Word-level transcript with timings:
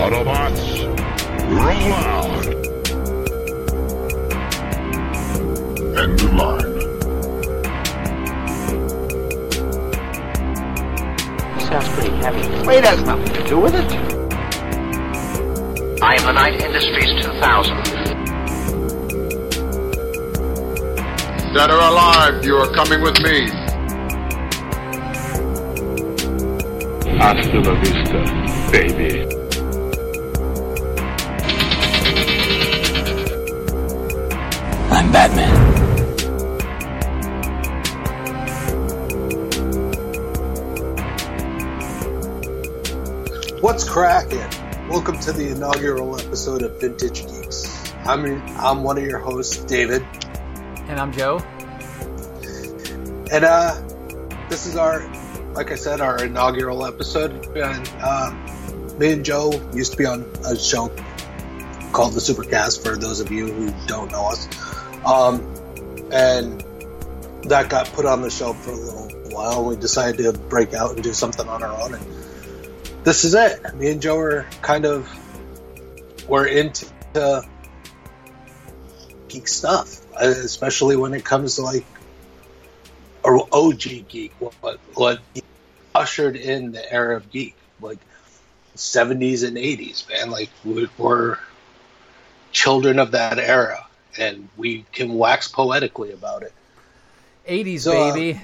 Autobots, 0.00 0.64
roll 1.50 1.92
out. 1.92 2.46
End 6.00 6.20
of 6.22 6.32
line. 6.32 6.74
Sounds 11.60 11.88
pretty 11.90 12.16
heavy. 12.16 12.66
Weight 12.66 12.84
has 12.84 13.02
nothing 13.02 13.32
to 13.34 13.42
do 13.46 13.60
with 13.60 13.74
it. 13.74 13.92
I 16.02 16.14
am 16.14 16.24
the 16.24 16.32
Knight 16.32 16.62
Industries 16.62 17.22
2000. 17.22 17.76
Dead 21.52 21.70
or 21.70 21.74
alive, 21.74 22.42
you 22.42 22.56
are 22.56 22.72
coming 22.72 23.02
with 23.02 23.20
me. 23.20 23.50
Hasta 27.18 27.60
la 27.60 27.74
vista, 27.80 28.70
baby. 28.72 29.39
I'm 35.00 35.10
Batman. 35.10 36.60
What's 43.60 43.88
cracking? 43.88 44.38
Welcome 44.88 45.18
to 45.20 45.32
the 45.32 45.50
inaugural 45.50 46.18
episode 46.18 46.62
of 46.62 46.80
Vintage 46.80 47.26
Geeks. 47.26 47.92
I'm 48.06 48.24
I'm 48.58 48.82
one 48.82 48.96
of 48.98 49.04
your 49.04 49.18
hosts, 49.18 49.58
David, 49.64 50.02
And 50.88 50.98
I'm 50.98 51.12
Joe. 51.12 51.38
and 53.30 53.44
uh, 53.44 53.80
this 54.48 54.66
is 54.66 54.76
our, 54.76 55.00
like 55.52 55.70
I 55.70 55.76
said, 55.76 56.00
our 56.00 56.24
inaugural 56.24 56.84
episode. 56.86 57.46
And 57.56 57.90
uh, 58.00 58.32
me 58.98 59.12
and 59.12 59.24
Joe 59.24 59.52
used 59.74 59.92
to 59.92 59.98
be 59.98 60.06
on 60.06 60.22
a 60.46 60.56
show 60.56 60.88
called 61.92 62.14
the 62.14 62.20
Supercast. 62.20 62.82
For 62.82 62.96
those 62.96 63.20
of 63.20 63.30
you 63.30 63.46
who 63.52 63.72
don't 63.86 64.10
know 64.10 64.26
us, 64.30 64.48
um, 65.04 65.40
and 66.12 66.62
that 67.44 67.68
got 67.68 67.86
put 67.92 68.06
on 68.06 68.22
the 68.22 68.30
shelf 68.30 68.62
for 68.64 68.70
a 68.70 68.76
little 68.76 69.08
while. 69.30 69.64
We 69.64 69.76
decided 69.76 70.22
to 70.22 70.32
break 70.32 70.74
out 70.74 70.94
and 70.94 71.02
do 71.02 71.12
something 71.12 71.48
on 71.48 71.62
our 71.62 71.80
own. 71.82 71.94
And 71.94 72.06
this 73.04 73.24
is 73.24 73.34
it. 73.34 73.74
Me 73.74 73.90
and 73.90 74.02
Joe 74.02 74.18
are 74.18 74.46
kind 74.62 74.84
of 74.84 75.08
we're 76.28 76.46
into 76.46 76.86
geek 79.28 79.48
stuff, 79.48 80.00
especially 80.16 80.96
when 80.96 81.14
it 81.14 81.24
comes 81.24 81.56
to 81.56 81.62
like 81.62 81.86
or 83.22 83.46
OG 83.52 84.08
geek, 84.08 84.32
what 84.38 84.78
what 84.94 85.20
ushered 85.94 86.36
in 86.36 86.72
the 86.72 86.92
era 86.92 87.16
of 87.16 87.30
geek, 87.30 87.54
like 87.80 87.98
seventies 88.74 89.42
and 89.42 89.58
eighties, 89.58 90.06
man. 90.08 90.30
Like 90.30 90.50
we- 90.64 90.88
we're 90.98 91.38
children 92.52 92.98
of 92.98 93.12
that 93.12 93.38
era, 93.38 93.86
and 94.18 94.48
we 94.56 94.84
can 94.92 95.14
wax 95.14 95.48
poetically 95.48 96.12
about 96.12 96.42
it. 96.42 96.52
80s, 97.48 97.80
So, 97.80 98.08
uh, 98.08 98.14
baby. 98.14 98.40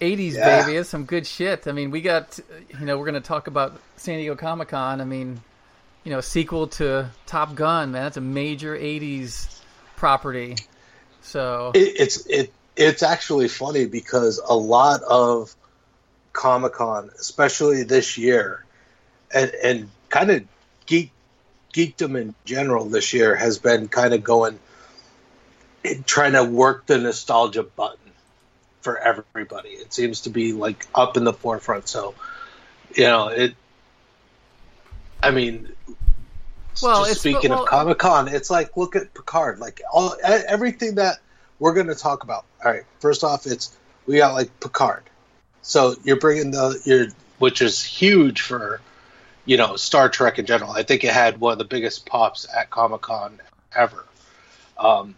80s, 0.00 0.34
yeah. 0.34 0.64
baby. 0.64 0.76
That's 0.76 0.88
some 0.88 1.04
good 1.04 1.26
shit. 1.26 1.66
I 1.68 1.72
mean, 1.72 1.90
we 1.90 2.00
got, 2.00 2.38
you 2.78 2.86
know, 2.86 2.98
we're 2.98 3.06
going 3.06 3.20
to 3.22 3.26
talk 3.26 3.46
about 3.46 3.78
San 3.96 4.18
Diego 4.18 4.34
Comic 4.34 4.68
Con. 4.68 5.00
I 5.00 5.04
mean, 5.04 5.40
you 6.04 6.10
know, 6.10 6.20
sequel 6.20 6.66
to 6.68 7.08
Top 7.26 7.54
Gun, 7.54 7.92
man. 7.92 8.02
That's 8.02 8.16
a 8.16 8.20
major 8.20 8.76
80s 8.76 9.60
property. 9.96 10.56
So, 11.22 11.70
it, 11.74 11.94
it's 12.00 12.26
it 12.26 12.52
it's 12.76 13.02
actually 13.04 13.46
funny 13.48 13.86
because 13.86 14.40
a 14.44 14.56
lot 14.56 15.02
of 15.02 15.54
Comic 16.32 16.72
Con, 16.72 17.10
especially 17.18 17.84
this 17.84 18.18
year, 18.18 18.64
and 19.32 19.52
and 19.62 19.88
kind 20.08 20.30
of 20.32 20.44
geek 20.86 21.12
geekdom 21.72 22.20
in 22.20 22.34
general 22.44 22.86
this 22.86 23.12
year 23.12 23.34
has 23.34 23.58
been 23.58 23.88
kind 23.88 24.12
of 24.14 24.24
going 24.24 24.58
trying 26.06 26.32
to 26.32 26.44
work 26.44 26.86
the 26.86 26.98
nostalgia 26.98 27.62
button 27.62 27.98
for 28.80 28.98
everybody. 28.98 29.70
It 29.70 29.92
seems 29.92 30.22
to 30.22 30.30
be 30.30 30.52
like 30.52 30.86
up 30.94 31.16
in 31.16 31.24
the 31.24 31.32
forefront. 31.32 31.88
So, 31.88 32.14
you 32.94 33.04
know, 33.04 33.28
it. 33.28 33.54
I 35.22 35.30
mean, 35.30 35.68
Well, 36.82 37.04
speaking 37.06 37.50
well- 37.50 37.62
of 37.62 37.68
Comic 37.68 37.98
Con, 37.98 38.28
it's 38.28 38.50
like 38.50 38.76
look 38.76 38.96
at 38.96 39.14
Picard, 39.14 39.60
like 39.60 39.80
all 39.92 40.16
everything 40.24 40.96
that 40.96 41.18
we're 41.58 41.74
going 41.74 41.86
to 41.86 41.94
talk 41.94 42.24
about. 42.24 42.44
All 42.64 42.72
right, 42.72 42.84
first 42.98 43.22
off, 43.22 43.46
it's 43.46 43.76
we 44.06 44.16
got 44.16 44.34
like 44.34 44.58
Picard, 44.60 45.04
so 45.62 45.94
you're 46.02 46.18
bringing 46.18 46.50
the 46.50 46.80
your 46.84 47.06
which 47.38 47.62
is 47.62 47.82
huge 47.84 48.40
for 48.40 48.80
you 49.44 49.56
know 49.56 49.76
Star 49.76 50.08
Trek 50.08 50.40
in 50.40 50.46
general. 50.46 50.72
I 50.72 50.82
think 50.82 51.04
it 51.04 51.12
had 51.12 51.38
one 51.38 51.52
of 51.52 51.58
the 51.58 51.64
biggest 51.64 52.04
pops 52.04 52.46
at 52.52 52.70
Comic 52.70 53.02
Con 53.02 53.38
ever. 53.76 54.04
Um, 54.76 55.14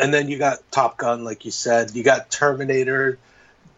and 0.00 0.12
then 0.12 0.28
you 0.28 0.38
got 0.38 0.58
Top 0.70 0.96
Gun, 0.96 1.24
like 1.24 1.44
you 1.44 1.50
said. 1.50 1.94
You 1.94 2.02
got 2.02 2.30
Terminator, 2.30 3.18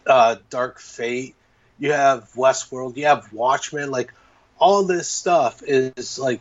uh, 0.07 0.37
Dark 0.51 0.79
Fate. 0.79 1.35
You 1.79 1.93
have 1.93 2.31
Westworld. 2.35 2.97
You 2.97 3.07
have 3.07 3.33
Watchmen. 3.33 3.91
Like 3.91 4.13
all 4.59 4.85
this 4.85 5.09
stuff 5.09 5.63
is 5.63 6.19
like 6.19 6.41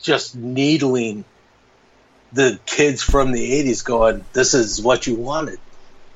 just 0.00 0.36
needling 0.36 1.24
the 2.32 2.58
kids 2.66 3.02
from 3.02 3.32
the 3.32 3.62
80s 3.62 3.84
going 3.84 4.24
this 4.32 4.52
is 4.52 4.82
what 4.82 5.06
you 5.06 5.14
wanted 5.14 5.58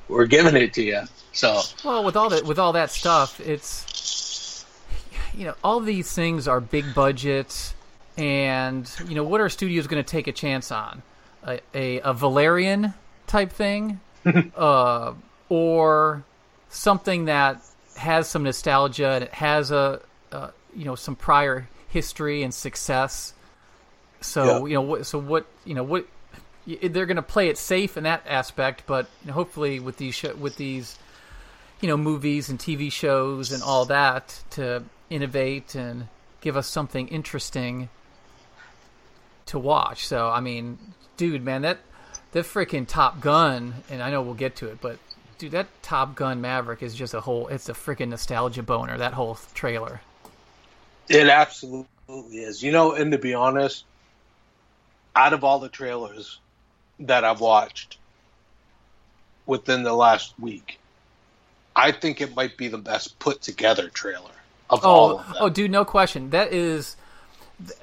we're 0.07 0.27
giving 0.27 0.55
it 0.55 0.73
to 0.73 0.83
you 0.83 1.01
so 1.31 1.61
well, 1.83 2.03
with 2.03 2.15
all 2.15 2.29
that, 2.29 2.45
with 2.45 2.59
all 2.59 2.73
that 2.73 2.91
stuff, 2.91 3.39
it's, 3.39 4.65
you 5.33 5.45
know, 5.45 5.55
all 5.63 5.79
these 5.79 6.11
things 6.11 6.47
are 6.47 6.59
big 6.59 6.93
budgets, 6.93 7.73
And, 8.17 8.89
you 9.07 9.15
know, 9.15 9.23
what 9.23 9.39
are 9.39 9.49
studios 9.49 9.87
going 9.87 10.03
to 10.03 10.09
take 10.09 10.27
a 10.27 10.33
chance 10.33 10.71
on? 10.71 11.01
A, 11.47 11.59
a, 11.73 12.01
a 12.01 12.13
Valerian 12.13 12.93
type 13.31 13.51
thing? 13.51 13.99
uh, 14.55 15.13
or 15.49 16.23
something 16.69 17.25
that 17.25 17.59
has 17.97 18.27
some 18.29 18.43
nostalgia 18.43 19.09
and 19.09 19.23
it 19.23 19.33
has 19.33 19.71
a, 19.71 19.99
uh, 20.31 20.49
you 20.75 20.85
know 20.85 20.95
some 20.95 21.15
prior 21.15 21.67
history 21.89 22.43
and 22.43 22.53
success. 22.53 23.33
So 24.21 24.45
Yeah. 24.45 24.65
you 24.69 24.73
know 24.75 24.81
what? 24.81 25.05
So 25.07 25.17
what? 25.19 25.45
You 25.65 25.73
know 25.73 25.83
what? 25.83 26.05
They're 26.67 27.07
going 27.07 27.15
to 27.15 27.23
play 27.23 27.49
it 27.49 27.57
safe 27.57 27.97
in 27.97 28.03
that 28.03 28.23
aspect, 28.27 28.83
but 28.85 29.07
you 29.21 29.27
know, 29.27 29.33
hopefully 29.33 29.79
with 29.79 29.97
these 29.97 30.13
sho- 30.13 30.35
with 30.35 30.55
these 30.57 30.97
you 31.81 31.87
know 31.89 31.97
movies 31.97 32.49
and 32.49 32.59
TV 32.59 32.91
shows 32.91 33.51
and 33.51 33.63
all 33.63 33.85
that 33.85 34.39
to 34.51 34.83
innovate 35.09 35.73
and 35.73 36.07
give 36.41 36.55
us 36.55 36.67
something 36.67 37.07
interesting 37.07 37.89
to 39.47 39.57
watch. 39.59 40.05
So 40.05 40.29
I 40.29 40.39
mean, 40.39 40.77
dude, 41.17 41.43
man, 41.43 41.63
that 41.63 41.79
that 42.31 42.45
freaking 42.45 42.87
Top 42.87 43.19
Gun, 43.21 43.73
and 43.89 44.01
I 44.01 44.09
know 44.11 44.21
we'll 44.21 44.33
get 44.33 44.55
to 44.57 44.67
it, 44.67 44.79
but 44.81 44.97
dude, 45.37 45.51
that 45.51 45.67
Top 45.83 46.15
Gun 46.15 46.41
Maverick 46.41 46.81
is 46.83 46.95
just 46.95 47.13
a 47.13 47.21
whole. 47.21 47.47
It's 47.47 47.67
a 47.69 47.73
freaking 47.73 48.09
nostalgia 48.09 48.63
boner. 48.63 48.97
That 48.97 49.13
whole 49.13 49.37
trailer. 49.53 50.01
it 51.09 51.27
absolutely 51.27 51.87
is 52.37 52.61
you 52.63 52.71
know 52.71 52.93
and 52.93 53.11
to 53.11 53.17
be 53.17 53.33
honest 53.33 53.85
out 55.15 55.33
of 55.33 55.43
all 55.43 55.59
the 55.59 55.69
trailers 55.69 56.39
that 56.99 57.23
i've 57.25 57.39
watched 57.39 57.97
within 59.45 59.83
the 59.83 59.93
last 59.93 60.33
week 60.39 60.79
i 61.75 61.91
think 61.91 62.21
it 62.21 62.35
might 62.35 62.55
be 62.57 62.67
the 62.67 62.77
best 62.77 63.17
put 63.19 63.41
together 63.41 63.89
trailer 63.89 64.31
of 64.69 64.81
oh, 64.85 64.89
all 64.89 65.09
Oh, 65.09 65.17
of 65.19 65.25
them. 65.27 65.35
oh, 65.39 65.49
dude, 65.49 65.71
no 65.71 65.83
question. 65.83 66.29
That 66.29 66.53
is 66.53 66.95
th- 67.65 67.77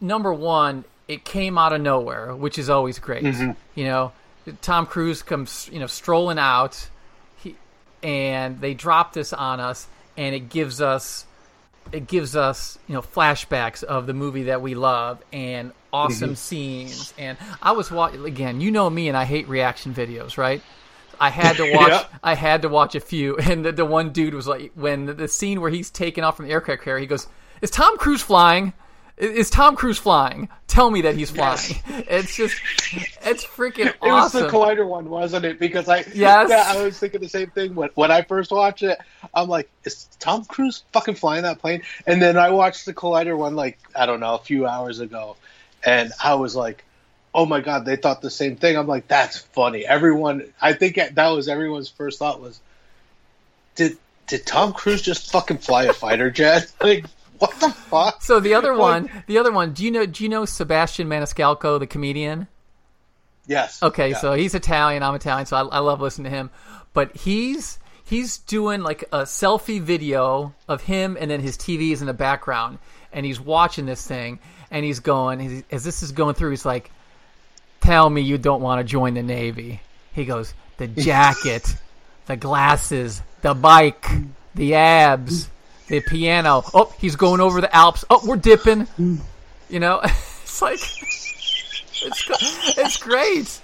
number 0.00 0.32
one. 0.34 0.84
It 1.12 1.24
came 1.24 1.58
out 1.58 1.72
of 1.72 1.80
nowhere, 1.80 2.34
which 2.34 2.58
is 2.58 2.70
always 2.70 2.98
great. 2.98 3.24
Mm-hmm. 3.24 3.50
You 3.74 3.84
know, 3.84 4.12
Tom 4.60 4.86
Cruise 4.86 5.22
comes, 5.22 5.68
you 5.72 5.78
know, 5.78 5.86
strolling 5.86 6.38
out, 6.38 6.88
he, 7.36 7.56
and 8.02 8.60
they 8.60 8.74
drop 8.74 9.12
this 9.12 9.32
on 9.32 9.60
us, 9.60 9.86
and 10.16 10.34
it 10.34 10.48
gives 10.48 10.80
us, 10.80 11.26
it 11.92 12.06
gives 12.06 12.34
us, 12.36 12.78
you 12.88 12.94
know, 12.94 13.02
flashbacks 13.02 13.82
of 13.82 14.06
the 14.06 14.14
movie 14.14 14.44
that 14.44 14.62
we 14.62 14.74
love 14.74 15.22
and 15.32 15.72
awesome 15.92 16.30
Mm-hmm. 16.30 16.34
scenes. 16.36 17.14
And 17.18 17.36
I 17.60 17.72
was 17.72 17.90
watching 17.90 18.24
again. 18.24 18.60
You 18.60 18.70
know 18.70 18.88
me, 18.88 19.08
and 19.08 19.16
I 19.16 19.24
hate 19.24 19.48
reaction 19.48 19.92
videos, 19.94 20.36
right? 20.38 20.62
I 21.20 21.28
had 21.40 21.56
to 21.58 21.72
watch. 21.74 21.90
Yeah. 21.90 22.04
I 22.22 22.34
had 22.34 22.62
to 22.62 22.68
watch 22.68 22.94
a 22.94 23.00
few, 23.00 23.36
and 23.50 23.64
the, 23.64 23.72
the 23.72 23.84
one 23.84 24.10
dude 24.10 24.34
was 24.34 24.46
like, 24.46 24.72
when 24.74 25.06
the, 25.06 25.12
the 25.14 25.28
scene 25.28 25.60
where 25.60 25.70
he's 25.70 25.90
taking 25.90 26.24
off 26.24 26.36
from 26.36 26.46
the 26.46 26.52
aircraft 26.52 26.82
carrier, 26.82 27.00
he 27.00 27.06
goes, 27.06 27.26
"Is 27.60 27.70
Tom 27.70 27.96
Cruise 27.98 28.22
flying? 28.22 28.72
Is 29.22 29.50
Tom 29.50 29.76
Cruise 29.76 29.98
flying? 29.98 30.48
Tell 30.66 30.90
me 30.90 31.02
that 31.02 31.14
he's 31.14 31.30
flying." 31.30 31.76
It's 31.86 32.36
just, 32.36 32.56
it's 33.22 33.44
freaking 33.44 33.94
awesome. 34.02 34.02
It 34.02 34.12
was 34.12 34.32
the 34.32 34.48
Collider 34.48 34.86
one, 34.86 35.08
wasn't 35.08 35.44
it? 35.44 35.58
Because 35.60 35.88
I 35.88 35.98
Yes. 36.14 36.50
yeah, 36.50 36.64
I 36.66 36.82
was 36.82 36.98
thinking 36.98 37.20
the 37.20 37.28
same 37.28 37.50
thing 37.50 37.74
when 37.76 37.90
when 37.94 38.10
I 38.10 38.22
first 38.22 38.50
watched 38.50 38.82
it. 38.82 38.98
I'm 39.32 39.48
like, 39.48 39.70
is 39.84 40.08
Tom 40.18 40.44
Cruise 40.44 40.82
fucking 40.92 41.14
flying 41.14 41.44
that 41.44 41.60
plane? 41.60 41.82
And 42.06 42.20
then 42.20 42.36
I 42.36 42.50
watched 42.50 42.84
the 42.84 42.94
Collider 42.94 43.36
one 43.36 43.54
like 43.54 43.78
I 43.94 44.06
don't 44.06 44.20
know 44.20 44.34
a 44.34 44.38
few 44.38 44.66
hours 44.66 44.98
ago, 44.98 45.36
and 45.84 46.12
I 46.22 46.34
was 46.34 46.56
like, 46.56 46.84
oh 47.34 47.46
my 47.46 47.60
god, 47.60 47.84
they 47.84 47.96
thought 47.96 48.22
the 48.22 48.30
same 48.30 48.56
thing. 48.56 48.76
I'm 48.76 48.86
like, 48.88 49.08
that's 49.08 49.38
funny. 49.38 49.86
Everyone, 49.86 50.52
I 50.60 50.72
think 50.72 50.96
that 50.96 51.28
was 51.28 51.48
everyone's 51.48 51.88
first 51.88 52.18
thought 52.18 52.40
was, 52.40 52.60
did 53.76 53.96
did 54.26 54.46
Tom 54.46 54.72
Cruise 54.72 55.02
just 55.02 55.30
fucking 55.30 55.58
fly 55.58 55.84
a 55.84 55.92
fighter 55.92 56.30
jet? 56.30 56.72
Like 56.80 57.04
what 57.50 57.60
the 57.60 57.70
fuck? 57.70 58.22
So 58.22 58.38
the 58.40 58.54
other 58.54 58.74
one, 58.74 59.10
the 59.26 59.38
other 59.38 59.50
one. 59.52 59.72
Do 59.72 59.84
you 59.84 59.90
know? 59.90 60.06
Do 60.06 60.22
you 60.22 60.28
know 60.28 60.44
Sebastian 60.44 61.08
Maniscalco, 61.08 61.78
the 61.78 61.86
comedian? 61.86 62.46
Yes. 63.46 63.82
Okay, 63.82 64.10
Yeah. 64.10 64.18
so 64.18 64.32
he's 64.34 64.54
Italian. 64.54 65.02
I'm 65.02 65.14
Italian, 65.16 65.46
so 65.46 65.56
I, 65.56 65.62
I 65.62 65.78
love 65.80 66.00
listening 66.00 66.30
to 66.30 66.36
him. 66.36 66.50
But 66.94 67.16
he's 67.16 67.78
he's 68.04 68.38
doing 68.38 68.82
like 68.82 69.02
a 69.12 69.22
selfie 69.22 69.80
video 69.80 70.54
of 70.68 70.82
him, 70.82 71.16
and 71.20 71.30
then 71.30 71.40
his 71.40 71.56
TV 71.56 71.90
is 71.92 72.00
in 72.00 72.06
the 72.06 72.14
background, 72.14 72.78
and 73.12 73.26
he's 73.26 73.40
watching 73.40 73.84
this 73.86 74.06
thing, 74.06 74.38
and 74.70 74.84
he's 74.84 75.00
going 75.00 75.40
he's, 75.40 75.64
as 75.72 75.82
this 75.84 76.02
is 76.04 76.12
going 76.12 76.34
through. 76.34 76.50
He's 76.50 76.64
like, 76.64 76.90
"Tell 77.80 78.08
me 78.08 78.20
you 78.20 78.38
don't 78.38 78.62
want 78.62 78.78
to 78.80 78.84
join 78.84 79.14
the 79.14 79.22
Navy." 79.24 79.80
He 80.12 80.24
goes, 80.24 80.54
"The 80.76 80.86
jacket, 80.86 81.74
the 82.26 82.36
glasses, 82.36 83.20
the 83.40 83.54
bike, 83.54 84.06
the 84.54 84.74
abs, 84.76 85.48
the 85.92 86.00
piano." 86.00 86.62
Oh, 86.74 86.92
he's 86.98 87.16
going 87.16 87.40
over 87.40 87.60
the 87.60 87.74
Alps. 87.74 88.04
Oh, 88.10 88.20
we're 88.26 88.36
dipping. 88.36 88.88
You 88.98 89.80
know, 89.80 90.00
it's 90.04 90.60
like 90.60 90.80
it's 92.02 92.78
it's 92.78 92.96
great. 92.96 93.60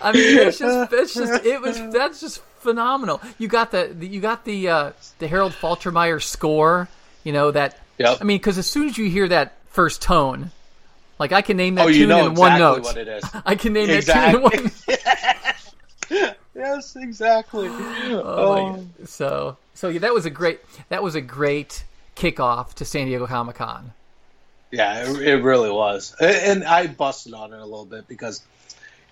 I 0.00 0.12
mean, 0.12 0.38
it's 0.38 0.58
just 0.58 0.92
it's 0.92 1.14
just 1.14 1.44
it 1.44 1.60
was 1.60 1.76
that's 1.92 2.20
just 2.20 2.42
phenomenal. 2.60 3.20
You 3.38 3.48
got 3.48 3.70
the, 3.70 3.94
the 3.96 4.06
you 4.06 4.20
got 4.20 4.44
the 4.44 4.68
uh, 4.68 4.92
the 5.18 5.28
Harold 5.28 5.52
Faltermeyer 5.52 6.22
score. 6.22 6.88
You 7.22 7.32
know 7.32 7.50
that. 7.50 7.78
Yep. 7.98 8.18
I 8.20 8.24
mean, 8.24 8.38
because 8.38 8.58
as 8.58 8.66
soon 8.66 8.88
as 8.88 8.98
you 8.98 9.08
hear 9.08 9.28
that 9.28 9.56
first 9.68 10.02
tone, 10.02 10.50
like 11.18 11.30
I 11.32 11.42
can 11.42 11.56
name 11.56 11.76
that 11.76 11.86
Oh, 11.86 11.92
tune 11.92 12.10
in 12.10 12.34
one 12.34 12.58
note. 12.58 12.78
exactly 12.78 13.02
what 13.04 13.08
it 13.08 13.24
is. 13.24 13.30
I 13.46 13.54
can 13.54 13.72
name 13.72 13.86
that 13.86 14.04
tune 14.04 14.34
in 14.34 14.42
one. 14.42 16.34
Yes, 16.54 16.96
exactly. 16.96 17.68
Oh 18.26 18.54
my 18.54 18.70
God. 18.70 19.08
So 19.08 19.56
so 19.74 19.88
yeah, 19.88 20.00
that 20.00 20.14
was 20.14 20.24
a 20.24 20.30
great 20.30 20.60
that 20.88 21.02
was 21.02 21.14
a 21.14 21.20
great 21.20 21.84
kickoff 22.16 22.74
to 22.74 22.84
San 22.84 23.06
Diego 23.06 23.26
Comic 23.26 23.56
Con. 23.56 23.92
Yeah, 24.70 25.08
it, 25.08 25.22
it 25.22 25.42
really 25.42 25.70
was, 25.70 26.16
and 26.20 26.64
I 26.64 26.88
busted 26.88 27.32
on 27.32 27.52
it 27.52 27.60
a 27.60 27.64
little 27.64 27.84
bit 27.84 28.08
because, 28.08 28.42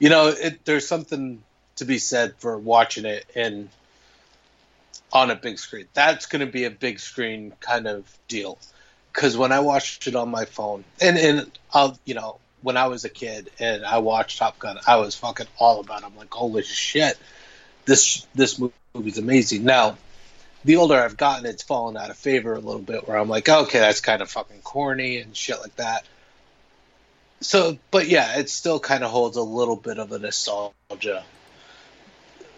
you 0.01 0.09
know, 0.09 0.29
it, 0.29 0.65
there's 0.65 0.89
something 0.89 1.41
to 1.77 1.85
be 1.85 1.99
said 1.99 2.35
for 2.39 2.59
watching 2.59 3.05
it 3.05 3.25
in 3.37 3.69
on 5.13 5.31
a 5.31 5.37
big 5.37 5.59
screen. 5.59 5.87
That's 5.95 6.27
going 6.27 6.45
to 6.45 6.51
be 6.51 6.65
a 6.65 6.71
big 6.71 6.99
screen 6.99 7.53
kind 7.61 7.87
of 7.87 8.05
deal. 8.27 8.59
Because 9.13 9.37
when 9.37 9.53
I 9.53 9.61
watched 9.61 10.07
it 10.07 10.17
on 10.17 10.31
my 10.31 10.47
phone, 10.47 10.85
and 11.01 11.17
and 11.19 11.51
I'll, 11.73 11.99
you 12.05 12.15
know, 12.15 12.39
when 12.63 12.77
I 12.77 12.87
was 12.87 13.05
a 13.05 13.09
kid 13.09 13.51
and 13.59 13.85
I 13.85 13.99
watched 13.99 14.39
Top 14.39 14.59
Gun, 14.59 14.79
I 14.87 14.97
was 14.97 15.15
fucking 15.15 15.47
all 15.59 15.81
about. 15.81 16.03
It. 16.03 16.07
I'm 16.07 16.17
like, 16.17 16.33
holy 16.33 16.63
shit, 16.63 17.19
this 17.85 18.27
this 18.35 18.61
movie's 18.95 19.19
amazing. 19.19 19.65
Now, 19.65 19.99
the 20.65 20.77
older 20.77 20.99
I've 20.99 21.17
gotten, 21.17 21.47
it's 21.47 21.63
fallen 21.63 21.97
out 21.97 22.11
of 22.11 22.17
favor 22.17 22.55
a 22.55 22.61
little 22.61 22.81
bit. 22.81 23.07
Where 23.07 23.17
I'm 23.17 23.29
like, 23.29 23.49
okay, 23.49 23.79
that's 23.79 24.01
kind 24.01 24.23
of 24.23 24.31
fucking 24.31 24.61
corny 24.63 25.19
and 25.19 25.37
shit 25.37 25.61
like 25.61 25.77
that. 25.77 26.05
So, 27.41 27.79
but 27.91 28.07
yeah, 28.07 28.39
it 28.39 28.49
still 28.49 28.79
kind 28.79 29.03
of 29.03 29.11
holds 29.11 29.37
a 29.37 29.43
little 29.43 29.77
bit 29.77 29.99
of 29.99 30.13
a 30.13 30.19
nostalgia 30.19 31.25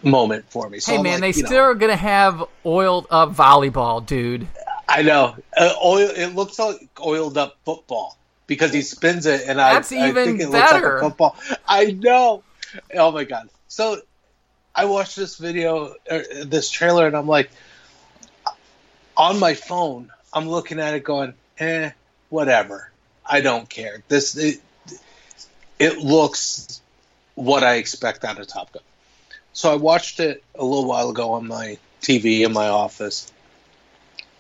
moment 0.03 0.45
for 0.51 0.69
me. 0.69 0.81
So 0.81 0.93
Hey 0.93 0.99
I'm 0.99 1.05
man, 1.05 1.13
like, 1.15 1.21
they 1.21 1.39
you 1.39 1.43
know, 1.45 1.49
still 1.49 1.65
are 1.65 1.75
gonna 1.75 1.97
have 1.97 2.45
oiled 2.67 3.07
up 3.11 3.35
volleyball, 3.35 4.05
dude. 4.05 4.47
I 4.87 5.01
know. 5.01 5.37
Uh, 5.57 5.73
oil. 5.83 6.11
It 6.11 6.35
looks 6.35 6.59
like 6.59 6.91
oiled 7.01 7.39
up 7.39 7.57
football 7.65 8.19
because 8.47 8.73
he 8.73 8.83
spins 8.83 9.27
it, 9.27 9.43
and 9.47 9.59
That's 9.59 9.93
I, 9.93 10.09
I 10.09 10.13
think 10.13 10.41
it 10.41 10.49
looks 10.49 10.73
like 10.73 10.83
a 10.83 11.01
football. 11.01 11.37
I 11.67 11.87
know. 11.87 12.43
Oh 12.95 13.13
my 13.13 13.25
god! 13.25 13.49
So 13.69 14.01
I 14.75 14.87
watched 14.87 15.17
this 15.17 15.37
video, 15.37 15.95
this 16.45 16.71
trailer, 16.71 17.07
and 17.07 17.17
I'm 17.17 17.29
like, 17.29 17.51
on 19.17 19.39
my 19.39 19.55
phone, 19.55 20.11
I'm 20.33 20.49
looking 20.49 20.81
at 20.81 20.95
it, 20.95 21.05
going, 21.05 21.35
eh, 21.59 21.91
whatever. 22.29 22.91
I 23.25 23.41
don't 23.41 23.69
care. 23.69 24.03
This 24.09 24.37
it, 24.37 24.61
it 25.79 25.99
looks 25.99 26.81
what 27.35 27.65
I 27.65 27.77
expect 27.77 28.25
out 28.25 28.39
of 28.39 28.47
Top 28.47 28.73
Gun. 28.73 28.83
So 29.53 29.73
I 29.73 29.77
watched 29.77 30.21
it 30.21 30.43
a 30.55 30.65
little 30.65 30.87
while 30.87 31.11
ago 31.11 31.33
on 31.33 31.47
my 31.47 31.79
TV 32.03 32.45
in 32.45 32.53
my 32.53 32.69
office 32.69 33.33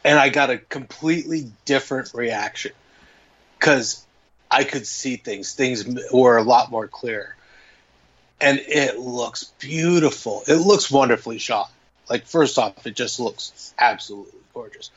and 0.04 0.18
I 0.18 0.28
got 0.28 0.50
a 0.50 0.58
completely 0.58 1.50
different 1.64 2.12
reaction 2.14 2.72
because 3.64 4.04
I 4.50 4.64
could 4.64 4.86
see 4.86 5.16
things. 5.16 5.54
Things 5.54 5.86
were 6.12 6.36
a 6.36 6.42
lot 6.42 6.70
more 6.70 6.86
clear, 6.86 7.34
and 8.38 8.58
it 8.58 8.98
looks 8.98 9.44
beautiful. 9.58 10.42
It 10.46 10.56
looks 10.56 10.90
wonderfully 10.90 11.38
shot. 11.38 11.72
Like 12.10 12.26
first 12.26 12.58
off, 12.58 12.86
it 12.86 12.94
just 12.94 13.18
looks 13.18 13.72
absolutely 13.78 14.38
gorgeous, 14.52 14.90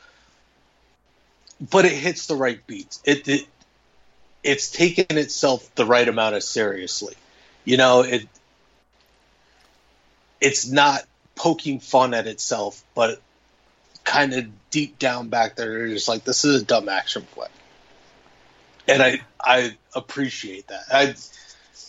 but 1.58 1.86
it 1.86 1.92
hits 1.92 2.26
the 2.26 2.36
right 2.36 2.64
beats. 2.66 3.00
It, 3.06 3.26
it 3.26 3.46
it's 4.44 4.70
taken 4.70 5.16
itself 5.16 5.74
the 5.74 5.86
right 5.86 6.06
amount 6.06 6.34
of 6.34 6.42
seriously. 6.42 7.14
You 7.64 7.78
know, 7.78 8.02
it 8.02 8.28
it's 10.42 10.68
not 10.68 11.04
poking 11.36 11.80
fun 11.80 12.12
at 12.12 12.26
itself, 12.26 12.84
but 12.94 13.22
kind 14.04 14.34
of 14.34 14.70
deep 14.70 14.98
down 14.98 15.30
back 15.30 15.56
there, 15.56 15.78
you're 15.78 15.88
just 15.88 16.08
like, 16.08 16.24
this 16.24 16.44
is 16.44 16.60
a 16.60 16.64
dumb 16.66 16.90
action 16.90 17.22
flick. 17.32 17.50
And 18.88 19.02
I 19.02 19.20
I 19.40 19.76
appreciate 19.94 20.68
that. 20.68 20.82
I 20.90 21.14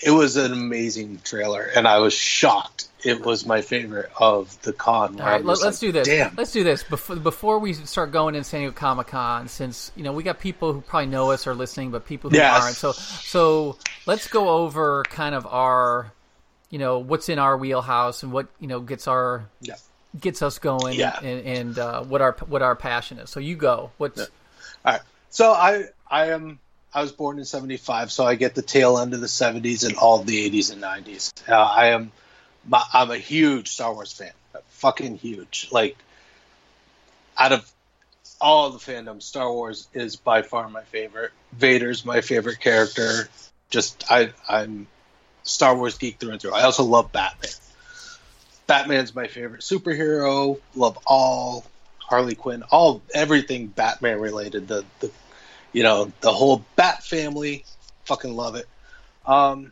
it 0.02 0.12
was 0.12 0.38
an 0.38 0.54
amazing 0.54 1.20
trailer, 1.24 1.64
and 1.76 1.88
I 1.88 2.00
was 2.00 2.14
shocked. 2.14 2.88
It 3.04 3.26
was 3.26 3.46
my 3.46 3.62
favorite 3.62 4.12
of 4.20 4.62
the 4.62 4.74
con. 4.74 5.20
All 5.20 5.26
right, 5.28 5.44
let, 5.44 5.62
us 5.62 5.80
do 5.80 5.92
this. 5.92 6.08
Damn. 6.08 6.36
Let's 6.36 6.52
do 6.52 6.64
this 6.64 6.84
before 6.84 7.16
before 7.16 7.60
we 7.60 7.74
start 7.74 8.12
going 8.12 8.36
in 8.36 8.44
San 8.44 8.62
Diego 8.62 8.74
Comic 8.74 9.08
Con. 9.08 9.48
Since 9.48 9.92
you 9.96 10.04
know 10.04 10.12
we 10.14 10.24
got 10.24 10.40
people 10.40 10.74
who 10.74 10.82
probably 10.82 11.08
know 11.08 11.32
us 11.32 11.48
or 11.48 11.54
listening, 11.56 11.92
but 11.92 12.06
people 12.06 12.30
who 12.30 12.36
Yes. 12.38 12.62
aren't. 12.62 12.76
So 12.76 12.92
so 12.92 13.78
let's 14.06 14.28
go 14.28 14.50
over 14.50 15.04
kind 15.10 15.36
of 15.36 15.46
our, 15.48 16.12
you 16.70 16.80
know, 16.80 17.00
what's 17.00 17.30
in 17.30 17.40
our 17.40 17.58
wheelhouse 17.58 18.24
and 18.24 18.32
what 18.32 18.48
you 18.60 18.68
know 18.68 18.80
gets 18.82 19.08
our 19.08 19.46
Yeah. 19.62 19.76
gets 20.20 20.42
us 20.42 20.60
going 20.60 20.98
Yeah. 20.98 21.18
and, 21.22 21.46
and 21.46 21.80
uh, 21.80 22.04
what 22.04 22.22
our 22.22 22.34
what 22.48 22.62
our 22.62 22.76
passion 22.76 23.20
is. 23.20 23.30
So 23.30 23.40
you 23.40 23.56
go. 23.56 23.92
What's 23.98 24.20
All 24.20 24.28
right. 24.86 25.02
So 25.30 25.52
I 25.54 25.86
I 26.10 26.28
am 26.32 26.60
I 26.94 27.02
was 27.02 27.12
born 27.12 27.38
in 27.38 27.46
'75, 27.46 28.12
so 28.12 28.26
I 28.26 28.36
get 28.36 28.56
the 28.56 28.62
tail 28.62 28.98
end 28.98 29.14
of 29.14 29.22
the 29.22 29.28
'70s 29.28 29.86
and 29.86 29.96
all 29.96 30.20
the 30.20 30.50
'80s 30.50 30.72
and 30.72 30.82
'90s. 30.82 31.32
Uh, 31.48 31.54
I 31.54 31.88
am 31.88 32.12
my, 32.68 32.84
I'm 32.94 33.12
a 33.12 33.18
huge 33.18 33.70
Star 33.70 33.94
Wars 33.94 34.12
fan, 34.12 34.32
fucking 34.70 35.18
huge. 35.18 35.70
Like 35.72 35.98
out 37.38 37.52
of 37.52 37.72
all 38.42 38.72
the 38.72 38.80
fandom, 38.80 39.22
Star 39.22 39.52
Wars 39.52 39.88
is 39.94 40.16
by 40.16 40.42
far 40.42 40.70
my 40.70 40.84
favorite. 40.84 41.32
Vader's 41.54 42.06
my 42.06 42.22
favorite 42.22 42.60
character. 42.60 43.30
Just 43.70 44.06
I 44.10 44.32
I'm 44.48 44.88
Star 45.44 45.76
Wars 45.76 45.98
geek 45.98 46.20
through 46.20 46.32
and 46.32 46.42
through. 46.42 46.54
I 46.54 46.64
also 46.64 46.84
love 46.84 47.12
Batman. 47.12 47.52
Batman's 48.68 49.16
my 49.16 49.28
favorite 49.28 49.62
superhero. 49.62 50.60
Love 50.76 50.98
all 51.06 51.66
Harley 52.00 52.36
Quinn, 52.36 52.64
all 52.64 53.02
everything 53.14 53.68
Batman 53.68 54.20
related. 54.20 54.68
The 54.68 54.86
the 55.00 55.12
you 55.74 55.84
know 55.84 56.12
the 56.22 56.32
whole 56.32 56.66
Bat 56.76 57.04
family, 57.04 57.66
fucking 58.06 58.36
love 58.36 58.56
it. 58.56 58.68
Um, 59.26 59.72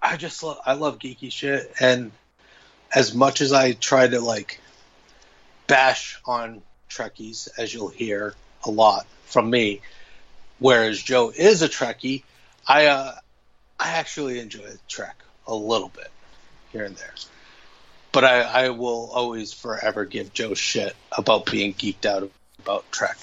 I 0.00 0.16
just 0.16 0.42
love 0.42 0.58
I 0.64 0.74
love 0.74 0.98
geeky 0.98 1.30
shit, 1.30 1.72
and 1.80 2.12
as 2.94 3.14
much 3.14 3.40
as 3.40 3.52
I 3.52 3.72
try 3.72 4.06
to 4.06 4.20
like 4.20 4.60
bash 5.66 6.20
on 6.24 6.62
Trekkies, 6.88 7.48
as 7.58 7.72
you'll 7.72 7.88
hear 7.88 8.34
a 8.64 8.70
lot 8.70 9.06
from 9.26 9.50
me, 9.50 9.82
whereas 10.58 11.02
Joe 11.02 11.30
is 11.34 11.62
a 11.62 11.68
Trekkie, 11.68 12.22
I 12.66 12.86
uh, 12.86 13.14
I 13.78 13.90
actually 13.90 14.40
enjoy 14.40 14.66
Trek 14.88 15.16
a 15.46 15.54
little 15.54 15.88
bit 15.90 16.10
here 16.72 16.84
and 16.84 16.96
there. 16.96 17.14
But 18.10 18.24
I, 18.24 18.40
I 18.40 18.68
will 18.70 19.10
always 19.12 19.52
forever 19.52 20.04
give 20.04 20.32
Joe 20.32 20.54
shit 20.54 20.96
about 21.16 21.46
being 21.46 21.74
geeked 21.74 22.06
out 22.06 22.22
about 22.68 22.90
Trek. 22.92 23.16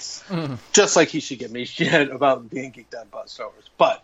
Just 0.72 0.96
like 0.96 1.08
he 1.08 1.20
should 1.20 1.38
give 1.38 1.52
me 1.52 1.64
shit 1.76 2.10
about 2.10 2.50
being 2.50 2.72
geeked 2.72 2.94
out 2.96 3.04
about 3.04 3.30
Star 3.30 3.48
Wars. 3.48 3.70
But 3.78 4.02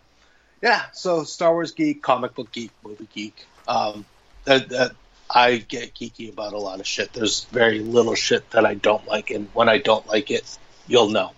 yeah, 0.61 0.83
so 0.93 1.23
Star 1.23 1.51
Wars 1.51 1.71
geek, 1.71 2.01
comic 2.01 2.33
book 2.33 2.51
geek, 2.51 2.71
movie 2.83 3.07
geek. 3.13 3.45
Um, 3.67 4.05
that, 4.45 4.69
that 4.69 4.91
I 5.29 5.57
get 5.57 5.93
geeky 5.95 6.31
about 6.31 6.53
a 6.53 6.57
lot 6.57 6.79
of 6.79 6.87
shit. 6.87 7.11
There's 7.11 7.43
very 7.45 7.79
little 7.79 8.15
shit 8.15 8.49
that 8.51 8.65
I 8.65 8.75
don't 8.75 9.05
like, 9.05 9.31
and 9.31 9.49
when 9.53 9.67
I 9.67 9.79
don't 9.79 10.07
like 10.07 10.31
it, 10.31 10.57
you'll 10.87 11.09
know. 11.09 11.31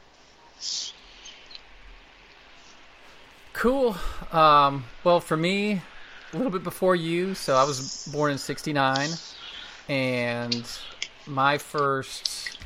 Cool. 3.54 3.96
Um, 4.32 4.86
well, 5.04 5.20
for 5.20 5.38
me, 5.38 5.82
a 6.34 6.38
little 6.38 6.52
bit 6.52 6.64
before 6.64 6.96
you. 6.96 7.34
So 7.34 7.56
I 7.56 7.64
was 7.64 8.08
born 8.12 8.32
in 8.32 8.38
'69, 8.38 9.10
and 9.88 10.68
my 11.26 11.58
first 11.58 12.60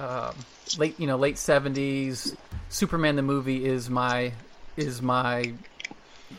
um, 0.00 0.34
late, 0.78 0.98
you 0.98 1.06
know, 1.06 1.16
late 1.16 1.36
'70s 1.36 2.36
Superman 2.72 3.16
the 3.16 3.22
movie 3.22 3.66
is 3.66 3.90
my 3.90 4.32
is 4.78 5.02
my 5.02 5.52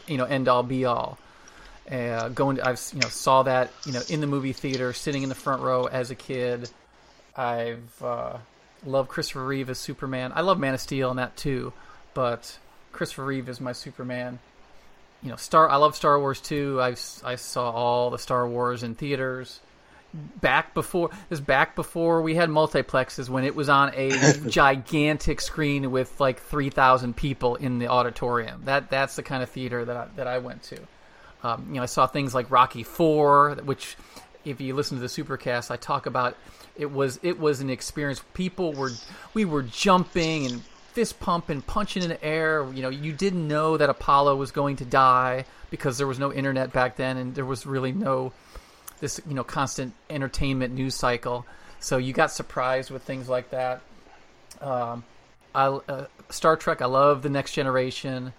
you 0.07 0.17
know 0.17 0.25
end 0.25 0.47
all 0.47 0.63
be 0.63 0.85
all. 0.85 1.19
Uh, 1.89 2.29
going, 2.29 2.57
to, 2.57 2.67
I've 2.67 2.81
you 2.93 3.01
know 3.01 3.09
saw 3.09 3.43
that 3.43 3.71
you 3.85 3.93
know 3.93 4.01
in 4.09 4.19
the 4.19 4.27
movie 4.27 4.53
theater, 4.53 4.93
sitting 4.93 5.21
in 5.21 5.29
the 5.29 5.35
front 5.35 5.61
row 5.61 5.85
as 5.85 6.09
a 6.09 6.15
kid. 6.15 6.69
I've 7.35 8.01
uh, 8.01 8.37
Love 8.85 9.07
Christopher 9.07 9.45
Reeve 9.45 9.69
as 9.69 9.77
Superman. 9.77 10.31
I 10.35 10.41
love 10.41 10.59
Man 10.59 10.73
of 10.73 10.81
Steel 10.81 11.09
and 11.09 11.19
that 11.19 11.37
too, 11.37 11.71
but 12.13 12.57
Christopher 12.91 13.25
Reeve 13.25 13.47
is 13.47 13.61
my 13.61 13.71
Superman. 13.71 14.39
You 15.21 15.29
know, 15.29 15.35
Star. 15.35 15.69
I 15.69 15.75
love 15.75 15.95
Star 15.95 16.19
Wars 16.19 16.41
too. 16.41 16.81
I've 16.81 16.99
I 17.23 17.35
saw 17.35 17.69
all 17.69 18.09
the 18.09 18.17
Star 18.17 18.47
Wars 18.47 18.81
in 18.81 18.95
theaters 18.95 19.59
back 20.13 20.73
before 20.73 21.09
this 21.29 21.39
back 21.39 21.75
before 21.75 22.21
we 22.21 22.35
had 22.35 22.49
multiplexes 22.49 23.29
when 23.29 23.43
it 23.43 23.55
was 23.55 23.67
on 23.67 23.91
a 23.95 24.11
gigantic 24.47 25.41
screen 25.41 25.91
with 25.91 26.19
like 26.19 26.39
3000 26.39 27.15
people 27.15 27.55
in 27.55 27.79
the 27.79 27.87
auditorium. 27.87 28.61
That 28.65 28.89
that's 28.89 29.15
the 29.15 29.23
kind 29.23 29.41
of 29.41 29.49
theater 29.49 29.85
that 29.85 29.97
I, 29.97 30.07
that 30.15 30.27
I 30.27 30.37
went 30.37 30.63
to. 30.63 30.79
Um, 31.43 31.65
you 31.69 31.75
know 31.75 31.83
I 31.83 31.87
saw 31.87 32.07
things 32.07 32.35
like 32.35 32.51
Rocky 32.51 32.83
4 32.83 33.61
which 33.63 33.97
if 34.45 34.61
you 34.61 34.75
listen 34.75 34.97
to 34.97 35.01
the 35.01 35.07
supercast 35.07 35.71
I 35.71 35.77
talk 35.77 36.05
about 36.05 36.37
it 36.75 36.91
was 36.91 37.19
it 37.23 37.39
was 37.39 37.61
an 37.61 37.69
experience. 37.69 38.21
People 38.33 38.73
were 38.73 38.91
we 39.33 39.45
were 39.45 39.63
jumping 39.63 40.45
and 40.45 40.61
fist 40.91 41.19
pumping 41.19 41.61
punching 41.63 42.03
in 42.03 42.09
the 42.09 42.23
air. 42.23 42.67
You 42.71 42.83
know 42.83 42.89
you 42.89 43.13
didn't 43.13 43.47
know 43.47 43.77
that 43.77 43.89
Apollo 43.89 44.35
was 44.35 44.51
going 44.51 44.75
to 44.77 44.85
die 44.85 45.45
because 45.71 45.97
there 45.97 46.05
was 46.05 46.19
no 46.19 46.31
internet 46.31 46.71
back 46.71 46.97
then 46.97 47.17
and 47.17 47.33
there 47.33 47.45
was 47.45 47.65
really 47.65 47.91
no 47.91 48.31
this 49.03 49.19
you 49.27 49.33
know 49.33 49.43
constant 49.43 49.93
entertainment 50.09 50.73
news 50.73 50.95
cycle. 50.95 51.45
So 51.81 51.97
you 51.97 52.13
got 52.13 52.31
surprised 52.31 52.89
with 52.89 53.03
things 53.03 53.27
like 53.27 53.49
that. 53.49 53.81
Um, 54.61 55.03
I, 55.53 55.65
uh, 55.65 56.05
Star 56.29 56.55
Trek. 56.55 56.81
I 56.81 56.85
love 56.85 57.21
the 57.21 57.29
Next 57.29 57.51
Generation. 57.51 58.31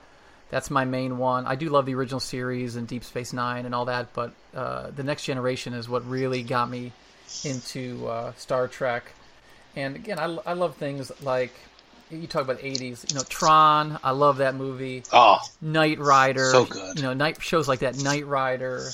That's 0.49 0.71
my 0.71 0.87
main 0.87 1.19
one. 1.19 1.47
I 1.47 1.55
do 1.55 1.69
love 1.69 1.85
the 1.85 1.95
original 1.95 2.19
series 2.19 2.77
and 2.77 2.89
Deep 2.89 3.05
Space 3.05 3.35
Nine 3.35 3.67
and 3.67 3.75
all 3.75 3.85
that, 3.85 4.15
but 4.15 4.33
uh, 4.55 4.91
the 4.91 5.03
Next 5.03 5.25
Generation 5.25 5.75
is 5.75 5.87
what 5.87 6.09
really 6.09 6.43
got 6.43 6.71
me 6.71 6.93
into 7.45 8.07
uh, 8.09 8.33
Star 8.39 8.67
Trek. 8.67 9.05
And 9.77 9.97
again, 9.97 10.19
I, 10.19 10.35
I 10.47 10.55
love 10.55 10.77
things 10.77 11.13
like 11.23 11.53
you 12.11 12.27
talk 12.27 12.43
about 12.43 12.59
80s 12.59 13.11
you 13.11 13.17
know 13.17 13.25
tron 13.29 13.99
i 14.05 14.11
love 14.11 14.37
that 14.37 14.55
movie 14.55 15.03
oh 15.11 15.39
knight 15.61 15.99
rider 15.99 16.51
so 16.51 16.65
good 16.67 16.97
you 16.97 17.03
know 17.03 17.15
night 17.15 17.43
shows 17.43 17.67
like 17.67 17.81
that 17.81 17.97
knight 17.99 18.27
rider 18.27 18.89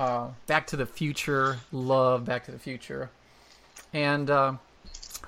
uh, 0.00 0.28
Back 0.46 0.68
to 0.68 0.76
the 0.76 0.86
Future, 0.86 1.58
love 1.72 2.24
Back 2.24 2.46
to 2.46 2.52
the 2.52 2.58
Future, 2.58 3.10
and 3.92 4.30
uh, 4.30 4.54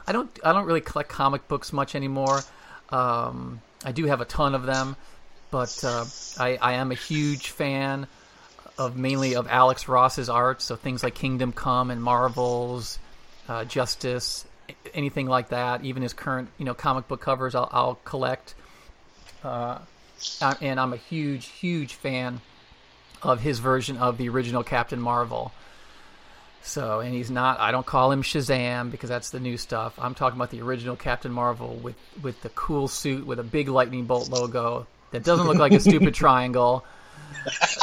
I 0.07 0.13
don't 0.13 0.31
I 0.43 0.55
don't 0.55 0.65
really 0.65 0.81
collect 0.81 1.11
comic 1.11 1.47
books 1.47 1.75
much 1.75 1.95
anymore. 1.95 2.41
Um, 2.89 3.61
I 3.85 3.93
do 3.93 4.07
have 4.07 4.23
a 4.23 4.25
ton 4.25 4.55
of 4.55 4.65
them, 4.65 4.97
but 5.51 5.85
uh, 5.85 6.07
I, 6.39 6.57
I 6.57 6.73
am 6.75 6.91
a 6.91 6.95
huge 6.95 7.51
fan 7.51 8.07
of 8.79 8.97
mainly 8.97 9.35
of 9.35 9.47
Alex 9.47 9.89
Ross's 9.89 10.31
art. 10.31 10.63
So 10.63 10.75
things 10.75 11.03
like 11.03 11.15
Kingdom 11.15 11.53
Come 11.53 11.91
and 11.91 12.03
Marvels, 12.03 12.99
uh, 13.49 13.67
Justice, 13.67 14.47
anything 14.95 15.27
like 15.27 15.51
that. 15.51 15.85
Even 15.85 16.03
his 16.03 16.15
current 16.15 16.49
you 16.57 16.65
know 16.65 16.73
comic 16.73 17.09
book 17.09 17.21
covers, 17.21 17.55
I'll, 17.55 17.69
I'll 17.71 17.95
collect. 18.07 18.55
Uh, 19.45 19.81
and 20.63 20.81
I'm 20.81 20.95
a 20.95 20.97
huge, 20.97 21.49
huge 21.49 21.93
fan 21.93 22.41
of 23.23 23.41
his 23.41 23.59
version 23.59 23.97
of 23.99 24.19
the 24.19 24.29
original 24.29 24.63
Captain 24.63 25.01
Marvel. 25.01 25.53
So, 26.63 27.01
and 27.01 27.13
he's 27.13 27.31
not. 27.31 27.59
I 27.59 27.73
don't 27.73 27.87
call 27.87 28.13
him 28.13 28.23
Shazam 28.23 28.91
because 28.91 29.09
that's 29.09 29.31
the 29.31 29.41
new 29.41 29.57
stuff. 29.57 29.99
I'm 29.99 30.15
talking 30.15 30.39
about 30.39 30.51
the 30.51 30.63
original 30.63 30.97
Captain 30.97 31.33
Marvel 31.33 31.75
with 31.75 31.97
with 32.23 32.41
the 32.43 32.51
cool 32.51 32.87
suit 32.87 33.27
with 33.27 33.41
a 33.41 33.45
big 33.45 33.69
lightning 33.69 34.05
bolt 34.05 34.29
logo 34.29 34.87
that 35.11 35.25
doesn't 35.25 35.47
look 35.47 35.57
like 35.57 35.73
a 35.73 35.81
stupid 35.81 36.15
triangle. 36.15 36.85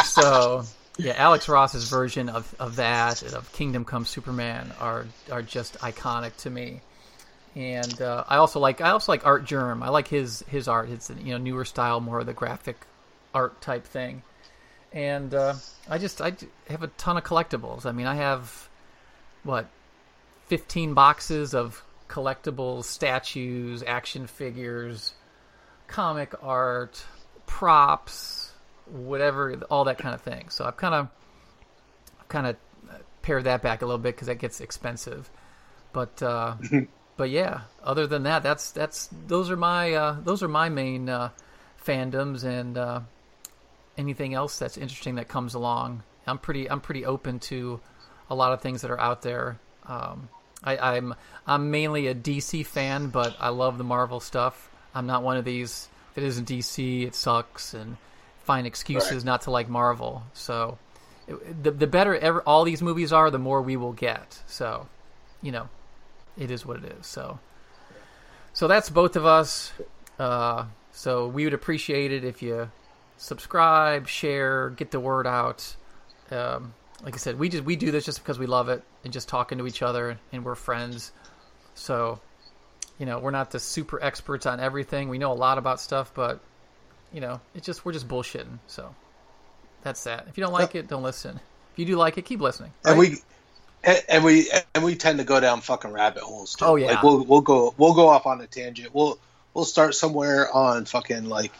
So, 0.05 0.63
yeah, 0.97 1.13
Alex 1.17 1.49
Ross's 1.49 1.89
version 1.89 2.29
of, 2.29 2.55
of 2.57 2.77
that 2.77 3.21
of 3.33 3.51
Kingdom 3.51 3.83
Come 3.83 4.05
Superman 4.05 4.71
are 4.79 5.05
are 5.29 5.41
just 5.41 5.77
iconic 5.79 6.35
to 6.37 6.49
me. 6.49 6.79
And 7.55 8.01
uh, 8.01 8.23
I 8.29 8.37
also 8.37 8.61
like 8.61 8.79
I 8.79 8.91
also 8.91 9.11
like 9.11 9.25
Artgerm. 9.25 9.83
I 9.83 9.89
like 9.89 10.07
his 10.07 10.41
his 10.47 10.69
art. 10.69 10.89
It's 10.89 11.09
you 11.09 11.33
know 11.33 11.37
newer 11.37 11.65
style, 11.65 11.99
more 11.99 12.21
of 12.21 12.27
the 12.27 12.33
graphic 12.33 12.77
art 13.33 13.59
type 13.59 13.83
thing 13.85 14.23
and 14.91 15.33
uh, 15.33 15.55
I 15.89 15.97
just 15.97 16.21
I 16.21 16.33
have 16.69 16.83
a 16.83 16.87
ton 16.87 17.17
of 17.17 17.23
collectibles. 17.23 17.85
I 17.85 17.91
mean, 17.91 18.07
I 18.07 18.15
have 18.15 18.69
what 19.43 19.67
fifteen 20.47 20.93
boxes 20.93 21.53
of 21.53 21.83
collectibles, 22.07 22.85
statues, 22.85 23.83
action 23.85 24.27
figures, 24.27 25.13
comic 25.87 26.33
art, 26.41 27.03
props, 27.45 28.51
whatever, 28.87 29.53
all 29.69 29.85
that 29.85 29.97
kind 29.97 30.15
of 30.15 30.21
thing. 30.21 30.49
So 30.49 30.65
I've 30.65 30.77
kind 30.77 30.95
of 30.95 31.07
kind 32.27 32.47
of 32.47 32.55
pared 33.21 33.43
that 33.43 33.61
back 33.61 33.81
a 33.81 33.85
little 33.85 33.99
bit 33.99 34.15
because 34.15 34.27
that 34.27 34.39
gets 34.39 34.61
expensive. 34.61 35.29
But 35.93 36.21
uh, 36.21 36.55
but 37.17 37.29
yeah, 37.29 37.61
other 37.83 38.07
than 38.07 38.23
that, 38.23 38.43
that's 38.43 38.71
that's 38.71 39.09
those 39.27 39.51
are 39.51 39.57
my 39.57 39.93
uh, 39.93 40.17
those 40.23 40.41
are 40.41 40.47
my 40.47 40.69
main 40.69 41.09
uh, 41.09 41.29
fandoms 41.83 42.43
and 42.43 42.77
uh, 42.77 43.01
anything 43.99 44.33
else 44.33 44.57
that's 44.57 44.77
interesting 44.77 45.15
that 45.15 45.27
comes 45.27 45.53
along. 45.53 46.03
I'm 46.25 46.37
pretty 46.37 46.69
I'm 46.69 46.81
pretty 46.81 47.05
open 47.05 47.39
to 47.39 47.79
a 48.29 48.35
lot 48.35 48.53
of 48.53 48.61
things 48.61 48.81
that 48.81 48.91
are 48.91 48.99
out 48.99 49.21
there. 49.21 49.59
Um, 49.85 50.29
I, 50.63 50.95
I'm 50.95 51.15
I'm 51.45 51.71
mainly 51.71 52.07
a 52.07 52.15
DC 52.15 52.65
fan, 52.65 53.09
but 53.09 53.35
I 53.39 53.49
love 53.49 53.77
the 53.77 53.83
Marvel 53.83 54.19
stuff. 54.19 54.69
I'm 54.95 55.05
not 55.05 55.23
one 55.23 55.37
of 55.37 55.45
these. 55.45 55.89
If 56.11 56.19
it 56.19 56.23
isn't 56.23 56.47
DC, 56.47 57.05
it 57.05 57.15
sucks, 57.15 57.73
and 57.73 57.97
find 58.43 58.65
excuses 58.65 59.11
right. 59.11 59.25
not 59.25 59.41
to 59.43 59.51
like 59.51 59.69
Marvel. 59.69 60.23
So, 60.33 60.77
it, 61.27 61.63
the 61.63 61.71
the 61.71 61.87
better 61.87 62.15
ever 62.15 62.41
all 62.41 62.63
these 62.63 62.81
movies 62.81 63.11
are, 63.13 63.29
the 63.29 63.39
more 63.39 63.61
we 63.61 63.77
will 63.77 63.93
get. 63.93 64.39
So, 64.47 64.87
you 65.41 65.51
know, 65.51 65.69
it 66.37 66.51
is 66.51 66.65
what 66.65 66.77
it 66.83 66.93
is. 66.99 67.05
So, 67.05 67.39
so 68.53 68.67
that's 68.67 68.89
both 68.89 69.15
of 69.15 69.25
us. 69.25 69.71
Uh, 70.17 70.65
so 70.91 71.27
we 71.27 71.45
would 71.45 71.53
appreciate 71.53 72.11
it 72.11 72.25
if 72.25 72.41
you 72.41 72.69
subscribe, 73.19 74.07
share, 74.07 74.71
get 74.71 74.91
the 74.91 74.99
word 74.99 75.27
out. 75.27 75.75
Um, 76.31 76.73
like 77.03 77.13
I 77.13 77.17
said, 77.17 77.37
we 77.37 77.49
just 77.49 77.63
we 77.63 77.75
do 77.75 77.91
this 77.91 78.05
just 78.05 78.19
because 78.19 78.39
we 78.39 78.47
love 78.47 78.69
it 78.69 78.81
and 79.03 79.13
just 79.13 79.29
talking 79.29 79.57
to 79.59 79.67
each 79.67 79.81
other 79.81 80.17
and 80.31 80.43
we're 80.43 80.55
friends. 80.55 81.11
So, 81.75 82.19
you 82.97 83.05
know, 83.05 83.19
we're 83.19 83.31
not 83.31 83.51
the 83.51 83.59
super 83.59 84.01
experts 84.01 84.45
on 84.45 84.59
everything. 84.59 85.09
We 85.09 85.17
know 85.17 85.31
a 85.31 85.33
lot 85.33 85.57
about 85.57 85.79
stuff, 85.79 86.11
but 86.13 86.39
you 87.13 87.21
know, 87.21 87.39
it's 87.53 87.65
just 87.65 87.85
we're 87.85 87.93
just 87.93 88.07
bullshitting. 88.07 88.59
So 88.67 88.95
that's 89.83 90.03
that. 90.05 90.25
If 90.29 90.37
you 90.37 90.43
don't 90.43 90.53
like 90.53 90.75
it, 90.75 90.87
don't 90.87 91.03
listen. 91.03 91.39
If 91.73 91.79
you 91.79 91.85
do 91.85 91.95
like 91.95 92.17
it, 92.17 92.23
keep 92.23 92.41
listening. 92.41 92.71
Right? 92.83 92.91
And 92.91 92.99
we 92.99 93.17
and 93.83 94.23
we 94.23 94.51
and 94.73 94.83
we 94.83 94.95
tend 94.95 95.19
to 95.19 95.25
go 95.25 95.39
down 95.39 95.61
fucking 95.61 95.91
rabbit 95.91 96.23
holes 96.23 96.55
too. 96.55 96.65
Oh 96.65 96.75
yeah. 96.75 96.93
Like 96.93 97.03
we'll 97.03 97.23
we'll 97.23 97.41
go 97.41 97.73
we'll 97.77 97.93
go 97.93 98.07
off 98.07 98.25
on 98.25 98.39
a 98.41 98.47
tangent. 98.47 98.93
We'll 98.93 99.19
we'll 99.53 99.65
start 99.65 99.95
somewhere 99.95 100.53
on 100.53 100.85
fucking 100.85 101.25
like 101.25 101.51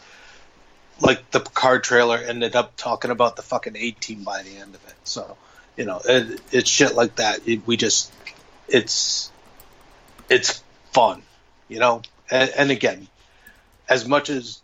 like 1.00 1.30
the 1.30 1.40
Picard 1.40 1.82
trailer 1.82 2.18
ended 2.18 2.54
up 2.54 2.76
talking 2.76 3.10
about 3.10 3.36
the 3.36 3.42
fucking 3.42 3.76
A 3.76 3.90
team 3.92 4.22
by 4.22 4.42
the 4.42 4.56
end 4.56 4.74
of 4.74 4.86
it. 4.86 4.94
So, 5.04 5.36
you 5.76 5.84
know, 5.84 6.00
it, 6.04 6.40
it's 6.52 6.70
shit 6.70 6.94
like 6.94 7.16
that. 7.16 7.46
It, 7.48 7.66
we 7.66 7.76
just, 7.76 8.12
it's, 8.68 9.32
it's 10.28 10.62
fun, 10.92 11.22
you 11.68 11.78
know. 11.78 12.02
And, 12.30 12.50
and, 12.56 12.70
again, 12.70 13.08
as 13.88 14.06
much 14.06 14.30
as 14.30 14.60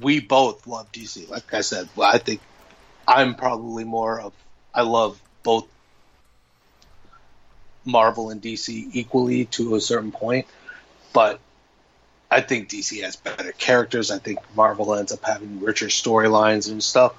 we 0.00 0.20
both 0.20 0.66
love 0.66 0.90
DC, 0.92 1.28
like 1.28 1.52
I 1.52 1.60
said, 1.60 1.88
well, 1.96 2.10
I 2.10 2.18
think 2.18 2.40
I'm 3.06 3.34
probably 3.34 3.84
more 3.84 4.20
of 4.20 4.32
I 4.72 4.82
love 4.82 5.20
both 5.42 5.66
Marvel 7.84 8.30
and 8.30 8.40
DC 8.40 8.90
equally 8.92 9.46
to 9.46 9.74
a 9.74 9.80
certain 9.80 10.12
point, 10.12 10.46
but 11.12 11.40
I 12.30 12.40
think 12.40 12.68
DC 12.68 13.02
has 13.02 13.16
better 13.16 13.52
characters. 13.52 14.10
I 14.10 14.18
think 14.18 14.38
Marvel 14.54 14.94
ends 14.94 15.12
up 15.12 15.24
having 15.24 15.60
richer 15.60 15.86
storylines 15.86 16.70
and 16.70 16.82
stuff. 16.82 17.14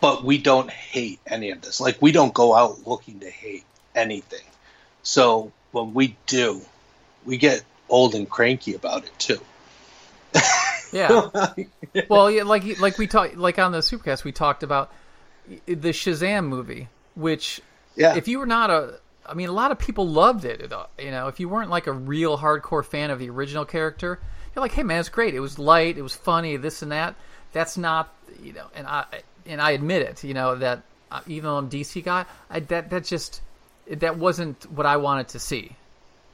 But 0.00 0.24
we 0.24 0.38
don't 0.38 0.70
hate 0.70 1.20
any 1.26 1.50
of 1.50 1.62
this. 1.62 1.80
Like 1.80 2.02
we 2.02 2.12
don't 2.12 2.34
go 2.34 2.54
out 2.54 2.86
looking 2.86 3.20
to 3.20 3.30
hate 3.30 3.64
anything. 3.94 4.44
So 5.02 5.52
when 5.70 5.94
we 5.94 6.16
do, 6.26 6.60
we 7.24 7.38
get 7.38 7.62
old 7.88 8.14
and 8.14 8.28
cranky 8.28 8.74
about 8.74 9.04
it 9.04 9.18
too. 9.18 9.40
yeah. 10.92 11.30
Well, 12.08 12.30
yeah, 12.30 12.42
like 12.42 12.80
like 12.80 12.98
we 12.98 13.06
talked 13.06 13.36
like 13.36 13.58
on 13.58 13.72
the 13.72 13.78
Supercast 13.78 14.24
we 14.24 14.32
talked 14.32 14.62
about 14.62 14.92
the 15.66 15.90
Shazam 15.90 16.46
movie, 16.46 16.88
which 17.14 17.60
yeah. 17.96 18.16
if 18.16 18.28
you 18.28 18.38
were 18.38 18.46
not 18.46 18.70
a 18.70 18.98
I 19.26 19.34
mean, 19.34 19.48
a 19.48 19.52
lot 19.52 19.70
of 19.70 19.78
people 19.78 20.08
loved 20.08 20.44
it. 20.44 20.72
You 20.98 21.10
know, 21.10 21.28
if 21.28 21.40
you 21.40 21.48
weren't 21.48 21.70
like 21.70 21.86
a 21.86 21.92
real 21.92 22.38
hardcore 22.38 22.84
fan 22.84 23.10
of 23.10 23.18
the 23.18 23.30
original 23.30 23.64
character, 23.64 24.18
you're 24.54 24.62
like, 24.62 24.72
"Hey, 24.72 24.82
man, 24.82 25.00
it's 25.00 25.08
great. 25.08 25.34
It 25.34 25.40
was 25.40 25.58
light. 25.58 25.96
It 25.96 26.02
was 26.02 26.14
funny. 26.14 26.56
This 26.56 26.82
and 26.82 26.92
that." 26.92 27.14
That's 27.52 27.76
not, 27.76 28.12
you 28.42 28.54
know, 28.54 28.66
and 28.74 28.86
I 28.86 29.04
and 29.46 29.60
I 29.60 29.72
admit 29.72 30.02
it. 30.02 30.24
You 30.24 30.34
know 30.34 30.56
that 30.56 30.82
uh, 31.10 31.20
even 31.26 31.44
though 31.44 31.56
I'm 31.56 31.68
DC 31.68 32.02
guy, 32.02 32.24
I, 32.50 32.60
that 32.60 32.90
that 32.90 33.04
just 33.04 33.42
that 33.88 34.18
wasn't 34.18 34.70
what 34.70 34.86
I 34.86 34.96
wanted 34.96 35.28
to 35.28 35.38
see. 35.38 35.76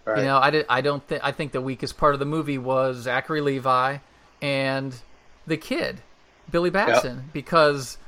Right. 0.04 0.18
You 0.18 0.24
know, 0.24 0.38
I 0.38 0.50
did. 0.50 0.66
I 0.68 0.80
don't 0.80 1.06
think. 1.06 1.22
I 1.24 1.32
think 1.32 1.52
the 1.52 1.60
weakest 1.60 1.98
part 1.98 2.14
of 2.14 2.20
the 2.20 2.26
movie 2.26 2.58
was 2.58 2.98
Zachary 2.98 3.40
Levi 3.40 3.98
and 4.40 4.94
the 5.46 5.56
kid, 5.56 6.00
Billy 6.50 6.70
Batson, 6.70 7.16
yep. 7.16 7.32
because 7.32 7.98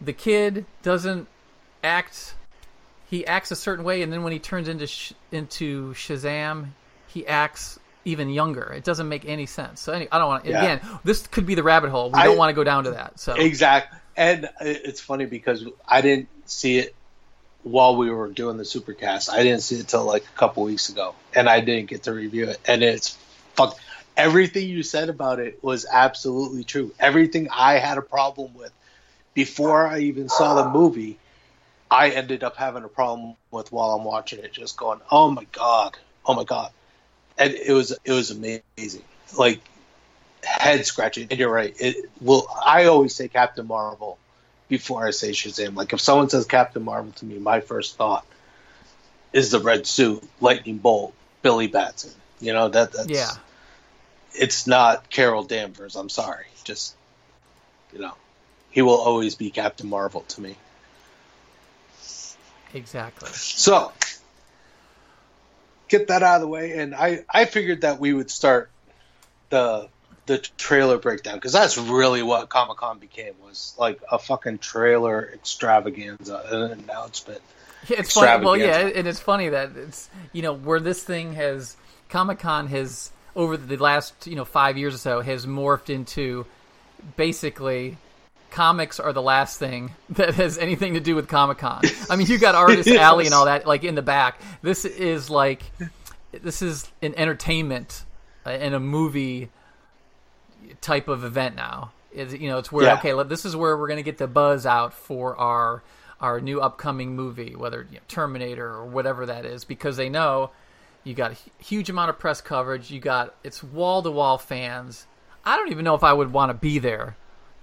the 0.00 0.12
kid 0.12 0.64
doesn't 0.82 1.26
act 1.82 2.34
he 3.08 3.26
acts 3.26 3.50
a 3.50 3.56
certain 3.56 3.84
way, 3.84 4.02
and 4.02 4.12
then 4.12 4.22
when 4.22 4.32
he 4.32 4.38
turns 4.38 4.68
into 4.68 4.86
sh- 4.86 5.12
into 5.32 5.92
Shazam, 5.94 6.68
he 7.08 7.26
acts 7.26 7.78
even 8.04 8.30
younger. 8.30 8.72
It 8.72 8.84
doesn't 8.84 9.08
make 9.08 9.24
any 9.24 9.46
sense. 9.46 9.80
So 9.80 9.92
any, 9.92 10.08
I 10.10 10.18
don't 10.18 10.28
want 10.28 10.44
to. 10.44 10.50
Yeah. 10.50 10.62
Again, 10.62 10.80
this 11.04 11.26
could 11.26 11.46
be 11.46 11.54
the 11.54 11.62
rabbit 11.62 11.90
hole. 11.90 12.10
We 12.10 12.18
I- 12.20 12.24
don't 12.24 12.36
want 12.36 12.50
to 12.50 12.54
go 12.54 12.64
down 12.64 12.84
to 12.84 12.92
that. 12.92 13.18
So 13.18 13.34
Exactly. 13.34 13.98
And 14.16 14.48
it's 14.62 15.00
funny 15.00 15.26
because 15.26 15.66
I 15.86 16.00
didn't 16.00 16.28
see 16.46 16.78
it 16.78 16.94
while 17.64 17.96
we 17.96 18.10
were 18.10 18.28
doing 18.28 18.56
the 18.56 18.62
supercast. 18.64 19.28
I 19.28 19.42
didn't 19.42 19.60
see 19.60 19.76
it 19.76 19.88
till 19.88 20.04
like 20.04 20.24
a 20.24 20.38
couple 20.38 20.62
weeks 20.62 20.88
ago, 20.88 21.14
and 21.34 21.48
I 21.48 21.60
didn't 21.60 21.90
get 21.90 22.04
to 22.04 22.14
review 22.14 22.46
it. 22.48 22.58
And 22.66 22.82
it's 22.82 23.18
fuck. 23.54 23.76
Everything 24.16 24.68
you 24.68 24.82
said 24.82 25.10
about 25.10 25.40
it 25.40 25.62
was 25.62 25.84
absolutely 25.90 26.64
true. 26.64 26.94
Everything 26.98 27.48
I 27.52 27.74
had 27.74 27.98
a 27.98 28.02
problem 28.02 28.54
with 28.54 28.72
before 29.34 29.86
I 29.86 29.98
even 30.00 30.30
saw 30.30 30.62
the 30.62 30.70
movie, 30.70 31.18
I 31.90 32.10
ended 32.10 32.42
up 32.42 32.56
having 32.56 32.84
a 32.84 32.88
problem 32.88 33.36
with 33.50 33.72
while 33.72 33.90
I'm 33.90 34.04
watching 34.04 34.40
it. 34.40 34.52
Just 34.52 34.76
going, 34.76 35.00
oh 35.10 35.30
my 35.30 35.44
god, 35.52 35.96
oh 36.24 36.34
my 36.34 36.44
god, 36.44 36.70
and 37.38 37.52
it 37.52 37.72
was 37.72 37.96
it 38.04 38.12
was 38.12 38.30
amazing. 38.30 39.02
Like 39.36 39.60
head 40.42 40.84
scratching. 40.86 41.28
And 41.30 41.38
you're 41.38 41.50
right. 41.50 41.74
It 41.78 42.10
will. 42.20 42.46
I 42.64 42.84
always 42.86 43.14
say 43.14 43.28
Captain 43.28 43.66
Marvel 43.66 44.18
before 44.68 45.06
I 45.06 45.10
say 45.10 45.30
Shazam. 45.30 45.76
Like 45.76 45.92
if 45.92 46.00
someone 46.00 46.28
says 46.28 46.46
Captain 46.46 46.82
Marvel 46.82 47.12
to 47.12 47.24
me, 47.24 47.38
my 47.38 47.60
first 47.60 47.96
thought 47.96 48.26
is 49.32 49.50
the 49.50 49.60
red 49.60 49.86
suit, 49.86 50.22
lightning 50.40 50.78
bolt, 50.78 51.14
Billy 51.42 51.66
Batson. 51.66 52.12
You 52.40 52.52
know 52.52 52.68
that. 52.68 52.92
That's, 52.92 53.08
yeah, 53.08 53.30
It's 54.34 54.66
not 54.66 55.10
Carol 55.10 55.44
Danvers. 55.44 55.96
I'm 55.96 56.08
sorry. 56.08 56.46
Just 56.64 56.94
you 57.92 58.00
know, 58.00 58.14
he 58.70 58.82
will 58.82 58.98
always 58.98 59.34
be 59.34 59.50
Captain 59.50 59.88
Marvel 59.88 60.22
to 60.22 60.40
me. 60.40 60.56
Exactly. 62.74 63.30
So 63.32 63.92
get 65.88 66.08
that 66.08 66.22
out 66.22 66.36
of 66.36 66.40
the 66.42 66.48
way, 66.48 66.78
and 66.78 66.94
I 66.94 67.24
I 67.28 67.44
figured 67.44 67.82
that 67.82 68.00
we 68.00 68.12
would 68.12 68.30
start 68.30 68.70
the 69.50 69.88
the 70.26 70.38
trailer 70.38 70.98
breakdown 70.98 71.36
because 71.36 71.52
that's 71.52 71.78
really 71.78 72.22
what 72.22 72.48
Comic 72.48 72.78
Con 72.78 72.98
became 72.98 73.34
was 73.44 73.74
like 73.78 74.00
a 74.10 74.18
fucking 74.18 74.58
trailer 74.58 75.30
extravaganza, 75.32 76.42
an 76.50 76.80
announcement. 76.80 77.40
Yeah, 77.88 78.00
it's 78.00 78.12
funny. 78.12 78.44
Well, 78.44 78.56
yeah, 78.56 78.88
and 78.88 79.06
it's 79.06 79.20
funny 79.20 79.48
that 79.50 79.76
it's 79.76 80.10
you 80.32 80.42
know 80.42 80.54
where 80.54 80.80
this 80.80 81.02
thing 81.02 81.34
has 81.34 81.76
Comic 82.08 82.40
Con 82.40 82.66
has 82.68 83.10
over 83.36 83.56
the 83.56 83.76
last 83.76 84.26
you 84.26 84.34
know 84.34 84.44
five 84.44 84.76
years 84.76 84.94
or 84.94 84.98
so 84.98 85.20
has 85.20 85.46
morphed 85.46 85.90
into 85.90 86.46
basically 87.16 87.96
comics 88.50 88.98
are 89.00 89.12
the 89.12 89.22
last 89.22 89.58
thing 89.58 89.92
that 90.10 90.34
has 90.34 90.58
anything 90.58 90.94
to 90.94 91.00
do 91.00 91.14
with 91.14 91.28
Comic 91.28 91.58
Con. 91.58 91.82
I 92.10 92.16
mean, 92.16 92.26
you 92.26 92.38
got 92.38 92.54
Artist 92.54 92.86
Yes. 92.88 92.98
Alley 93.00 93.26
and 93.26 93.34
all 93.34 93.44
that 93.46 93.66
like 93.66 93.84
in 93.84 93.94
the 93.94 94.02
back. 94.02 94.40
This 94.62 94.84
is 94.84 95.28
like 95.30 95.62
this 96.32 96.62
is 96.62 96.90
an 97.02 97.14
entertainment 97.16 98.04
uh, 98.44 98.50
and 98.50 98.74
a 98.74 98.80
movie 98.80 99.50
type 100.80 101.08
of 101.08 101.24
event 101.24 101.56
now. 101.56 101.92
Is 102.12 102.32
you 102.34 102.48
know, 102.48 102.58
it's 102.58 102.72
where 102.72 102.86
Yeah. 102.86 102.94
okay, 102.94 103.12
this 103.28 103.44
is 103.44 103.54
where 103.54 103.76
we're 103.76 103.88
going 103.88 103.98
to 103.98 104.02
get 104.02 104.18
the 104.18 104.26
buzz 104.26 104.64
out 104.66 104.94
for 104.94 105.36
our 105.36 105.82
our 106.20 106.40
new 106.40 106.60
upcoming 106.60 107.14
movie, 107.14 107.54
whether 107.54 107.86
you 107.90 107.96
know, 107.96 108.02
Terminator 108.08 108.66
or 108.68 108.86
whatever 108.86 109.26
that 109.26 109.44
is, 109.44 109.64
because 109.64 109.98
they 109.98 110.08
know 110.08 110.50
you 111.04 111.12
got 111.14 111.32
a 111.32 111.36
huge 111.62 111.90
amount 111.90 112.08
of 112.10 112.18
press 112.18 112.40
coverage. 112.40 112.90
You 112.90 113.00
got 113.00 113.34
it's 113.44 113.62
wall 113.62 114.02
to 114.02 114.10
wall 114.10 114.38
fans. 114.38 115.06
I 115.44 115.56
don't 115.56 115.70
even 115.70 115.84
know 115.84 115.94
if 115.94 116.02
I 116.02 116.12
would 116.12 116.32
want 116.32 116.50
to 116.50 116.54
be 116.54 116.78
there 116.78 117.16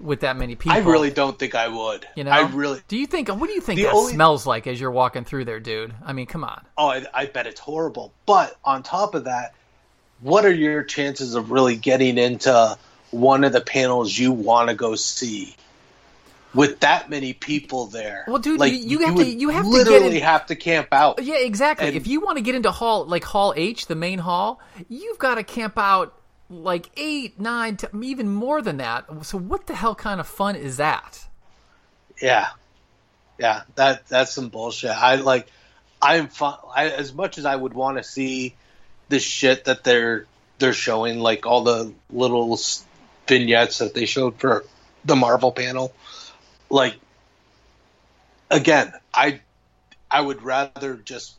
with 0.03 0.19
that 0.21 0.37
many 0.37 0.55
people. 0.55 0.71
I 0.77 0.79
really 0.81 1.09
don't 1.09 1.37
think 1.39 1.55
I 1.55 1.67
would. 1.67 2.05
you 2.15 2.23
know. 2.23 2.31
I 2.31 2.41
really. 2.49 2.81
Do 2.87 2.97
you 2.97 3.07
think? 3.07 3.29
What 3.29 3.47
do 3.47 3.53
you 3.53 3.61
think 3.61 3.81
that 3.81 3.91
only- 3.93 4.13
smells 4.13 4.45
like 4.45 4.67
as 4.67 4.79
you're 4.79 4.91
walking 4.91 5.23
through 5.23 5.45
there, 5.45 5.59
dude? 5.59 5.93
I 6.05 6.13
mean, 6.13 6.25
come 6.25 6.43
on. 6.43 6.63
Oh, 6.77 6.87
I, 6.89 7.05
I 7.13 7.25
bet 7.25 7.47
it's 7.47 7.59
horrible. 7.59 8.13
But 8.25 8.55
on 8.63 8.83
top 8.83 9.15
of 9.15 9.23
that, 9.25 9.55
what 10.21 10.45
are 10.45 10.53
your 10.53 10.83
chances 10.83 11.35
of 11.35 11.51
really 11.51 11.75
getting 11.75 12.17
into 12.17 12.77
one 13.11 13.43
of 13.43 13.53
the 13.53 13.61
panels 13.61 14.17
you 14.17 14.31
want 14.31 14.69
to 14.69 14.75
go 14.75 14.95
see? 14.95 15.55
With 16.53 16.81
that 16.81 17.09
many 17.09 17.33
people 17.33 17.87
there, 17.87 18.25
Well, 18.27 18.37
dude, 18.37 18.59
like 18.59 18.71
you- 18.73 18.77
you 18.77 18.99
have 18.99 19.15
to- 19.15 19.25
you 19.25 19.49
have 19.49 19.63
to 19.63 19.69
literally 19.71 20.17
in- 20.17 20.23
have 20.23 20.45
to 20.45 20.55
camp 20.55 20.89
out. 20.91 21.23
Yeah, 21.23 21.37
exactly. 21.37 21.87
And- 21.87 21.97
if 21.97 22.05
you 22.05 22.21
want 22.21 22.37
to 22.37 22.43
get 22.43 22.53
into 22.53 22.69
hall 22.69 23.05
like 23.05 23.23
Hall 23.23 23.55
H, 23.57 23.87
the 23.87 23.95
main 23.95 24.19
hall, 24.19 24.59
you've 24.87 25.17
got 25.17 25.35
to 25.35 25.43
camp 25.43 25.79
out 25.79 26.13
like 26.53 26.89
eight, 26.97 27.39
nine, 27.39 27.77
t- 27.77 27.87
even 28.01 28.29
more 28.29 28.61
than 28.61 28.77
that. 28.77 29.05
So 29.25 29.37
what 29.37 29.67
the 29.67 29.75
hell 29.75 29.95
kind 29.95 30.19
of 30.19 30.27
fun 30.27 30.55
is 30.55 30.77
that? 30.77 31.25
Yeah, 32.21 32.49
yeah, 33.39 33.63
that 33.75 34.07
that's 34.07 34.33
some 34.33 34.49
bullshit. 34.49 34.91
I 34.91 35.15
like, 35.15 35.47
I'm 36.01 36.27
fun. 36.27 36.57
I, 36.73 36.89
as 36.89 37.13
much 37.13 37.37
as 37.37 37.45
I 37.45 37.55
would 37.55 37.73
want 37.73 37.97
to 37.97 38.03
see 38.03 38.55
the 39.09 39.19
shit 39.19 39.65
that 39.65 39.83
they're 39.83 40.25
they're 40.59 40.73
showing, 40.73 41.19
like 41.19 41.45
all 41.45 41.63
the 41.63 41.93
little 42.09 42.59
vignettes 43.27 43.79
that 43.79 43.93
they 43.93 44.05
showed 44.05 44.37
for 44.37 44.63
the 45.03 45.15
Marvel 45.15 45.51
panel. 45.51 45.93
Like, 46.69 46.95
again, 48.49 48.93
I 49.13 49.41
I 50.09 50.21
would 50.21 50.43
rather 50.43 50.95
just 50.95 51.35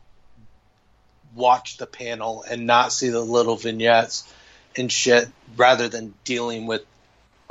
watch 1.33 1.77
the 1.77 1.85
panel 1.85 2.43
and 2.49 2.65
not 2.65 2.91
see 2.91 3.09
the 3.09 3.21
little 3.21 3.55
vignettes 3.55 4.31
and 4.77 4.91
shit 4.91 5.27
rather 5.57 5.87
than 5.89 6.13
dealing 6.23 6.67
with 6.67 6.83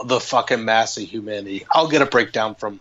the 0.04 0.20
fucking 0.20 0.64
mass 0.64 0.96
of 0.96 1.04
humanity. 1.04 1.66
I'll 1.70 1.88
get 1.88 2.02
a 2.02 2.06
breakdown 2.06 2.54
from 2.54 2.80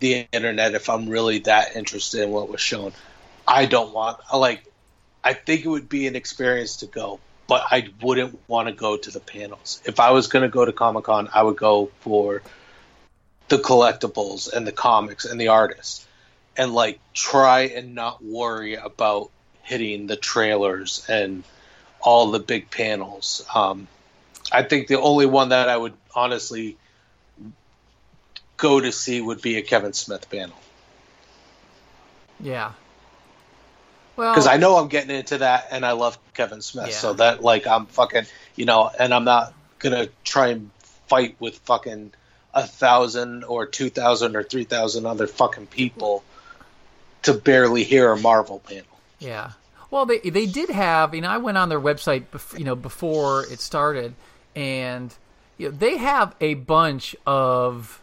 the 0.00 0.26
internet 0.32 0.74
if 0.74 0.88
I'm 0.88 1.08
really 1.08 1.40
that 1.40 1.76
interested 1.76 2.22
in 2.22 2.30
what 2.30 2.48
was 2.48 2.60
shown. 2.60 2.92
I 3.46 3.66
don't 3.66 3.92
want 3.92 4.18
like 4.34 4.64
I 5.22 5.32
think 5.34 5.64
it 5.64 5.68
would 5.68 5.88
be 5.88 6.06
an 6.06 6.16
experience 6.16 6.76
to 6.76 6.86
go, 6.86 7.20
but 7.48 7.64
I 7.70 7.88
wouldn't 8.00 8.38
want 8.48 8.68
to 8.68 8.74
go 8.74 8.96
to 8.96 9.10
the 9.10 9.20
panels. 9.20 9.82
If 9.84 10.00
I 10.00 10.12
was 10.12 10.28
going 10.28 10.42
to 10.42 10.48
go 10.48 10.64
to 10.64 10.72
Comic 10.72 11.04
Con, 11.04 11.28
I 11.34 11.42
would 11.42 11.56
go 11.56 11.90
for 12.00 12.42
the 13.48 13.58
collectibles 13.58 14.52
and 14.52 14.66
the 14.66 14.72
comics 14.72 15.24
and 15.24 15.40
the 15.40 15.48
artists, 15.48 16.06
and 16.56 16.72
like 16.72 17.00
try 17.14 17.62
and 17.62 17.94
not 17.94 18.24
worry 18.24 18.74
about 18.74 19.30
hitting 19.62 20.06
the 20.06 20.16
trailers 20.16 21.04
and 21.08 21.42
all 22.00 22.30
the 22.30 22.38
big 22.38 22.70
panels. 22.70 23.44
Um, 23.54 23.88
I 24.50 24.62
think 24.62 24.88
the 24.88 25.00
only 25.00 25.26
one 25.26 25.50
that 25.50 25.68
I 25.68 25.76
would 25.76 25.94
honestly 26.14 26.76
go 28.56 28.80
to 28.80 28.92
see 28.92 29.20
would 29.20 29.40
be 29.40 29.56
a 29.56 29.62
Kevin 29.62 29.92
Smith 29.92 30.28
panel 30.30 30.56
Yeah. 32.40 32.72
Well, 34.16 34.32
because 34.32 34.48
I 34.48 34.56
know 34.56 34.76
I'm 34.76 34.88
getting 34.88 35.14
into 35.14 35.38
that, 35.38 35.68
and 35.70 35.86
I 35.86 35.92
love 35.92 36.18
Kevin 36.34 36.60
Smith. 36.60 36.88
Yeah. 36.88 36.94
So 36.94 37.12
that 37.14 37.42
like 37.42 37.66
I'm 37.66 37.86
fucking 37.86 38.24
you 38.56 38.64
know, 38.64 38.90
and 38.98 39.14
I'm 39.14 39.24
not 39.24 39.54
gonna 39.78 40.08
try 40.24 40.48
and 40.48 40.70
fight 41.06 41.36
with 41.38 41.58
fucking 41.58 42.12
a 42.52 42.66
thousand 42.66 43.44
or 43.44 43.66
two 43.66 43.90
thousand 43.90 44.34
or 44.34 44.42
three 44.42 44.64
thousand 44.64 45.06
other 45.06 45.28
fucking 45.28 45.66
people 45.66 46.24
to 47.22 47.34
barely 47.34 47.84
hear 47.84 48.10
a 48.10 48.18
Marvel 48.18 48.58
panel. 48.58 48.84
Yeah. 49.20 49.52
Well, 49.90 50.06
they 50.06 50.18
they 50.18 50.46
did 50.46 50.70
have. 50.70 51.14
You 51.14 51.22
know, 51.22 51.28
I 51.28 51.38
went 51.38 51.58
on 51.58 51.68
their 51.68 51.80
website, 51.80 52.26
bef- 52.26 52.58
you 52.58 52.64
know, 52.64 52.74
before 52.74 53.44
it 53.44 53.60
started, 53.60 54.14
and 54.54 55.14
you 55.56 55.70
know, 55.70 55.76
they 55.76 55.96
have 55.96 56.34
a 56.40 56.54
bunch 56.54 57.16
of 57.26 58.00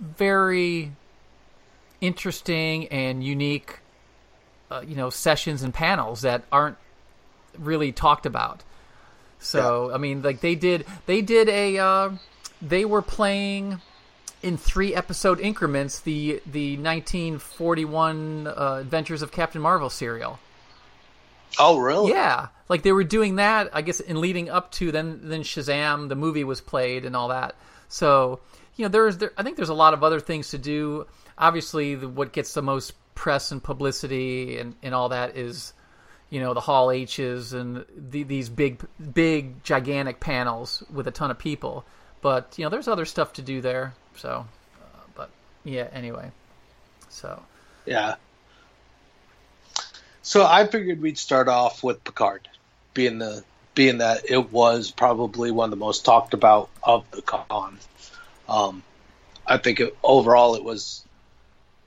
very 0.00 0.92
interesting 2.00 2.88
and 2.88 3.24
unique, 3.24 3.78
uh, 4.70 4.82
you 4.86 4.96
know, 4.96 5.10
sessions 5.10 5.62
and 5.62 5.72
panels 5.72 6.22
that 6.22 6.44
aren't 6.50 6.76
really 7.58 7.92
talked 7.92 8.26
about. 8.26 8.62
So, 9.38 9.90
I 9.92 9.98
mean, 9.98 10.22
like 10.22 10.40
they 10.40 10.54
did, 10.54 10.86
they 11.06 11.20
did 11.20 11.48
a, 11.48 11.78
uh, 11.78 12.10
they 12.60 12.84
were 12.84 13.02
playing 13.02 13.80
in 14.42 14.56
three 14.56 14.94
episode 14.94 15.40
increments 15.40 16.00
the 16.00 16.40
the 16.46 16.76
1941 16.76 18.46
uh, 18.46 18.78
Adventures 18.80 19.22
of 19.22 19.32
Captain 19.32 19.60
Marvel 19.60 19.90
serial. 19.90 20.38
Oh, 21.58 21.78
really? 21.78 22.12
Yeah, 22.12 22.48
like 22.68 22.82
they 22.82 22.92
were 22.92 23.04
doing 23.04 23.36
that. 23.36 23.70
I 23.72 23.82
guess 23.82 24.00
in 24.00 24.20
leading 24.20 24.48
up 24.48 24.70
to 24.72 24.92
then 24.92 25.20
then 25.24 25.42
Shazam 25.42 26.08
the 26.08 26.16
movie 26.16 26.44
was 26.44 26.60
played 26.60 27.04
and 27.04 27.14
all 27.14 27.28
that. 27.28 27.54
So 27.88 28.40
you 28.76 28.84
know 28.84 28.88
there's 28.88 29.18
there, 29.18 29.32
I 29.36 29.42
think 29.42 29.56
there's 29.56 29.68
a 29.68 29.74
lot 29.74 29.94
of 29.94 30.02
other 30.02 30.20
things 30.20 30.50
to 30.50 30.58
do. 30.58 31.06
Obviously, 31.36 31.94
the, 31.94 32.08
what 32.08 32.32
gets 32.32 32.54
the 32.54 32.62
most 32.62 32.94
press 33.14 33.52
and 33.52 33.62
publicity 33.62 34.58
and, 34.58 34.74
and 34.82 34.94
all 34.94 35.10
that 35.10 35.36
is 35.36 35.74
you 36.30 36.40
know 36.40 36.54
the 36.54 36.60
Hall 36.60 36.90
H's 36.90 37.52
and 37.52 37.84
the, 37.96 38.22
these 38.22 38.48
big 38.48 38.80
big 39.12 39.62
gigantic 39.62 40.20
panels 40.20 40.82
with 40.90 41.06
a 41.06 41.10
ton 41.10 41.30
of 41.30 41.38
people. 41.38 41.84
But 42.22 42.54
you 42.56 42.64
know 42.64 42.70
there's 42.70 42.88
other 42.88 43.04
stuff 43.04 43.34
to 43.34 43.42
do 43.42 43.60
there. 43.60 43.92
So, 44.16 44.46
uh, 44.80 44.98
but 45.14 45.30
yeah. 45.64 45.88
Anyway, 45.92 46.30
so 47.08 47.42
Yeah. 47.84 48.14
So 50.22 50.46
I 50.46 50.66
figured 50.66 51.00
we'd 51.00 51.18
start 51.18 51.48
off 51.48 51.82
with 51.82 52.02
Picard, 52.04 52.48
being 52.94 53.18
the 53.18 53.44
being 53.74 53.98
that 53.98 54.30
it 54.30 54.52
was 54.52 54.90
probably 54.90 55.50
one 55.50 55.66
of 55.66 55.70
the 55.70 55.76
most 55.76 56.04
talked 56.04 56.34
about 56.34 56.68
of 56.82 57.10
the 57.10 57.22
con. 57.22 57.78
Um, 58.48 58.82
I 59.46 59.56
think 59.56 59.80
it, 59.80 59.96
overall 60.02 60.54
it 60.54 60.62
was 60.62 61.04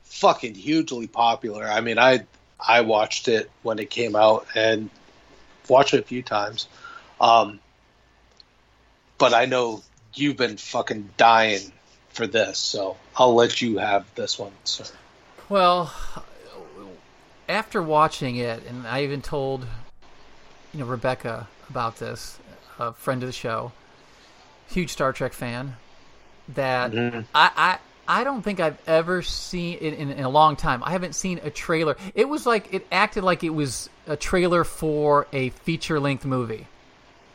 fucking 0.03 0.55
hugely 0.55 1.07
popular. 1.07 1.65
I 1.65 1.81
mean, 1.81 1.97
I 1.97 2.25
I 2.59 2.81
watched 2.81 3.27
it 3.27 3.49
when 3.63 3.79
it 3.79 3.89
came 3.89 4.15
out 4.15 4.47
and 4.55 4.89
watched 5.69 5.93
it 5.93 5.99
a 5.99 6.03
few 6.03 6.23
times. 6.23 6.67
Um, 7.21 7.59
but 9.17 9.33
I 9.33 9.45
know 9.45 9.83
you've 10.13 10.37
been 10.37 10.57
fucking 10.57 11.09
dying 11.17 11.71
for 12.09 12.27
this, 12.27 12.57
so 12.57 12.97
I'll 13.15 13.35
let 13.35 13.61
you 13.61 13.77
have 13.77 14.05
this 14.15 14.37
one, 14.39 14.51
sir. 14.63 14.85
Well, 15.47 15.93
after 17.47 17.81
watching 17.81 18.35
it, 18.37 18.63
and 18.67 18.87
I 18.87 19.03
even 19.03 19.21
told 19.21 19.65
you 20.73 20.79
know 20.79 20.85
Rebecca 20.85 21.47
about 21.69 21.97
this, 21.97 22.37
a 22.79 22.93
friend 22.93 23.23
of 23.23 23.27
the 23.27 23.33
show, 23.33 23.71
huge 24.69 24.91
Star 24.91 25.13
Trek 25.13 25.33
fan, 25.33 25.75
that 26.49 26.91
Mm-hmm. 26.91 27.21
I, 27.33 27.51
I 27.55 27.77
I 28.19 28.23
don't 28.23 28.43
think 28.43 28.59
I've 28.59 28.77
ever 28.87 29.23
seen 29.23 29.79
in, 29.79 29.93
in, 29.95 30.11
in 30.11 30.23
a 30.25 30.29
long 30.29 30.55
time. 30.55 30.83
I 30.83 30.91
haven't 30.91 31.15
seen 31.15 31.39
a 31.43 31.49
trailer. 31.49 31.97
It 32.13 32.29
was 32.29 32.45
like 32.45 32.73
it 32.73 32.85
acted 32.91 33.23
like 33.23 33.43
it 33.43 33.49
was 33.49 33.89
a 34.07 34.15
trailer 34.15 34.63
for 34.63 35.27
a 35.33 35.49
feature 35.49 35.99
length 35.99 36.23
movie. 36.25 36.67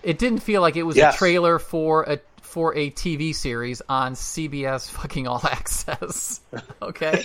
It 0.03 0.19
didn't 0.19 0.39
feel 0.41 0.61
like 0.63 0.77
it 0.77 0.85
was 0.85 0.97
Yes. 0.97 1.15
a 1.15 1.19
trailer 1.19 1.59
for 1.59 2.05
a 2.05 2.19
for 2.51 2.77
a 2.77 2.91
TV 2.91 3.33
series 3.33 3.81
on 3.89 4.15
CBS 4.15 4.91
fucking 4.91 5.29
All 5.29 5.41
Access. 5.51 6.41
okay, 6.83 7.23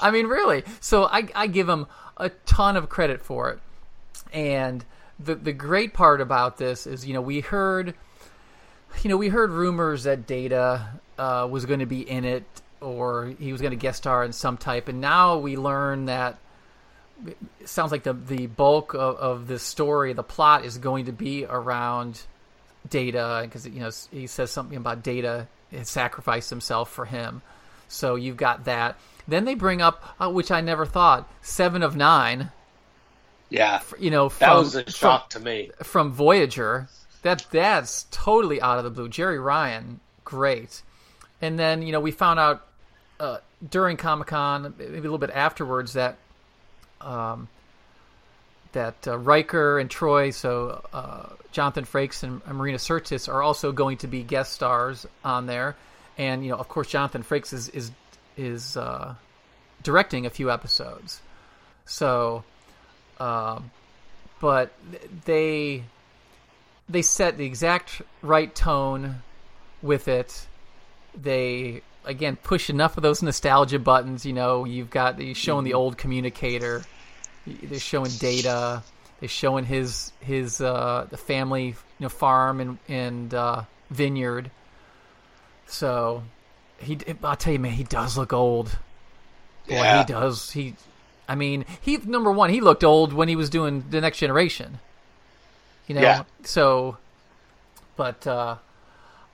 I 0.00 0.10
mean 0.10 0.26
really. 0.26 0.64
So 0.80 1.04
I 1.04 1.26
I 1.34 1.46
give 1.46 1.66
them 1.66 1.86
a 2.18 2.28
ton 2.28 2.76
of 2.76 2.90
credit 2.90 3.22
for 3.22 3.50
it. 3.50 3.58
And 4.32 4.84
the 5.18 5.34
the 5.34 5.52
great 5.52 5.94
part 5.94 6.20
about 6.20 6.58
this 6.58 6.86
is, 6.86 7.06
you 7.06 7.14
know, 7.14 7.22
we 7.22 7.40
heard, 7.40 7.94
you 9.02 9.10
know, 9.10 9.16
we 9.16 9.28
heard 9.28 9.50
rumors 9.50 10.04
that 10.04 10.26
Data 10.26 10.88
uh, 11.18 11.48
was 11.50 11.64
going 11.64 11.80
to 11.80 11.86
be 11.86 12.02
in 12.02 12.26
it, 12.26 12.44
or 12.82 13.32
he 13.38 13.50
was 13.50 13.62
going 13.62 13.70
to 13.70 13.76
guest 13.76 13.98
star 13.98 14.24
in 14.24 14.32
some 14.32 14.58
type, 14.58 14.88
and 14.88 15.00
now 15.00 15.38
we 15.38 15.56
learn 15.56 16.06
that 16.06 16.36
sounds 17.64 17.92
like 17.92 18.02
the 18.02 18.12
the 18.12 18.46
bulk 18.46 18.92
of, 18.92 19.16
of 19.16 19.46
this 19.46 19.62
story, 19.62 20.12
the 20.12 20.22
plot, 20.22 20.66
is 20.66 20.76
going 20.76 21.06
to 21.06 21.12
be 21.12 21.46
around 21.46 22.20
Data, 22.88 23.42
because 23.44 23.66
you 23.66 23.80
know 23.80 23.90
he 24.10 24.26
says 24.26 24.50
something 24.50 24.76
about 24.76 25.02
Data 25.02 25.46
has 25.72 25.88
sacrificed 25.88 26.50
himself 26.50 26.90
for 26.90 27.04
him. 27.04 27.42
So 27.88 28.14
you've 28.14 28.36
got 28.36 28.64
that. 28.64 28.96
Then 29.26 29.44
they 29.44 29.54
bring 29.54 29.80
up, 29.80 30.14
uh, 30.20 30.30
which 30.30 30.50
I 30.50 30.60
never 30.60 30.84
thought, 30.84 31.28
Seven 31.42 31.82
of 31.82 31.96
Nine. 31.96 32.50
Yeah, 33.50 33.80
You 33.98 34.10
know, 34.10 34.28
that 34.28 34.48
from, 34.48 34.58
was 34.58 34.74
a 34.74 34.90
shock 34.90 35.30
to 35.30 35.40
me. 35.40 35.70
from, 35.76 35.84
from 35.84 36.12
Voyager. 36.12 36.88
That 37.22 37.46
that's 37.50 38.06
totally 38.10 38.60
out 38.60 38.78
of 38.78 38.84
the 38.84 38.90
blue. 38.90 39.08
Jeri 39.08 39.42
Ryan, 39.42 40.00
great. 40.24 40.82
And 41.40 41.58
then 41.58 41.82
you 41.82 41.92
know 41.92 42.00
we 42.00 42.10
found 42.10 42.38
out 42.38 42.66
uh, 43.18 43.38
during 43.70 43.96
Comic 43.96 44.28
Con, 44.28 44.74
maybe 44.78 44.98
a 44.98 45.00
little 45.00 45.18
bit 45.18 45.30
afterwards, 45.30 45.94
that 45.94 46.16
um, 47.00 47.48
that 48.74 49.08
uh, 49.08 49.18
Riker 49.18 49.78
and 49.78 49.90
Troi, 49.90 50.32
so 50.32 50.84
uh, 50.92 51.30
Jonathan 51.50 51.84
Frakes 51.84 52.22
and 52.22 52.44
Marina 52.46 52.78
Sirtis, 52.78 53.28
are 53.28 53.42
also 53.42 53.72
going 53.72 53.96
to 53.98 54.06
be 54.06 54.22
guest 54.22 54.52
stars 54.52 55.06
on 55.24 55.46
there. 55.46 55.76
And 56.18 56.44
you 56.44 56.50
know, 56.50 56.58
of 56.58 56.68
course, 56.68 56.88
Jonathan 56.88 57.22
Frakes 57.22 57.52
is 57.52 57.68
is 57.70 57.90
is 58.36 58.76
uh, 58.76 59.14
directing 59.82 60.26
a 60.26 60.30
few 60.30 60.50
episodes. 60.50 61.22
So, 61.86 62.44
um, 63.18 63.70
but 64.40 64.72
they 65.24 65.84
they 66.88 67.02
set 67.02 67.36
the 67.38 67.46
exact 67.46 68.02
right 68.22 68.54
tone 68.54 69.22
with 69.82 70.08
it. 70.08 70.46
They 71.20 71.82
again 72.04 72.36
push 72.36 72.68
enough 72.70 72.96
of 72.96 73.02
those 73.02 73.22
nostalgia 73.22 73.78
buttons. 73.78 74.26
You 74.26 74.32
know, 74.32 74.64
you've 74.64 74.90
got 74.90 75.20
you're 75.20 75.34
showing 75.34 75.64
the 75.64 75.74
old 75.74 75.96
communicator. 75.96 76.84
They're 77.46 77.78
showing 77.78 78.10
data. 78.12 78.82
They're 79.20 79.28
showing 79.28 79.64
his 79.64 80.12
his 80.20 80.60
uh, 80.60 81.06
the 81.10 81.16
family 81.16 81.66
you 81.66 81.74
know 82.00 82.08
farm 82.08 82.60
and 82.60 82.78
and 82.88 83.32
uh, 83.34 83.62
vineyard. 83.90 84.50
So 85.66 86.22
he, 86.78 86.98
I'll 87.22 87.36
tell 87.36 87.52
you, 87.52 87.58
man, 87.58 87.72
he 87.72 87.84
does 87.84 88.16
look 88.18 88.32
old. 88.32 88.76
Boy, 89.68 89.74
Yeah. 89.76 89.98
he 89.98 90.04
does. 90.12 90.50
He, 90.50 90.74
I 91.28 91.34
mean, 91.34 91.64
he 91.80 91.96
number 91.98 92.30
one, 92.30 92.50
he 92.50 92.60
looked 92.60 92.84
old 92.84 93.12
when 93.12 93.28
he 93.28 93.36
was 93.36 93.48
doing 93.50 93.84
the 93.90 94.00
Next 94.00 94.18
Generation. 94.18 94.78
You 95.86 95.94
know, 95.96 96.00
Yeah. 96.02 96.22
so, 96.44 96.98
but 97.96 98.26
uh, 98.26 98.56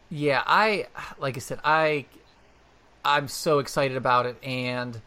yeah, 0.09 0.43
I 0.47 0.87
like 1.19 1.37
I 1.37 1.41
said, 1.41 1.59
I 1.65 2.05
I'm 3.05 3.29
so 3.29 3.59
excited 3.61 3.97
about 3.97 4.27
it, 4.27 4.37
and 4.43 5.01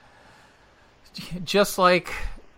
just 1.45 1.77
like 1.77 2.11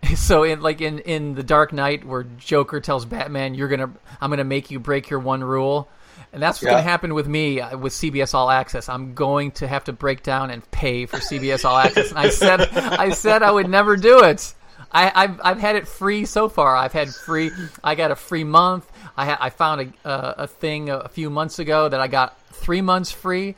so 0.16 0.42
in 0.44 0.60
like 0.60 0.80
in 0.80 0.98
in 1.00 1.34
the 1.34 1.42
Dark 1.42 1.72
Knight 1.72 2.04
where 2.06 2.22
Joker 2.24 2.80
tells 2.80 3.04
Batman, 3.04 3.54
"You're 3.54 3.68
gonna 3.68 3.90
I'm 4.20 4.30
gonna 4.30 4.44
make 4.44 4.70
you 4.70 4.78
break 4.80 5.10
your 5.10 5.20
one 5.20 5.42
rule." 5.42 5.88
And 6.32 6.42
that's 6.42 6.58
what's 6.58 6.64
Yeah. 6.64 6.70
going 6.72 6.84
to 6.84 6.90
happen 6.90 7.14
with 7.14 7.26
me 7.28 7.60
uh, 7.60 7.78
with 7.78 7.92
CBS 7.94 8.34
All 8.34 8.50
Access. 8.50 8.88
I'm 8.90 9.14
going 9.14 9.52
to 9.52 9.66
have 9.66 9.84
to 9.84 9.92
break 9.92 10.22
down 10.22 10.50
and 10.50 10.68
pay 10.70 11.06
for 11.06 11.16
CBS 11.18 11.64
All 11.64 11.76
Access. 11.78 12.10
And 12.10 12.18
I 12.18 12.28
said, 12.30 12.60
I 12.76 13.10
said 13.10 13.42
I 13.42 13.50
would 13.50 13.68
never 13.70 13.96
do 13.96 14.22
it. 14.24 14.52
I, 14.92 15.12
I've, 15.14 15.40
I've 15.42 15.58
had 15.58 15.76
it 15.76 15.86
free 15.88 16.26
so 16.26 16.48
far. 16.48 16.74
I've 16.76 16.92
had 16.92 17.08
free. 17.14 17.52
I 17.82 17.94
got 17.94 18.10
a 18.10 18.16
free 18.16 18.44
month. 18.44 18.90
I 19.16 19.26
ha- 19.26 19.38
I 19.40 19.50
found 19.50 19.80
a 20.04 20.08
uh, 20.08 20.34
a 20.38 20.46
thing 20.46 20.90
a, 20.90 20.98
a 20.98 21.08
few 21.08 21.30
months 21.30 21.58
ago 21.58 21.88
that 21.88 22.00
I 22.00 22.08
got 22.08 22.38
three 22.52 22.82
months 22.82 23.12
free, 23.12 23.54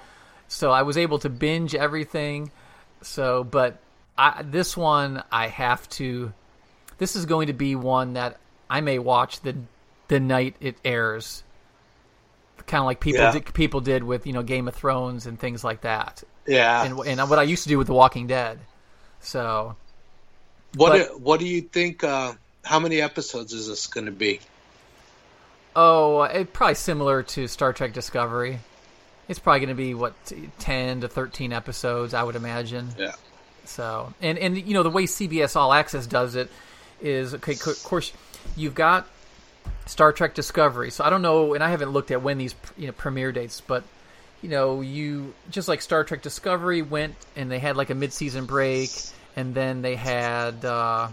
so 0.47 0.71
I 0.71 0.83
was 0.83 0.97
able 0.97 1.19
to 1.21 1.29
binge 1.31 1.75
everything. 1.75 2.51
So, 3.03 3.43
but 3.45 3.81
I, 4.17 4.43
this 4.45 4.77
one 4.77 5.23
I 5.33 5.49
have 5.49 5.89
to. 5.91 6.33
This 6.99 7.17
is 7.17 7.27
going 7.27 7.47
to 7.47 7.53
be 7.53 7.75
one 7.77 8.15
that 8.15 8.39
I 8.69 8.81
may 8.81 8.99
watch 8.99 9.41
the 9.41 9.57
the 10.09 10.21
night 10.21 10.57
it 10.61 10.77
airs. 10.85 11.43
Kind 12.67 12.81
of 12.81 12.87
like 12.87 13.01
people 13.01 13.21
Yeah. 13.21 13.33
did, 13.33 13.55
people 13.55 13.81
did 13.81 14.05
with 14.05 14.27
you 14.27 14.33
know 14.33 14.43
Game 14.43 14.69
of 14.69 14.75
Thrones 14.75 15.27
and 15.27 15.39
things 15.39 15.65
like 15.65 15.83
that, 15.83 16.23
Yeah. 16.47 16.85
and 16.85 16.99
and 17.07 17.31
what 17.31 17.39
I 17.39 17.45
used 17.45 17.63
to 17.63 17.69
do 17.69 17.79
with 17.79 17.87
The 17.87 17.95
Walking 17.95 18.27
Dead. 18.27 18.59
So 19.21 19.77
what 20.77 20.91
but- 20.91 21.09
do, 21.13 21.19
What 21.19 21.41
do 21.41 21.47
you 21.47 21.63
think? 21.63 22.05
Uh, 22.05 22.35
how 22.65 22.79
many 22.79 23.01
episodes 23.01 23.53
is 23.55 23.69
this 23.69 23.87
going 23.87 24.07
to 24.07 24.13
be? 24.13 24.41
Oh, 25.77 26.23
it 26.23 26.53
probably 26.53 26.75
similar 26.75 27.23
to 27.23 27.47
Star 27.47 27.73
Trek 27.73 27.93
Discovery. 27.93 28.59
It's 29.29 29.39
probably 29.39 29.61
going 29.61 29.69
to 29.69 29.75
be 29.75 29.95
what 29.95 30.15
ten 30.59 31.01
to 31.03 31.09
thirteen 31.09 31.53
episodes, 31.53 32.13
I 32.15 32.23
would 32.23 32.37
imagine. 32.37 32.89
Yeah. 32.99 33.13
So, 33.65 34.13
and 34.21 34.39
and 34.39 34.57
you 34.59 34.75
know 34.75 34.83
the 34.83 34.91
way 34.91 35.05
CBS 35.05 35.55
All 35.57 35.73
Access 35.73 36.07
does 36.07 36.35
it 36.35 36.51
is 37.01 37.35
okay. 37.35 37.53
Of 37.53 37.83
course, 37.85 38.13
you've 38.57 38.75
got 38.75 39.07
Star 39.87 40.13
Trek 40.13 40.35
Discovery. 40.35 40.91
So 40.91 41.05
I 41.05 41.11
don't 41.11 41.23
know, 41.23 41.55
and 41.55 41.63
I 41.63 41.71
haven't 41.71 41.91
looked 41.91 42.11
at 42.11 42.23
when 42.23 42.39
these 42.39 42.55
you 42.77 42.87
know 42.87 42.93
premiere 42.93 43.33
dates, 43.33 43.61
but 43.61 43.85
you 44.43 44.49
know, 44.49 44.81
you 44.81 45.35
just 45.51 45.69
like 45.69 45.83
Star 45.83 46.05
Trek 46.05 46.23
Discovery 46.23 46.83
went 46.83 47.17
and 47.35 47.51
they 47.51 47.59
had 47.59 47.77
like 47.77 47.91
a 47.91 47.95
mid-season 47.95 48.47
break, 48.47 48.91
and 49.37 49.55
then 49.55 49.83
they 49.83 49.97
had 49.97 50.65
uh, 50.65 51.09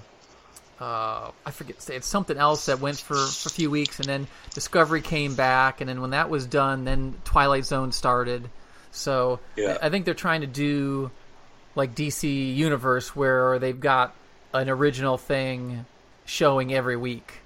uh, 0.79 1.31
I 1.45 1.51
forget 1.51 1.77
it's 1.89 2.07
something 2.07 2.37
else 2.37 2.65
that 2.65 2.79
went 2.79 2.97
for, 2.97 3.15
for 3.15 3.47
a 3.47 3.51
few 3.51 3.71
weeks, 3.71 3.99
and 3.99 4.07
then 4.07 4.27
Discovery 4.53 5.01
came 5.01 5.35
back, 5.35 5.81
and 5.81 5.89
then 5.89 6.01
when 6.01 6.09
that 6.11 6.29
was 6.29 6.45
done, 6.45 6.85
then 6.85 7.15
Twilight 7.23 7.65
Zone 7.65 7.91
started. 7.91 8.49
So 8.91 9.39
Yeah. 9.55 9.77
I 9.81 9.89
think 9.89 10.05
they're 10.05 10.13
trying 10.13 10.41
to 10.41 10.47
do 10.47 11.11
like 11.75 11.95
DC 11.95 12.55
Universe 12.55 13.15
where 13.15 13.59
they've 13.59 13.79
got 13.79 14.13
an 14.55 14.69
original 14.69 15.17
thing 15.17 15.85
showing 16.25 16.73
every 16.73 16.95
week. 16.95 17.41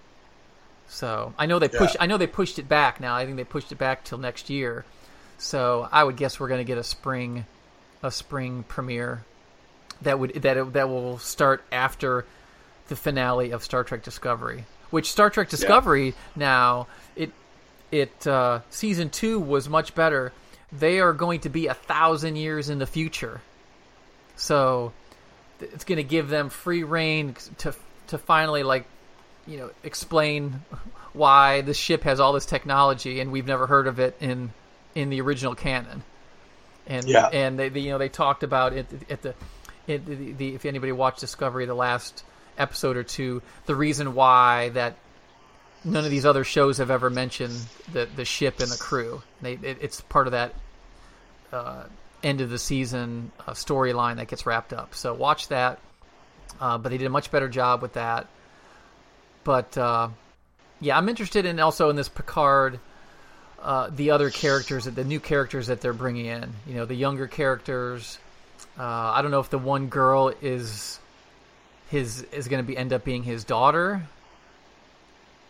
So 0.88 1.34
I 1.38 1.45
know 1.45 1.60
they 1.60 1.67
push. 1.67 1.93
Yeah. 1.95 2.04
I 2.04 2.06
know 2.08 2.17
they 2.17 2.28
pushed 2.28 2.60
it 2.60 2.67
back. 2.67 3.00
Now 3.00 3.15
I 3.15 3.26
think 3.26 3.38
they 3.38 3.43
pushed 3.43 3.72
it 3.72 3.78
back 3.78 4.04
till 4.04 4.17
next 4.17 4.50
year. 4.50 4.86
So 5.38 5.88
I 5.91 6.04
would 6.04 6.17
guess 6.17 6.39
we're 6.39 6.48
going 6.48 6.60
to 6.60 6.65
get 6.65 6.78
a 6.78 6.84
spring, 6.84 7.45
a 8.04 8.12
spring 8.12 8.63
premiere 8.67 9.24
that 10.02 10.19
would 10.19 10.34
that 10.41 10.58
it, 10.58 10.74
that 10.74 10.89
will 10.89 11.17
start 11.19 11.63
after 11.72 12.26
the 12.88 12.95
finale 12.95 13.52
of 13.52 13.63
Star 13.63 13.84
Trek 13.84 14.04
Discovery. 14.04 14.65
Which 14.89 15.12
Star 15.12 15.30
Trek 15.30 15.50
Discovery 15.50 16.15
now 16.36 16.88
it 17.15 17.32
it 17.91 18.28
uh, 18.28 18.62
season 18.69 19.10
two 19.10 19.39
was 19.39 19.69
much 19.69 19.93
better. 19.95 20.34
They 20.72 21.00
are 21.00 21.13
going 21.13 21.41
to 21.41 21.50
be 21.50 21.67
a 21.67 21.74
thousand 21.74 22.36
years 22.36 22.69
in 22.69 22.80
the 22.80 22.86
future, 22.86 23.41
so 24.36 24.93
it's 25.62 25.84
going 25.84 25.98
to 25.98 26.04
give 26.04 26.30
them 26.30 26.50
free 26.50 26.84
reign 26.84 27.36
to 27.60 27.74
to 28.08 28.17
finally 28.17 28.63
like 28.63 28.86
you 29.48 29.58
know 29.58 29.72
explain 29.84 30.62
why 31.13 31.62
the 31.62 31.74
ship 31.74 32.04
has 32.04 32.19
all 32.19 32.34
this 32.34 32.45
technology 32.45 33.19
and 33.19 33.32
we've 33.32 33.48
never 33.48 33.67
heard 33.67 33.88
of 33.88 34.00
it 34.00 34.15
in 34.19 34.52
in 34.95 35.10
the 35.10 35.22
original 35.22 35.56
canon. 35.56 36.04
And 36.88 37.08
Yeah. 37.08 37.28
and 37.28 37.60
they, 37.60 37.69
they 37.69 37.82
you 37.82 37.91
know 37.91 37.98
they 37.98 38.10
talked 38.10 38.43
about 38.43 38.74
it 38.74 38.88
at 39.10 39.22
the, 39.22 39.34
it, 39.88 40.06
the, 40.06 40.32
the 40.34 40.56
if 40.56 40.65
anybody 40.65 40.91
watched 40.91 41.19
Discovery 41.19 41.65
the 41.65 41.74
last 41.76 42.24
episode 42.58 42.98
or 42.98 43.04
two 43.04 43.41
the 43.67 43.76
reason 43.76 44.13
why 44.13 44.69
that 44.69 44.95
none 45.86 46.04
of 46.04 46.12
these 46.12 46.26
other 46.26 46.43
shows 46.43 46.78
have 46.78 46.91
ever 46.91 47.10
mentioned 47.10 47.58
the 47.93 48.08
the 48.15 48.26
ship 48.26 48.60
and 48.60 48.69
the 48.69 48.78
crew. 48.78 49.22
They 49.41 49.54
it, 49.54 49.78
it's 49.82 50.02
part 50.02 50.28
of 50.28 50.32
that 50.32 50.54
uh, 51.52 51.84
end 52.23 52.41
of 52.41 52.49
the 52.49 52.60
season 52.60 53.32
uh, 53.47 53.51
storyline 53.51 54.17
that 54.17 54.27
gets 54.27 54.45
wrapped 54.45 54.73
up. 54.73 54.95
So 54.95 55.13
watch 55.13 55.47
that. 55.49 55.79
Uh, 56.60 56.77
but 56.77 56.89
they 56.89 56.97
did 56.97 57.08
a 57.08 57.12
much 57.12 57.32
better 57.32 57.47
job 57.47 57.82
with 57.82 57.93
that. 57.93 58.27
But 59.43 59.77
uh, 59.77 60.10
yeah, 60.82 60.97
I'm 60.97 61.10
interested 61.10 61.45
in 61.45 61.60
also 61.60 61.89
in 61.89 61.95
this 61.95 62.10
Picard, 62.10 62.79
uh, 63.62 63.89
the 63.89 64.12
other 64.12 64.29
characters, 64.29 64.86
the 64.86 65.03
new 65.03 65.19
characters 65.19 65.67
that 65.67 65.82
they're 65.82 65.93
bringing 65.93 66.25
in. 66.25 66.53
You 66.67 66.75
know, 66.75 66.86
the 66.86 66.95
younger 66.95 67.27
characters. 67.27 68.17
Uh, 68.77 68.84
I 68.84 69.21
don't 69.21 69.32
know 69.32 69.39
if 69.39 69.49
the 69.49 69.58
one 69.58 69.88
girl 69.88 70.34
is 70.41 70.99
his 71.89 72.23
is 72.23 72.47
going 72.47 72.63
to 72.63 72.67
be 72.67 72.77
end 72.77 72.93
up 72.93 73.03
being 73.03 73.23
his 73.23 73.43
daughter. 73.43 74.03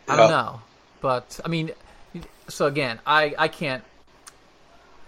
I 0.07 0.15
don't 0.15 0.31
know, 0.31 0.61
but 1.01 1.39
I 1.45 1.49
mean, 1.49 1.71
so 2.47 2.65
again, 2.65 2.99
I 3.05 3.35
I 3.37 3.47
can't. 3.47 3.83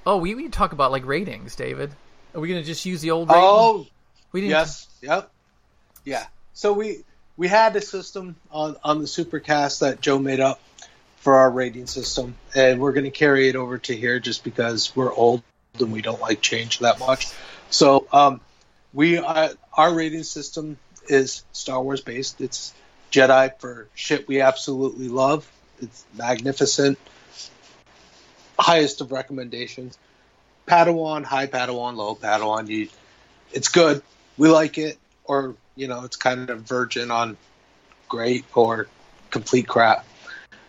Oh, 0.05 0.17
we 0.17 0.35
we 0.35 0.49
talk 0.49 0.73
about 0.73 0.91
like 0.91 1.05
ratings, 1.05 1.55
David. 1.55 1.91
Are 2.33 2.39
we 2.39 2.47
going 2.47 2.61
to 2.61 2.65
just 2.65 2.85
use 2.85 3.01
the 3.01 3.11
old? 3.11 3.29
Rating? 3.29 3.43
Oh, 3.43 3.87
we 4.31 4.41
didn't. 4.41 4.51
yes, 4.51 4.87
yep, 5.01 5.31
yeah. 6.05 6.25
So 6.53 6.73
we 6.73 7.03
we 7.37 7.47
had 7.47 7.75
a 7.75 7.81
system 7.81 8.35
on 8.51 8.75
on 8.83 8.99
the 8.99 9.05
Supercast 9.05 9.79
that 9.79 10.01
Joe 10.01 10.19
made 10.19 10.39
up 10.39 10.59
for 11.17 11.35
our 11.35 11.51
rating 11.51 11.87
system, 11.87 12.35
and 12.55 12.79
we're 12.79 12.93
going 12.93 13.05
to 13.05 13.11
carry 13.11 13.47
it 13.47 13.55
over 13.55 13.77
to 13.77 13.95
here 13.95 14.19
just 14.19 14.43
because 14.43 14.95
we're 14.95 15.13
old 15.13 15.43
and 15.79 15.91
we 15.91 16.01
don't 16.01 16.19
like 16.19 16.41
change 16.41 16.79
that 16.79 16.99
much. 16.99 17.31
So 17.69 18.07
um, 18.11 18.41
we 18.93 19.17
uh, 19.17 19.49
our 19.73 19.93
rating 19.93 20.23
system 20.23 20.77
is 21.07 21.43
Star 21.51 21.81
Wars 21.81 22.01
based. 22.01 22.41
It's 22.41 22.73
Jedi 23.11 23.59
for 23.59 23.87
shit 23.93 24.27
we 24.27 24.41
absolutely 24.41 25.09
love. 25.09 25.49
It's 25.81 26.05
magnificent, 26.15 26.97
highest 28.61 29.01
of 29.01 29.11
recommendations. 29.11 29.97
Padawan, 30.67 31.23
high 31.23 31.47
Padawan, 31.47 31.95
low 31.95 32.15
Padawan. 32.15 32.67
You, 32.67 32.87
it's 33.51 33.67
good. 33.67 34.01
We 34.37 34.49
like 34.49 34.77
it, 34.77 34.97
or 35.25 35.55
you 35.75 35.87
know, 35.87 36.03
it's 36.03 36.15
kind 36.15 36.49
of 36.49 36.61
virgin 36.61 37.11
on 37.11 37.37
great 38.07 38.45
or 38.55 38.87
complete 39.29 39.67
crap. 39.67 40.05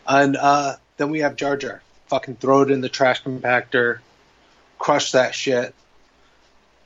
And 0.07 0.37
uh, 0.37 0.76
then 0.96 1.11
we 1.11 1.20
have 1.20 1.37
Jar 1.37 1.57
Jar. 1.57 1.83
Fucking 2.09 2.37
throw 2.37 2.62
it 2.62 2.70
in 2.70 2.81
the 2.81 2.88
trash 2.88 3.22
compactor, 3.22 4.00
crush 4.78 5.12
that 5.12 5.35
shit, 5.35 5.74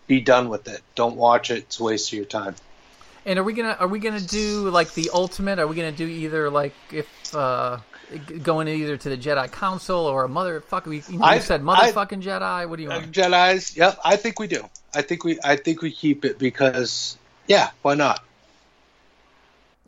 be 0.07 0.21
done 0.21 0.49
with 0.49 0.69
it. 0.69 0.83
Don't 0.95 1.17
watch 1.17 1.51
it; 1.51 1.59
it's 1.59 1.81
a 1.81 1.85
waste 1.85 2.13
of 2.13 2.17
your 2.17 2.27
time. 2.27 2.55
And 3.25 3.41
are 3.41 3.43
we 3.43 3.55
gonna 3.55 3.77
are 3.81 3.89
we 3.89 3.99
gonna 3.99 4.21
do 4.21 4.71
like 4.71 4.95
the 4.95 5.11
ultimate? 5.13 5.59
Are 5.59 5.67
we 5.67 5.75
gonna 5.75 5.91
do 5.91 6.07
either 6.07 6.49
like 6.49 6.75
if 6.93 7.35
uh 7.35 7.79
going 8.43 8.69
either 8.69 8.97
to 8.97 9.09
the 9.09 9.17
Jedi 9.17 9.51
Council 9.51 9.99
or 9.99 10.25
a 10.25 10.29
motherfucker? 10.29 10.87
We 10.87 11.03
you 11.09 11.19
know, 11.19 11.25
I- 11.25 11.39
said 11.41 11.61
I- 11.61 11.65
motherfucking 11.65 12.23
Jedi. 12.23 12.69
What 12.69 12.77
do 12.77 12.83
you 12.83 12.91
Uh, 12.91 12.99
want? 13.01 13.13
Jedi's, 13.13 13.77
yep. 13.77 13.99
I 14.05 14.17
think 14.17 14.39
we 14.39 14.47
do. 14.47 14.69
I 14.95 15.03
think 15.03 15.25
we. 15.25 15.39
I 15.45 15.57
think 15.57 15.83
we 15.83 15.91
keep 15.91 16.25
it 16.25 16.39
because, 16.39 17.17
yeah, 17.47 17.71
why 17.83 17.95
not? 17.95 18.23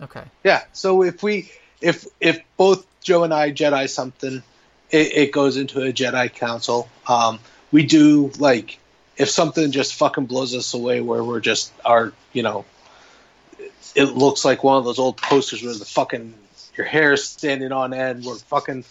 Okay. 0.02 0.24
Yeah. 0.44 0.64
So 0.72 1.02
if 1.02 1.22
we, 1.22 1.50
if 1.81 2.07
if 2.20 2.40
both 2.57 2.87
Joe 3.02 3.24
and 3.24 3.33
I 3.35 3.52
Jedi 3.52 3.88
something, 3.88 4.42
it, 4.90 5.12
it 5.12 5.33
goes 5.33 5.57
into 5.57 5.81
a 5.83 5.92
Jedi 5.92 6.33
Council. 6.33 6.88
Um, 7.07 7.38
we 7.72 7.85
do 7.85 8.31
like 8.38 8.78
if 9.16 9.28
something 9.31 9.72
just 9.72 9.94
fucking 9.94 10.26
blows 10.26 10.54
us 10.54 10.74
away, 10.74 11.00
where 11.00 11.24
we're 11.24 11.40
just 11.40 11.72
our, 11.85 12.12
you 12.33 12.42
know, 12.42 12.64
it 13.96 14.04
looks 14.04 14.44
like 14.44 14.62
one 14.62 14.76
of 14.76 14.85
those 14.85 14.98
old 15.00 15.16
posters 15.16 15.62
where 15.62 15.74
the 15.74 15.85
fucking 15.85 16.35
your 16.79 16.87
hair 16.87 17.17
standing 17.17 17.73
on 17.73 17.93
end. 17.93 18.25
We're 18.25 18.37
fucking 18.37 18.85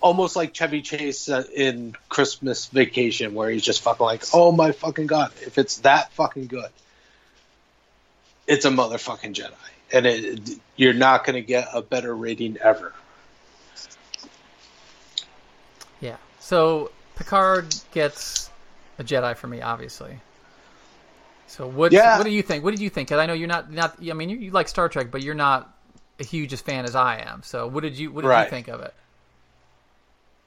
almost 0.00 0.36
like 0.36 0.52
Chevy 0.52 0.82
Chase 0.82 1.28
uh, 1.28 1.44
in 1.54 1.96
Christmas 2.08 2.66
Vacation, 2.66 3.34
where 3.34 3.50
he's 3.50 3.64
just 3.64 3.80
fucking 3.82 4.04
like, 4.04 4.24
oh 4.32 4.52
my 4.52 4.72
fucking 4.72 5.06
god, 5.06 5.32
if 5.40 5.58
it's 5.58 5.78
that 5.78 6.12
fucking 6.12 6.46
good, 6.46 6.68
it's 8.46 8.64
a 8.66 8.70
motherfucking 8.70 9.34
Jedi, 9.34 9.52
and 9.92 10.06
it, 10.06 10.50
you're 10.76 10.92
not 10.92 11.24
going 11.24 11.34
to 11.34 11.46
get 11.46 11.68
a 11.72 11.80
better 11.80 12.14
rating 12.14 12.58
ever. 12.58 12.92
Yeah. 16.00 16.16
So 16.40 16.90
Picard 17.16 17.74
gets 17.92 18.50
a 18.98 19.04
Jedi 19.04 19.36
for 19.36 19.46
me, 19.46 19.62
obviously. 19.62 20.20
So 21.46 21.66
what? 21.66 21.92
Yeah. 21.92 22.18
What 22.18 22.24
do 22.24 22.30
you 22.30 22.42
think? 22.42 22.64
What 22.64 22.72
did 22.72 22.80
you 22.80 22.90
think? 22.90 23.08
'Cause 23.08 23.18
I 23.18 23.26
know 23.26 23.34
you're 23.34 23.48
not 23.48 23.70
not. 23.70 23.96
I 24.00 24.12
mean, 24.12 24.28
you, 24.28 24.36
you 24.36 24.50
like 24.50 24.68
Star 24.68 24.88
Trek, 24.88 25.10
but 25.10 25.22
you're 25.22 25.34
not 25.34 25.72
a 26.18 26.24
hugest 26.24 26.64
fan 26.64 26.84
as 26.84 26.94
I 26.94 27.18
am. 27.18 27.42
So 27.42 27.66
what 27.66 27.82
did 27.82 27.98
you 27.98 28.10
what 28.12 28.22
did 28.22 28.36
you 28.36 28.50
think 28.50 28.68
of 28.68 28.80
it? 28.80 28.94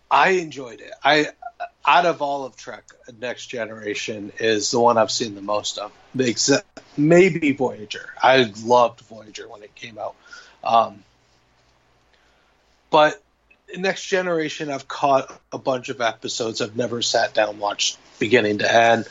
I 0.10 0.30
enjoyed 0.32 0.82
it. 0.82 0.92
I 1.04 1.28
out 1.86 2.06
of 2.06 2.22
all 2.22 2.46
of 2.46 2.56
Trek, 2.56 2.84
Next 3.20 3.48
Generation 3.48 4.32
is 4.40 4.72
the 4.72 4.80
one 4.80 4.98
I've 4.98 5.12
seen 5.12 5.36
the 5.36 5.42
most 5.42 5.78
of. 5.78 5.92
Except 6.18 6.66
maybe 6.98 7.52
Voyager. 7.52 8.10
I 8.22 8.52
loved 8.64 9.02
Voyager 9.02 9.48
when 9.48 9.64
it 9.64 9.76
came 9.76 9.98
out. 9.98 10.16
Um, 10.64 11.04
but 12.90 13.22
Next 13.76 14.06
Generation, 14.06 14.72
I've 14.72 14.88
caught 14.88 15.40
a 15.52 15.58
bunch 15.58 15.90
of 15.90 16.02
episodes. 16.02 16.62
I've 16.62 16.76
never 16.76 17.02
sat 17.02 17.34
down 17.34 17.60
watched 17.60 17.98
beginning 18.20 18.60
to 18.60 18.74
end. 18.74 19.06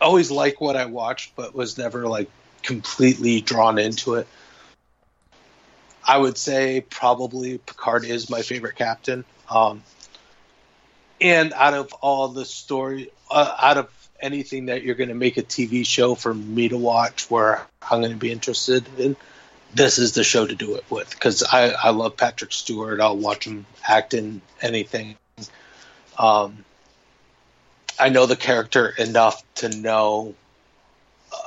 Always 0.00 0.30
like 0.30 0.60
what 0.60 0.76
I 0.76 0.86
watched, 0.86 1.36
but 1.36 1.54
was 1.54 1.78
never 1.78 2.08
like 2.08 2.28
completely 2.62 3.40
drawn 3.40 3.78
into 3.78 4.14
it. 4.14 4.26
I 6.04 6.18
would 6.18 6.36
say 6.36 6.80
probably 6.80 7.58
Picard 7.58 8.04
is 8.04 8.28
my 8.28 8.42
favorite 8.42 8.76
captain. 8.76 9.24
Um, 9.48 9.82
and 11.20 11.52
out 11.52 11.74
of 11.74 11.92
all 11.94 12.28
the 12.28 12.44
story, 12.44 13.10
uh, 13.30 13.54
out 13.60 13.78
of 13.78 13.88
anything 14.20 14.66
that 14.66 14.82
you're 14.82 14.94
going 14.94 15.08
to 15.08 15.14
make 15.14 15.36
a 15.36 15.42
TV 15.42 15.86
show 15.86 16.14
for 16.14 16.32
me 16.34 16.68
to 16.68 16.76
watch 16.76 17.30
where 17.30 17.66
I'm 17.82 18.00
going 18.00 18.12
to 18.12 18.18
be 18.18 18.32
interested 18.32 18.84
in, 18.98 19.16
this 19.74 19.98
is 19.98 20.12
the 20.12 20.24
show 20.24 20.46
to 20.46 20.54
do 20.54 20.74
it 20.74 20.84
with 20.90 21.10
because 21.10 21.42
I, 21.42 21.70
I 21.70 21.90
love 21.90 22.16
Patrick 22.16 22.52
Stewart. 22.52 23.00
I'll 23.00 23.16
watch 23.16 23.46
him 23.46 23.64
act 23.88 24.14
in 24.14 24.42
anything. 24.60 25.16
Um, 26.18 26.64
I 27.98 28.10
know 28.10 28.26
the 28.26 28.36
character 28.36 28.88
enough 28.88 29.42
to 29.56 29.68
know 29.68 30.34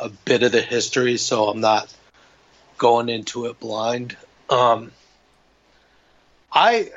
a 0.01 0.09
bit 0.09 0.43
of 0.43 0.51
the 0.51 0.61
history, 0.61 1.17
so 1.17 1.47
I'm 1.47 1.61
not 1.61 1.93
going 2.77 3.09
into 3.09 3.45
it 3.45 3.59
blind. 3.59 4.17
Um, 4.49 4.91
I 6.51 6.91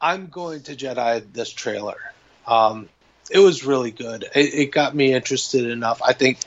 I'm 0.00 0.26
going 0.26 0.62
to 0.64 0.76
Jedi 0.76 1.32
this 1.32 1.50
trailer. 1.50 1.96
Um, 2.46 2.88
it 3.30 3.38
was 3.38 3.64
really 3.64 3.90
good. 3.90 4.24
It, 4.34 4.54
it 4.54 4.72
got 4.72 4.94
me 4.94 5.12
interested 5.12 5.68
enough. 5.68 6.00
I 6.02 6.12
think 6.12 6.38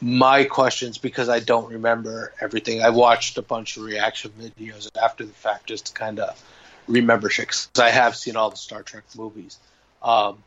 my 0.00 0.44
questions 0.44 0.98
because 0.98 1.28
I 1.28 1.38
don't 1.38 1.70
remember 1.72 2.32
everything. 2.40 2.82
I 2.82 2.90
watched 2.90 3.38
a 3.38 3.42
bunch 3.42 3.76
of 3.76 3.84
reaction 3.84 4.32
videos 4.40 4.88
after 5.00 5.24
the 5.24 5.32
fact 5.32 5.66
just 5.66 5.86
to 5.86 5.92
kind 5.92 6.18
of 6.18 6.42
remember 6.88 7.28
shit 7.30 7.46
because 7.46 7.68
I 7.78 7.90
have 7.90 8.16
seen 8.16 8.34
all 8.34 8.50
the 8.50 8.56
Star 8.56 8.82
Trek 8.82 9.04
movies. 9.16 9.58
Um, 10.02 10.42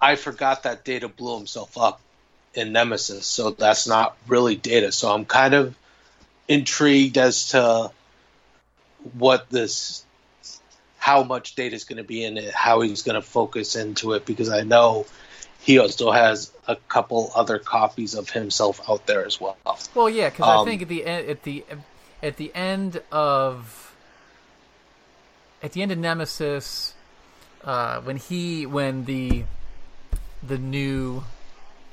I 0.00 0.16
forgot 0.16 0.62
that 0.62 0.84
Data 0.84 1.08
blew 1.08 1.36
himself 1.36 1.76
up 1.76 2.00
in 2.54 2.72
Nemesis, 2.72 3.26
so 3.26 3.50
that's 3.50 3.86
not 3.86 4.16
really 4.26 4.56
Data. 4.56 4.92
So 4.92 5.12
I'm 5.12 5.24
kind 5.24 5.54
of 5.54 5.74
intrigued 6.48 7.18
as 7.18 7.50
to 7.50 7.90
what 9.14 9.48
this, 9.50 10.04
how 10.98 11.22
much 11.22 11.54
Data 11.54 11.76
is 11.76 11.84
going 11.84 11.98
to 11.98 12.04
be 12.04 12.24
in 12.24 12.38
it, 12.38 12.54
how 12.54 12.80
he's 12.80 13.02
going 13.02 13.14
to 13.14 13.22
focus 13.22 13.76
into 13.76 14.14
it, 14.14 14.26
because 14.26 14.48
I 14.48 14.62
know 14.62 15.06
he 15.60 15.78
also 15.78 16.10
has 16.10 16.50
a 16.66 16.76
couple 16.76 17.30
other 17.34 17.58
copies 17.58 18.14
of 18.14 18.30
himself 18.30 18.80
out 18.88 19.06
there 19.06 19.26
as 19.26 19.40
well. 19.40 19.56
Well, 19.94 20.08
yeah, 20.08 20.30
because 20.30 20.46
I 20.48 20.56
Um, 20.56 20.66
think 20.66 20.82
at 20.82 20.88
the 20.88 21.04
end, 21.04 21.28
at 21.28 21.42
the 21.42 21.64
at 22.22 22.36
the 22.36 22.54
end 22.54 23.02
of 23.12 23.94
at 25.62 25.72
the 25.72 25.82
end 25.82 25.92
of 25.92 25.98
Nemesis, 25.98 26.94
uh, 27.62 28.00
when 28.00 28.16
he 28.16 28.64
when 28.64 29.04
the 29.04 29.44
the 30.42 30.58
new 30.58 31.22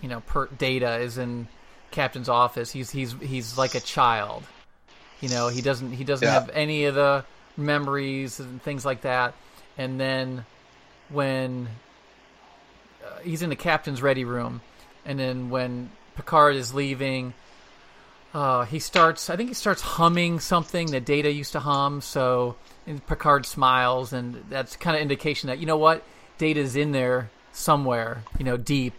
you 0.01 0.09
know 0.09 0.21
per, 0.21 0.47
data 0.47 0.97
is 0.97 1.17
in 1.17 1.47
Captain's 1.91 2.29
office, 2.29 2.71
he's 2.71 2.91
he's 2.91 3.13
he's 3.21 3.57
like 3.57 3.75
a 3.75 3.79
child. 3.79 4.43
You 5.21 5.29
know, 5.29 5.47
he 5.47 5.61
doesn't 5.61 5.93
he 5.93 6.03
doesn't 6.03 6.25
Yeah. 6.27 6.33
have 6.33 6.49
any 6.53 6.85
of 6.85 6.95
the 6.95 7.25
memories 7.55 8.39
and 8.39 8.61
things 8.61 8.85
like 8.85 9.01
that. 9.01 9.33
And 9.77 9.99
then 9.99 10.45
when 11.09 11.69
uh, 13.05 13.19
he's 13.23 13.41
in 13.41 13.49
the 13.49 13.55
captain's 13.55 14.01
ready 14.01 14.25
room, 14.25 14.61
and 15.05 15.17
then 15.19 15.49
when 15.49 15.89
Picard 16.15 16.55
is 16.55 16.73
leaving, 16.73 17.33
uh, 18.33 18.65
he 18.65 18.79
starts. 18.79 19.29
I 19.29 19.35
think 19.35 19.49
he 19.49 19.55
starts 19.55 19.81
humming 19.81 20.39
something 20.39 20.91
that 20.91 21.05
Data 21.05 21.31
used 21.31 21.53
to 21.53 21.59
hum. 21.59 22.01
So 22.01 22.55
and 22.85 23.05
Picard 23.07 23.45
smiles, 23.45 24.13
and 24.13 24.43
that's 24.49 24.75
kind 24.75 24.95
of 24.95 25.01
indication 25.01 25.47
that 25.47 25.57
you 25.59 25.65
know 25.65 25.77
what 25.77 26.03
Data's 26.37 26.75
in 26.75 26.91
there 26.91 27.29
somewhere, 27.57 28.23
you 28.37 28.45
know, 28.45 28.57
deep. 28.57 28.93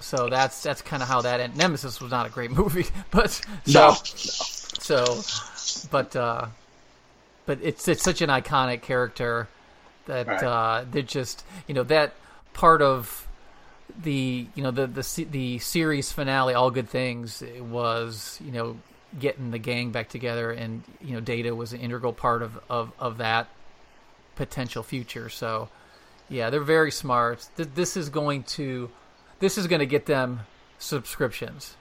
So 0.00 0.28
that's 0.28 0.62
that's 0.62 0.82
kind 0.82 1.02
of 1.02 1.08
how 1.08 1.22
that 1.22 1.40
end. 1.40 1.56
Nemesis 1.56 2.00
was 2.00 2.10
not 2.10 2.26
a 2.26 2.30
great 2.30 2.50
movie, 2.62 2.86
but 3.10 3.40
so 3.64 3.92
No. 3.94 3.94
so, 4.78 5.26
but 5.90 6.16
uh, 6.16 6.46
but 7.46 7.58
it's 7.62 7.86
it's 7.88 8.02
such 8.02 8.22
an 8.22 8.30
iconic 8.30 8.82
character 8.82 9.48
That 10.06 10.26
Right. 10.26 10.42
uh, 10.42 10.84
they're 10.90 11.02
just 11.02 11.44
you 11.68 11.74
know 11.74 11.84
that 11.84 12.14
part 12.54 12.82
of 12.82 13.28
the 14.02 14.46
you 14.54 14.62
know 14.62 14.70
the 14.72 14.86
the 14.86 15.26
the 15.30 15.58
series 15.60 16.12
finale, 16.12 16.54
all 16.54 16.70
good 16.70 16.88
things, 16.88 17.42
it 17.42 17.62
was 17.64 18.38
you 18.44 18.52
know 18.52 18.76
getting 19.18 19.50
the 19.50 19.58
gang 19.58 19.92
back 19.92 20.08
together, 20.08 20.50
and 20.50 20.82
you 21.00 21.14
know 21.14 21.20
Data 21.20 21.54
was 21.54 21.72
an 21.72 21.80
integral 21.80 22.12
part 22.12 22.42
of 22.42 22.58
of 22.70 22.92
of 22.98 23.18
that 23.18 23.48
potential 24.36 24.82
future. 24.82 25.28
So 25.28 25.68
yeah, 26.32 26.50
they're 26.50 26.60
very 26.60 26.90
smart. 26.90 27.46
This 27.56 27.96
is 27.96 28.08
going 28.08 28.44
to 28.44 28.90
this 29.38 29.58
is 29.58 29.66
going 29.66 29.80
to 29.80 29.86
get 29.86 30.06
them 30.06 30.40
subscriptions. 30.78 31.76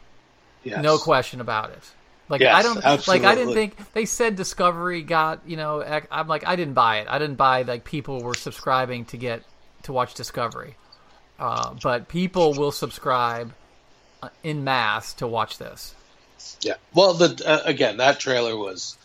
Yes. 0.64 0.84
No 0.84 0.98
question 0.98 1.42
about 1.42 1.72
it. 1.72 1.92
Like 2.30 2.42
Yes, 2.42 2.56
I 2.56 2.62
don't 2.62 3.08
like 3.08 3.24
I 3.24 3.36
didn't 3.36 3.54
think 3.54 3.94
they 3.94 4.06
said 4.06 4.36
Discovery 4.36 5.02
got 5.02 5.42
you 5.46 5.58
know 5.58 5.82
I'm 6.10 6.28
like 6.28 6.48
I 6.48 6.56
didn't 6.56 6.76
buy 6.76 7.00
it. 7.00 7.08
I 7.10 7.20
didn't 7.20 7.36
buy 7.36 7.64
like 7.64 7.84
people 7.84 8.22
were 8.22 8.34
subscribing 8.34 9.06
to 9.06 9.18
get 9.18 9.44
to 9.84 9.94
watch 9.94 10.14
Discovery, 10.14 10.76
uh, 11.40 11.74
but 11.82 12.08
people 12.08 12.54
will 12.54 12.72
subscribe 12.72 13.54
uh, 14.22 14.30
in 14.44 14.64
mass 14.64 15.14
to 15.16 15.28
watch 15.28 15.58
this. 15.58 15.96
Yeah. 16.62 16.76
Well, 16.94 17.14
the 17.14 17.44
uh, 17.46 17.62
again, 17.66 17.98
that 17.98 18.20
trailer 18.20 18.56
was 18.56 18.98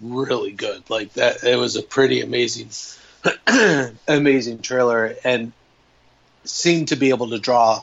really 0.00 0.52
good. 0.52 0.88
Like 0.88 1.12
that, 1.14 1.44
it 1.44 1.56
was 1.56 1.76
a 1.76 1.82
pretty 1.82 2.20
amazing, 2.20 2.70
amazing 4.08 4.60
trailer, 4.60 5.14
and 5.24 5.52
seemed 6.44 6.88
to 6.88 6.96
be 6.96 7.10
able 7.10 7.30
to 7.30 7.38
draw 7.38 7.82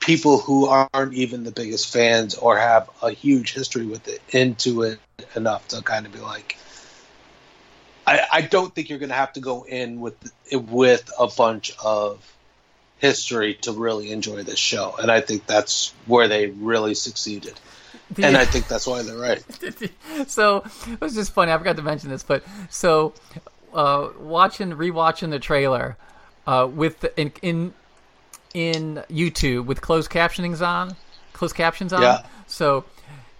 people 0.00 0.38
who 0.38 0.66
aren't 0.66 1.14
even 1.14 1.44
the 1.44 1.50
biggest 1.50 1.92
fans 1.92 2.34
or 2.36 2.56
have 2.56 2.88
a 3.02 3.10
huge 3.10 3.52
history 3.52 3.84
with 3.84 4.06
it 4.06 4.22
into 4.30 4.82
it 4.82 5.00
enough 5.34 5.66
to 5.68 5.82
kind 5.82 6.06
of 6.06 6.12
be 6.12 6.20
like. 6.20 6.56
I, 8.06 8.20
I 8.32 8.40
don't 8.40 8.74
think 8.74 8.88
you're 8.88 8.98
going 8.98 9.10
to 9.10 9.14
have 9.16 9.34
to 9.34 9.40
go 9.40 9.64
in 9.64 10.00
with 10.00 10.14
with 10.52 11.10
a 11.18 11.26
bunch 11.26 11.72
of 11.84 12.24
history 12.98 13.54
to 13.54 13.72
really 13.72 14.10
enjoy 14.10 14.44
this 14.44 14.58
show, 14.58 14.94
and 15.00 15.10
I 15.10 15.20
think 15.20 15.46
that's 15.46 15.92
where 16.06 16.28
they 16.28 16.46
really 16.46 16.94
succeeded 16.94 17.58
and 18.16 18.36
I 18.36 18.44
think 18.44 18.68
that's 18.68 18.86
why 18.86 19.02
they're 19.02 19.16
right. 19.16 19.42
so 20.26 20.64
it 20.90 21.00
was 21.00 21.14
just 21.14 21.32
funny. 21.32 21.52
I 21.52 21.58
forgot 21.58 21.76
to 21.76 21.82
mention 21.82 22.10
this, 22.10 22.22
but 22.22 22.42
so 22.70 23.14
uh, 23.72 24.08
watching 24.18 24.70
rewatching 24.70 25.30
the 25.30 25.38
trailer 25.38 25.96
uh, 26.46 26.68
with 26.70 27.00
the, 27.00 27.20
in 27.20 27.32
in 27.42 27.74
in 28.54 29.02
YouTube 29.10 29.66
with 29.66 29.80
closed 29.80 30.10
captionings 30.10 30.66
on, 30.66 30.96
closed 31.32 31.54
captions 31.54 31.92
on. 31.92 32.02
Yeah. 32.02 32.26
So 32.46 32.84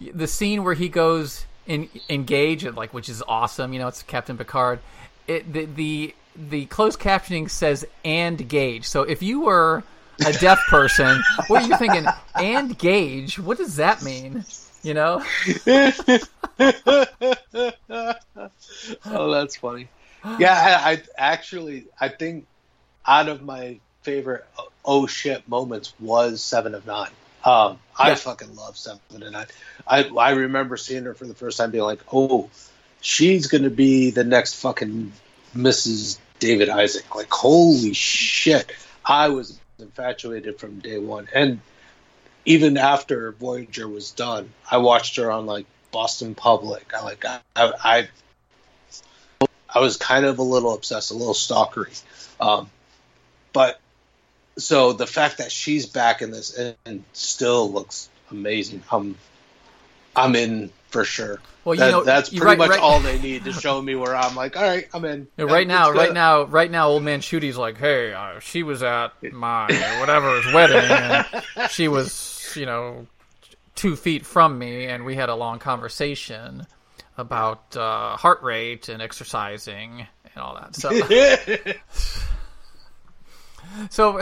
the 0.00 0.26
scene 0.26 0.64
where 0.64 0.74
he 0.74 0.88
goes 0.88 1.46
in 1.66 1.88
engage, 2.08 2.64
like 2.64 2.94
which 2.94 3.08
is 3.08 3.22
awesome. 3.26 3.72
You 3.72 3.78
know, 3.78 3.88
it's 3.88 4.02
Captain 4.02 4.36
Picard. 4.36 4.80
It 5.26 5.52
the 5.52 5.64
the 5.66 6.14
the 6.36 6.66
closed 6.66 7.00
captioning 7.00 7.50
says 7.50 7.86
and 8.04 8.48
gauge. 8.48 8.84
So 8.86 9.02
if 9.02 9.22
you 9.22 9.40
were 9.40 9.82
a 10.24 10.32
deaf 10.32 10.60
person, 10.68 11.22
what 11.48 11.62
are 11.62 11.68
you 11.68 11.76
thinking? 11.76 12.06
And 12.34 12.76
gauge? 12.78 13.38
What 13.38 13.58
does 13.58 13.76
that 13.76 14.02
mean? 14.02 14.44
You 14.82 14.94
know? 14.94 15.24
oh, 19.04 19.30
that's 19.32 19.56
funny. 19.56 19.88
Yeah, 20.38 20.54
I, 20.54 20.92
I 20.92 21.02
actually 21.16 21.86
I 22.00 22.08
think 22.08 22.46
out 23.06 23.28
of 23.28 23.42
my 23.42 23.78
favorite 24.02 24.44
oh 24.84 25.06
shit 25.06 25.46
moments 25.48 25.92
was 26.00 26.42
Seven 26.42 26.74
of 26.74 26.86
Nine. 26.86 27.10
Um, 27.44 27.78
I 27.98 28.08
Yeah. 28.08 28.14
fucking 28.16 28.54
love 28.56 28.76
Seven 28.76 29.00
of 29.10 29.32
Nine. 29.32 29.46
I 29.86 30.04
I 30.04 30.30
remember 30.30 30.76
seeing 30.76 31.04
her 31.04 31.14
for 31.14 31.26
the 31.26 31.34
first 31.34 31.58
time, 31.58 31.70
being 31.70 31.84
like, 31.84 32.00
oh, 32.12 32.50
she's 33.00 33.46
gonna 33.46 33.70
be 33.70 34.10
the 34.10 34.24
next 34.24 34.54
fucking 34.54 35.12
Mrs. 35.56 36.18
David 36.38 36.68
Isaac. 36.68 37.14
Like, 37.14 37.30
holy 37.30 37.94
shit! 37.94 38.70
I 39.04 39.28
was 39.28 39.58
infatuated 39.78 40.58
from 40.58 40.80
day 40.80 40.98
one, 40.98 41.28
and 41.34 41.60
even 42.44 42.76
after 42.76 43.32
Voyager 43.32 43.88
was 43.88 44.10
done, 44.12 44.50
I 44.70 44.78
watched 44.78 45.16
her 45.16 45.30
on 45.30 45.46
like 45.46 45.66
Boston 45.90 46.34
Public. 46.34 46.92
I 46.94 47.02
like 47.02 47.24
I 47.24 47.40
I, 47.56 48.08
I 49.72 49.80
was 49.80 49.96
kind 49.96 50.24
of 50.24 50.38
a 50.38 50.42
little 50.42 50.74
obsessed, 50.74 51.10
a 51.10 51.14
little 51.14 51.34
stalkery, 51.34 52.00
um, 52.40 52.70
but 53.52 53.80
so 54.56 54.92
the 54.92 55.06
fact 55.06 55.38
that 55.38 55.52
she's 55.52 55.86
back 55.86 56.20
in 56.22 56.30
this 56.30 56.56
and, 56.56 56.76
and 56.84 57.04
still 57.12 57.70
looks 57.70 58.08
amazing, 58.30 58.82
I'm 58.90 59.16
I'm 60.16 60.34
in 60.34 60.70
for 60.90 61.04
sure. 61.04 61.38
Well, 61.64 61.74
you 61.74 61.80
That- 61.80 61.90
know, 61.90 62.02
that's 62.02 62.30
pretty 62.30 62.44
right- 62.44 62.58
much 62.58 62.70
right- 62.70 62.80
all 62.80 62.98
they 63.00 63.18
need 63.18 63.44
to 63.44 63.52
show 63.52 63.80
me 63.80 63.94
where 63.94 64.16
I'm 64.16 64.34
like, 64.34 64.56
all 64.56 64.62
right, 64.62 64.88
I'm 64.94 65.04
in. 65.04 65.28
Yeah, 65.36 65.44
right 65.44 65.66
now, 65.66 65.90
right 65.92 66.12
now, 66.14 66.44
right 66.44 66.70
now, 66.70 66.88
old 66.88 67.02
man 67.02 67.20
Shooty's 67.20 67.56
like, 67.58 67.76
"Hey, 67.76 68.12
uh, 68.14 68.40
she 68.40 68.62
was 68.62 68.82
at 68.82 69.10
my 69.32 69.66
whatever's 70.00 70.50
wedding, 70.52 70.90
and 70.90 71.70
she 71.70 71.86
was, 71.88 72.50
you 72.56 72.64
know, 72.66 73.06
two 73.76 73.94
feet 73.96 74.24
from 74.24 74.58
me, 74.58 74.86
and 74.86 75.04
we 75.04 75.14
had 75.14 75.28
a 75.28 75.34
long 75.36 75.58
conversation 75.58 76.66
about 77.18 77.76
uh, 77.76 78.16
heart 78.16 78.42
rate 78.42 78.88
and 78.88 79.02
exercising 79.02 80.06
and 80.34 80.42
all 80.42 80.54
that." 80.54 80.74
So, 80.74 80.90
so 83.90 84.20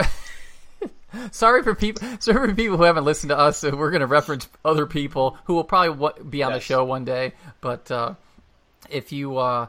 sorry 1.31 1.63
for 1.63 1.75
people, 1.75 2.05
sorry 2.19 2.49
for 2.49 2.55
people 2.55 2.75
who 2.75 2.83
haven't 2.83 3.05
listened 3.05 3.29
to 3.29 3.37
us. 3.37 3.63
We're 3.63 3.91
going 3.91 4.01
to 4.01 4.07
reference 4.07 4.49
other 4.65 4.85
people 4.85 5.37
who 5.45 5.53
will 5.53 5.63
probably 5.63 6.23
be 6.23 6.43
on 6.43 6.51
the 6.51 6.59
show 6.59 6.83
one 6.83 7.05
day, 7.05 7.33
but 7.61 7.89
uh, 7.89 8.15
if 8.89 9.11
you 9.11 9.37
uh, 9.37 9.67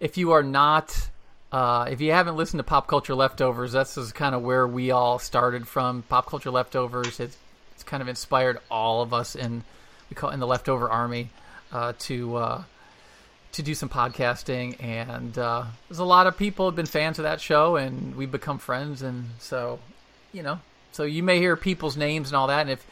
if 0.00 0.16
you 0.16 0.32
are 0.32 0.42
not 0.42 1.08
uh, 1.52 1.86
if 1.90 2.00
you 2.00 2.12
haven't 2.12 2.36
listened 2.36 2.58
to 2.58 2.64
pop 2.64 2.86
culture 2.86 3.14
leftovers 3.14 3.72
that's 3.72 3.96
is 3.96 4.12
kind 4.12 4.34
of 4.34 4.42
where 4.42 4.66
we 4.66 4.90
all 4.90 5.18
started 5.18 5.66
from 5.66 6.02
pop 6.02 6.26
culture 6.26 6.50
leftovers 6.50 7.20
it's, 7.20 7.36
it's 7.74 7.82
kind 7.82 8.02
of 8.02 8.08
inspired 8.08 8.58
all 8.70 9.02
of 9.02 9.14
us 9.14 9.34
in 9.34 9.64
we 10.10 10.14
call 10.14 10.30
in 10.30 10.40
the 10.40 10.46
leftover 10.46 10.88
army 10.90 11.30
uh, 11.72 11.92
to 12.00 12.36
uh, 12.36 12.62
to 13.52 13.62
do 13.62 13.74
some 13.74 13.88
podcasting 13.88 14.76
and 14.82 15.38
uh, 15.38 15.64
there's 15.88 15.98
a 15.98 16.04
lot 16.04 16.26
of 16.26 16.36
people 16.36 16.66
have 16.66 16.76
been 16.76 16.86
fans 16.86 17.18
of 17.18 17.24
that 17.24 17.40
show 17.40 17.76
and 17.76 18.14
we've 18.16 18.30
become 18.30 18.58
friends 18.58 19.02
and 19.02 19.24
so 19.38 19.78
you 20.32 20.42
know 20.42 20.60
so 20.92 21.04
you 21.04 21.22
may 21.22 21.38
hear 21.38 21.56
people's 21.56 21.96
names 21.96 22.28
and 22.28 22.36
all 22.36 22.46
that 22.46 22.62
and 22.62 22.70
if 22.70 22.86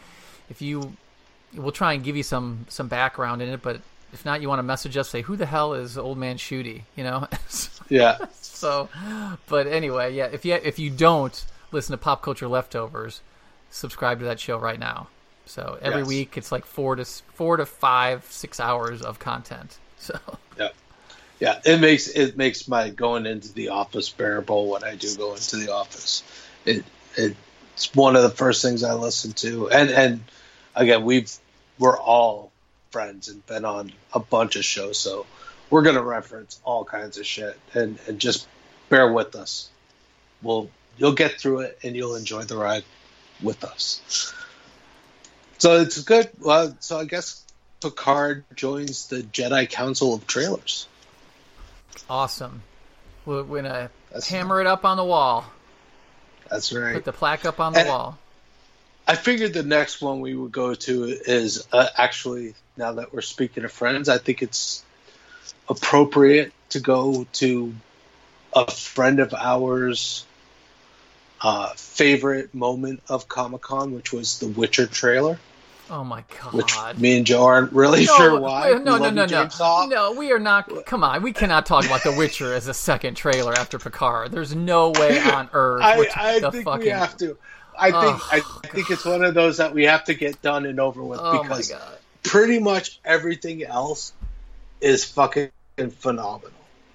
if 0.48 0.62
you 0.62 0.96
we'll 1.54 1.72
try 1.72 1.92
and 1.92 2.04
give 2.04 2.16
you 2.16 2.22
some 2.22 2.66
some 2.68 2.88
background 2.88 3.42
in 3.42 3.48
it 3.48 3.62
but 3.62 3.80
if 4.12 4.24
not 4.24 4.40
you 4.40 4.48
want 4.48 4.58
to 4.58 4.64
message 4.64 4.96
us 4.96 5.08
say 5.08 5.22
who 5.22 5.36
the 5.36 5.46
hell 5.46 5.74
is 5.74 5.98
old 5.98 6.18
man 6.18 6.36
shooty? 6.36 6.82
You 6.96 7.04
know? 7.04 7.28
Yeah, 7.88 8.18
so 8.32 8.88
but 9.46 9.68
anyway 9.68 10.12
yeah 10.12 10.26
if 10.26 10.44
you 10.44 10.54
if 10.54 10.80
you 10.80 10.90
don't 10.90 11.44
listen 11.70 11.92
to 11.92 11.98
pop 11.98 12.20
culture 12.20 12.48
leftovers 12.48 13.20
subscribe 13.70 14.18
to 14.18 14.24
that 14.24 14.40
show 14.40 14.58
right 14.58 14.80
now 14.80 15.06
so 15.46 15.78
every 15.80 16.00
Yes. 16.00 16.08
week 16.08 16.36
it's 16.36 16.52
like 16.52 16.66
four 16.66 16.96
to 16.96 17.04
four 17.04 17.56
to 17.56 17.64
five 17.66 18.24
six 18.30 18.60
hours 18.60 19.00
of 19.02 19.18
content 19.18 19.78
so 19.98 20.18
yeah, 20.58 20.68
yeah. 21.40 21.60
It 21.64 21.80
makes 21.80 22.08
it 22.08 22.36
makes 22.36 22.68
my 22.68 22.90
going 22.90 23.26
into 23.26 23.52
the 23.52 23.68
office 23.70 24.10
bearable 24.10 24.68
when 24.68 24.84
I 24.84 24.94
do 24.94 25.14
go 25.16 25.32
into 25.34 25.56
the 25.56 25.72
office. 25.72 26.22
It 26.64 26.84
it's 27.16 27.94
one 27.94 28.14
of 28.16 28.22
the 28.22 28.30
first 28.30 28.62
things 28.62 28.84
I 28.84 28.94
listen 28.94 29.32
to, 29.34 29.70
and 29.70 29.90
and 29.90 30.20
again 30.74 31.04
we've 31.04 31.32
we're 31.78 31.98
all 31.98 32.52
friends 32.90 33.28
and 33.28 33.44
been 33.46 33.64
on 33.64 33.92
a 34.14 34.18
bunch 34.20 34.56
of 34.56 34.64
shows, 34.64 34.98
so 34.98 35.26
we're 35.70 35.82
gonna 35.82 36.02
reference 36.02 36.60
all 36.64 36.84
kinds 36.84 37.18
of 37.18 37.26
shit, 37.26 37.58
and 37.74 37.98
and 38.06 38.18
just 38.18 38.46
bear 38.88 39.12
with 39.12 39.34
us. 39.34 39.68
We'll 40.42 40.70
you'll 40.98 41.12
get 41.14 41.32
through 41.40 41.60
it, 41.60 41.78
and 41.82 41.96
you'll 41.96 42.16
enjoy 42.16 42.44
the 42.44 42.56
ride 42.56 42.84
with 43.42 43.64
us. 43.64 44.32
So 45.58 45.80
it's 45.80 46.02
good. 46.02 46.28
Well, 46.40 46.76
so 46.80 46.98
I 46.98 47.04
guess 47.04 47.42
Picard 47.80 48.44
joins 48.54 49.08
the 49.08 49.18
Jedi 49.22 49.68
Council 49.68 50.14
of 50.14 50.26
Trailers. 50.26 50.86
awesome 52.10 52.62
we're 53.24 53.42
gonna 53.42 53.90
That's- 54.10 54.28
hammer 54.28 54.60
it 54.60 54.66
up 54.66 54.84
on 54.84 54.96
the 54.98 55.04
wall 55.04 55.44
That's 56.50 56.72
right. 56.72 56.94
put 56.94 57.04
the 57.06 57.12
plaque 57.12 57.44
up 57.46 57.58
on 57.58 57.72
the 57.72 57.80
And- 57.80 57.88
wall 57.88 58.18
I 59.08 59.14
figured 59.14 59.54
the 59.54 59.62
next 59.62 60.00
one 60.02 60.20
we 60.20 60.34
would 60.34 60.52
go 60.52 60.74
to 60.74 61.04
is 61.04 61.66
uh, 61.72 61.86
actually 61.96 62.54
now 62.76 62.92
that 62.92 63.12
we're 63.14 63.22
speaking 63.22 63.64
of 63.64 63.72
friends, 63.72 64.08
I 64.08 64.18
think 64.18 64.42
it's 64.42 64.84
appropriate 65.68 66.52
to 66.70 66.80
go 66.80 67.26
to 67.34 67.74
a 68.52 68.70
friend 68.70 69.20
of 69.20 69.32
ours' 69.32 70.24
uh, 71.40 71.68
favorite 71.76 72.54
moment 72.54 73.02
of 73.08 73.28
Comic 73.28 73.62
Con, 73.62 73.92
which 73.94 74.12
was 74.12 74.38
the 74.38 74.48
Witcher 74.48 74.86
trailer. 74.86 75.38
oh 75.90 76.02
my 76.04 76.24
god! 76.40 76.54
Which 76.54 76.74
me 76.98 77.18
and 77.18 77.26
Joe 77.26 77.44
aren't 77.44 77.72
really 77.72 78.04
sure 78.04 78.40
why. 78.40 78.70
no, 78.70 78.76
We 78.76 78.84
no, 78.84 78.98
no, 78.98 79.10
no, 79.10 79.26
James 79.26 79.58
no. 79.58 80.14
We 80.16 80.32
are 80.32 80.38
not. 80.38 80.86
Come 80.86 81.04
on, 81.04 81.22
we 81.22 81.32
cannot 81.32 81.66
talk 81.66 81.84
about 81.84 82.02
The 82.02 82.12
Witcher 82.12 82.54
as 82.54 82.68
a 82.68 82.74
second 82.74 83.14
trailer 83.14 83.52
after 83.52 83.78
Picard. 83.78 84.32
There's 84.32 84.54
no 84.54 84.90
way 84.90 85.18
on 85.32 85.48
earth. 85.52 85.82
I, 85.82 86.06
I 86.16 86.50
think 86.50 86.64
fucking, 86.64 86.80
we 86.80 86.88
have 86.88 87.16
to. 87.18 87.36
I 87.78 87.90
think 87.90 88.18
Oh, 88.18 88.28
I 88.32 88.68
think 88.68 88.90
it's 88.90 89.04
one 89.04 89.22
of 89.22 89.34
those 89.34 89.58
that 89.58 89.74
we 89.74 89.84
have 89.84 90.04
to 90.04 90.14
get 90.14 90.40
done 90.40 90.64
and 90.64 90.80
over 90.80 91.02
with 91.02 91.20
Oh 91.22 91.42
because 91.42 91.72
pretty 92.22 92.58
much 92.58 93.00
everything 93.04 93.62
else 93.64 94.12
is 94.80 95.04
fucking 95.04 95.50
phenomenal. 95.98 96.52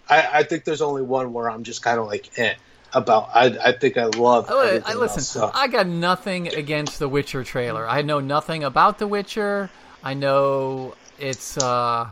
I, 0.10 0.40
I 0.40 0.44
think 0.44 0.64
there's 0.64 0.82
only 0.82 1.04
one 1.04 1.34
where 1.34 1.50
I'm 1.50 1.64
just 1.64 1.82
kind 1.84 2.00
of 2.00 2.08
like 2.08 2.30
eh 2.38 2.56
about. 2.94 3.30
I 3.34 3.46
I 3.64 3.72
think 3.72 3.98
I 3.98 4.06
love. 4.06 4.50
I, 4.50 4.82
I 4.86 4.94
listen. 4.94 5.20
else, 5.20 5.28
so. 5.30 5.52
I 5.54 5.68
got 5.68 5.88
nothing 5.88 6.48
against 6.50 7.00
the 7.00 7.08
Witcher 7.08 7.44
trailer. 7.44 7.88
I 7.88 8.02
know 8.02 8.20
nothing 8.20 8.64
about 8.64 9.00
the 9.00 9.08
Witcher. 9.08 9.70
I 10.04 10.14
know 10.14 10.96
it's 11.20 11.58
uh, 11.58 12.10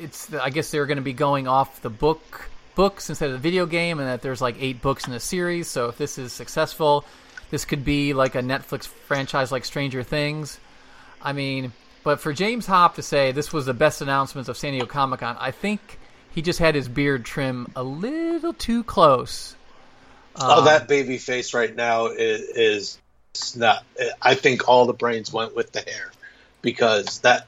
it's. 0.00 0.32
I 0.34 0.50
guess 0.50 0.70
they're 0.70 0.86
going 0.86 0.96
to 0.96 1.02
be 1.02 1.12
going 1.12 1.48
off 1.48 1.82
the 1.82 1.90
book 1.90 2.48
books 2.74 3.08
instead 3.08 3.26
of 3.26 3.32
the 3.32 3.38
video 3.38 3.66
game, 3.66 3.98
and 3.98 4.08
that 4.08 4.22
there's 4.22 4.40
like 4.40 4.56
eight 4.60 4.80
books 4.82 5.06
in 5.06 5.12
the 5.12 5.20
series. 5.20 5.68
So 5.68 5.88
if 5.88 5.98
this 5.98 6.18
is 6.18 6.32
successful, 6.32 7.04
this 7.50 7.64
could 7.64 7.84
be 7.84 8.14
like 8.14 8.34
a 8.34 8.42
Netflix 8.42 8.86
franchise 8.86 9.52
like 9.52 9.64
Stranger 9.64 10.02
Things. 10.02 10.58
I 11.20 11.32
mean, 11.32 11.72
but 12.02 12.20
for 12.20 12.32
James 12.32 12.66
Hop 12.66 12.96
to 12.96 13.02
say 13.02 13.32
this 13.32 13.52
was 13.52 13.66
the 13.66 13.74
best 13.74 14.00
announcements 14.00 14.48
of 14.48 14.56
San 14.56 14.72
Diego 14.72 14.86
Comic 14.86 15.20
Con, 15.20 15.36
I 15.38 15.50
think 15.50 15.98
he 16.34 16.42
just 16.42 16.58
had 16.58 16.74
his 16.74 16.88
beard 16.88 17.24
trim 17.24 17.70
a 17.76 17.82
little 17.82 18.52
too 18.52 18.82
close. 18.84 19.54
Oh, 20.36 20.64
that 20.64 20.88
baby 20.88 21.18
face 21.18 21.54
right 21.54 21.74
now 21.74 22.06
is, 22.06 22.98
is 23.34 23.56
not. 23.56 23.84
I 24.20 24.34
think 24.34 24.68
all 24.68 24.86
the 24.86 24.92
brains 24.92 25.32
went 25.32 25.54
with 25.56 25.72
the 25.72 25.80
hair 25.80 26.10
because 26.60 27.20
that. 27.20 27.46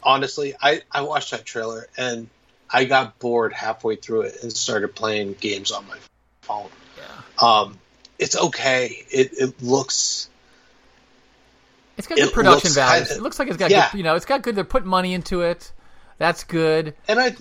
Honestly, 0.00 0.54
I 0.62 0.82
I 0.92 1.02
watched 1.02 1.32
that 1.32 1.44
trailer 1.44 1.86
and 1.98 2.28
I 2.70 2.84
got 2.84 3.18
bored 3.18 3.52
halfway 3.52 3.96
through 3.96 4.22
it 4.22 4.42
and 4.42 4.52
started 4.52 4.94
playing 4.94 5.34
games 5.40 5.72
on 5.72 5.86
my 5.88 5.96
phone. 6.42 6.68
Yeah. 6.96 7.46
Um, 7.46 7.78
it's 8.18 8.36
okay. 8.36 9.04
It 9.10 9.32
it 9.32 9.60
looks. 9.62 10.30
It's 11.96 12.06
got 12.06 12.16
good 12.16 12.28
It 12.28 12.32
production 12.32 12.70
kinda- 12.72 13.12
it 13.12 13.20
looks 13.20 13.40
like 13.40 13.48
it's 13.48 13.56
got 13.56 13.70
yeah. 13.70 13.90
good, 13.90 13.98
you 13.98 14.04
know, 14.04 14.14
it's 14.14 14.24
got 14.24 14.42
good. 14.42 14.54
They're 14.54 14.62
putting 14.64 14.88
money 14.88 15.14
into 15.14 15.40
it. 15.42 15.72
That's 16.18 16.44
good. 16.44 16.94
and 17.08 17.18
I, 17.18 17.36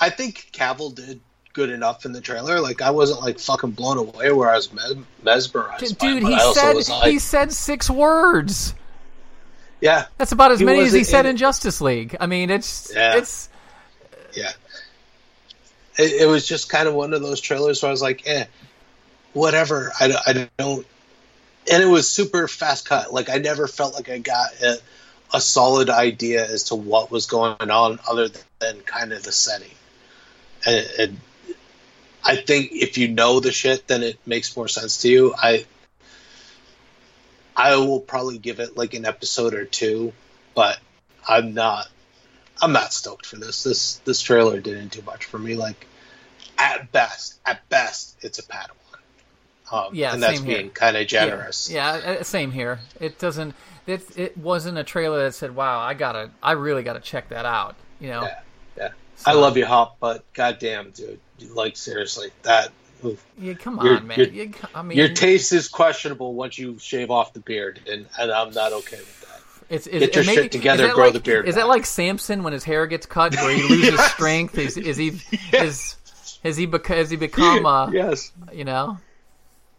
I 0.00 0.10
think 0.10 0.50
Cavill 0.52 0.92
did 0.94 1.20
good 1.56 1.70
enough 1.70 2.04
in 2.04 2.12
the 2.12 2.20
trailer. 2.20 2.60
Like 2.60 2.82
I 2.82 2.90
wasn't 2.90 3.22
like 3.22 3.40
fucking 3.40 3.70
blown 3.70 3.96
away 3.96 4.30
where 4.30 4.50
I 4.50 4.56
was 4.56 4.70
mes- 4.74 4.94
mesmerized. 5.24 5.98
Dude, 5.98 6.22
but 6.22 6.30
he 6.30 6.52
said 6.52 6.74
like, 6.90 7.10
he 7.10 7.18
said 7.18 7.50
six 7.50 7.88
words. 7.88 8.74
yeah, 9.80 10.04
That's 10.18 10.32
about 10.32 10.52
as 10.52 10.60
He 10.60 10.66
many 10.66 10.80
as 10.80 10.92
he 10.92 11.02
said 11.02 11.24
in- 11.24 11.30
in 11.30 11.36
Justice 11.38 11.80
League. 11.80 12.14
I 12.20 12.26
mean, 12.26 12.50
it's 12.50 12.92
Yeah. 12.94 13.16
it's 13.16 13.48
yeah. 14.34 14.52
It, 15.98 16.22
it 16.22 16.26
was 16.26 16.46
just 16.46 16.68
kind 16.68 16.86
of 16.86 16.94
one 16.94 17.14
of 17.14 17.22
those 17.22 17.40
trailers 17.40 17.82
where 17.82 17.88
I 17.88 17.90
was 17.92 18.02
like, 18.02 18.26
eh, 18.28 18.44
whatever. 19.32 19.92
I, 19.98 20.08
don't- 20.08 20.22
I 20.28 20.48
don't. 20.58 20.86
And 21.72 21.82
it 21.82 21.86
was 21.86 22.06
super 22.08 22.46
fast 22.48 22.86
cut. 22.86 23.12
Like 23.14 23.30
I 23.30 23.38
never 23.38 23.66
felt 23.66 23.94
like 23.94 24.10
I 24.10 24.18
got 24.18 24.50
a, 24.62 24.76
a 25.34 25.40
solid 25.40 25.88
idea 25.88 26.46
as 26.46 26.64
to 26.64 26.74
what 26.74 27.10
was 27.10 27.24
going 27.26 27.70
on, 27.70 27.98
other 28.08 28.28
than 28.60 28.80
kind 28.82 29.12
of 29.14 29.22
the 29.22 29.32
setting. 29.32 29.70
And, 30.66 30.86
and 30.98 31.20
I 32.26 32.36
think 32.36 32.72
if 32.72 32.98
you 32.98 33.08
know 33.08 33.38
the 33.38 33.52
shit, 33.52 33.86
then 33.86 34.02
it 34.02 34.18
makes 34.26 34.56
more 34.56 34.66
sense 34.66 35.02
to 35.02 35.08
you. 35.08 35.34
I 35.36 35.64
I 37.56 37.76
will 37.76 38.00
probably 38.00 38.38
give 38.38 38.58
it 38.58 38.76
like 38.76 38.94
an 38.94 39.06
episode 39.06 39.54
or 39.54 39.64
two, 39.64 40.12
but 40.54 40.78
I'm 41.26 41.54
not 41.54 41.88
I'm 42.60 42.72
not 42.72 42.92
stoked 42.92 43.26
for 43.26 43.36
this. 43.36 43.62
This 43.62 43.96
this 44.04 44.20
trailer 44.20 44.60
didn't 44.60 44.92
do 44.92 45.02
much 45.02 45.24
for 45.24 45.38
me. 45.38 45.54
Like 45.54 45.86
at 46.58 46.90
best, 46.90 47.38
at 47.46 47.66
best, 47.68 48.16
it's 48.22 48.38
a 48.38 48.42
Padawan. 48.42 48.72
Um, 49.70 49.94
Yeah, 49.94 50.12
and 50.14 50.22
that's 50.22 50.38
same 50.38 50.46
here. 50.46 50.58
being 50.58 50.70
kind 50.70 50.96
of 50.96 51.06
generous. 51.06 51.70
Yeah, 51.70 51.96
yeah, 51.96 52.10
uh, 52.12 52.22
same 52.22 52.50
here. 52.50 52.80
It 53.00 53.18
doesn't. 53.18 53.54
It 53.86 54.16
it 54.16 54.36
wasn't 54.36 54.78
a 54.78 54.84
trailer 54.84 55.24
that 55.24 55.34
said, 55.34 55.54
"Wow, 55.54 55.80
I 55.80 55.94
gotta, 55.94 56.30
I 56.42 56.52
really 56.52 56.82
gotta 56.82 57.00
check 57.00 57.28
that 57.28 57.46
out." 57.46 57.76
You 58.00 58.08
know. 58.08 58.22
Yeah, 58.22 58.40
yeah. 58.76 58.88
I 59.24 59.32
love 59.32 59.56
you, 59.56 59.64
Hop, 59.64 59.96
but 60.00 60.24
goddamn, 60.34 60.90
dude, 60.90 61.20
like 61.54 61.76
seriously, 61.76 62.30
that. 62.42 62.70
Yeah, 63.38 63.54
come 63.54 63.78
Your- 63.84 63.96
on, 63.98 64.06
man. 64.06 64.18
your- 64.18 64.28
You- 64.28 64.54
I 64.74 64.82
mean, 64.82 64.96
your 64.98 65.08
taste 65.08 65.52
is 65.52 65.68
questionable 65.68 66.34
once 66.34 66.58
you 66.58 66.78
shave 66.78 67.10
off 67.10 67.32
the 67.34 67.40
beard, 67.40 67.80
and, 67.90 68.06
and 68.18 68.32
I'm 68.32 68.50
not 68.52 68.72
okay 68.72 68.96
with 68.96 69.20
that. 69.20 69.40
It's, 69.68 69.86
is, 69.86 70.00
Get 70.00 70.14
your 70.14 70.24
maybe- 70.24 70.42
shit 70.42 70.52
together, 70.52 70.92
grow 70.92 71.04
like, 71.06 71.12
the 71.12 71.20
beard 71.20 71.46
Is 71.48 71.56
that 71.56 71.66
like 71.68 71.84
Samson 71.86 72.42
when 72.42 72.52
his 72.52 72.64
hair 72.64 72.86
gets 72.86 73.04
cut, 73.04 73.34
where 73.34 73.50
he 73.54 73.62
loses 73.62 73.94
Yes. 73.98 74.12
strength? 74.12 74.56
Is, 74.58 74.76
is 74.76 74.96
he 74.96 75.20
is 75.52 75.96
has 76.42 76.56
he 76.56 76.66
beca- 76.66 76.96
has 76.96 77.10
he 77.10 77.16
become 77.16 77.66
uh, 77.66 77.90
yes, 77.90 78.32
you 78.52 78.64
know? 78.64 78.98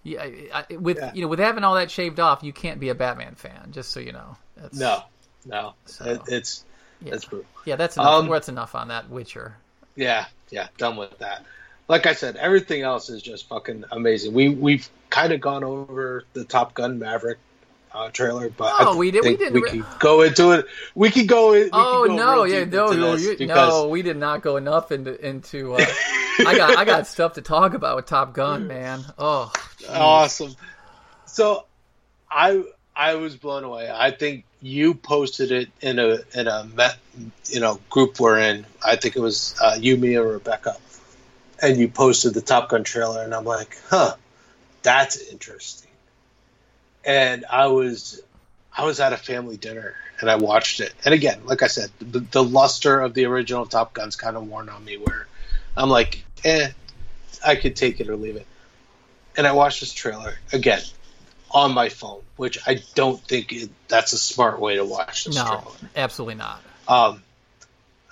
Yeah, 0.03 0.23
I, 0.23 0.65
I- 0.69 0.75
with 0.77 0.97
Yeah. 0.97 1.11
you 1.13 1.21
know 1.21 1.27
with 1.27 1.39
having 1.39 1.63
all 1.63 1.75
that 1.75 1.89
shaved 1.89 2.19
off, 2.19 2.43
you 2.43 2.53
can't 2.53 2.79
be 2.79 2.89
a 2.89 2.95
Batman 2.95 3.35
fan. 3.35 3.69
Just 3.71 3.91
so 3.91 3.99
you 3.99 4.11
know. 4.11 4.35
That's, 4.57 4.77
no, 4.77 5.03
no, 5.45 5.73
So, 5.85 6.05
it, 6.05 6.21
it's 6.27 6.65
yeah. 7.01 7.13
it's 7.15 7.25
brutal. 7.25 7.45
yeah, 7.65 7.77
that's 7.77 7.95
enough. 7.95 8.07
Um, 8.23 8.29
that's 8.29 8.49
enough 8.49 8.75
on 8.75 8.89
that 8.89 9.09
Witcher. 9.09 9.55
Yeah, 9.95 10.25
yeah, 10.49 10.67
done 10.77 10.97
with 10.97 11.17
that. 11.19 11.45
Like 11.87 12.05
I 12.05 12.13
said, 12.13 12.35
everything 12.35 12.81
else 12.81 13.09
is 13.09 13.21
just 13.21 13.47
fucking 13.47 13.85
amazing. 13.91 14.33
We 14.33 14.49
we've 14.49 14.89
kind 15.09 15.31
of 15.33 15.39
gone 15.41 15.63
over 15.63 16.25
the 16.33 16.43
Top 16.43 16.73
Gun 16.73 16.99
Maverick 16.99 17.37
uh, 17.93 18.09
trailer, 18.09 18.49
but 18.49 18.73
Oh, 18.79 18.93
I 18.93 18.97
we 18.97 19.11
did- 19.11 19.23
we 19.23 19.37
didn't 19.37 19.53
we 19.53 19.61
re- 19.61 19.69
can 19.69 19.85
go 19.99 20.21
into 20.21 20.51
it. 20.51 20.65
We 20.95 21.09
can 21.09 21.25
go. 21.25 21.53
in- 21.53 21.63
We 21.63 21.69
Oh 21.73 22.03
can 22.07 22.17
go 22.17 22.23
no, 22.35 22.43
yeah, 22.43 22.65
no, 22.65 22.91
no, 22.91 23.15
you, 23.15 23.37
because 23.37 23.69
no, 23.69 23.87
we 23.87 24.01
did 24.01 24.17
not 24.17 24.41
go 24.41 24.57
enough 24.57 24.91
into 24.91 25.17
into. 25.25 25.75
Uh, 25.75 25.77
I 26.39 26.55
got 26.57 26.77
I 26.77 26.83
got 26.85 27.07
stuff 27.07 27.33
to 27.33 27.41
talk 27.41 27.73
about 27.73 27.95
with 27.95 28.05
Top 28.05 28.33
Gun, 28.33 28.67
man. 28.67 29.03
Oh, 29.17 29.51
jeez. 29.79 29.89
awesome. 29.89 30.55
So, 31.25 31.65
I 32.29 32.63
I 32.95 33.15
was 33.15 33.35
blown 33.37 33.63
away. 33.63 33.89
I 33.91 34.11
think 34.11 34.43
you 34.61 34.93
posted 34.93 35.51
it 35.51 35.69
in 35.81 35.99
a 35.99 36.19
in 36.33 36.47
a 36.47 36.67
you 37.49 37.59
know 37.59 37.79
group 37.89 38.19
we're 38.19 38.39
in. 38.39 38.65
I 38.85 38.95
think 38.95 39.15
it 39.15 39.19
was 39.19 39.55
uh, 39.61 39.77
you, 39.79 39.97
me, 39.97 40.15
or 40.15 40.27
Rebecca, 40.33 40.75
and 41.61 41.77
you 41.77 41.87
posted 41.87 42.33
the 42.33 42.41
Top 42.41 42.69
Gun 42.69 42.83
trailer, 42.83 43.23
and 43.23 43.33
I'm 43.33 43.45
like, 43.45 43.77
huh, 43.89 44.15
that's 44.83 45.17
interesting. 45.29 45.91
And 47.05 47.45
I 47.49 47.67
was 47.67 48.21
I 48.75 48.85
was 48.85 48.99
at 48.99 49.13
a 49.13 49.17
family 49.17 49.57
dinner 49.57 49.95
and 50.19 50.29
I 50.29 50.35
watched 50.35 50.79
it. 50.79 50.93
And 51.05 51.13
again, 51.13 51.41
like 51.45 51.61
I 51.61 51.67
said, 51.67 51.91
the, 51.99 52.19
the 52.19 52.43
luster 52.43 52.99
of 52.99 53.13
the 53.13 53.25
original 53.25 53.65
Top 53.65 53.93
Gun's 53.93 54.15
kind 54.15 54.35
of 54.35 54.47
worn 54.47 54.69
on 54.69 54.83
me. 54.83 54.97
Where 54.97 55.27
I'm 55.75 55.89
like, 55.89 56.23
eh, 56.43 56.69
I 57.45 57.55
could 57.55 57.75
take 57.75 57.99
it 57.99 58.09
or 58.09 58.15
leave 58.15 58.35
it. 58.35 58.47
And 59.37 59.45
I 59.45 59.51
watched 59.51 59.79
this 59.79 59.93
trailer 59.93 60.33
again 60.51 60.81
on 61.51 61.73
my 61.73 61.89
phone, 61.89 62.21
which 62.35 62.59
I 62.67 62.81
don't 62.95 63.19
think 63.21 63.51
it, 63.53 63.69
that's 63.87 64.13
a 64.13 64.17
smart 64.17 64.59
way 64.59 64.75
to 64.75 64.85
watch 64.85 65.25
this 65.25 65.35
no, 65.35 65.45
trailer. 65.45 65.91
absolutely 65.95 66.35
not. 66.35 66.61
Um, 66.87 67.23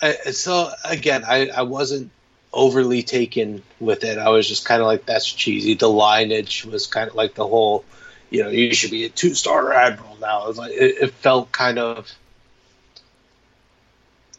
I, 0.02 0.14
so 0.32 0.70
again, 0.84 1.24
I, 1.26 1.50
I 1.50 1.62
wasn't 1.64 2.12
overly 2.54 3.04
taken 3.04 3.62
with 3.80 4.04
it. 4.04 4.18
I 4.18 4.30
was 4.30 4.48
just 4.48 4.66
kind 4.66 4.82
of 4.82 4.88
like, 4.88 5.06
that's 5.06 5.32
cheesy. 5.32 5.76
The 5.76 5.90
lineage 5.90 6.66
was 6.66 6.88
kind 6.88 7.10
of 7.10 7.16
like 7.16 7.36
the 7.36 7.46
whole, 7.46 7.84
you 8.30 8.44
know, 8.44 8.50
you 8.50 8.74
should 8.74 8.92
be 8.92 9.06
a 9.06 9.10
two 9.10 9.34
star 9.34 9.74
admiral 9.74 10.18
now. 10.20 10.46
It, 10.46 10.48
was 10.48 10.58
like, 10.58 10.72
it, 10.72 10.96
it 11.02 11.14
felt 11.14 11.52
kind 11.52 11.78
of, 11.78 12.10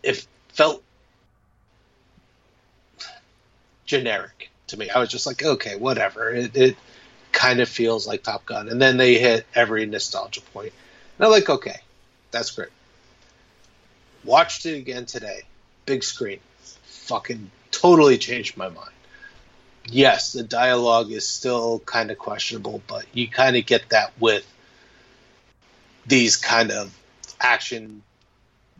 it 0.02 0.26
felt 0.48 0.82
generic 3.84 4.50
to 4.68 4.76
me. 4.76 4.90
I 4.90 4.98
was 4.98 5.10
just 5.10 5.26
like, 5.26 5.44
okay, 5.44 5.76
whatever. 5.76 6.30
It, 6.30 6.56
it 6.56 6.76
kind 7.36 7.60
of 7.60 7.68
feels 7.68 8.06
like 8.06 8.22
Top 8.22 8.46
Gun. 8.46 8.68
And 8.70 8.80
then 8.80 8.96
they 8.96 9.18
hit 9.18 9.46
every 9.54 9.84
nostalgia 9.84 10.40
point. 10.40 10.72
And 11.18 11.26
I'm 11.26 11.30
like, 11.30 11.48
okay, 11.48 11.76
that's 12.30 12.50
great. 12.50 12.70
Watched 14.24 14.64
it 14.64 14.78
again 14.78 15.04
today, 15.04 15.42
big 15.84 16.02
screen. 16.02 16.40
Fucking 16.84 17.50
totally 17.70 18.16
changed 18.16 18.56
my 18.56 18.70
mind. 18.70 18.90
Yes, 19.84 20.32
the 20.32 20.42
dialogue 20.42 21.12
is 21.12 21.28
still 21.28 21.78
kind 21.80 22.10
of 22.10 22.18
questionable, 22.18 22.82
but 22.88 23.04
you 23.12 23.28
kind 23.28 23.54
of 23.54 23.66
get 23.66 23.90
that 23.90 24.12
with 24.18 24.44
these 26.06 26.36
kind 26.36 26.72
of 26.72 26.92
action 27.38 28.02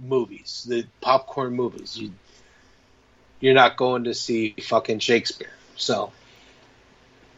movies, 0.03 0.67
the 0.67 0.87
popcorn 1.01 1.55
movies. 1.55 1.97
You 1.97 2.13
you're 3.39 3.55
not 3.55 3.77
going 3.77 4.05
to 4.05 4.15
see 4.15 4.55
fucking 4.61 5.01
Shakespeare. 5.01 5.53
So 5.77 6.11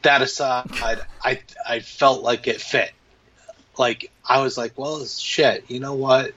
that 0.03 0.23
aside, 0.23 1.01
I 1.23 1.41
I 1.67 1.81
felt 1.81 2.23
like 2.23 2.47
it 2.47 2.61
fit. 2.61 2.93
Like 3.77 4.11
I 4.25 4.43
was 4.43 4.59
like, 4.59 4.79
well, 4.79 5.05
shit. 5.05 5.65
You 5.69 5.81
know 5.81 5.95
what? 5.95 6.33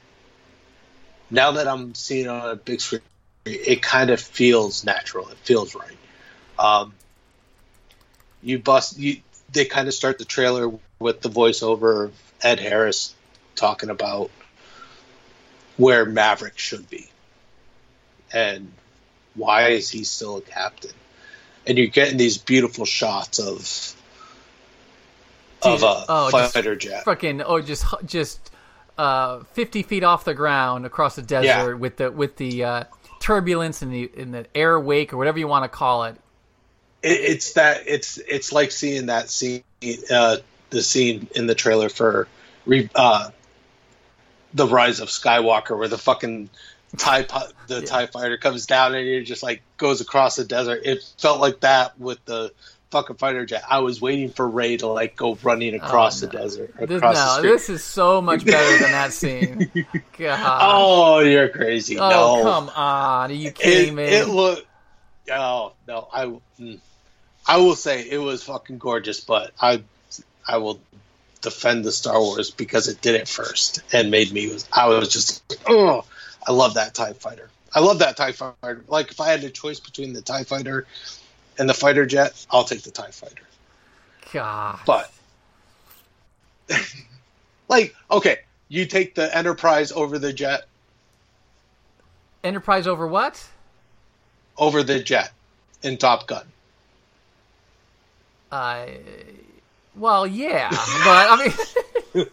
Now 1.29 1.51
that 1.53 1.67
I'm 1.67 1.95
seeing 1.95 2.25
it 2.25 2.29
on 2.29 2.49
a 2.49 2.55
big 2.55 2.81
screen, 2.81 3.01
it 3.45 3.81
kind 3.81 4.09
of 4.09 4.19
feels 4.19 4.83
natural. 4.83 5.29
It 5.29 5.37
feels 5.37 5.75
right. 5.75 5.97
Um, 6.59 6.93
you 8.41 8.59
bust. 8.59 8.97
You 8.97 9.17
they 9.51 9.65
kind 9.65 9.87
of 9.87 9.93
start 9.93 10.17
the 10.19 10.25
trailer 10.25 10.71
with 10.99 11.21
the 11.21 11.29
voiceover 11.29 12.05
of 12.05 12.13
Ed 12.41 12.59
Harris 12.59 13.13
talking 13.55 13.89
about 13.89 14.31
where 15.77 16.05
Maverick 16.05 16.57
should 16.57 16.89
be 16.89 17.09
and 18.33 18.71
why 19.35 19.69
is 19.69 19.89
he 19.89 20.03
still 20.03 20.37
a 20.37 20.41
captain? 20.41 20.91
And 21.67 21.77
you're 21.77 21.87
getting 21.87 22.17
these 22.17 22.37
beautiful 22.37 22.85
shots 22.85 23.39
of 23.39 23.95
of 25.61 25.83
a 25.83 26.05
Oh, 26.09 26.29
fighter 26.31 26.75
jet. 26.75 27.05
Fucking 27.05 27.41
oh, 27.43 27.61
just 27.61 27.85
just 28.05 28.51
uh, 28.97 29.43
fifty 29.53 29.83
feet 29.83 30.03
off 30.03 30.25
the 30.25 30.33
ground 30.33 30.85
across 30.85 31.15
the 31.15 31.21
desert 31.21 31.45
Yeah. 31.45 31.73
with 31.73 31.97
the 31.97 32.11
with 32.11 32.37
the 32.37 32.63
uh, 32.63 32.83
turbulence 33.19 33.81
and 33.81 33.93
the 33.93 34.09
in 34.15 34.31
the 34.31 34.47
air 34.55 34.79
wake 34.79 35.13
or 35.13 35.17
whatever 35.17 35.37
you 35.39 35.47
want 35.47 35.63
to 35.63 35.69
call 35.69 36.05
it. 36.05 36.15
It, 37.03 37.19
it's 37.19 37.53
that 37.53 37.83
it's 37.85 38.17
it's 38.17 38.51
like 38.51 38.71
seeing 38.71 39.05
that 39.07 39.29
scene, 39.29 39.63
uh, 40.09 40.37
the 40.71 40.81
scene 40.81 41.27
in 41.35 41.45
the 41.45 41.55
trailer 41.55 41.89
for 41.89 42.27
re, 42.65 42.89
uh, 42.95 43.29
the 44.53 44.67
Rise 44.67 44.99
of 44.99 45.09
Skywalker, 45.09 45.77
where 45.77 45.87
the 45.87 45.97
fucking 45.97 46.49
tie 46.97 47.25
the 47.67 47.81
tie 47.81 48.07
fighter 48.07 48.37
comes 48.37 48.65
down 48.65 48.95
and 48.95 49.07
it 49.07 49.23
just 49.23 49.43
like 49.43 49.61
goes 49.77 50.01
across 50.01 50.35
the 50.35 50.43
desert. 50.45 50.81
It 50.85 51.03
felt 51.17 51.39
like 51.39 51.61
that 51.61 51.99
with 51.99 52.23
the 52.25 52.51
fucking 52.91 53.15
fighter 53.15 53.45
jet. 53.45 53.63
I 53.69 53.79
was 53.79 54.01
waiting 54.01 54.29
for 54.29 54.47
Rey 54.47 54.77
to 54.77 54.87
like 54.87 55.15
go 55.15 55.37
running 55.43 55.75
across 55.75 56.21
Oh, 56.21 56.25
no. 56.25 56.31
the 56.31 56.37
desert. 56.37 56.73
This, 56.77 56.97
Across 56.97 57.15
the 57.15 57.25
no, 57.25 57.37
street. 57.37 57.49
this 57.51 57.69
is 57.69 57.83
so 57.83 58.21
much 58.21 58.45
better 58.45 58.77
than 58.83 58.91
that 58.91 59.13
scene. 59.13 59.71
God. 60.17 60.59
Oh, 60.61 61.19
you're 61.19 61.49
crazy. 61.49 61.97
Oh, 61.97 62.09
no, 62.09 62.43
come 62.43 62.69
on. 62.69 63.31
Are 63.31 63.33
you 63.33 63.51
kidding 63.51 63.93
it, 63.93 63.95
me? 63.95 64.03
it 64.03 64.27
looked. 64.27 64.67
Oh 65.31 65.73
no, 65.87 66.07
I 66.11 66.25
mm. 66.59 66.79
I 67.47 67.57
will 67.57 67.75
say 67.75 68.07
it 68.09 68.17
was 68.17 68.43
fucking 68.43 68.77
gorgeous, 68.77 69.21
but 69.21 69.51
I 69.59 69.83
I 70.47 70.57
will 70.57 70.79
defend 71.41 71.85
the 71.85 71.91
Star 71.91 72.19
Wars 72.19 72.51
because 72.51 72.87
it 72.87 73.01
did 73.01 73.15
it 73.15 73.27
first 73.27 73.81
and 73.93 74.11
made 74.11 74.31
me. 74.31 74.55
I 74.71 74.87
was 74.89 75.09
just 75.09 75.57
oh, 75.67 76.05
I 76.47 76.51
love 76.51 76.73
that 76.75 76.93
Tie 76.93 77.13
Fighter. 77.13 77.49
I 77.73 77.79
love 77.79 77.99
that 77.99 78.17
Tie 78.17 78.31
Fighter. 78.31 78.83
Like 78.87 79.11
if 79.11 79.19
I 79.19 79.29
had 79.29 79.43
a 79.43 79.49
choice 79.49 79.79
between 79.79 80.13
the 80.13 80.21
Tie 80.21 80.43
Fighter 80.43 80.85
and 81.57 81.69
the 81.69 81.73
fighter 81.73 82.05
jet, 82.05 82.45
I'll 82.51 82.63
take 82.63 82.81
the 82.83 82.91
Tie 82.91 83.11
Fighter. 83.11 83.43
God. 84.33 84.79
But 84.85 85.11
like, 87.67 87.95
okay, 88.09 88.39
you 88.69 88.85
take 88.85 89.15
the 89.15 89.35
Enterprise 89.35 89.91
over 89.91 90.17
the 90.17 90.33
jet, 90.33 90.65
Enterprise 92.43 92.87
over 92.87 93.05
what? 93.07 93.47
over 94.57 94.83
the 94.83 94.99
jet 94.99 95.31
in 95.83 95.97
Top 95.97 96.27
Gun. 96.27 96.45
Uh, 98.51 98.87
well, 99.95 100.25
yeah, 100.25 100.69
but 100.69 101.27
I 101.29 101.53
mean, 102.15 102.25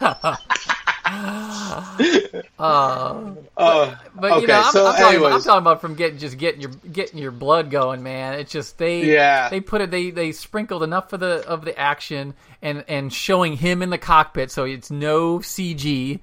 uh, 2.58 3.34
Uh, 3.56 3.96
but 4.14 4.40
you 4.40 4.46
know, 4.46 4.60
I'm, 4.60 4.72
so 4.72 4.86
I'm, 4.86 4.96
talking 4.96 5.18
about, 5.18 5.32
I'm 5.32 5.42
talking 5.42 5.62
about 5.62 5.80
from 5.80 5.94
getting 5.94 6.18
just 6.18 6.38
getting 6.38 6.60
your 6.60 6.70
getting 6.90 7.18
your 7.18 7.30
blood 7.30 7.70
going, 7.70 8.02
man. 8.02 8.38
It's 8.38 8.50
just 8.52 8.78
they 8.78 9.12
Yeah. 9.12 9.48
they 9.48 9.60
put 9.60 9.80
it 9.80 9.90
they 9.90 10.10
they 10.10 10.32
sprinkled 10.32 10.82
enough 10.82 11.12
of 11.12 11.20
the 11.20 11.46
of 11.46 11.64
the 11.64 11.78
action 11.78 12.34
and 12.62 12.84
and 12.88 13.12
showing 13.12 13.56
him 13.56 13.82
in 13.82 13.90
the 13.90 13.98
cockpit, 13.98 14.50
so 14.50 14.64
it's 14.64 14.90
no 14.90 15.38
CG, 15.38 16.20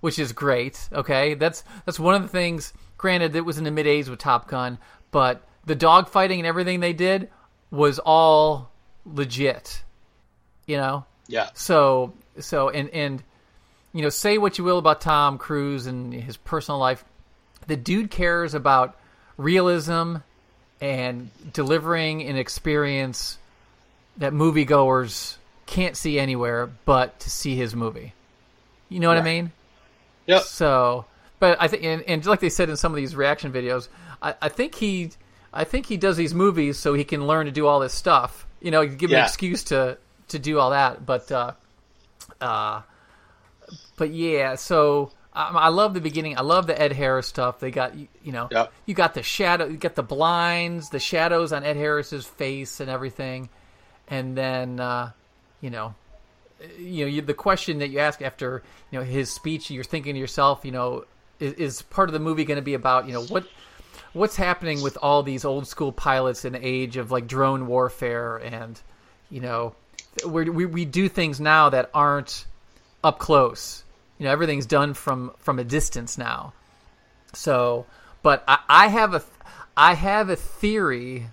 which 0.00 0.18
is 0.18 0.32
great. 0.32 0.88
Okay, 0.92 1.34
that's 1.34 1.64
that's 1.84 2.00
one 2.00 2.14
of 2.14 2.22
the 2.22 2.28
things. 2.28 2.72
Granted, 2.96 3.36
it 3.36 3.44
was 3.44 3.58
in 3.58 3.64
the 3.64 3.70
mid 3.70 3.86
'80s 3.86 4.08
with 4.08 4.18
Top 4.18 4.48
Gun, 4.48 4.78
but 5.10 5.46
the 5.66 5.76
dogfighting 5.76 6.38
and 6.38 6.46
everything 6.46 6.80
they 6.80 6.92
did 6.92 7.28
was 7.70 7.98
all 7.98 8.70
legit. 9.04 9.82
You 10.66 10.78
know, 10.78 11.04
yeah. 11.28 11.50
so 11.54 12.14
so 12.40 12.70
and 12.70 12.88
and 12.90 13.22
you 13.94 14.02
know 14.02 14.10
say 14.10 14.36
what 14.36 14.58
you 14.58 14.64
will 14.64 14.78
about 14.78 15.00
Tom 15.00 15.38
Cruise 15.38 15.86
and 15.86 16.12
his 16.12 16.36
personal 16.36 16.78
life, 16.78 17.02
the 17.66 17.76
dude 17.76 18.10
cares 18.10 18.52
about 18.52 18.98
realism 19.38 20.16
and 20.80 21.30
delivering 21.52 22.22
an 22.22 22.36
experience 22.36 23.38
that 24.18 24.32
moviegoers 24.32 25.36
can't 25.66 25.96
see 25.96 26.18
anywhere 26.18 26.68
but 26.84 27.18
to 27.20 27.30
see 27.30 27.56
his 27.56 27.74
movie. 27.74 28.12
You 28.88 29.00
know 29.00 29.08
what 29.08 29.16
I 29.16 29.22
mean? 29.22 29.52
Yep. 30.26 30.42
So, 30.42 31.06
but 31.38 31.56
I 31.60 31.68
think, 31.68 31.84
and, 31.84 32.02
and 32.02 32.26
like 32.26 32.40
they 32.40 32.50
said 32.50 32.68
in 32.68 32.76
some 32.76 32.92
of 32.92 32.96
these 32.96 33.16
reaction 33.16 33.52
videos, 33.52 33.88
I, 34.22 34.34
I 34.42 34.48
think 34.48 34.74
he, 34.74 35.12
I 35.52 35.64
think 35.64 35.86
he 35.86 35.96
does 35.96 36.16
these 36.16 36.34
movies 36.34 36.78
so 36.78 36.94
he 36.94 37.04
can 37.04 37.26
learn 37.26 37.46
to 37.46 37.52
do 37.52 37.66
all 37.66 37.80
this 37.80 37.94
stuff. 37.94 38.46
You 38.60 38.70
know, 38.70 38.86
give 38.86 39.10
him 39.10 39.18
an 39.18 39.24
excuse 39.24 39.64
to 39.64 39.98
to 40.28 40.38
do 40.38 40.58
all 40.58 40.70
that. 40.70 41.04
But, 41.04 41.30
uh, 41.30 41.52
uh, 42.40 42.82
but 43.96 44.10
yeah. 44.10 44.54
So 44.56 45.10
I, 45.32 45.48
I 45.50 45.68
love 45.68 45.94
the 45.94 46.00
beginning. 46.00 46.36
I 46.38 46.42
love 46.42 46.66
the 46.66 46.80
Ed 46.80 46.92
Harris 46.92 47.26
stuff. 47.26 47.60
They 47.60 47.70
got 47.70 47.94
you 47.96 48.08
you 48.22 48.32
know, 48.32 48.48
Yep. 48.50 48.72
you 48.86 48.94
got 48.94 49.14
the 49.14 49.22
shadow, 49.22 49.66
you 49.66 49.76
got 49.76 49.94
the 49.94 50.02
blinds, 50.02 50.90
the 50.90 51.00
shadows 51.00 51.52
on 51.52 51.64
Ed 51.64 51.76
Harris's 51.76 52.26
face 52.26 52.80
and 52.80 52.90
everything, 52.90 53.48
and 54.08 54.36
then 54.36 54.80
uh, 54.80 55.10
you 55.60 55.70
know, 55.70 55.94
you 56.78 57.04
know, 57.04 57.10
you, 57.10 57.22
the 57.22 57.34
question 57.34 57.78
that 57.78 57.88
you 57.88 57.98
ask 57.98 58.22
after 58.22 58.62
you 58.90 58.98
know 58.98 59.04
his 59.04 59.30
speech, 59.30 59.70
you're 59.70 59.84
thinking 59.84 60.14
to 60.14 60.20
yourself, 60.20 60.64
you 60.64 60.72
know, 60.72 61.04
is, 61.40 61.54
is 61.54 61.82
part 61.82 62.08
of 62.08 62.12
the 62.12 62.20
movie 62.20 62.44
going 62.44 62.56
to 62.56 62.62
be 62.62 62.74
about 62.74 63.06
you 63.06 63.12
know 63.12 63.22
what 63.24 63.46
what's 64.12 64.36
happening 64.36 64.80
with 64.82 64.96
all 65.02 65.22
these 65.22 65.44
old 65.44 65.66
school 65.66 65.90
pilots 65.92 66.44
in 66.44 66.52
the 66.52 66.66
age 66.66 66.96
of 66.96 67.10
like 67.10 67.26
drone 67.26 67.66
warfare 67.66 68.36
and 68.36 68.80
you 69.28 69.40
know 69.40 69.74
we 70.26 70.48
we 70.50 70.84
do 70.84 71.08
things 71.08 71.40
now 71.40 71.68
that 71.70 71.90
aren't 71.92 72.46
up 73.02 73.18
close. 73.18 73.83
You 74.18 74.26
know, 74.26 74.30
everything's 74.32 74.66
done 74.66 74.94
from 74.94 75.32
from 75.38 75.58
a 75.58 75.64
distance 75.64 76.16
now. 76.16 76.52
So, 77.32 77.86
but 78.22 78.44
I, 78.46 78.58
I 78.68 78.86
have 78.88 79.14
a 79.14 79.22
I 79.76 79.94
have 79.94 80.30
a 80.30 80.36
theory 80.36 81.26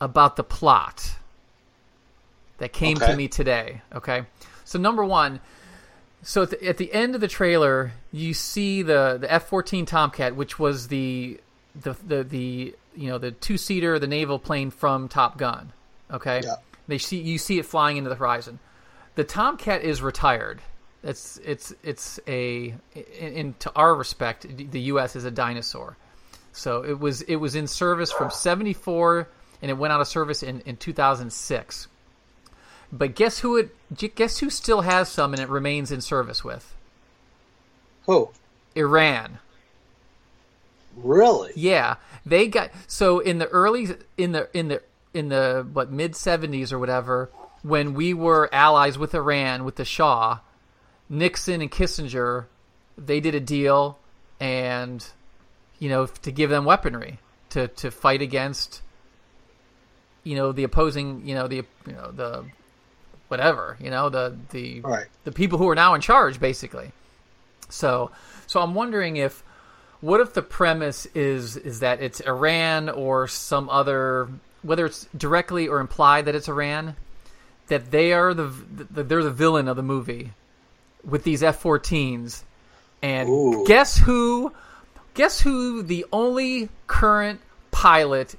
about 0.00 0.36
the 0.36 0.44
plot 0.44 1.16
that 2.58 2.72
came 2.72 2.96
to 2.96 3.16
me 3.16 3.28
today. 3.28 3.80
Okay, 3.94 4.24
so 4.64 4.78
number 4.78 5.04
one, 5.04 5.40
so 6.22 6.42
at 6.42 6.50
the, 6.50 6.66
at 6.68 6.76
the 6.76 6.92
end 6.92 7.14
of 7.14 7.20
the 7.20 7.28
trailer, 7.28 7.92
you 8.12 8.34
see 8.34 8.82
the 8.82 9.16
the 9.20 9.32
F 9.32 9.48
fourteen 9.48 9.86
Tomcat, 9.86 10.36
which 10.36 10.58
was 10.58 10.88
the 10.88 11.40
the 11.74 11.96
the, 12.06 12.22
the 12.24 12.74
you 12.96 13.08
know 13.08 13.18
the 13.18 13.30
two 13.30 13.56
seater, 13.56 13.98
the 13.98 14.06
naval 14.06 14.38
plane 14.38 14.70
from 14.70 15.08
Top 15.08 15.38
Gun. 15.38 15.72
Okay, 16.10 16.42
Yeah. 16.44 16.56
they 16.86 16.98
see 16.98 17.18
you 17.20 17.38
see 17.38 17.58
it 17.58 17.64
flying 17.66 17.96
into 17.96 18.10
the 18.10 18.16
horizon. 18.16 18.58
The 19.14 19.24
Tomcat 19.24 19.82
is 19.82 20.02
retired. 20.02 20.60
It's 21.08 21.38
it's 21.38 21.72
it's 21.82 22.20
a 22.28 22.74
in, 22.94 23.32
in 23.32 23.54
to 23.60 23.72
our 23.74 23.94
respect, 23.94 24.46
the 24.70 24.80
U.S. 24.92 25.16
is 25.16 25.24
a 25.24 25.30
dinosaur. 25.30 25.96
So 26.52 26.84
it 26.84 27.00
was 27.00 27.22
it 27.22 27.36
was 27.36 27.54
in 27.54 27.66
service 27.66 28.12
from 28.12 28.30
'74 28.30 29.28
and 29.62 29.70
it 29.70 29.74
went 29.74 29.92
out 29.92 30.00
of 30.00 30.08
service 30.08 30.42
in, 30.42 30.60
in 30.60 30.76
2006. 30.76 31.88
But 32.92 33.14
guess 33.14 33.38
who 33.38 33.56
it 33.56 33.74
guess 34.14 34.38
who 34.38 34.50
still 34.50 34.82
has 34.82 35.08
some 35.08 35.32
and 35.32 35.42
it 35.42 35.48
remains 35.48 35.90
in 35.90 36.02
service 36.02 36.44
with 36.44 36.74
Who? 38.06 38.30
Iran. 38.74 39.38
Really? 40.96 41.52
Yeah, 41.54 41.96
they 42.26 42.48
got 42.48 42.70
so 42.86 43.18
in 43.20 43.38
the 43.38 43.46
early 43.46 43.88
in 44.18 44.32
the 44.32 44.48
in 44.52 44.68
the 44.68 44.82
in 45.14 45.30
the 45.30 45.66
what 45.72 45.90
mid 45.90 46.12
70s 46.12 46.72
or 46.72 46.78
whatever 46.78 47.30
when 47.62 47.94
we 47.94 48.14
were 48.14 48.48
allies 48.52 48.98
with 48.98 49.14
Iran 49.14 49.64
with 49.64 49.76
the 49.76 49.84
Shah, 49.84 50.38
Nixon 51.08 51.60
and 51.60 51.70
Kissinger, 51.70 52.44
they 52.96 53.20
did 53.20 53.34
a 53.34 53.40
deal 53.40 53.98
and 54.40 55.04
you 55.78 55.88
know 55.88 56.06
to 56.06 56.30
give 56.30 56.50
them 56.50 56.64
weaponry 56.64 57.18
to 57.50 57.68
to 57.68 57.90
fight 57.90 58.22
against 58.22 58.82
you 60.24 60.36
know 60.36 60.52
the 60.52 60.64
opposing 60.64 61.26
you 61.26 61.34
know 61.34 61.48
the 61.48 61.56
you 61.86 61.92
know 61.92 62.10
the 62.10 62.44
whatever 63.28 63.76
you 63.80 63.90
know 63.90 64.08
the 64.08 64.36
the 64.50 64.80
Right. 64.80 65.06
the 65.24 65.32
people 65.32 65.58
who 65.58 65.68
are 65.68 65.74
now 65.74 65.94
in 65.94 66.00
charge 66.00 66.38
basically 66.40 66.92
so 67.68 68.10
so 68.46 68.60
i'm 68.60 68.74
wondering 68.74 69.16
if 69.16 69.42
what 70.00 70.20
if 70.20 70.34
the 70.34 70.42
premise 70.42 71.06
is 71.14 71.56
is 71.56 71.80
that 71.80 72.00
it's 72.00 72.20
iran 72.20 72.88
or 72.88 73.28
some 73.28 73.68
other 73.68 74.28
whether 74.62 74.86
it's 74.86 75.06
directly 75.16 75.68
or 75.68 75.80
implied 75.80 76.24
that 76.26 76.34
it's 76.34 76.48
iran 76.48 76.96
that 77.68 77.90
they 77.90 78.12
are 78.12 78.34
the, 78.34 78.44
the 78.90 79.02
they're 79.02 79.22
the 79.22 79.30
villain 79.30 79.68
of 79.68 79.76
the 79.76 79.82
movie 79.82 80.32
with 81.08 81.24
these 81.24 81.42
f-14s 81.42 82.42
and 83.02 83.28
Ooh. 83.28 83.64
guess 83.66 83.96
who 83.96 84.52
guess 85.14 85.40
who 85.40 85.82
the 85.82 86.04
only 86.12 86.68
current 86.86 87.40
pilot 87.70 88.34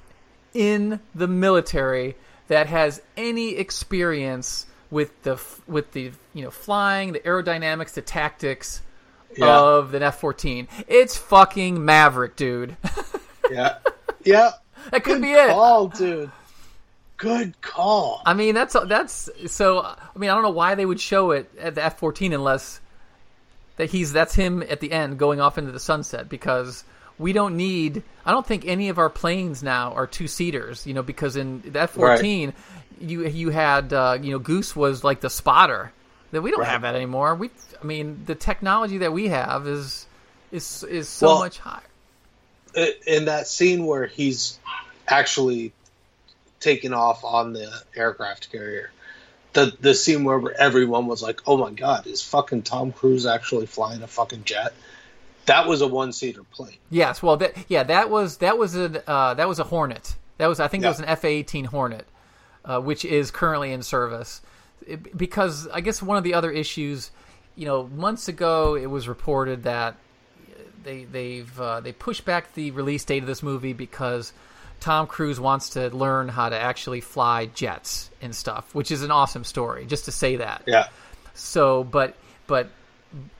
in 0.54 1.00
the 1.14 1.26
military 1.28 2.16
that 2.48 2.66
has 2.66 3.00
any 3.16 3.56
experience 3.56 4.66
with 4.90 5.22
the 5.22 5.40
with 5.66 5.92
the 5.92 6.10
you 6.34 6.42
know 6.44 6.50
flying, 6.50 7.12
the 7.12 7.20
aerodynamics, 7.20 7.92
the 7.92 8.02
tactics 8.02 8.82
Yeah. 9.36 9.56
of 9.58 9.94
an 9.94 10.02
F 10.02 10.18
fourteen. 10.20 10.66
It's 10.88 11.16
fucking 11.16 11.84
Maverick, 11.84 12.36
dude. 12.36 12.76
Yeah. 13.50 13.78
yeah. 14.24 14.50
that 14.92 15.02
could 15.02 15.14
Good 15.14 15.22
be 15.22 15.32
it. 15.32 15.48
call, 15.50 15.88
dude. 15.88 16.30
Good 17.20 17.60
call. 17.60 18.22
I 18.24 18.32
mean, 18.32 18.54
that's 18.54 18.74
that's 18.86 19.28
so. 19.48 19.80
I 19.82 19.96
mean, 20.16 20.30
I 20.30 20.34
don't 20.34 20.42
know 20.42 20.48
why 20.50 20.74
they 20.74 20.86
would 20.86 21.00
show 21.00 21.32
it 21.32 21.50
at 21.60 21.74
the 21.74 21.84
F 21.84 21.98
fourteen 21.98 22.32
unless 22.32 22.80
that 23.76 23.90
he's 23.90 24.10
that's 24.12 24.34
him 24.34 24.62
at 24.62 24.80
the 24.80 24.90
end 24.90 25.18
going 25.18 25.38
off 25.38 25.58
into 25.58 25.70
the 25.70 25.80
sunset 25.80 26.30
because 26.30 26.82
we 27.18 27.34
don't 27.34 27.58
need. 27.58 28.02
I 28.24 28.30
don't 28.30 28.46
think 28.46 28.64
any 28.66 28.88
of 28.88 28.98
our 28.98 29.10
planes 29.10 29.62
now 29.62 29.92
are 29.92 30.06
two 30.06 30.28
seaters. 30.28 30.86
You 30.86 30.94
know, 30.94 31.02
because 31.02 31.36
in 31.36 31.60
the 31.60 31.80
F 31.80 31.90
fourteen, 31.90 32.54
you 32.98 33.26
you 33.26 33.50
had 33.50 33.92
uh, 33.92 34.16
you 34.20 34.30
know 34.32 34.38
Goose 34.38 34.74
was 34.74 35.04
like 35.04 35.20
the 35.20 35.30
spotter. 35.30 35.92
That 36.32 36.40
we 36.40 36.50
don't 36.52 36.60
Right. 36.60 36.68
have 36.70 36.82
that 36.82 36.94
anymore. 36.94 37.34
We, 37.34 37.50
I 37.82 37.84
mean, 37.84 38.22
the 38.24 38.34
technology 38.36 38.98
that 38.98 39.12
we 39.12 39.28
have 39.28 39.66
is 39.66 40.06
is 40.52 40.84
is 40.84 41.06
so 41.08 41.26
Well, 41.26 41.38
much 41.40 41.58
higher. 41.58 41.82
in 43.06 43.26
that 43.26 43.46
scene 43.46 43.84
where 43.84 44.06
he's 44.06 44.58
actually 45.08 45.72
taking 46.60 46.92
off 46.92 47.24
on 47.24 47.52
the 47.52 47.70
aircraft 47.96 48.52
carrier, 48.52 48.90
the 49.52 49.76
the 49.80 49.94
scene 49.94 50.24
where 50.24 50.40
everyone 50.60 51.06
was 51.06 51.22
like, 51.22 51.40
"Oh 51.46 51.56
my 51.56 51.70
god, 51.70 52.06
is 52.06 52.22
fucking 52.22 52.62
Tom 52.62 52.92
Cruise 52.92 53.26
actually 53.26 53.66
flying 53.66 54.02
a 54.02 54.06
fucking 54.06 54.44
jet?" 54.44 54.72
That 55.46 55.66
was 55.66 55.80
a 55.80 55.88
one 55.88 56.12
seater 56.12 56.44
plane. 56.44 56.76
Yes, 56.90 57.22
well, 57.22 57.36
that, 57.38 57.54
yeah, 57.68 57.82
that 57.84 58.10
was 58.10 58.36
that 58.36 58.58
was 58.58 58.76
a 58.76 59.10
uh, 59.10 59.34
that 59.34 59.48
was 59.48 59.58
a 59.58 59.64
Hornet. 59.64 60.14
That 60.38 60.46
was 60.46 60.60
I 60.60 60.68
think 60.68 60.82
Yeah. 60.82 60.88
that 60.90 60.92
was 60.92 61.00
an 61.00 61.06
F 61.06 61.24
eighteen 61.24 61.64
Hornet, 61.64 62.06
uh, 62.64 62.80
which 62.80 63.04
is 63.04 63.30
currently 63.30 63.72
in 63.72 63.82
service. 63.82 64.42
It- 64.86 65.16
because 65.16 65.66
I 65.68 65.80
guess 65.80 66.02
one 66.02 66.16
of 66.16 66.24
the 66.24 66.34
other 66.34 66.50
issues, 66.50 67.10
you 67.56 67.66
know, 67.66 67.88
months 67.88 68.28
ago 68.28 68.76
it 68.76 68.86
was 68.86 69.08
reported 69.08 69.64
that 69.64 69.96
they 70.84 71.04
they've 71.04 71.60
uh, 71.60 71.80
they 71.80 71.92
pushed 71.92 72.24
back 72.24 72.54
the 72.54 72.70
release 72.70 73.04
date 73.04 73.22
of 73.22 73.26
this 73.26 73.42
movie 73.42 73.72
because 73.72 74.32
Tom 74.80 75.06
Cruise 75.06 75.38
wants 75.38 75.70
to 75.70 75.90
learn 75.90 76.28
how 76.28 76.48
to 76.48 76.58
actually 76.58 77.00
fly 77.00 77.46
jets 77.46 78.10
and 78.22 78.34
stuff, 78.34 78.74
which 78.74 78.90
is 78.90 79.02
an 79.02 79.10
awesome 79.10 79.44
story. 79.44 79.86
Just 79.86 80.06
to 80.06 80.12
say 80.12 80.36
that. 80.36 80.62
Yeah, 80.66 80.88
So, 81.34 81.84
but 81.84 82.16
but 82.46 82.68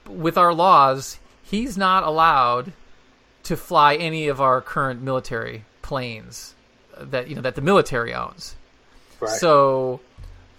with 0.07 0.37
our 0.37 0.53
laws, 0.53 1.19
he's 1.43 1.77
not 1.77 2.03
allowed 2.03 2.73
to 3.43 3.57
fly 3.57 3.95
any 3.95 4.27
of 4.27 4.39
our 4.39 4.61
current 4.61 5.01
military 5.01 5.65
planes 5.81 6.53
that 6.97 7.27
you 7.27 7.35
know 7.35 7.41
that 7.41 7.55
the 7.55 7.61
military 7.61 8.13
owns. 8.13 8.55
right. 9.19 9.29
So, 9.31 9.99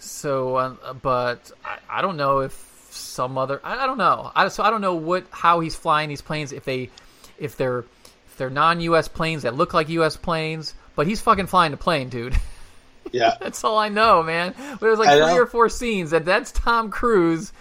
so, 0.01 0.57
uh, 0.57 0.93
but 0.95 1.53
I, 1.65 1.79
I 1.89 2.03
don't 2.03 2.17
know 2.17 2.41
if 2.41 2.53
some 2.91 3.39
other 3.39 3.61
I, 3.63 3.85
I 3.85 3.87
don't 3.87 3.99
know. 3.99 4.33
I, 4.35 4.49
so 4.49 4.63
I 4.65 4.71
don't 4.71 4.81
know 4.81 4.95
what 4.95 5.25
how 5.31 5.61
he's 5.61 5.77
flying 5.77 6.09
these 6.09 6.23
planes 6.23 6.53
if 6.53 6.65
they 6.65 6.91
if 7.39 7.57
they're 7.57 7.85
they're 8.37 8.51
non-U.S. 8.51 9.09
planes 9.09 9.43
that 9.43 9.55
look 9.55 9.75
like 9.75 9.89
U.S. 9.91 10.17
planes, 10.17 10.75
but 10.97 11.07
he's 11.07 11.21
fucking 11.21 11.47
flying 11.47 11.71
the 11.73 11.77
plane, 11.77 12.09
dude. 12.09 12.37
yeah, 13.13 13.37
That's 13.41 13.63
all 13.65 13.79
I 13.79 13.89
know, 13.89 14.23
man. 14.23 14.55
But 14.57 14.81
there's 14.81 14.99
like 14.99 15.09
I 15.09 15.17
three 15.19 15.35
know. 15.35 15.43
or 15.43 15.47
four 15.47 15.69
scenes 15.69 16.11
that 16.11 16.25
that's 16.25 16.53
Tom 16.53 16.91
Cruise 16.91 17.53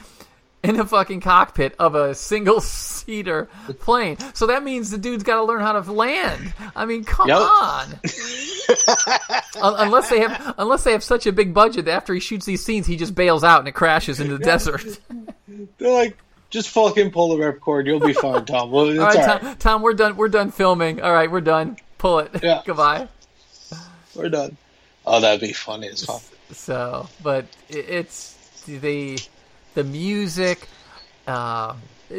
in 0.63 0.77
the 0.77 0.85
fucking 0.85 1.21
cockpit 1.21 1.73
of 1.79 1.95
a 1.95 2.13
single 2.13 2.61
seater 2.61 3.49
plane. 3.79 4.17
So 4.35 4.45
that 4.47 4.63
means 4.63 4.91
the 4.91 4.97
dude's 4.99 5.23
got 5.23 5.37
to 5.37 5.43
learn 5.43 5.61
how 5.61 5.71
to 5.79 5.91
land. 5.91 6.53
I 6.75 6.85
mean, 6.85 7.03
come 7.03 7.29
Yep. 7.29 7.37
on. 7.39 7.99
Unless 9.55 10.09
they 10.09 10.19
have 10.19 10.55
unless 10.57 10.83
they 10.83 10.91
have 10.93 11.03
such 11.03 11.25
a 11.27 11.31
big 11.31 11.53
budget 11.53 11.85
that 11.85 11.91
after 11.91 12.13
he 12.13 12.19
shoots 12.19 12.45
these 12.45 12.63
scenes 12.63 12.85
he 12.87 12.95
just 12.95 13.13
bails 13.15 13.43
out 13.43 13.59
and 13.59 13.67
it 13.67 13.73
crashes 13.73 14.19
into 14.19 14.37
the 14.37 14.43
desert. 14.43 14.85
they're 15.77 15.91
like, 15.91 16.17
just 16.51 16.69
fucking 16.69 17.09
pull 17.11 17.35
the 17.35 17.43
ripcord. 17.43 17.87
You'll 17.87 17.99
be 17.99 18.13
fine, 18.13 18.45
Tom. 18.45 18.69
Well, 18.69 18.85
all, 18.87 18.93
right, 19.07 19.17
all 19.17 19.25
Tom, 19.39 19.45
right. 19.47 19.59
Tom, 19.59 19.81
we're 19.81 19.93
done. 19.93 20.15
We're 20.15 20.29
done 20.29 20.51
filming. 20.51 21.01
All 21.01 21.11
right, 21.11 21.31
we're 21.31 21.41
done. 21.41 21.77
Pull 21.97 22.19
it. 22.19 22.31
Yeah. 22.43 22.61
Goodbye. 22.65 23.07
We're 24.15 24.29
done. 24.29 24.57
Oh, 25.05 25.19
that'd 25.19 25.41
be 25.41 25.53
funny 25.53 25.87
as 25.87 26.05
fuck. 26.05 26.21
So, 26.51 27.07
but 27.23 27.45
it's 27.69 28.63
the 28.65 29.17
the 29.73 29.83
music. 29.83 30.67
Uh, 31.25 31.75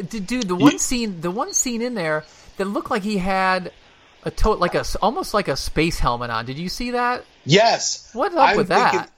dude, 0.09 0.47
the 0.47 0.55
one 0.55 0.73
Ye- 0.73 0.77
scene, 0.79 1.21
the 1.21 1.31
one 1.31 1.53
scene 1.53 1.81
in 1.81 1.93
there 1.93 2.25
that 2.57 2.65
looked 2.65 2.89
like 2.91 3.03
he 3.03 3.17
had 3.17 3.71
a 4.23 4.31
to- 4.31 4.51
like 4.53 4.73
a 4.75 4.83
almost 5.01 5.33
like 5.33 5.47
a 5.47 5.55
space 5.55 5.99
helmet 5.99 6.29
on. 6.31 6.45
Did 6.45 6.57
you 6.57 6.69
see 6.69 6.91
that? 6.91 7.23
Yes. 7.45 8.09
What's 8.13 8.35
up 8.35 8.49
I'm 8.49 8.57
with 8.57 8.69
thinking- 8.69 8.99
that? 8.99 9.11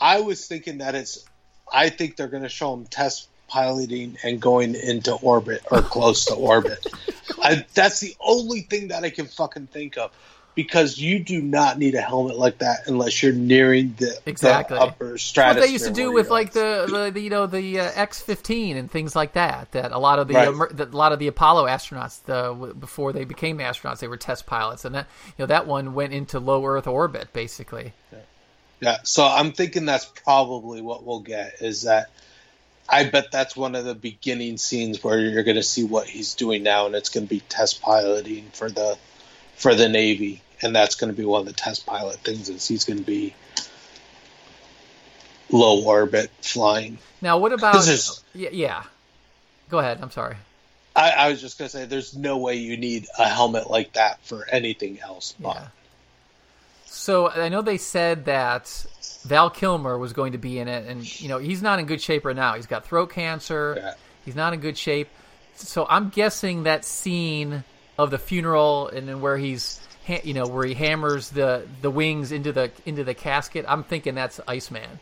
I 0.00 0.20
was 0.20 0.46
thinking 0.46 0.78
that 0.78 0.94
it's. 0.94 1.24
I 1.72 1.90
think 1.90 2.16
they're 2.16 2.28
going 2.28 2.44
to 2.44 2.48
show 2.48 2.72
him 2.72 2.86
test 2.86 3.28
piloting 3.48 4.16
and 4.22 4.40
going 4.40 4.74
into 4.74 5.14
orbit 5.14 5.62
or 5.70 5.82
close 5.82 6.26
to 6.26 6.34
orbit. 6.34 6.86
I, 7.42 7.64
that's 7.74 8.00
the 8.00 8.14
only 8.20 8.60
thing 8.62 8.88
that 8.88 9.04
I 9.04 9.10
can 9.10 9.26
fucking 9.26 9.68
think 9.68 9.96
of, 9.96 10.10
because 10.54 10.98
you 10.98 11.20
do 11.20 11.40
not 11.40 11.78
need 11.78 11.94
a 11.94 12.00
helmet 12.00 12.36
like 12.36 12.58
that 12.58 12.80
unless 12.88 13.22
you're 13.22 13.32
nearing 13.32 13.94
the, 13.98 14.06
the 14.06 14.30
Exactly. 14.30 14.76
upper 14.76 15.10
What 15.12 15.20
stratosphere. 15.20 15.66
they 15.66 15.72
used 15.72 15.84
to 15.86 15.92
do 15.92 16.10
with 16.12 16.30
like 16.30 16.52
the, 16.52 16.86
the, 16.90 17.10
the 17.12 17.20
you 17.20 17.30
know 17.30 17.46
the 17.46 17.78
uh, 17.80 17.90
X 17.94 18.20
fifteen 18.20 18.76
and 18.76 18.90
things 18.90 19.14
like 19.14 19.34
that. 19.34 19.70
That 19.72 19.92
a 19.92 19.98
lot 19.98 20.18
of 20.18 20.26
the, 20.28 20.34
Right. 20.34 20.48
emer- 20.48 20.72
the 20.72 20.84
a 20.86 20.96
lot 20.96 21.12
of 21.12 21.18
the 21.20 21.28
Apollo 21.28 21.66
astronauts 21.66 22.22
the, 22.24 22.74
before 22.74 23.12
they 23.12 23.24
became 23.24 23.58
astronauts 23.58 24.00
they 24.00 24.08
were 24.08 24.16
test 24.16 24.46
pilots 24.46 24.84
and 24.84 24.94
that 24.96 25.06
you 25.28 25.42
know 25.42 25.46
that 25.46 25.66
one 25.68 25.94
went 25.94 26.12
into 26.12 26.40
low 26.40 26.64
Earth 26.66 26.86
orbit 26.88 27.32
basically. 27.32 27.92
Yeah, 28.80 28.98
so 29.02 29.24
I'm 29.26 29.52
thinking 29.52 29.86
that's 29.86 30.04
probably 30.04 30.80
what 30.82 31.02
we'll 31.04 31.18
get 31.20 31.54
is 31.60 31.82
that 31.82 32.10
I 32.88 33.04
bet 33.04 33.30
that's 33.30 33.54
one 33.56 33.74
of 33.74 33.84
the 33.84 33.94
beginning 33.94 34.56
scenes 34.56 35.04
where 35.04 35.18
you're 35.18 35.42
going 35.42 35.56
to 35.56 35.62
see 35.62 35.84
what 35.84 36.06
he's 36.06 36.34
doing 36.34 36.62
now, 36.62 36.86
and 36.86 36.94
it's 36.94 37.10
going 37.10 37.26
to 37.26 37.30
be 37.30 37.40
test 37.40 37.82
piloting 37.82 38.46
for 38.52 38.70
the 38.70 38.96
for 39.56 39.74
the 39.74 39.88
Navy, 39.88 40.40
and 40.62 40.74
that's 40.74 40.94
going 40.94 41.12
to 41.12 41.16
be 41.16 41.24
one 41.24 41.40
of 41.40 41.46
the 41.46 41.52
test 41.52 41.84
pilot 41.84 42.20
things 42.20 42.48
is 42.48 42.66
he's 42.66 42.84
going 42.84 42.98
to 42.98 43.04
be 43.04 43.34
low 45.50 45.84
orbit 45.84 46.30
flying. 46.40 46.98
Now 47.20 47.38
what 47.38 47.52
about? 47.52 47.86
Yeah, 48.34 48.50
yeah. 48.52 48.84
Go 49.68 49.78
ahead. 49.78 49.98
I'm 50.00 50.10
sorry. 50.10 50.36
I, 50.96 51.10
I 51.10 51.30
was 51.30 51.40
just 51.40 51.58
going 51.58 51.68
to 51.68 51.76
say, 51.76 51.84
there's 51.84 52.16
no 52.16 52.38
way 52.38 52.56
you 52.56 52.76
need 52.76 53.06
a 53.18 53.28
helmet 53.28 53.70
like 53.70 53.92
that 53.92 54.24
for 54.24 54.46
anything 54.50 55.00
else. 55.00 55.34
But 55.38 55.54
Yeah. 55.56 55.66
So 56.90 57.28
I 57.28 57.48
know 57.48 57.62
they 57.62 57.78
said 57.78 58.24
that 58.24 58.86
Val 59.24 59.50
Kilmer 59.50 59.98
was 59.98 60.12
going 60.12 60.32
to 60.32 60.38
be 60.38 60.58
in 60.58 60.68
it, 60.68 60.86
and 60.86 61.20
you 61.20 61.28
know 61.28 61.38
he's 61.38 61.62
not 61.62 61.78
in 61.78 61.86
good 61.86 62.00
shape 62.00 62.24
right 62.24 62.34
now. 62.34 62.54
He's 62.54 62.66
got 62.66 62.86
throat 62.86 63.10
cancer. 63.10 63.74
Yeah. 63.76 63.94
He's 64.24 64.34
not 64.34 64.52
in 64.52 64.60
good 64.60 64.76
shape. 64.76 65.08
So 65.54 65.86
I'm 65.88 66.08
guessing 66.08 66.64
that 66.64 66.84
scene 66.84 67.64
of 67.98 68.10
the 68.10 68.18
funeral 68.18 68.88
and 68.88 69.08
then 69.08 69.20
where 69.20 69.36
he's, 69.36 69.80
ha- 70.06 70.20
you 70.22 70.32
know, 70.32 70.46
where 70.46 70.64
he 70.64 70.74
hammers 70.74 71.30
the 71.30 71.66
the 71.82 71.90
wings 71.90 72.32
into 72.32 72.52
the 72.52 72.70
into 72.86 73.04
the 73.04 73.14
casket. 73.14 73.64
I'm 73.68 73.84
thinking 73.84 74.14
that's 74.14 74.40
Iceman. 74.46 74.98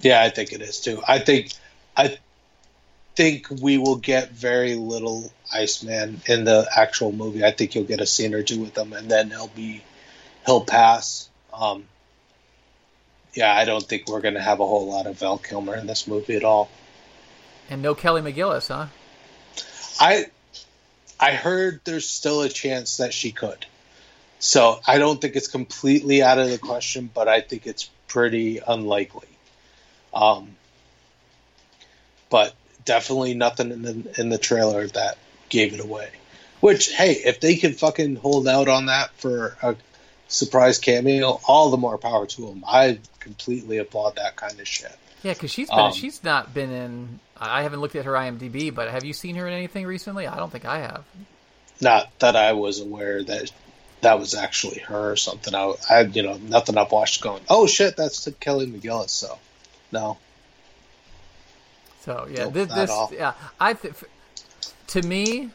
Yeah, 0.00 0.22
I 0.22 0.30
think 0.30 0.52
it 0.52 0.62
is 0.62 0.80
too. 0.80 1.02
I 1.06 1.18
think 1.18 1.52
I 1.96 2.18
think 3.16 3.48
we 3.60 3.76
will 3.78 3.96
get 3.96 4.30
very 4.30 4.76
little 4.76 5.32
Iceman 5.52 6.20
in 6.26 6.44
the 6.44 6.68
actual 6.76 7.12
movie. 7.12 7.44
I 7.44 7.50
think 7.50 7.74
you'll 7.74 7.84
get 7.84 8.00
a 8.00 8.06
scene 8.06 8.32
or 8.32 8.42
two 8.42 8.60
with 8.60 8.78
him, 8.78 8.92
and 8.92 9.10
then 9.10 9.30
he'll 9.30 9.48
be 9.48 9.82
he'll 10.48 10.64
pass. 10.64 11.28
Um, 11.52 11.84
yeah, 13.34 13.54
I 13.54 13.66
don't 13.66 13.84
think 13.84 14.08
we're 14.08 14.22
going 14.22 14.34
to 14.34 14.40
have 14.40 14.60
a 14.60 14.66
whole 14.66 14.88
lot 14.88 15.06
of 15.06 15.18
Val 15.18 15.36
Kilmer 15.36 15.76
in 15.76 15.86
this 15.86 16.06
movie 16.06 16.36
at 16.36 16.42
all. 16.42 16.70
And 17.68 17.82
no 17.82 17.94
Kelly 17.94 18.22
McGillis, 18.22 18.68
huh? 18.68 18.86
I 20.00 20.26
I 21.20 21.32
heard 21.32 21.82
there's 21.84 22.08
still 22.08 22.40
a 22.40 22.48
chance 22.48 22.96
that 22.96 23.12
she 23.12 23.30
could. 23.30 23.66
So 24.38 24.80
I 24.86 24.96
don't 24.98 25.20
think 25.20 25.36
it's 25.36 25.48
completely 25.48 26.22
out 26.22 26.38
of 26.38 26.48
the 26.48 26.56
question, 26.56 27.10
but 27.12 27.28
I 27.28 27.42
think 27.42 27.66
it's 27.66 27.90
pretty 28.06 28.60
unlikely. 28.66 29.28
Um, 30.14 30.56
but 32.30 32.54
definitely 32.86 33.34
nothing 33.34 33.70
in 33.70 33.82
the 33.82 34.20
in 34.20 34.28
the 34.30 34.38
trailer 34.38 34.86
that 34.86 35.18
gave 35.50 35.74
it 35.74 35.80
away. 35.80 36.08
Which, 36.60 36.90
hey, 36.90 37.12
if 37.12 37.38
they 37.40 37.56
can 37.56 37.74
fucking 37.74 38.16
hold 38.16 38.48
out 38.48 38.68
on 38.68 38.86
that 38.86 39.10
for 39.18 39.58
a 39.62 39.76
surprise 40.28 40.78
cameo, 40.78 41.40
all 41.46 41.70
the 41.70 41.76
more 41.76 41.98
power 41.98 42.26
to 42.26 42.46
them. 42.46 42.64
I 42.66 43.00
completely 43.18 43.78
applaud 43.78 44.16
that 44.16 44.36
kind 44.36 44.58
of 44.60 44.68
shit. 44.68 44.96
Yeah, 45.22 45.32
because 45.32 45.50
she's 45.50 45.68
been 45.68 45.78
Um, 45.78 45.92
she's 45.92 46.22
not 46.22 46.54
been 46.54 46.70
in. 46.70 47.20
I 47.36 47.62
haven't 47.62 47.80
looked 47.80 47.96
at 47.96 48.04
her 48.04 48.12
IMDb, 48.12 48.72
but 48.72 48.88
have 48.88 49.04
you 49.04 49.12
seen 49.12 49.34
her 49.36 49.46
in 49.48 49.54
anything 49.54 49.86
recently? 49.86 50.26
I 50.26 50.36
don't 50.36 50.50
think 50.50 50.64
I 50.64 50.78
have. 50.78 51.04
Not 51.80 52.10
that 52.20 52.36
I 52.36 52.52
was 52.52 52.80
aware 52.80 53.22
that 53.22 53.50
that 54.00 54.18
was 54.18 54.34
actually 54.34 54.78
her 54.80 55.12
or 55.12 55.16
something. 55.16 55.54
I, 55.54 55.72
I 55.90 56.00
you 56.02 56.22
know, 56.22 56.36
nothing 56.36 56.78
I've 56.78 56.92
watched 56.92 57.20
going, 57.20 57.42
oh 57.48 57.66
shit, 57.66 57.96
that's 57.96 58.28
Kelly 58.40 58.66
McGillis. 58.66 59.10
So, 59.10 59.38
no. 59.90 60.18
So 62.02 62.28
yeah, 62.30 62.44
Nope, 62.44 62.54
this, 62.54 62.68
this 62.68 62.90
yeah, 63.12 63.34
I 63.60 63.74
th- 63.74 63.94
f- 63.94 64.04
to 64.88 65.02
me, 65.02 65.50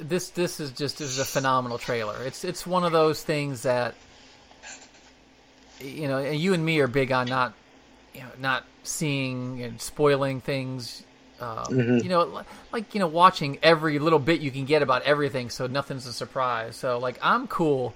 this 0.00 0.30
this 0.30 0.60
is 0.60 0.70
just 0.72 1.00
is 1.00 1.18
a 1.18 1.24
phenomenal 1.24 1.78
trailer. 1.78 2.22
It's 2.24 2.44
it's 2.44 2.66
one 2.66 2.84
of 2.84 2.92
those 2.92 3.22
things 3.22 3.62
that 3.62 3.94
you 5.80 6.08
know, 6.08 6.18
and 6.18 6.38
you 6.38 6.54
and 6.54 6.64
me 6.64 6.80
are 6.80 6.88
big 6.88 7.12
on 7.12 7.26
not 7.28 7.54
you 8.14 8.20
know 8.20 8.30
not 8.38 8.64
seeing 8.82 9.62
and 9.62 9.80
spoiling 9.80 10.40
things. 10.40 11.02
Um, 11.40 11.66
Mhm. 11.68 12.02
You 12.02 12.08
know, 12.08 12.44
like 12.72 12.94
you 12.94 13.00
know, 13.00 13.06
watching 13.06 13.58
every 13.62 13.98
little 13.98 14.18
bit 14.18 14.40
you 14.40 14.50
can 14.50 14.64
get 14.64 14.82
about 14.82 15.02
everything, 15.02 15.50
so 15.50 15.66
nothing's 15.66 16.06
a 16.06 16.12
surprise. 16.12 16.74
So 16.76 16.98
like, 16.98 17.18
I'm 17.22 17.46
cool. 17.46 17.94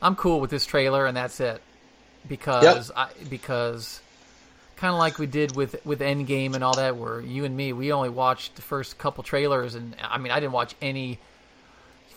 I'm 0.00 0.16
cool 0.16 0.40
with 0.40 0.50
this 0.50 0.64
trailer, 0.64 1.04
and 1.06 1.16
that's 1.16 1.40
it. 1.40 1.60
Because 2.26 2.90
I 2.96 3.08
because 3.28 4.00
kind 4.78 4.92
of 4.92 4.98
like 4.98 5.18
we 5.18 5.26
did 5.26 5.54
with 5.54 5.84
with 5.84 6.00
Endgame 6.00 6.54
and 6.54 6.64
all 6.64 6.76
that, 6.76 6.96
where 6.96 7.20
you 7.20 7.44
and 7.44 7.56
me, 7.56 7.72
we 7.72 7.92
only 7.92 8.08
watched 8.08 8.56
the 8.56 8.62
first 8.62 8.98
couple 8.98 9.22
trailers, 9.24 9.74
and 9.74 9.96
I 10.02 10.18
mean, 10.18 10.32
I 10.32 10.40
didn't 10.40 10.52
watch 10.52 10.74
any 10.80 11.18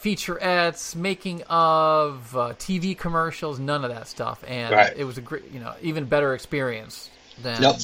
featurettes, 0.04 0.96
making 0.96 1.44
of, 1.44 2.36
uh, 2.36 2.54
TV 2.58 2.96
commercials, 2.96 3.60
none 3.60 3.84
of 3.84 3.92
that 3.92 4.08
stuff, 4.08 4.44
and 4.48 4.74
Right. 4.74 4.94
it 4.98 5.04
was 5.04 5.18
a 5.18 5.22
great, 5.22 5.44
you 5.54 5.60
know, 5.60 5.74
even 5.82 6.06
better 6.06 6.34
experience 6.34 7.10
than 7.44 7.62
Yep. 7.62 7.76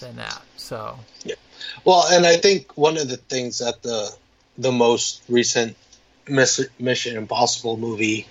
than 0.00 0.16
that. 0.16 0.42
So 0.56 0.98
Well, 1.84 2.06
and 2.10 2.26
I 2.26 2.36
think 2.36 2.76
one 2.76 2.96
of 2.96 3.08
the 3.08 3.16
things 3.16 3.58
that 3.58 3.82
the 3.82 4.10
the 4.58 4.72
most 4.72 5.22
recent 5.28 5.76
Mission 6.28 7.16
Impossible 7.16 7.76
movie 7.76 8.26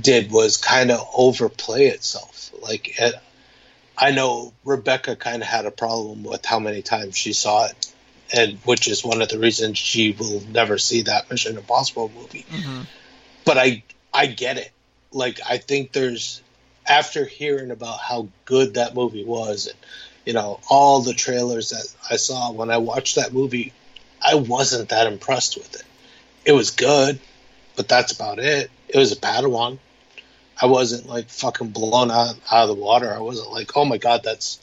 did 0.00 0.30
was 0.30 0.56
kind 0.56 0.90
of 0.90 1.06
overplay 1.16 1.86
itself. 1.86 2.52
Like, 2.62 3.00
it, 3.00 3.14
I 3.96 4.10
know 4.10 4.52
Rebecca 4.64 5.16
kind 5.16 5.42
of 5.42 5.48
had 5.48 5.66
a 5.66 5.70
problem 5.70 6.24
with 6.24 6.44
how 6.44 6.58
many 6.58 6.82
times 6.82 7.16
she 7.16 7.32
saw 7.32 7.66
it, 7.66 7.92
and 8.32 8.58
which 8.64 8.88
is 8.88 9.04
one 9.04 9.22
of 9.22 9.28
the 9.28 9.38
reasons 9.38 9.78
she 9.78 10.12
will 10.12 10.42
never 10.50 10.78
see 10.78 11.02
that 11.02 11.30
Mission 11.30 11.56
Impossible 11.56 12.10
movie. 12.14 12.44
Mm-hmm. 12.50 12.82
But 13.44 13.58
I, 13.58 13.84
I 14.12 14.26
get 14.26 14.58
it. 14.58 14.70
Like, 15.12 15.40
I 15.48 15.58
think 15.58 15.92
there's 15.92 16.42
after 16.86 17.24
hearing 17.24 17.70
about 17.70 18.00
how 18.00 18.28
good 18.44 18.74
that 18.74 18.94
movie 18.94 19.24
was, 19.24 19.66
and 19.66 19.76
you 20.24 20.32
know 20.32 20.60
all 20.68 21.00
the 21.00 21.14
trailers 21.14 21.70
that 21.70 21.86
I 22.10 22.16
saw 22.16 22.52
when 22.52 22.70
I 22.70 22.78
watched 22.78 23.16
that 23.16 23.32
movie, 23.32 23.72
I 24.20 24.34
wasn't 24.34 24.90
that 24.90 25.06
impressed 25.06 25.56
with 25.56 25.74
it. 25.74 25.84
It 26.44 26.52
was 26.52 26.70
good, 26.70 27.20
but 27.76 27.88
that's 27.88 28.12
about 28.12 28.38
it. 28.38 28.70
It 28.88 28.98
was 28.98 29.12
a 29.12 29.16
Padawan. 29.16 29.78
I 30.60 30.66
wasn't 30.66 31.08
like 31.08 31.28
fucking 31.28 31.68
blown 31.68 32.10
out, 32.10 32.36
out 32.50 32.62
of 32.62 32.68
the 32.68 32.82
water. 32.82 33.12
I 33.12 33.20
wasn't 33.20 33.50
like, 33.50 33.76
oh 33.76 33.84
my 33.84 33.98
god, 33.98 34.22
that's 34.24 34.60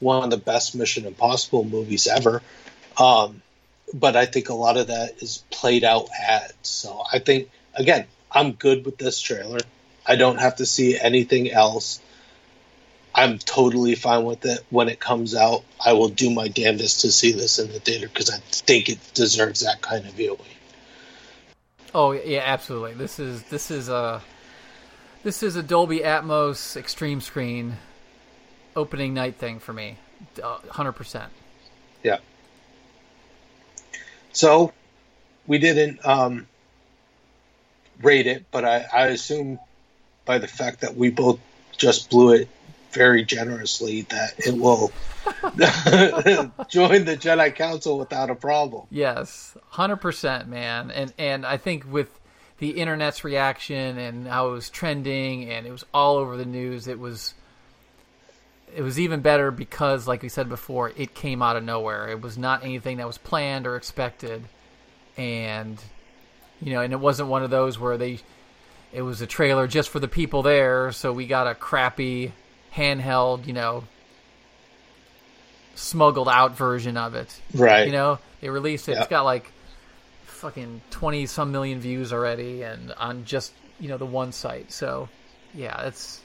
one 0.00 0.24
of 0.24 0.30
the 0.30 0.36
best 0.36 0.74
Mission 0.74 1.06
Impossible 1.06 1.64
movies 1.64 2.06
ever. 2.06 2.42
Um, 2.98 3.42
but 3.94 4.16
I 4.16 4.26
think 4.26 4.48
a 4.48 4.54
lot 4.54 4.76
of 4.76 4.88
that 4.88 5.22
is 5.22 5.44
played 5.50 5.84
out 5.84 6.08
ads. 6.20 6.54
So 6.62 7.02
I 7.10 7.18
think 7.18 7.50
again, 7.74 8.06
I'm 8.30 8.52
good 8.52 8.84
with 8.84 8.98
this 8.98 9.20
trailer. 9.20 9.60
I 10.06 10.16
don't 10.16 10.38
have 10.38 10.56
to 10.56 10.66
see 10.66 10.98
anything 10.98 11.50
else. 11.50 12.00
I'm 13.14 13.38
totally 13.38 13.94
fine 13.94 14.24
with 14.24 14.44
it 14.46 14.64
when 14.70 14.88
it 14.88 14.98
comes 14.98 15.34
out. 15.34 15.64
I 15.84 15.92
will 15.92 16.08
do 16.08 16.30
my 16.30 16.48
damnedest 16.48 17.02
to 17.02 17.12
see 17.12 17.32
this 17.32 17.58
in 17.58 17.70
the 17.70 17.78
theater 17.78 18.08
because 18.08 18.30
I 18.30 18.38
think 18.38 18.88
it 18.88 18.98
deserves 19.14 19.60
that 19.60 19.82
kind 19.82 20.06
of 20.06 20.14
viewing. 20.14 20.40
Oh 21.94 22.12
yeah, 22.12 22.42
absolutely. 22.44 22.94
This 22.94 23.18
is 23.18 23.42
this 23.44 23.70
is 23.70 23.88
a 23.88 24.22
this 25.22 25.42
is 25.42 25.56
a 25.56 25.62
Dolby 25.62 26.00
Atmos 26.00 26.76
extreme 26.76 27.20
screen 27.20 27.76
opening 28.74 29.14
night 29.14 29.36
thing 29.36 29.58
for 29.58 29.72
me. 29.72 29.98
Hundred 30.42 30.92
percent. 30.92 31.32
Yeah. 32.02 32.18
So 34.32 34.72
we 35.46 35.58
didn't 35.58 36.04
um, 36.04 36.46
rate 38.00 38.26
it, 38.26 38.46
but 38.50 38.64
I, 38.64 38.86
I 38.92 39.06
assume 39.08 39.58
by 40.24 40.38
the 40.38 40.48
fact 40.48 40.80
that 40.80 40.96
we 40.96 41.10
both 41.10 41.40
just 41.76 42.10
blew 42.10 42.32
it 42.32 42.48
very 42.92 43.24
generously 43.24 44.02
that 44.02 44.34
it 44.38 44.54
will 44.54 44.92
join 46.68 47.04
the 47.04 47.16
Jedi 47.16 47.54
Council 47.54 47.98
without 47.98 48.30
a 48.30 48.34
problem. 48.34 48.86
Yes, 48.90 49.56
hundred 49.68 49.96
percent, 49.96 50.48
man. 50.48 50.90
And 50.90 51.12
and 51.18 51.46
I 51.46 51.56
think 51.56 51.90
with 51.90 52.08
the 52.62 52.70
internet's 52.70 53.24
reaction 53.24 53.98
and 53.98 54.28
how 54.28 54.46
it 54.46 54.52
was 54.52 54.70
trending 54.70 55.50
and 55.50 55.66
it 55.66 55.72
was 55.72 55.84
all 55.92 56.16
over 56.16 56.36
the 56.36 56.44
news, 56.44 56.86
it 56.86 56.96
was 56.96 57.34
it 58.72 58.82
was 58.82 59.00
even 59.00 59.20
better 59.20 59.50
because, 59.50 60.06
like 60.06 60.22
we 60.22 60.28
said 60.28 60.48
before, 60.48 60.92
it 60.96 61.12
came 61.12 61.42
out 61.42 61.56
of 61.56 61.64
nowhere. 61.64 62.08
It 62.08 62.20
was 62.20 62.38
not 62.38 62.62
anything 62.62 62.98
that 62.98 63.06
was 63.08 63.18
planned 63.18 63.66
or 63.66 63.74
expected, 63.74 64.44
and 65.16 65.76
you 66.60 66.72
know, 66.72 66.82
and 66.82 66.92
it 66.92 67.00
wasn't 67.00 67.30
one 67.30 67.42
of 67.42 67.50
those 67.50 67.80
where 67.80 67.98
they 67.98 68.20
it 68.92 69.02
was 69.02 69.20
a 69.20 69.26
trailer 69.26 69.66
just 69.66 69.90
for 69.90 69.98
the 69.98 70.06
people 70.06 70.44
there, 70.44 70.92
so 70.92 71.12
we 71.12 71.26
got 71.26 71.48
a 71.48 71.56
crappy 71.56 72.32
handheld, 72.72 73.44
you 73.44 73.54
know, 73.54 73.82
smuggled 75.74 76.28
out 76.28 76.56
version 76.56 76.96
of 76.96 77.16
it. 77.16 77.40
Right. 77.52 77.86
You 77.86 77.92
know, 77.92 78.20
they 78.40 78.50
released 78.50 78.88
it. 78.88 78.92
Yeah. 78.92 79.00
It's 79.00 79.10
got 79.10 79.24
like 79.24 79.50
fucking 80.42 80.82
20 80.90 81.26
some 81.26 81.52
million 81.52 81.80
views 81.80 82.12
already 82.12 82.62
and 82.62 82.92
on 82.98 83.24
just, 83.24 83.52
you 83.80 83.88
know, 83.88 83.96
the 83.96 84.04
one 84.06 84.32
site. 84.32 84.70
So, 84.72 85.08
yeah, 85.54 85.86
it's 85.86 86.20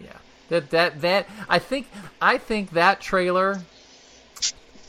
yeah. 0.00 0.16
That 0.48 0.70
that 0.70 1.00
that 1.02 1.26
I 1.48 1.58
think 1.58 1.86
I 2.20 2.38
think 2.38 2.70
that 2.72 3.00
trailer 3.00 3.60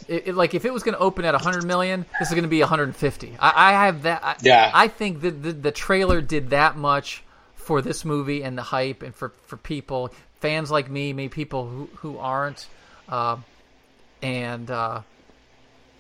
it, 0.07 0.30
it- 0.30 0.36
like 0.36 0.53
if 0.55 0.63
it 0.65 0.73
was 0.73 0.84
going 0.84 0.95
to 0.95 1.01
open 1.01 1.25
at 1.25 1.34
100 1.34 1.65
million, 1.65 2.05
this 2.19 2.30
is 2.30 2.34
going 2.34 2.43
to 2.43 2.49
be 2.49 2.61
150. 2.61 3.36
I, 3.39 3.69
I 3.69 3.71
have 3.86 4.03
that. 4.03 4.23
I, 4.23 4.36
Yeah. 4.41 4.71
I 4.73 4.88
think 4.88 5.21
that 5.21 5.43
the, 5.43 5.51
the 5.51 5.71
trailer 5.71 6.21
did 6.21 6.49
that 6.51 6.77
much 6.77 7.23
for 7.55 7.82
this 7.82 8.03
movie 8.05 8.41
and 8.43 8.57
the 8.57 8.63
hype 8.63 9.03
and 9.03 9.13
for 9.13 9.30
for 9.45 9.57
people, 9.57 10.11
fans 10.39 10.71
like 10.71 10.89
me, 10.89 11.13
maybe 11.13 11.30
people 11.30 11.67
who 11.67 11.89
who 11.97 12.17
aren't, 12.17 12.65
uh, 13.09 13.36
and 14.23 14.71
uh, 14.71 15.01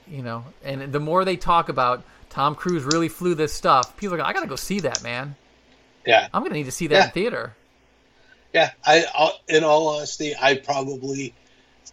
you 0.09 0.21
know, 0.23 0.43
and 0.63 0.91
the 0.91 0.99
more 0.99 1.23
they 1.25 1.37
talk 1.37 1.69
about 1.69 2.03
Tom 2.29 2.55
Cruise 2.55 2.83
really 2.83 3.09
flew 3.09 3.35
this 3.35 3.53
stuff, 3.53 3.95
people 3.97 4.15
are 4.15 4.17
going, 4.17 4.29
I 4.29 4.33
got 4.33 4.41
to 4.41 4.47
go 4.47 4.55
see 4.55 4.79
that, 4.81 5.03
man. 5.03 5.35
Yeah. 6.05 6.27
I'm 6.33 6.41
going 6.41 6.51
to 6.51 6.57
need 6.57 6.65
to 6.65 6.71
see 6.71 6.87
that 6.87 6.95
Yeah. 6.95 7.05
in 7.05 7.11
theater. 7.11 7.55
Yeah, 8.53 8.71
I 8.85 9.05
I'll- 9.13 9.39
in 9.47 9.63
all 9.63 9.87
honesty, 9.89 10.33
I 10.39 10.55
probably 10.55 11.33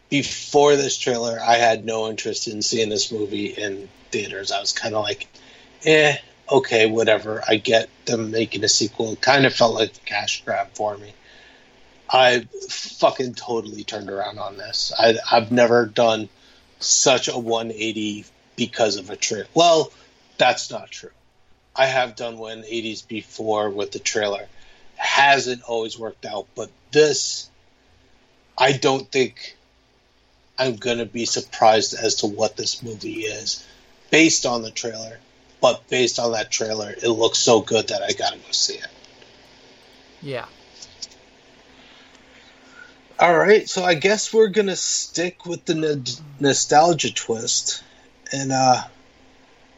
before 0.09 0.77
this 0.77 0.97
trailer, 0.97 1.39
I 1.41 1.57
had 1.57 1.85
no 1.85 2.09
interest 2.09 2.47
in 2.49 2.63
seeing 2.63 2.89
this 2.89 3.11
movie 3.11 3.47
in 3.47 3.89
theaters. 4.13 4.53
I 4.53 4.61
was 4.61 4.73
kind 4.73 4.95
of 4.95 5.03
like, 5.03 5.27
eh, 5.85 6.17
okay, 6.51 6.87
whatever. 6.87 7.43
I 7.47 7.57
get 7.57 7.89
them 8.07 8.31
making 8.31 8.63
a 8.65 8.69
sequel. 8.69 9.13
It 9.15 9.21
kind 9.21 9.45
of 9.45 9.53
felt 9.53 9.75
like 9.75 9.97
a 9.97 10.01
cash 10.07 10.45
grab 10.45 10.69
for 10.75 10.97
me. 10.97 11.13
I 12.09 12.47
fucking 12.71 13.35
totally 13.35 13.83
turned 13.83 14.11
around 14.11 14.39
on 14.39 14.57
this. 14.57 14.93
I, 14.97 15.17
I've 15.31 15.51
never 15.51 15.87
done 15.87 16.29
such 16.81 17.29
a 17.29 17.39
180 17.39 18.25
because 18.57 18.97
of 18.97 19.11
a 19.11 19.17
trailer. 19.17 19.47
Well, 19.55 19.93
that's 20.39 20.71
not 20.71 20.91
true. 20.91 21.11
I 21.75 21.87
have 21.87 22.17
done 22.17 22.37
180s 22.37 23.07
before 23.07 23.69
with 23.71 23.93
the 23.93 23.99
trailer. 23.99 24.47
Hasn't 24.97 25.63
always 25.63 25.99
worked 25.99 26.25
out, 26.25 26.47
but 26.55 26.71
this, 26.91 27.51
I 28.57 28.73
don't 28.73 29.11
think 29.11 29.57
I'm 30.59 30.77
going 30.77 30.99
to 30.99 31.07
be 31.07 31.27
surprised 31.27 31.95
as 31.95 32.17
to 32.17 32.27
what 32.27 32.57
this 32.57 32.83
movie 32.83 33.25
is 33.25 33.67
based 34.11 34.47
on 34.47 34.63
the 34.63 34.71
trailer. 34.71 35.19
But 35.61 35.89
based 35.89 36.19
on 36.19 36.33
that 36.33 36.51
trailer, 36.51 36.91
it 36.91 37.09
looks 37.09 37.39
so 37.39 37.61
good 37.61 37.89
that 37.89 38.03
I 38.03 38.13
got 38.13 38.33
to 38.33 38.39
go 38.39 38.51
see 38.51 38.75
it. 38.75 38.87
Yeah. 40.23 40.47
All 43.19 43.35
right, 43.35 43.67
so 43.67 43.83
I 43.83 43.95
guess 43.95 44.31
we're 44.31 44.49
gonna 44.49 44.77
stick 44.77 45.47
with 45.47 45.65
the 45.65 46.21
nostalgia 46.39 47.15
twist, 47.15 47.83
and 48.31 48.53
uh, 48.53 48.83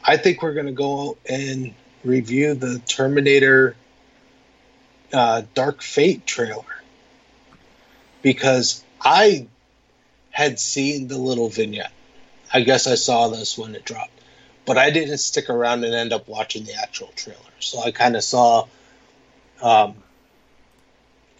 I 0.03 0.17
think 0.17 0.43
we're 0.43 0.55
gonna 0.55 0.73
go 0.73 1.19
and 1.25 1.73
review 2.03 2.55
the 2.55 2.81
Terminator 2.81 3.77
uh, 5.13 5.43
Dark 5.55 5.83
Fate 5.83 6.27
trailer 6.27 6.65
because 8.23 8.83
I 9.01 9.47
had 10.31 10.59
seen 10.59 11.07
the 11.07 11.19
little 11.19 11.49
vignette. 11.49 11.93
I 12.53 12.63
guess 12.63 12.89
I 12.89 12.97
saw 12.97 13.29
this 13.29 13.57
when 13.57 13.77
it 13.77 13.85
dropped, 13.85 14.21
but 14.67 14.79
I 14.79 14.91
didn't 14.91 15.19
stick 15.19 15.49
around 15.49 15.85
and 15.85 15.95
end 15.95 16.13
up 16.13 16.27
watching 16.27 16.65
the 16.65 16.75
actual 16.75 17.13
trailer. 17.15 17.39
So 17.61 17.81
I 17.81 17.93
kind 17.93 18.17
of 18.17 18.25
saw 18.25 18.67
um, 19.63 19.95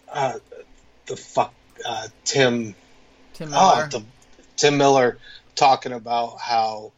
uh, 0.09 0.39
the 1.05 1.17
fuck 1.17 1.53
uh, 1.85 2.07
Tim 2.25 2.75
Tim 3.33 3.53
oh, 3.53 3.75
Miller. 3.75 3.87
the, 3.89 4.03
Tim 4.57 4.77
Miller 4.77 5.17
talking 5.55 5.91
about 5.91 6.39
how 6.39 6.91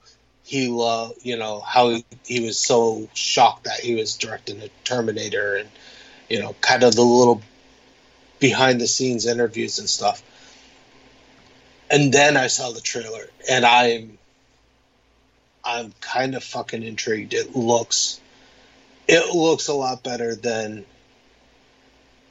he 0.44 0.68
loved, 0.68 1.26
you 1.26 1.38
know, 1.38 1.60
how 1.60 1.90
he, 1.90 2.06
he 2.26 2.40
was 2.42 2.58
so 2.58 3.08
shocked 3.14 3.66
that 3.66 3.80
he 3.80 3.96
was 3.96 4.18
directing 4.18 4.62
a 4.62 4.70
Terminator 4.84 5.56
and, 5.56 5.70
you 6.30 6.40
know, 6.40 6.56
kind 6.62 6.84
of 6.84 6.96
the 6.96 7.04
little 7.04 7.42
behind 8.40 8.82
the 8.82 8.88
scenes 8.88 9.26
interviews 9.26 9.80
and 9.80 9.90
stuff. 9.90 10.24
And 11.90 12.14
then 12.14 12.38
I 12.38 12.48
saw 12.48 12.72
the 12.72 12.82
trailer 12.82 13.28
and 13.50 13.66
I'm 13.66 14.18
I'm 15.64 15.94
kind 16.02 16.36
of 16.36 16.44
fucking 16.44 16.84
intrigued. 16.84 17.34
It 17.34 17.56
looks 17.56 18.20
it 19.08 19.36
looks 19.36 19.68
a 19.68 19.74
lot 19.74 20.04
better 20.04 20.36
than 20.36 20.86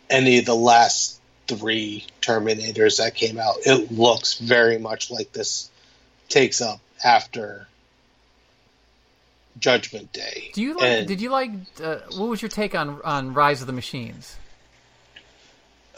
any 0.09 0.39
of 0.39 0.47
the 0.47 0.55
last 0.55 1.20
three 1.57 2.05
Terminators 2.23 2.99
that 2.99 3.15
came 3.15 3.39
out. 3.39 3.57
It 3.65 3.91
looks 3.91 4.35
very 4.39 4.79
much 4.79 5.11
like 5.11 5.33
this 5.33 5.71
takes 6.29 6.61
up 6.61 6.81
after 7.05 7.67
Judgment 9.59 10.13
Day. 10.13 10.51
Do 10.55 10.63
you 10.63 10.75
like? 10.75 10.85
And- 10.85 11.09
did 11.09 11.21
you 11.21 11.31
like? 11.31 11.51
Uh, 11.83 11.97
what 12.17 12.29
was 12.29 12.41
your 12.43 12.49
take 12.49 12.75
on 12.75 13.01
on 13.03 13.35
Rise 13.35 13.61
of 13.61 13.67
the 13.67 13.73
Machines? 13.73 14.37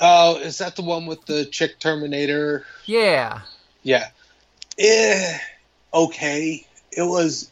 Oh, 0.00 0.36
is 0.38 0.58
that 0.58 0.74
the 0.76 0.82
one 0.82 1.06
with 1.06 1.24
the 1.26 1.44
chick 1.44 1.78
Terminator? 1.78 2.66
Yeah, 2.86 3.42
Yeah. 3.82 4.08
Eh, 4.78 5.38
okay. 5.94 6.66
It 6.90 7.02
was 7.02 7.50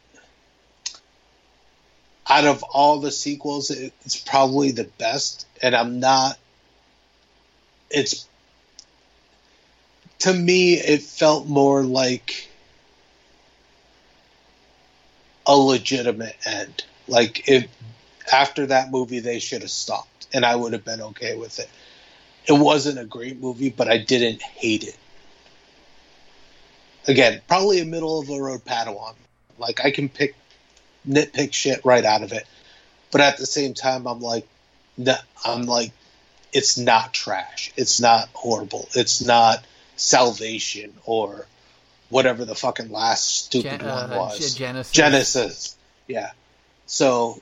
out 2.28 2.44
of 2.44 2.62
all 2.62 2.98
the 3.01 3.11
sequels, 3.11 3.70
it- 3.70 3.92
it's 4.05 4.16
probably 4.16 4.70
the 4.70 4.84
best, 4.84 5.46
and 5.62 5.76
I'm 5.76 6.01
not. 6.01 6.38
It's 7.91 8.26
to 10.20 10.32
me, 10.32 10.74
it 10.74 11.03
felt 11.03 11.47
more 11.47 11.82
like 11.82 12.49
a 15.47 15.57
legitimate 15.57 16.36
end. 16.47 16.84
Like 17.09 17.49
it, 17.49 17.68
after 18.32 18.66
that 18.66 18.91
movie, 18.91 19.20
they 19.20 19.38
should 19.38 19.62
have 19.62 19.70
stopped, 19.70 20.28
and 20.32 20.45
I 20.45 20.55
would 20.55 20.72
have 20.72 20.84
been 20.84 21.01
okay 21.01 21.36
with 21.36 21.59
it. 21.59 21.68
It 22.47 22.53
wasn't 22.53 22.99
a 22.99 23.05
great 23.05 23.41
movie, 23.41 23.70
but 23.70 23.88
I 23.88 23.99
didn't 23.99 24.43
hate 24.43 24.84
it. 24.84 24.97
Again, 27.09 27.41
probably 27.49 27.80
a 27.80 27.84
middle 27.84 28.20
of 28.20 28.26
the 28.26 28.41
road 28.41 28.64
Padawan. 28.64 29.14
Like 29.59 29.84
I 29.84 29.91
can 29.91 30.09
pick 30.09 30.34
nitpick 31.09 31.53
shit 31.53 31.84
right 31.84 32.05
out 32.05 32.22
of 32.22 32.32
it, 32.32 32.47
but 33.11 33.20
at 33.20 33.38
the 33.38 33.47
same 33.47 33.74
time, 33.74 34.07
I'm 34.07 34.20
like, 34.20 34.47
I'm 35.45 35.62
like, 35.62 35.93
it's 36.53 36.78
not 36.78 37.12
trash. 37.12 37.72
It's 37.76 38.01
not 38.01 38.28
horrible. 38.32 38.88
It's 38.94 39.24
not 39.24 39.64
salvation 39.96 40.94
or 41.05 41.46
whatever 42.09 42.44
the 42.44 42.55
fucking 42.55 42.90
last 42.90 43.44
stupid 43.46 43.80
Gen- 43.80 43.88
one 43.88 44.12
uh, 44.12 44.18
was. 44.18 44.55
Genesis. 44.55 44.92
Genesis. 44.92 45.76
Yeah. 46.07 46.30
So, 46.86 47.40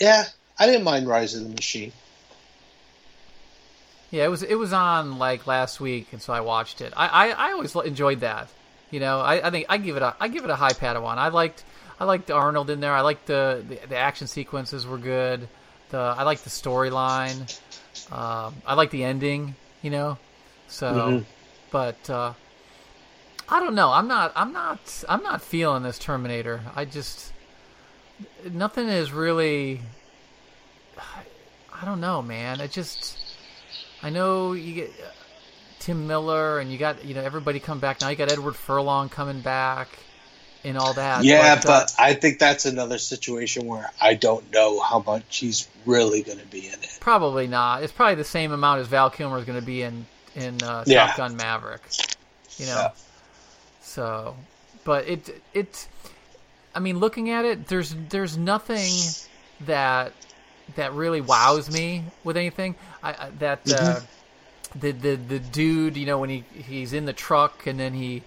yeah, 0.00 0.24
I 0.58 0.66
didn't 0.66 0.84
mind 0.84 1.06
Rise 1.06 1.34
of 1.34 1.44
the 1.44 1.50
Machine. 1.50 1.92
Yeah, 4.10 4.24
it 4.24 4.28
was 4.28 4.42
it 4.42 4.54
was 4.54 4.72
on 4.72 5.18
like 5.18 5.46
last 5.46 5.80
week, 5.80 6.08
and 6.12 6.22
so 6.22 6.32
I 6.32 6.40
watched 6.40 6.80
it. 6.80 6.94
I 6.96 7.08
I, 7.08 7.48
I 7.48 7.52
always 7.52 7.74
enjoyed 7.76 8.20
that. 8.20 8.48
You 8.90 9.00
know, 9.00 9.20
I, 9.20 9.46
I 9.46 9.50
think 9.50 9.66
I 9.68 9.76
give 9.76 9.96
it 9.96 10.02
a 10.02 10.16
I 10.18 10.28
give 10.28 10.44
it 10.44 10.50
a 10.50 10.56
high 10.56 10.70
Padawan. 10.72 11.18
I 11.18 11.28
liked 11.28 11.62
I 12.00 12.04
liked 12.04 12.30
Arnold 12.30 12.70
in 12.70 12.80
there. 12.80 12.94
I 12.94 13.02
liked 13.02 13.26
the 13.26 13.62
the, 13.68 13.86
the 13.88 13.96
action 13.96 14.26
sequences 14.26 14.86
were 14.86 14.96
good. 14.96 15.46
The 15.90 15.98
I 15.98 16.22
liked 16.22 16.44
the 16.44 16.50
storyline. 16.50 17.54
Um, 18.10 18.54
I 18.66 18.74
like 18.74 18.90
the 18.90 19.04
ending. 19.04 19.54
You 19.82 19.90
know, 19.90 20.18
so 20.66 20.86
Mhm. 20.92 21.24
but 21.70 22.10
uh, 22.10 22.32
I 23.48 23.60
don't 23.60 23.74
know. 23.76 23.90
I'm 23.92 24.08
not 24.08 24.32
I'm 24.34 24.52
not 24.52 25.04
I'm 25.08 25.22
not 25.22 25.40
feeling 25.42 25.82
this 25.84 25.98
Terminator. 25.98 26.62
I 26.74 26.84
just 26.84 27.32
nothing 28.50 28.88
is 28.88 29.12
really. 29.12 29.80
I 31.80 31.84
don't 31.84 32.00
know, 32.00 32.22
man. 32.22 32.60
It 32.60 32.72
just. 32.72 33.16
I 34.02 34.10
know 34.10 34.52
you 34.52 34.74
get 34.74 34.90
uh, 34.90 35.10
Tim 35.78 36.06
Miller 36.08 36.58
and 36.58 36.72
you 36.72 36.78
got 36.78 37.04
you 37.04 37.14
know 37.14 37.22
everybody 37.22 37.60
come 37.60 37.78
back 37.78 38.00
now. 38.00 38.08
You 38.08 38.16
got 38.16 38.32
Edward 38.32 38.56
Furlong 38.56 39.08
coming 39.08 39.40
back 39.40 39.88
and 40.68 40.78
all 40.78 40.92
that. 40.94 41.24
Yeah, 41.24 41.56
uh, 41.58 41.62
but 41.64 41.94
I 41.98 42.14
think 42.14 42.38
that's 42.38 42.66
another 42.66 42.98
situation 42.98 43.66
where 43.66 43.90
I 44.00 44.14
don't 44.14 44.52
know 44.52 44.80
how 44.80 45.00
much 45.06 45.38
he's 45.38 45.68
really 45.86 46.22
going 46.22 46.38
to 46.38 46.46
be 46.46 46.66
in 46.66 46.74
it. 46.74 46.98
probably 47.00 47.46
not. 47.46 47.82
It's 47.82 47.92
probably 47.92 48.16
the 48.16 48.24
same 48.24 48.52
amount 48.52 48.80
as 48.80 48.86
Val 48.88 49.10
Kilmer 49.10 49.38
is 49.38 49.44
going 49.44 49.58
to 49.60 49.66
be 49.66 49.82
in 49.82 50.06
in 50.36 50.62
uh, 50.62 50.84
Yeah. 50.86 51.06
Top 51.08 51.16
Gun 51.16 51.36
Maverick. 51.36 51.82
You 52.58 52.66
know, 52.66 52.72
Yeah. 52.72 52.90
so 53.82 54.36
but 54.84 55.08
it 55.08 55.42
it. 55.54 55.88
I 56.74 56.80
mean, 56.80 56.98
looking 56.98 57.30
at 57.30 57.44
it, 57.44 57.66
there's 57.66 57.94
there's 58.10 58.36
nothing 58.36 58.90
that 59.66 60.12
that 60.76 60.92
really 60.92 61.20
wows 61.20 61.70
me 61.70 62.04
with 62.24 62.36
anything. 62.36 62.74
I, 63.02 63.30
that 63.38 63.60
uh, 63.72 64.00
the 64.78 64.92
the 64.92 65.14
the 65.16 65.38
dude, 65.38 65.96
you 65.96 66.06
know, 66.06 66.18
when 66.18 66.30
he 66.30 66.44
he's 66.54 66.92
in 66.92 67.04
the 67.06 67.12
truck 67.12 67.66
and 67.66 67.78
then 67.80 67.94
he 67.94 68.22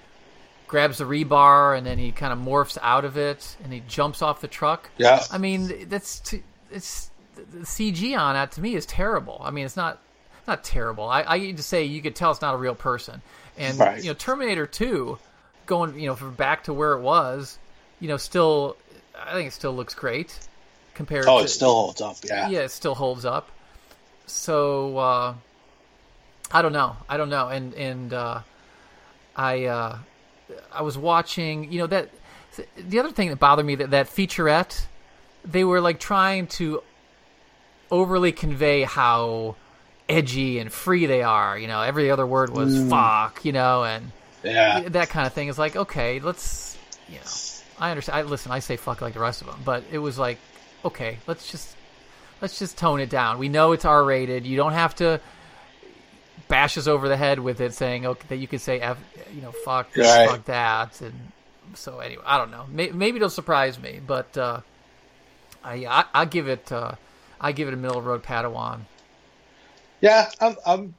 grabs 0.72 1.00
the 1.00 1.04
rebar 1.04 1.78
and 1.78 1.86
then 1.86 1.98
he 1.98 2.14
kind 2.14 2.32
of 2.32 2.40
morphs 2.40 2.78
out 2.82 3.04
of 3.04 3.18
it 3.18 3.58
and 3.62 3.74
he 3.74 3.84
jumps 3.90 4.22
off 4.22 4.40
the 4.40 4.48
truck. 4.48 4.90
Yeah. 4.98 5.22
I 5.30 5.38
mean, 5.38 5.90
that's 5.90 6.34
it's 6.72 7.12
the 7.36 7.66
CG 7.66 8.18
on 8.18 8.36
that 8.36 8.54
to 8.54 8.62
me 8.62 8.76
is 8.76 8.86
terrible. 8.86 9.42
I 9.44 9.52
mean, 9.52 9.66
it's 9.66 9.76
not 9.76 10.00
not 10.48 10.64
terrible. 10.64 11.10
I, 11.10 11.24
I 11.24 11.38
need 11.40 11.58
to 11.58 11.64
say 11.64 11.84
you 11.84 12.02
could 12.02 12.16
tell 12.16 12.32
it's 12.32 12.40
not 12.42 12.54
a 12.54 12.58
real 12.58 12.74
person. 12.74 13.22
And 13.58 13.78
Right. 13.78 14.02
you 14.02 14.10
know, 14.10 14.14
Terminator 14.14 14.66
Two, 14.66 15.20
going 15.66 16.00
you 16.00 16.08
know 16.08 16.16
from 16.16 16.36
back 16.36 16.64
to 16.64 16.74
where 16.74 16.94
it 16.94 17.02
was, 17.02 17.60
you 18.00 18.08
know, 18.08 18.16
still 18.18 18.78
I 19.22 19.34
think 19.34 19.50
it 19.50 19.52
still 19.54 19.74
looks 19.76 19.94
great 19.94 20.40
compared. 20.94 21.26
Oh, 21.28 21.40
to, 21.40 21.44
it 21.44 21.50
still 21.50 21.74
holds 21.74 22.00
up. 22.00 22.16
Yeah. 22.24 22.48
yeah, 22.48 22.60
it 22.60 22.72
still 22.72 22.96
holds 22.96 23.26
up. 23.26 23.52
So 24.26 24.98
uh, 24.98 25.34
I 26.50 26.62
don't 26.62 26.72
know. 26.74 26.96
I 27.10 27.18
don't 27.18 27.30
know. 27.30 27.50
And 27.50 27.74
and 27.74 28.14
uh, 28.14 28.40
I 29.36 29.66
uh, 29.66 29.98
I 30.72 30.82
was 30.82 30.98
watching. 30.98 31.72
You 31.72 31.80
know 31.80 31.88
that 31.88 32.10
the 32.78 33.00
other 33.00 33.12
thing 33.12 33.30
that 33.30 33.40
bothered 33.40 33.66
me 33.66 33.76
that 33.76 33.92
that 33.92 34.08
featurette 34.08 34.86
they 35.44 35.64
were 35.64 35.82
like 35.82 36.00
trying 36.00 36.48
to 36.48 36.84
overly 37.90 38.32
convey 38.32 38.84
how 38.84 39.56
edgy 40.08 40.60
and 40.60 40.72
free 40.72 41.06
they 41.06 41.24
are. 41.24 41.58
You 41.58 41.68
know, 41.68 41.82
every 41.82 42.12
other 42.12 42.26
word 42.28 42.50
was 42.52 42.76
mm. 42.76 42.90
fuck. 42.90 43.44
You 43.46 43.52
know, 43.54 43.84
and 43.84 44.12
Yeah. 44.44 44.82
that 44.90 45.10
kind 45.10 45.26
of 45.28 45.34
thing 45.34 45.48
is 45.48 45.58
like 45.60 45.76
okay 45.76 46.20
let's 46.20 46.78
you 47.08 47.16
know 47.16 47.32
i 47.80 47.92
understand 47.92 48.18
i 48.18 48.22
listen 48.24 48.52
i 48.52 48.60
say 48.60 48.76
fuck 48.76 49.02
like 49.02 49.14
the 49.14 49.20
rest 49.20 49.42
of 49.42 49.48
them 49.48 49.60
but 49.66 49.84
it 49.92 49.98
was 50.00 50.18
like 50.18 50.38
okay 50.86 51.18
let's 51.28 51.52
just 51.52 51.76
let's 52.42 52.58
just 52.58 52.78
tone 52.78 53.00
it 53.00 53.10
down 53.10 53.38
we 53.38 53.50
know 53.50 53.72
it's 53.72 53.86
r 53.86 54.04
rated 54.04 54.46
you 54.46 54.56
don't 54.58 54.74
have 54.74 54.96
to 54.96 55.20
bash 56.48 56.78
us 56.78 56.88
over 56.88 57.08
the 57.08 57.18
head 57.18 57.40
with 57.40 57.62
it 57.62 57.74
saying 57.74 58.06
okay 58.06 58.26
that 58.30 58.38
you 58.38 58.48
could 58.48 58.62
say 58.62 58.80
F, 58.80 58.98
you 59.34 59.42
know 59.42 59.52
fuck 59.52 59.92
this, 59.94 60.08
Right. 60.08 60.30
fuck 60.30 60.46
that 60.46 61.02
and 61.02 61.14
so 61.74 62.00
anyway 62.00 62.24
i 62.26 62.38
don't 62.38 62.52
know 62.52 62.66
maybe, 62.70 62.92
maybe 62.94 63.16
it'll 63.18 63.30
surprise 63.30 63.80
me 63.80 64.00
but 64.06 64.38
uh 64.38 64.60
i 65.64 65.86
i, 65.86 66.06
I 66.14 66.26
give 66.26 66.48
it 66.50 66.72
uh 66.72 66.94
i 67.40 67.52
give 67.52 67.68
it 67.68 67.74
a 67.74 67.78
middle 67.78 67.98
of 67.98 68.06
road 68.06 68.24
padawan 68.24 68.82
Yeah, 70.02 70.30
I'm 70.40 70.56
I'm 70.66 70.96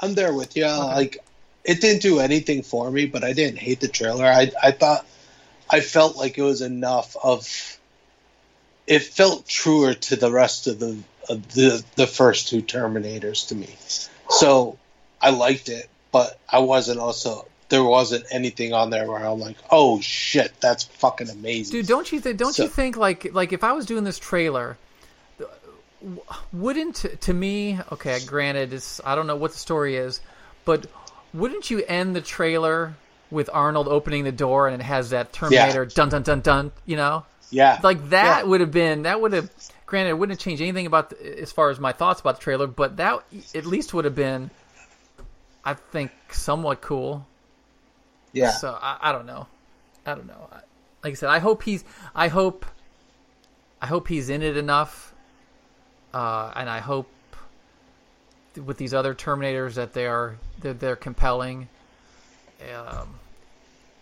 I'm 0.00 0.14
there 0.14 0.32
with 0.32 0.56
you. 0.56 0.66
Like 0.66 1.18
it 1.64 1.80
didn't 1.80 2.02
do 2.02 2.20
anything 2.20 2.62
for 2.62 2.90
me, 2.90 3.06
but 3.06 3.24
I 3.24 3.32
didn't 3.32 3.58
hate 3.58 3.80
the 3.80 3.88
trailer. 3.88 4.24
I 4.26 4.50
I 4.62 4.70
thought 4.70 5.04
I 5.68 5.80
felt 5.80 6.16
like 6.16 6.38
it 6.38 6.42
was 6.42 6.60
enough 6.62 7.16
of 7.22 7.78
it 8.86 9.02
felt 9.02 9.48
truer 9.48 9.94
to 9.94 10.16
the 10.16 10.30
rest 10.30 10.66
of 10.66 10.78
the 10.78 10.96
of 11.28 11.52
the 11.54 11.82
the 11.96 12.06
first 12.06 12.48
two 12.48 12.62
Terminators 12.62 13.48
to 13.48 13.54
me. 13.54 13.74
So 14.28 14.78
I 15.24 15.30
liked 15.30 15.68
it, 15.68 15.88
but 16.12 16.38
I 16.48 16.58
wasn't 16.58 17.00
also 17.00 17.46
there 17.70 17.82
wasn't 17.82 18.24
anything 18.30 18.72
on 18.74 18.90
there 18.90 19.08
where 19.10 19.26
I'm 19.26 19.40
like, 19.40 19.56
"Oh 19.70 20.00
shit, 20.00 20.52
that's 20.60 20.84
fucking 20.84 21.30
amazing." 21.30 21.72
Dude, 21.72 21.86
don't 21.86 22.12
you 22.12 22.20
think? 22.20 22.36
Don't 22.38 22.58
you 22.58 22.68
think 22.68 22.96
like 22.96 23.32
like 23.32 23.52
if 23.52 23.64
I 23.64 23.72
was 23.72 23.86
doing 23.86 24.04
this 24.04 24.18
trailer, 24.18 24.76
wouldn't 26.52 26.96
to 27.22 27.32
me? 27.34 27.78
Okay, 27.92 28.18
granted, 28.26 28.72
it's 28.72 29.00
I 29.04 29.14
don't 29.14 29.26
know 29.26 29.36
what 29.36 29.52
the 29.52 29.58
story 29.58 29.96
is, 29.96 30.20
but 30.64 30.86
wouldn't 31.32 31.70
you 31.70 31.82
end 31.86 32.14
the 32.14 32.20
trailer 32.20 32.94
with 33.30 33.48
Arnold 33.52 33.88
opening 33.88 34.24
the 34.24 34.32
door 34.32 34.68
and 34.68 34.80
it 34.80 34.84
has 34.84 35.10
that 35.10 35.32
Terminator 35.32 35.86
dun 35.86 36.10
dun 36.10 36.22
dun 36.22 36.40
dun? 36.40 36.72
You 36.84 36.96
know, 36.96 37.24
yeah. 37.50 37.80
like 37.82 38.10
that 38.10 38.40
Yeah. 38.40 38.44
would 38.44 38.60
have 38.60 38.70
been 38.72 39.02
that 39.02 39.20
would 39.20 39.32
have. 39.32 39.50
Granted, 39.86 40.10
it 40.10 40.18
wouldn't 40.18 40.38
have 40.38 40.44
changed 40.44 40.62
anything 40.62 40.86
about 40.86 41.10
the, 41.10 41.40
as 41.42 41.52
far 41.52 41.70
as 41.70 41.78
my 41.78 41.92
thoughts 41.92 42.20
about 42.20 42.36
the 42.36 42.42
trailer, 42.42 42.66
but 42.66 42.96
that 42.96 43.22
at 43.54 43.66
least 43.66 43.92
would 43.94 44.04
have 44.06 44.14
been, 44.14 44.50
I 45.64 45.74
think, 45.74 46.12
somewhat 46.30 46.80
cool. 46.80 47.26
yeah. 48.32 48.50
So 48.50 48.76
I, 48.80 48.98
I 49.00 49.12
don't 49.12 49.26
know. 49.26 49.46
I 50.06 50.14
don't 50.14 50.26
know. 50.26 50.48
Like 51.02 51.12
I 51.12 51.14
said, 51.14 51.28
I 51.30 51.38
hope 51.38 51.62
he's. 51.62 51.84
I 52.14 52.28
hope. 52.28 52.66
I 53.80 53.86
hope 53.86 54.08
he's 54.08 54.30
in 54.30 54.42
it 54.42 54.56
enough, 54.56 55.14
uh, 56.14 56.52
and 56.56 56.70
I 56.70 56.80
hope 56.80 57.08
with 58.64 58.78
these 58.78 58.94
other 58.94 59.14
Terminators 59.14 59.74
that 59.74 59.92
they 59.92 60.06
are 60.06 60.36
they're, 60.60 60.72
they're 60.74 60.96
compelling. 60.96 61.68
Um, 62.74 63.16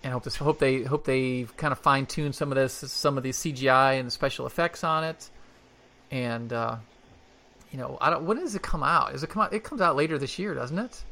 and 0.04 0.12
hope 0.12 0.24
this 0.24 0.36
hope 0.36 0.58
they 0.58 0.82
hope 0.82 1.04
they 1.04 1.46
kind 1.56 1.72
of 1.72 1.78
fine 1.78 2.06
tune 2.06 2.32
some 2.32 2.50
of 2.50 2.56
this 2.56 2.72
some 2.72 3.16
of 3.16 3.22
the 3.22 3.30
CGI 3.30 3.98
and 3.98 4.06
the 4.06 4.10
special 4.10 4.46
effects 4.46 4.84
on 4.84 5.04
it, 5.04 5.30
and 6.10 6.52
uh, 6.52 6.76
you 7.70 7.78
know 7.78 7.98
I 8.00 8.10
don't 8.10 8.24
when 8.24 8.38
does 8.38 8.54
it 8.54 8.62
come 8.62 8.82
out? 8.82 9.14
Is 9.14 9.22
it 9.22 9.30
come 9.30 9.42
out? 9.42 9.52
It 9.52 9.62
comes 9.64 9.80
out 9.80 9.96
later 9.96 10.18
this 10.18 10.38
year, 10.38 10.54
doesn't 10.54 10.78
it? 10.78 11.04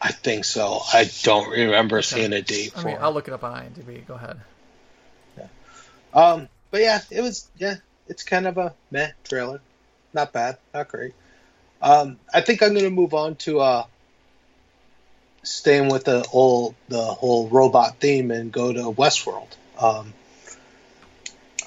I 0.00 0.12
think 0.12 0.44
so. 0.44 0.80
I 0.92 1.10
don't 1.22 1.50
remember 1.50 2.02
seeing 2.02 2.32
a 2.32 2.42
date 2.42 2.72
I 2.76 2.80
for 2.80 2.88
mean. 2.88 2.98
I'll 3.00 3.12
look 3.12 3.28
it 3.28 3.34
up 3.34 3.42
on 3.42 3.52
IMDb. 3.52 4.06
Go 4.06 4.14
ahead. 4.14 4.40
Yeah. 5.36 5.46
Um, 6.14 6.48
but 6.70 6.80
yeah, 6.80 7.00
it 7.10 7.20
was 7.20 7.48
yeah, 7.56 7.76
it's 8.06 8.22
kind 8.22 8.46
of 8.46 8.58
a 8.58 8.74
meh 8.90 9.10
trailer. 9.24 9.60
Not 10.12 10.32
bad, 10.32 10.58
not 10.72 10.88
great. 10.88 11.14
Um, 11.82 12.18
I 12.32 12.40
think 12.40 12.62
I'm 12.62 12.74
gonna 12.74 12.90
move 12.90 13.14
on 13.14 13.36
to 13.36 13.60
uh 13.60 13.84
staying 15.42 15.88
with 15.88 16.04
the 16.04 16.22
whole 16.22 16.74
the 16.88 17.02
whole 17.02 17.48
robot 17.48 17.98
theme 17.98 18.30
and 18.30 18.52
go 18.52 18.72
to 18.72 18.80
Westworld. 18.92 19.48
Um, 19.80 20.14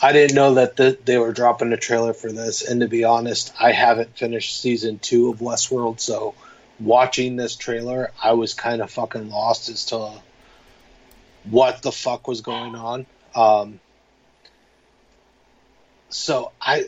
I 0.01 0.13
didn't 0.13 0.35
know 0.35 0.55
that 0.55 0.77
the, 0.77 0.97
they 1.05 1.17
were 1.17 1.31
dropping 1.31 1.71
a 1.73 1.77
trailer 1.77 2.13
for 2.13 2.31
this, 2.31 2.67
and 2.67 2.81
to 2.81 2.87
be 2.87 3.03
honest, 3.03 3.53
I 3.59 3.71
haven't 3.71 4.17
finished 4.17 4.59
season 4.59 4.99
two 4.99 5.29
of 5.29 5.39
Westworld, 5.39 5.99
so 5.99 6.33
watching 6.83 7.35
this 7.35 7.55
trailer, 7.55 8.11
I 8.21 8.33
was 8.33 8.53
kind 8.53 8.81
of 8.81 8.91
fucking 8.91 9.29
lost 9.29 9.69
as 9.69 9.85
to 9.85 10.11
what 11.43 11.81
the 11.81 11.91
fuck 11.91 12.27
was 12.27 12.41
going 12.41 12.75
on. 12.75 13.05
Um, 13.35 13.79
so 16.09 16.51
I, 16.61 16.85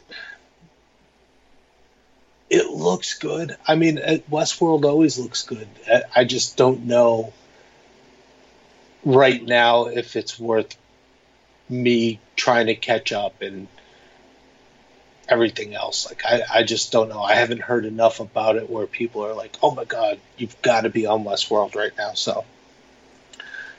it 2.49 2.69
looks 2.69 3.17
good. 3.17 3.55
I 3.67 3.75
mean, 3.75 3.97
Westworld 4.29 4.85
always 4.85 5.17
looks 5.17 5.43
good. 5.43 5.67
I 6.15 6.23
just 6.23 6.57
don't 6.57 6.85
know 6.85 7.33
right 9.05 9.43
now 9.43 9.87
if 9.87 10.15
it's 10.15 10.39
worth 10.39 10.77
me 11.69 12.19
trying 12.35 12.67
to 12.67 12.75
catch 12.75 13.11
up 13.11 13.41
and 13.41 13.67
everything 15.29 15.73
else. 15.75 16.05
Like 16.07 16.23
I, 16.25 16.41
I 16.59 16.63
just 16.63 16.91
don't 16.91 17.09
know. 17.09 17.21
I 17.21 17.35
haven't 17.35 17.61
heard 17.61 17.85
enough 17.85 18.19
about 18.19 18.55
it 18.55 18.69
where 18.69 18.85
people 18.87 19.25
are 19.25 19.33
like, 19.33 19.57
"Oh 19.63 19.71
my 19.71 19.85
god, 19.85 20.19
you've 20.37 20.59
got 20.61 20.81
to 20.81 20.89
be 20.89 21.05
on 21.05 21.23
Westworld 21.23 21.75
right 21.75 21.91
now." 21.97 22.13
So 22.13 22.45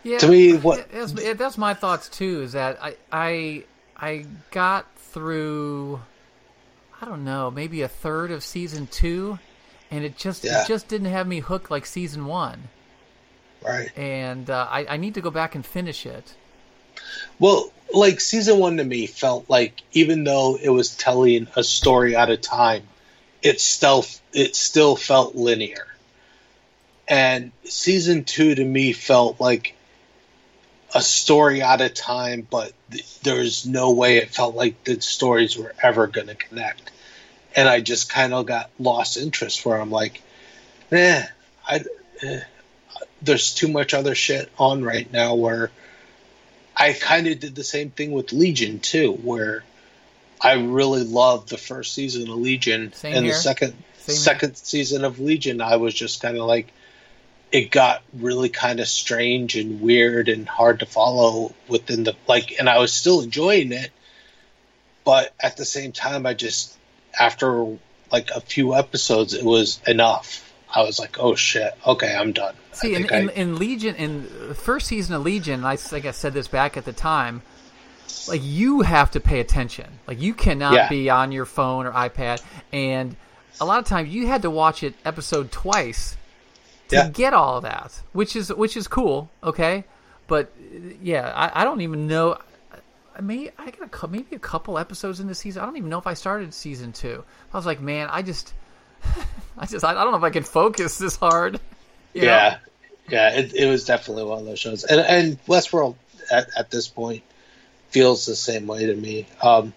Yeah, 0.02 0.18
To 0.18 0.28
me, 0.28 0.56
what- 0.56 0.90
that's, 0.90 1.12
that's 1.12 1.58
my 1.58 1.74
thoughts 1.74 2.08
too. 2.08 2.42
Is 2.42 2.52
that 2.52 2.78
I 2.82 2.96
I 3.12 3.64
I 3.96 4.26
got 4.50 4.86
through, 4.96 6.00
I 7.00 7.04
don't 7.06 7.24
know, 7.24 7.50
maybe 7.50 7.82
a 7.82 7.88
third 7.88 8.30
of 8.30 8.42
season 8.42 8.86
two, 8.86 9.38
and 9.90 10.04
it 10.04 10.16
just 10.18 10.44
Yeah. 10.44 10.62
it 10.62 10.68
just 10.68 10.88
didn't 10.88 11.08
have 11.08 11.26
me 11.26 11.40
hooked 11.40 11.70
like 11.70 11.86
season 11.86 12.26
one, 12.26 12.68
right. 13.62 13.96
and 13.96 14.50
uh, 14.50 14.66
I 14.70 14.86
I 14.86 14.96
need 14.96 15.14
to 15.14 15.20
go 15.20 15.30
back 15.30 15.54
and 15.54 15.64
finish 15.64 16.04
it. 16.06 16.34
Well, 17.38 17.72
like 17.92 18.20
season 18.20 18.58
one 18.58 18.78
to 18.78 18.84
me 18.84 19.06
felt 19.06 19.48
like 19.48 19.82
even 19.92 20.24
though 20.24 20.58
it 20.60 20.70
was 20.70 20.96
telling 20.96 21.46
a 21.56 21.62
story 21.62 22.16
at 22.16 22.30
a 22.30 22.36
time, 22.36 22.82
it 23.42 23.60
still 23.60 24.04
it 24.32 24.56
still 24.56 24.96
felt 24.96 25.34
linear. 25.34 25.86
And 27.06 27.52
season 27.64 28.24
two 28.24 28.54
to 28.54 28.64
me 28.64 28.92
felt 28.92 29.40
like 29.40 29.74
a 30.94 31.02
story 31.02 31.60
at 31.60 31.80
a 31.80 31.88
time, 31.88 32.46
but 32.48 32.72
th- 32.90 33.20
there's 33.20 33.66
no 33.66 33.90
way 33.92 34.16
it 34.18 34.30
felt 34.30 34.54
like 34.54 34.84
the 34.84 35.00
stories 35.00 35.56
were 35.56 35.74
ever 35.82 36.06
going 36.06 36.28
to 36.28 36.34
connect. 36.34 36.90
And 37.56 37.68
I 37.68 37.80
just 37.80 38.08
kind 38.08 38.32
of 38.32 38.46
got 38.46 38.70
lost 38.78 39.16
interest 39.16 39.66
where 39.66 39.80
I'm 39.80 39.90
like, 39.90 40.22
eh, 40.92 41.24
I, 41.66 41.84
eh, 42.22 42.40
there's 43.20 43.54
too 43.54 43.68
much 43.68 43.92
other 43.92 44.14
shit 44.14 44.50
on 44.58 44.84
right 44.84 45.12
now 45.12 45.34
where 45.34 45.70
I 46.76 46.92
kind 46.92 47.26
of 47.26 47.38
did 47.40 47.54
the 47.54 47.64
same 47.64 47.90
thing 47.90 48.12
with 48.12 48.32
Legion 48.32 48.80
too, 48.80 49.12
where 49.12 49.64
I 50.40 50.54
really 50.54 51.04
loved 51.04 51.48
the 51.48 51.58
first 51.58 51.94
season 51.94 52.28
of 52.28 52.36
Legion, 52.36 52.92
Same 52.92 53.14
and 53.14 53.24
here. 53.24 53.34
the 53.34 53.40
second 53.40 53.74
Same 53.98 54.16
second 54.16 54.56
season 54.56 55.04
of 55.04 55.18
Legion, 55.18 55.60
I 55.60 55.76
was 55.76 55.94
just 55.94 56.20
kind 56.20 56.36
of 56.36 56.46
like, 56.46 56.72
it 57.52 57.70
got 57.70 58.02
really 58.12 58.48
kind 58.48 58.80
of 58.80 58.88
strange 58.88 59.56
and 59.56 59.80
weird 59.80 60.28
and 60.28 60.48
hard 60.48 60.80
to 60.80 60.86
follow 60.86 61.54
within 61.68 62.04
the 62.04 62.14
like, 62.26 62.58
and 62.58 62.68
I 62.68 62.78
was 62.78 62.92
still 62.92 63.22
enjoying 63.22 63.72
it, 63.72 63.90
but 65.04 65.32
at 65.38 65.56
the 65.56 65.64
same 65.64 65.92
time, 65.92 66.26
I 66.26 66.34
just 66.34 66.76
after 67.18 67.78
like 68.10 68.30
a 68.30 68.40
few 68.40 68.74
episodes, 68.74 69.34
it 69.34 69.44
was 69.44 69.80
enough. 69.86 70.43
I 70.74 70.82
was 70.82 70.98
like, 70.98 71.16
oh 71.20 71.34
shit, 71.34 71.72
okay, 71.86 72.14
I'm 72.14 72.32
done. 72.32 72.54
See, 72.72 72.94
in, 72.94 73.06
think 73.06 73.12
in, 73.12 73.28
in 73.30 73.56
Legion, 73.58 73.94
in 73.94 74.54
first 74.54 74.86
season 74.88 75.14
of 75.14 75.22
Legion, 75.22 75.64
I 75.64 75.76
think 75.76 76.04
I 76.06 76.10
said 76.10 76.32
this 76.34 76.48
back 76.48 76.76
at 76.76 76.84
the 76.84 76.92
time. 76.92 77.42
Like 78.28 78.40
you 78.42 78.80
have 78.80 79.10
to 79.12 79.20
pay 79.20 79.40
attention. 79.40 79.86
Like 80.06 80.20
you 80.20 80.34
cannot 80.34 80.74
Yeah. 80.74 80.88
be 80.88 81.10
on 81.10 81.30
your 81.32 81.44
phone 81.44 81.86
or 81.86 81.92
iPad, 81.92 82.42
and 82.72 83.16
a 83.60 83.64
lot 83.64 83.78
of 83.78 83.84
times 83.86 84.08
you 84.08 84.26
had 84.26 84.42
to 84.42 84.50
watch 84.50 84.82
it 84.82 84.94
episode 85.04 85.52
twice 85.52 86.16
to 86.88 86.96
Yeah. 86.96 87.08
get 87.08 87.34
all 87.34 87.58
of 87.58 87.62
that, 87.64 88.00
which 88.12 88.34
is 88.34 88.52
which 88.52 88.76
is 88.76 88.88
cool. 88.88 89.30
Okay, 89.42 89.84
but 90.26 90.52
yeah, 91.02 91.32
I, 91.34 91.60
I 91.62 91.64
don't 91.64 91.82
even 91.82 92.06
know. 92.06 92.38
I 93.16 93.20
may 93.20 93.50
I 93.58 93.70
got 93.70 94.02
a, 94.02 94.08
maybe 94.08 94.34
a 94.36 94.40
couple 94.40 94.78
episodes 94.78 95.20
in 95.20 95.26
the 95.28 95.34
season. 95.34 95.62
I 95.62 95.66
don't 95.66 95.76
even 95.76 95.90
know 95.90 95.98
if 95.98 96.06
I 96.06 96.14
started 96.14 96.52
season 96.54 96.92
two. 96.92 97.24
I 97.52 97.56
was 97.56 97.66
like, 97.66 97.80
man, 97.80 98.08
I 98.10 98.22
just, 98.22 98.52
I 99.58 99.66
just, 99.66 99.84
I, 99.84 99.94
don't 99.94 100.10
know 100.10 100.18
if 100.18 100.24
I 100.24 100.30
can 100.30 100.42
focus 100.42 100.98
this 100.98 101.16
hard. 101.16 101.60
you 102.12 102.22
know? 102.22 102.26
Yeah, 102.26 102.58
yeah, 103.08 103.38
it, 103.38 103.54
it 103.54 103.66
was 103.66 103.84
definitely 103.84 104.24
one 104.24 104.40
of 104.40 104.44
those 104.46 104.58
shows, 104.58 104.84
and 104.84 105.00
and 105.00 105.44
Westworld 105.46 105.96
at, 106.30 106.48
at 106.56 106.70
this 106.70 106.88
point 106.88 107.22
feels 107.90 108.26
the 108.26 108.36
same 108.36 108.66
way 108.66 108.86
to 108.86 108.94
me. 108.94 109.26
Um, 109.42 109.74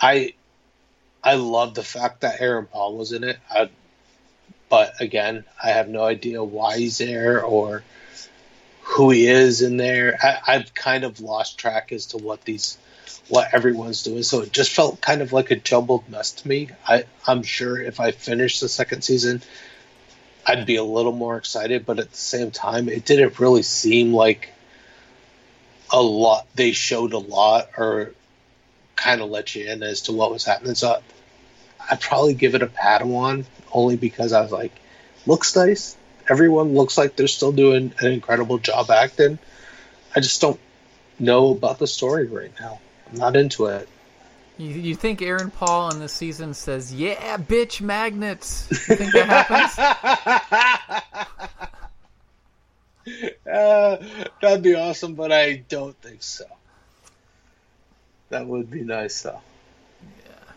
I 0.00 0.34
I 1.22 1.34
love 1.34 1.74
the 1.74 1.84
fact 1.84 2.22
that 2.22 2.40
Aaron 2.40 2.66
Paul 2.66 2.96
was 2.96 3.12
in 3.12 3.24
it, 3.24 3.38
I, 3.50 3.70
but 4.68 5.00
again, 5.00 5.44
I 5.62 5.68
have 5.70 5.88
no 5.88 6.02
idea 6.02 6.42
why 6.42 6.78
he's 6.78 6.98
there 6.98 7.44
or 7.44 7.84
who 8.82 9.10
he 9.10 9.28
is 9.28 9.62
in 9.62 9.76
there. 9.76 10.18
I, 10.20 10.54
I've 10.54 10.74
kind 10.74 11.04
of 11.04 11.20
lost 11.20 11.58
track 11.58 11.92
as 11.92 12.06
to 12.06 12.18
what 12.18 12.44
these 12.44 12.76
what 13.28 13.48
everyone's 13.52 14.02
doing, 14.02 14.22
so 14.22 14.42
it 14.42 14.52
just 14.52 14.72
felt 14.72 15.00
kind 15.00 15.22
of 15.22 15.32
like 15.32 15.50
a 15.50 15.56
jumbled 15.56 16.08
mess 16.08 16.32
to 16.32 16.48
me. 16.48 16.68
I 16.86 17.04
I'm 17.26 17.42
sure 17.42 17.80
if 17.80 18.00
I 18.00 18.10
finished 18.10 18.60
the 18.60 18.68
second 18.68 19.02
season. 19.02 19.42
I'd 20.44 20.66
be 20.66 20.76
a 20.76 20.84
little 20.84 21.12
more 21.12 21.36
excited, 21.36 21.86
but 21.86 22.00
at 22.00 22.10
the 22.10 22.16
same 22.16 22.50
time, 22.50 22.88
it 22.88 23.04
didn't 23.04 23.38
really 23.38 23.62
seem 23.62 24.12
like 24.12 24.50
a 25.90 26.02
lot. 26.02 26.46
They 26.56 26.72
showed 26.72 27.12
a 27.12 27.18
lot 27.18 27.70
or 27.78 28.12
kind 28.96 29.20
of 29.20 29.30
let 29.30 29.54
you 29.54 29.70
in 29.70 29.82
as 29.82 30.02
to 30.02 30.12
what 30.12 30.32
was 30.32 30.44
happening. 30.44 30.74
So 30.74 31.00
I'd 31.90 32.00
probably 32.00 32.34
give 32.34 32.54
it 32.54 32.62
a 32.62 32.66
Padawan 32.66 33.44
only 33.72 33.96
because 33.96 34.32
I 34.32 34.40
was 34.40 34.52
like, 34.52 34.72
looks 35.26 35.54
nice. 35.54 35.96
Everyone 36.28 36.74
looks 36.74 36.96
like 36.96 37.16
they're 37.16 37.28
still 37.28 37.52
doing 37.52 37.92
an 37.98 38.12
incredible 38.12 38.58
job 38.58 38.90
acting. 38.90 39.38
I 40.14 40.20
just 40.20 40.40
don't 40.40 40.60
know 41.18 41.50
about 41.50 41.78
the 41.78 41.86
story 41.86 42.26
right 42.26 42.52
now. 42.60 42.80
Not 43.12 43.36
into 43.36 43.66
it. 43.66 43.88
You, 44.58 44.68
you 44.68 44.94
think 44.94 45.22
Aaron 45.22 45.50
Paul 45.50 45.90
in 45.92 45.98
this 45.98 46.12
season 46.12 46.54
says, 46.54 46.94
"Yeah, 46.94 47.36
bitch, 47.38 47.80
magnets"? 47.80 48.68
You 48.70 48.96
think 48.96 49.12
that 49.12 49.28
happens? 49.28 51.08
Uh, 53.52 53.96
that'd 54.40 54.62
be 54.62 54.74
awesome, 54.74 55.14
but 55.14 55.32
I 55.32 55.56
don't 55.68 55.96
think 56.00 56.22
so. 56.22 56.44
That 58.30 58.46
would 58.46 58.70
be 58.70 58.82
nice, 58.82 59.22
though. 59.22 59.40
Yeah. 60.24 60.52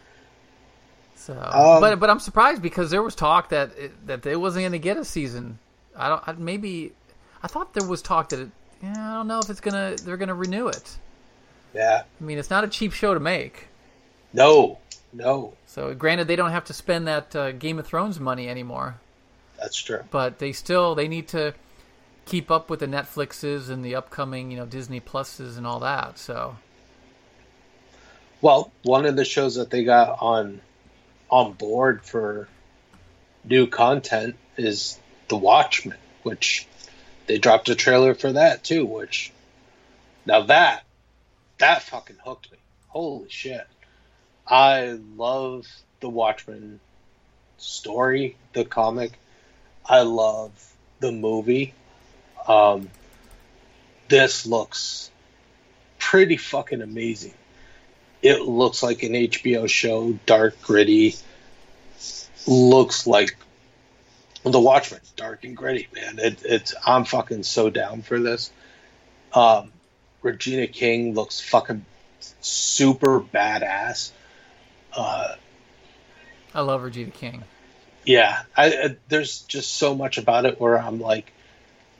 So, 1.15 1.33
Um, 1.33 1.81
but 1.81 1.99
but 1.99 2.09
I'm 2.09 2.19
surprised 2.19 2.61
because 2.61 2.91
there 2.91 3.01
was 3.01 3.15
talk 3.15 3.49
that 3.49 3.71
it, 3.77 4.07
that 4.07 4.25
it 4.25 4.35
wasn't 4.35 4.61
going 4.61 4.71
to 4.73 4.79
get 4.79 4.97
a 4.97 5.03
season. 5.03 5.57
I 5.97 6.09
don't. 6.09 6.27
I, 6.27 6.33
maybe 6.33 6.93
I 7.41 7.47
thought 7.47 7.73
there 7.73 7.87
was 7.87 8.01
talk 8.01 8.29
that 8.29 8.39
it. 8.39 8.49
Yeah, 8.81 8.91
I 8.91 9.13
don't 9.15 9.27
know 9.27 9.39
if 9.39 9.49
it's 9.49 9.61
gonna. 9.61 9.95
They're 9.95 10.17
gonna 10.17 10.35
renew 10.35 10.67
it. 10.67 10.97
Yeah. 11.75 12.03
I 12.19 12.23
mean, 12.23 12.37
it's 12.39 12.49
not 12.49 12.63
a 12.63 12.67
cheap 12.67 12.93
show 12.93 13.13
to 13.13 13.19
make. 13.19 13.67
No, 14.33 14.79
no, 15.13 15.53
So, 15.67 15.93
granted, 15.93 16.27
they 16.27 16.35
don't 16.35 16.51
have 16.51 16.65
to 16.65 16.73
spend 16.73 17.07
that 17.07 17.35
uh, 17.35 17.51
Game 17.51 17.77
of 17.79 17.85
Thrones 17.87 18.19
money 18.19 18.49
anymore, 18.49 18.95
that's 19.59 19.77
true. 19.77 20.03
but 20.11 20.39
they 20.39 20.51
still 20.51 20.95
they 20.95 21.07
need 21.07 21.27
to 21.29 21.53
keep 22.25 22.49
up 22.49 22.69
with 22.69 22.79
the 22.79 22.87
Netflixes 22.87 23.69
and 23.69 23.83
the 23.85 23.95
upcoming 23.95 24.51
you 24.51 24.57
know 24.57 24.65
Disney 24.65 24.99
Pluses 24.99 25.57
and 25.57 25.67
all 25.67 25.79
that. 25.81 26.17
So, 26.17 26.57
Well, 28.41 28.71
one 28.83 29.05
of 29.05 29.15
the 29.15 29.25
shows 29.25 29.55
that 29.55 29.69
they 29.69 29.83
got 29.83 30.17
on 30.21 30.61
on 31.29 31.53
board 31.53 32.03
for 32.03 32.47
new 33.43 33.67
content 33.67 34.35
is 34.57 34.97
The 35.29 35.37
Watchmen, 35.37 35.97
which 36.23 36.67
they 37.27 37.37
dropped 37.37 37.69
a 37.69 37.75
trailer 37.75 38.13
for 38.13 38.33
that 38.33 38.63
too. 38.63 38.85
Which 38.85 39.31
now 40.25 40.41
that 40.43 40.83
that 41.57 41.83
fucking 41.83 42.17
hooked 42.23 42.51
me. 42.51 42.57
Holy 42.87 43.29
shit! 43.29 43.67
I 44.47 44.99
love 45.15 45.67
The 45.99 46.09
Watchmen 46.09 46.79
story, 47.57 48.37
the 48.53 48.65
comic. 48.65 49.13
I 49.85 50.01
love 50.01 50.51
the 50.99 51.11
movie. 51.11 51.73
Um, 52.47 52.89
this 54.07 54.45
looks 54.45 55.09
pretty 55.99 56.37
fucking 56.37 56.81
amazing 56.81 57.33
it 58.25 58.41
looks 58.41 58.81
like 58.81 59.03
an 59.03 59.13
HBO 59.13 59.69
show, 59.69 60.13
dark, 60.25 60.59
gritty. 60.63 61.15
Looks 62.47 63.05
like 63.05 63.37
The 64.43 64.59
Watchmen, 64.59 65.01
dark 65.15 65.43
and 65.43 65.55
gritty, 65.55 65.87
man. 65.93 66.17
It, 66.17 66.41
it's 66.43 66.73
I'm 66.87 67.05
fucking 67.05 67.43
so 67.43 67.69
down 67.69 68.01
for 68.01 68.19
this. 68.19 68.51
Um, 69.31 69.71
Regina 70.25 70.65
King 70.65 71.13
looks 71.13 71.39
fucking 71.39 71.85
super 72.41 73.21
badass. 73.21 74.11
Uh, 74.91 75.35
I 76.53 76.61
love 76.61 76.83
Regina 76.83 77.11
King. 77.11 77.43
yeah, 78.05 78.41
I, 78.57 78.65
I, 78.65 78.97
there's 79.07 79.41
just 79.41 79.73
so 79.73 79.93
much 79.93 80.17
about 80.17 80.45
it 80.45 80.59
where 80.59 80.79
I'm 80.79 80.99
like, 80.99 81.31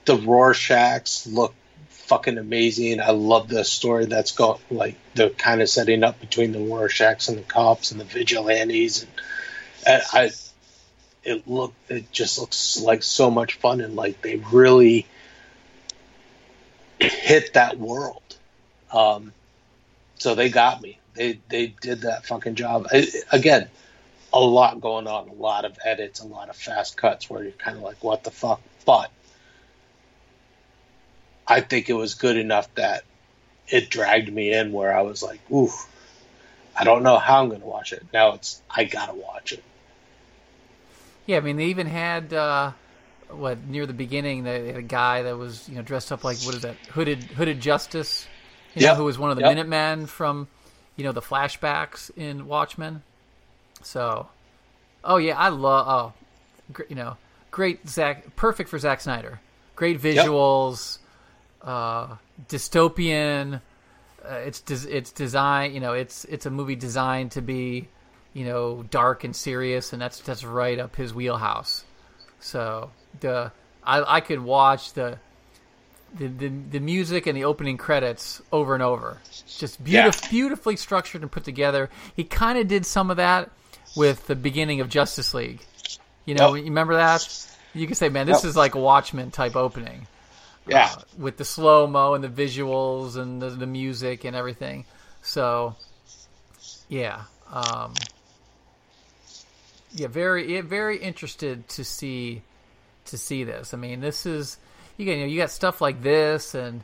the 0.05 0.17
Rorschachs 0.17 1.31
look 1.31 1.53
fucking 1.89 2.39
amazing. 2.39 2.99
I 2.99 3.11
love 3.11 3.47
the 3.47 3.63
story 3.63 4.05
that's 4.05 4.31
got 4.31 4.59
like 4.71 4.95
the 5.13 5.29
kind 5.29 5.61
of 5.61 5.69
setting 5.69 6.03
up 6.03 6.19
between 6.19 6.51
the 6.51 6.59
Rorschachs 6.59 7.29
and 7.29 7.37
the 7.37 7.43
cops 7.43 7.91
and 7.91 7.99
the 7.99 8.05
vigilantes, 8.05 9.03
and, 9.03 9.11
and 9.85 10.03
I, 10.13 10.31
it 11.23 11.47
look 11.47 11.73
it 11.89 12.11
just 12.11 12.39
looks 12.39 12.79
like 12.79 13.03
so 13.03 13.29
much 13.29 13.55
fun 13.55 13.81
and 13.81 13.95
like 13.95 14.21
they 14.21 14.37
really 14.37 15.05
hit 16.99 17.53
that 17.53 17.77
world. 17.77 18.21
Um, 18.91 19.33
so 20.17 20.35
they 20.35 20.49
got 20.49 20.81
me. 20.81 20.99
They 21.13 21.39
they 21.49 21.67
did 21.67 22.01
that 22.01 22.25
fucking 22.25 22.55
job. 22.55 22.87
I, 22.91 23.07
again, 23.31 23.69
a 24.33 24.39
lot 24.39 24.81
going 24.81 25.07
on, 25.07 25.29
a 25.29 25.33
lot 25.33 25.65
of 25.65 25.77
edits, 25.83 26.19
a 26.19 26.27
lot 26.27 26.49
of 26.49 26.55
fast 26.55 26.97
cuts 26.97 27.29
where 27.29 27.43
you're 27.43 27.53
kind 27.53 27.77
of 27.77 27.83
like, 27.83 28.03
what 28.03 28.23
the 28.23 28.31
fuck? 28.31 28.61
But 28.85 29.09
I 31.47 31.61
think 31.61 31.89
it 31.89 31.93
was 31.93 32.15
good 32.15 32.37
enough 32.37 32.73
that 32.75 33.03
it 33.67 33.89
dragged 33.89 34.31
me 34.31 34.53
in 34.53 34.71
where 34.71 34.95
I 34.95 35.01
was 35.01 35.23
like, 35.23 35.39
ooh, 35.51 35.71
I 36.75 36.83
don't 36.83 37.03
know 37.03 37.17
how 37.17 37.41
I'm 37.41 37.49
going 37.49 37.61
to 37.61 37.67
watch 37.67 37.93
it. 37.93 38.05
Now 38.13 38.33
it's 38.33 38.61
I 38.69 38.83
gotta 38.83 39.13
watch 39.13 39.53
it. 39.53 39.63
Yeah, 41.25 41.37
I 41.37 41.39
mean 41.39 41.57
they 41.57 41.65
even 41.65 41.87
had 41.87 42.33
uh, 42.33 42.71
what 43.29 43.63
near 43.65 43.85
the 43.85 43.93
beginning 43.93 44.43
they 44.43 44.67
had 44.67 44.75
a 44.77 44.81
guy 44.81 45.23
that 45.23 45.37
was 45.37 45.67
you 45.69 45.75
know 45.75 45.81
dressed 45.81 46.11
up 46.11 46.23
like 46.23 46.37
what 46.39 46.55
is 46.55 46.61
that 46.61 46.75
hooded 46.91 47.23
hooded 47.23 47.59
justice, 47.59 48.27
you 48.75 48.81
know, 48.81 48.89
Yep. 48.89 48.97
who 48.97 49.03
was 49.05 49.17
one 49.17 49.29
of 49.31 49.35
the 49.37 49.41
Yep. 49.43 49.51
Minutemen 49.51 50.05
from 50.07 50.47
you 50.95 51.03
know 51.03 51.11
the 51.11 51.21
flashbacks 51.21 52.09
in 52.17 52.47
Watchmen. 52.47 53.01
So, 53.81 54.27
oh 55.03 55.17
yeah, 55.17 55.37
I 55.37 55.49
love 55.49 55.87
oh, 55.87 56.13
gr- 56.73 56.83
you 56.89 56.95
know, 56.95 57.17
great 57.51 57.87
Zack, 57.87 58.35
perfect 58.35 58.69
for 58.69 58.79
Zack 58.79 59.01
Snyder. 59.01 59.39
Great 59.75 59.99
visuals, 60.01 60.99
uh, 61.61 62.15
dystopian. 62.47 63.61
Uh, 64.27 64.33
it's 64.45 64.61
des- 64.61 64.89
it's 64.89 65.11
designed, 65.11 65.73
you 65.73 65.79
know, 65.79 65.93
it's 65.93 66.25
it's 66.25 66.45
a 66.45 66.49
movie 66.49 66.75
designed 66.75 67.31
to 67.31 67.41
be, 67.41 67.87
you 68.33 68.45
know, 68.45 68.83
dark 68.89 69.23
and 69.23 69.35
serious, 69.35 69.93
and 69.93 70.01
that's 70.01 70.19
that's 70.21 70.43
right 70.43 70.79
up 70.79 70.95
his 70.95 71.13
wheelhouse. 71.13 71.83
So 72.39 72.89
the 73.19 73.51
I 73.83 74.17
I 74.17 74.19
could 74.21 74.39
watch 74.41 74.93
the 74.93 75.17
the 76.17 76.27
the, 76.27 76.47
the 76.47 76.79
music 76.79 77.27
and 77.27 77.35
the 77.37 77.43
opening 77.45 77.77
credits 77.77 78.41
over 78.51 78.73
and 78.73 78.83
over. 78.83 79.17
Just 79.57 79.83
beautif- 79.83 80.23
Yeah. 80.23 80.29
beautifully 80.29 80.75
structured 80.77 81.21
and 81.21 81.31
put 81.31 81.43
together. 81.43 81.89
He 82.15 82.23
kind 82.23 82.57
of 82.57 82.67
did 82.67 82.85
some 82.85 83.11
of 83.11 83.17
that 83.17 83.49
with 83.95 84.27
the 84.27 84.35
beginning 84.35 84.81
of 84.81 84.89
Justice 84.89 85.33
League. 85.33 85.61
You 86.25 86.35
know, 86.35 86.53
Yep. 86.55 86.63
you 86.63 86.69
remember 86.69 86.95
that? 86.95 87.47
You 87.73 87.85
can 87.85 87.95
say, 87.95 88.09
man, 88.09 88.25
this 88.27 88.43
Yep. 88.43 88.49
is 88.49 88.55
like 88.55 88.75
a 88.75 88.79
Watchmen 88.79 89.31
type 89.31 89.55
opening 89.55 90.07
Yeah. 90.67 90.89
uh, 90.97 91.01
with 91.17 91.37
the 91.37 91.45
slow 91.45 91.85
mo 91.87 92.13
and 92.13 92.23
the 92.23 92.29
visuals 92.29 93.17
and 93.17 93.41
the, 93.41 93.49
the 93.49 93.67
music 93.67 94.23
and 94.23 94.35
everything. 94.35 94.85
So, 95.21 95.75
yeah, 96.87 97.23
um, 97.51 97.93
yeah, 99.93 100.07
very, 100.07 100.55
yeah, 100.55 100.61
very 100.61 100.97
interested 100.97 101.67
to 101.69 101.83
see 101.83 102.41
to 103.05 103.17
see 103.17 103.43
this. 103.43 103.73
I 103.73 103.77
mean, 103.77 103.99
this 104.01 104.25
is 104.25 104.57
you 104.97 105.05
got 105.05 105.13
you, 105.13 105.19
know, 105.19 105.25
you 105.25 105.37
got 105.39 105.51
stuff 105.51 105.81
like 105.81 106.01
this, 106.01 106.55
and 106.55 106.83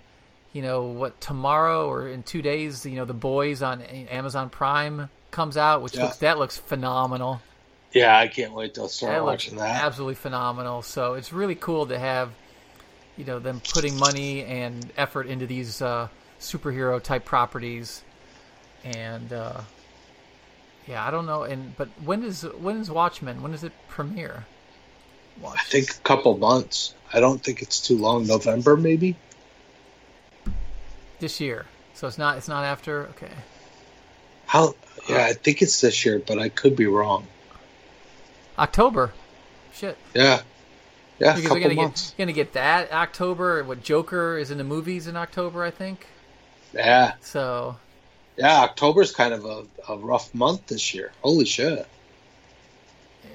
you 0.53 0.61
know 0.61 0.83
what 0.83 1.19
tomorrow 1.21 1.87
or 1.89 2.07
in 2.07 2.23
two 2.23 2.41
days, 2.41 2.85
you 2.85 2.95
know, 2.95 3.05
the 3.05 3.13
boys 3.13 3.61
on 3.61 3.81
Amazon 3.81 4.49
Prime 4.49 5.09
comes 5.31 5.57
out, 5.57 5.81
which 5.81 5.95
Yeah. 5.95 6.03
looks 6.03 6.17
that 6.17 6.37
looks 6.37 6.57
phenomenal. 6.57 7.41
Yeah, 7.93 8.17
I 8.17 8.27
can't 8.27 8.53
wait 8.53 8.73
to 8.75 8.87
start 8.89 9.13
That 9.13 9.23
watching 9.23 9.57
that. 9.57 9.83
absolutely 9.83 10.15
phenomenal. 10.15 10.81
So 10.81 11.13
it's 11.15 11.33
really 11.33 11.55
cool 11.55 11.87
to 11.87 11.99
have, 11.99 12.31
you 13.17 13.25
know, 13.25 13.39
them 13.39 13.61
putting 13.69 13.97
money 13.97 14.43
and 14.45 14.91
effort 14.97 15.27
into 15.27 15.45
these 15.45 15.81
uh, 15.81 16.07
superhero 16.39 17.01
type 17.01 17.25
properties, 17.25 18.03
and 18.83 19.31
uh, 19.33 19.61
yeah, 20.87 21.05
I 21.05 21.11
don't 21.11 21.25
know. 21.25 21.43
And 21.43 21.75
but 21.75 21.89
when 22.03 22.23
is 22.23 22.43
when 22.43 22.77
is 22.77 22.89
Watchmen? 22.89 23.41
When 23.41 23.51
does 23.51 23.63
it 23.63 23.73
premiere? 23.87 24.45
I 25.45 25.57
think 25.63 25.89
a 25.91 25.99
couple 26.01 26.37
months. 26.37 26.93
I 27.13 27.19
don't 27.19 27.43
think 27.43 27.61
it's 27.61 27.79
too 27.85 27.97
long. 27.97 28.25
November 28.27 28.77
maybe. 28.77 29.15
This 31.19 31.39
year, 31.39 31.65
so 31.93 32.07
it's 32.07 32.17
not 32.17 32.37
it's 32.37 32.47
not 32.47 32.63
after. 32.63 33.07
Okay, 33.09 33.31
How? 34.45 34.75
Yeah, 35.09 35.25
I 35.25 35.33
think 35.33 35.61
it's 35.61 35.81
this 35.81 36.05
year, 36.05 36.19
but 36.25 36.39
I 36.39 36.49
could 36.49 36.75
be 36.75 36.85
wrong. 36.87 37.27
October. 38.57 39.11
Shit, 39.73 39.97
Yeah, 40.13 40.41
yeah, 41.19 41.35
because 41.35 41.51
we're 41.51 41.59
gonna 41.59 41.73
months. 41.75 42.11
get 42.11 42.17
gonna 42.17 42.33
get 42.33 42.53
that 42.53 42.91
October. 42.91 43.63
What 43.63 43.83
Joker 43.83 44.37
is 44.37 44.51
in 44.51 44.57
the 44.57 44.63
movies 44.63 45.07
in 45.07 45.15
October, 45.15 45.63
I 45.63 45.71
think. 45.71 46.07
Yeah, 46.73 47.13
So 47.21 47.77
yeah. 48.37 48.61
October's 48.61 49.11
kind 49.11 49.33
of 49.33 49.45
a, 49.45 49.65
a 49.89 49.97
rough 49.97 50.33
month 50.33 50.67
this 50.67 50.93
year. 50.93 51.11
Holy 51.21 51.45
shit! 51.45 51.87
yeah. 53.23 53.29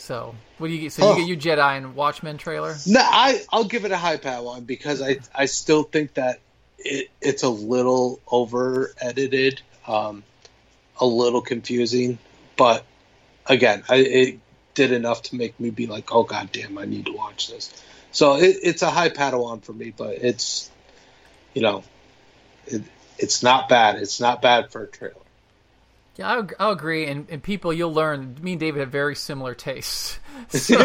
So 0.00 0.34
what 0.58 0.68
do 0.68 0.72
you 0.72 0.80
get? 0.80 0.92
So 0.92 1.02
Oh. 1.02 1.10
you 1.10 1.16
get 1.16 1.44
your 1.44 1.56
Jedi 1.56 1.76
and 1.76 1.94
Watchmen 1.94 2.38
trailer. 2.38 2.76
No, 2.86 3.00
I 3.00 3.42
I'll 3.52 3.64
give 3.64 3.84
it 3.84 3.92
a 3.92 3.96
high 3.96 4.16
pat 4.16 4.42
one 4.42 4.64
because 4.64 5.02
I 5.02 5.18
I 5.34 5.46
still 5.46 5.82
think 5.82 6.14
that 6.14 6.40
it 6.78 7.10
it's 7.20 7.42
a 7.42 7.48
little 7.48 8.18
over 8.26 8.92
edited, 8.98 9.60
um, 9.86 10.24
a 10.98 11.06
little 11.06 11.42
confusing, 11.42 12.18
but 12.56 12.84
again, 13.46 13.82
I, 13.88 13.96
it 13.96 14.38
did 14.74 14.92
enough 14.92 15.22
to 15.24 15.36
make 15.36 15.60
me 15.60 15.68
be 15.70 15.86
like, 15.86 16.14
oh 16.14 16.24
god 16.24 16.50
damn, 16.50 16.78
I 16.78 16.86
need 16.86 17.06
to 17.06 17.12
watch 17.12 17.48
this. 17.48 17.70
So 18.10 18.36
it, 18.36 18.56
it's 18.62 18.82
a 18.82 18.90
high 18.90 19.10
Padawan 19.10 19.62
for 19.62 19.74
me, 19.74 19.92
but 19.94 20.16
it's 20.16 20.70
you 21.52 21.60
know, 21.62 21.84
it, 22.66 22.82
it's 23.18 23.42
not 23.42 23.68
bad. 23.68 23.96
It's 23.96 24.18
not 24.18 24.40
bad 24.40 24.72
for 24.72 24.84
a 24.84 24.86
trailer. 24.86 25.14
Yeah, 26.20 26.28
I'll, 26.28 26.48
I'll 26.58 26.72
agree. 26.72 27.06
And, 27.06 27.26
and 27.30 27.42
people, 27.42 27.72
you'll 27.72 27.94
learn. 27.94 28.36
Me 28.42 28.52
and 28.52 28.60
David 28.60 28.80
have 28.80 28.90
very 28.90 29.16
similar 29.16 29.54
tastes. 29.54 30.18
So, 30.50 30.76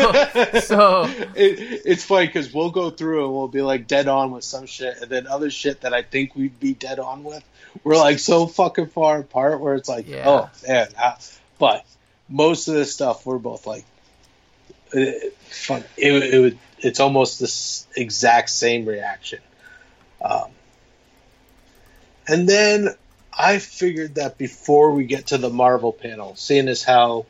so 0.60 1.04
it, 1.36 1.82
it's 1.86 2.04
funny 2.04 2.28
because 2.28 2.54
we'll 2.54 2.72
go 2.72 2.90
through 2.90 3.26
and 3.26 3.34
we'll 3.34 3.48
be 3.48 3.62
like 3.62 3.88
dead 3.88 4.08
on 4.08 4.32
with 4.32 4.44
some 4.44 4.66
shit, 4.66 4.98
and 5.02 5.10
then 5.10 5.28
other 5.28 5.50
shit 5.50 5.82
that 5.82 5.94
I 5.94 6.02
think 6.04 6.36
we'd 6.36 6.60
be 6.60 6.74
dead 6.74 7.00
on 7.00 7.24
with, 7.24 7.44
we're 7.84 7.96
like 7.98 8.20
so 8.20 8.48
fucking 8.48 8.88
far 8.88 9.20
apart 9.20 9.62
where 9.62 9.76
it's 9.76 9.88
like, 9.90 10.08
Yeah. 10.08 10.24
oh 10.28 10.50
man. 10.68 10.88
uh, 11.02 11.16
but 11.58 11.86
most 12.30 12.68
of 12.68 12.74
this 12.76 12.94
stuff, 12.94 13.26
we're 13.26 13.38
both 13.38 13.66
like, 13.66 13.86
it. 14.94 15.36
It, 15.70 16.34
it 16.34 16.40
would. 16.40 16.58
It's 16.80 17.00
almost 17.00 17.40
this 17.40 17.88
exact 17.96 18.50
same 18.50 18.86
reaction. 18.86 19.40
Um, 20.24 20.50
and 22.28 22.48
then 22.48 22.90
I 23.38 23.60
figured 23.60 24.16
that 24.16 24.38
before 24.38 24.92
we 24.92 25.06
get 25.06 25.28
to 25.28 25.38
the 25.38 25.50
Marvel 25.50 25.92
panel, 25.92 26.36
seeing 26.36 26.68
as 26.68 26.84
how 26.84 27.26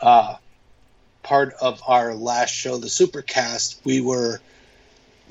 uh, 0.00 0.36
part 1.22 1.54
of 1.60 1.82
our 1.86 2.14
last 2.14 2.50
show, 2.50 2.76
the 2.76 2.88
Supercast, 2.88 3.76
we 3.84 4.00
were 4.00 4.40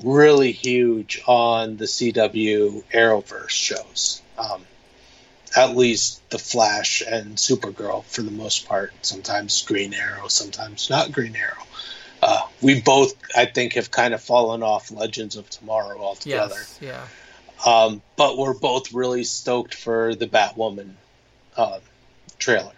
really 0.02 0.52
huge 0.52 1.22
on 1.26 1.76
the 1.76 1.84
CW 1.84 2.82
Arrowverse 2.92 3.50
shows. 3.50 4.20
Um, 4.36 4.64
at 5.56 5.76
least 5.76 6.28
the 6.30 6.38
Flash 6.38 7.02
and 7.06 7.36
Supergirl 7.36 8.04
for 8.04 8.22
the 8.22 8.30
most 8.30 8.66
part. 8.66 8.92
Sometimes 9.02 9.62
Green 9.62 9.94
Arrow, 9.94 10.28
sometimes 10.28 10.90
not 10.90 11.12
Green 11.12 11.36
Arrow. 11.36 11.62
Uh, 12.20 12.42
we 12.60 12.80
both, 12.80 13.14
I 13.36 13.44
think, 13.44 13.74
have 13.74 13.90
kind 13.90 14.14
of 14.14 14.22
fallen 14.22 14.62
off 14.62 14.90
Legends 14.90 15.36
of 15.36 15.48
Tomorrow 15.48 16.00
altogether. 16.00 16.54
yes, 16.54 16.78
yeah, 16.80 17.06
Um, 17.64 18.02
but 18.16 18.36
we're 18.36 18.58
both 18.58 18.92
really 18.92 19.24
stoked 19.24 19.74
for 19.74 20.14
the 20.14 20.26
Batwoman 20.26 20.92
uh, 21.56 21.80
trailer. 22.38 22.72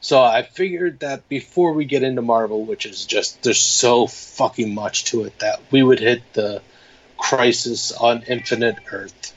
So 0.00 0.22
I 0.22 0.42
figured 0.42 1.00
that 1.00 1.28
before 1.28 1.74
we 1.74 1.84
get 1.84 2.02
into 2.02 2.22
Marvel, 2.22 2.64
which 2.64 2.86
is 2.86 3.04
just 3.04 3.42
there's 3.42 3.60
so 3.60 4.06
fucking 4.06 4.74
much 4.74 5.04
to 5.06 5.24
it, 5.24 5.38
that 5.40 5.60
we 5.70 5.82
would 5.82 6.00
hit 6.00 6.22
the 6.32 6.62
Crisis 7.18 7.92
on 7.92 8.22
Infinite 8.22 8.78
Earth 8.90 9.34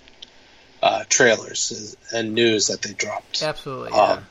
uh, 0.81 1.03
trailers 1.09 1.95
and 2.13 2.33
news 2.33 2.67
that 2.67 2.81
they 2.81 2.93
dropped. 2.93 3.43
absolutely. 3.43 3.91
Yeah. 3.91 4.03
Um, 4.03 4.25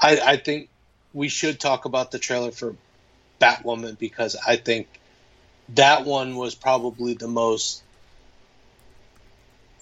I, 0.00 0.20
I 0.20 0.36
think 0.36 0.68
we 1.12 1.28
should 1.28 1.58
talk 1.60 1.84
about 1.84 2.10
the 2.10 2.18
trailer 2.18 2.50
for 2.50 2.74
Batwoman 3.40 3.98
because 3.98 4.36
I 4.36 4.56
think 4.56 4.88
that 5.70 6.04
one 6.04 6.36
was 6.36 6.54
probably 6.54 7.14
the 7.14 7.28
most 7.28 7.82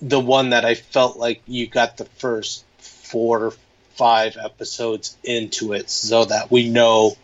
the 0.00 0.20
one 0.20 0.50
that 0.50 0.64
I 0.64 0.74
felt 0.74 1.16
like 1.16 1.42
you 1.46 1.66
got 1.66 1.96
the 1.96 2.04
first 2.04 2.64
four 2.78 3.46
or 3.46 3.52
five 3.94 4.36
episodes 4.36 5.16
into 5.24 5.72
it 5.72 5.88
so 5.88 6.24
that 6.26 6.50
we 6.50 6.68
know 6.68 7.16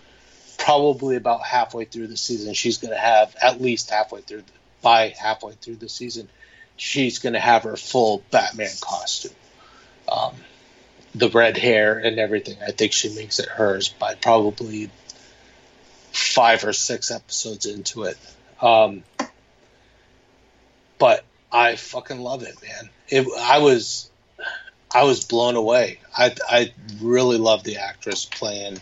probably 0.58 1.16
about 1.16 1.42
halfway 1.42 1.84
through 1.84 2.06
the 2.06 2.16
season 2.16 2.54
she's 2.54 2.78
going 2.78 2.94
to 2.94 2.98
have 2.98 3.34
at 3.42 3.60
least 3.60 3.90
halfway 3.90 4.20
through 4.20 4.42
by 4.80 5.12
halfway 5.18 5.52
through 5.52 5.76
the 5.76 5.88
season 5.88 6.28
she's 6.76 7.18
going 7.18 7.34
to 7.34 7.40
have 7.40 7.64
her 7.64 7.76
full 7.76 8.22
Batman 8.30 8.70
costume 8.80 9.34
um, 10.10 10.34
the 11.14 11.28
red 11.28 11.56
hair 11.56 11.98
and 11.98 12.18
everything. 12.18 12.56
I 12.66 12.72
think 12.72 12.92
she 12.92 13.14
makes 13.14 13.38
it 13.38 13.48
hers 13.48 13.88
by 13.88 14.14
probably 14.14 14.90
five 16.12 16.64
or 16.64 16.72
six 16.72 17.10
episodes 17.10 17.66
into 17.66 18.04
it. 18.04 18.18
Um, 18.60 19.02
but 20.98 21.24
I 21.52 21.76
fucking 21.76 22.20
love 22.20 22.42
it, 22.42 22.56
man. 22.62 22.88
It, 23.08 23.26
I 23.38 23.58
was, 23.58 24.10
I 24.94 25.04
was 25.04 25.24
blown 25.24 25.54
away. 25.54 26.00
I, 26.16 26.34
I 26.48 26.72
really 27.00 27.36
love 27.36 27.62
the 27.62 27.76
actress 27.76 28.24
playing, 28.24 28.78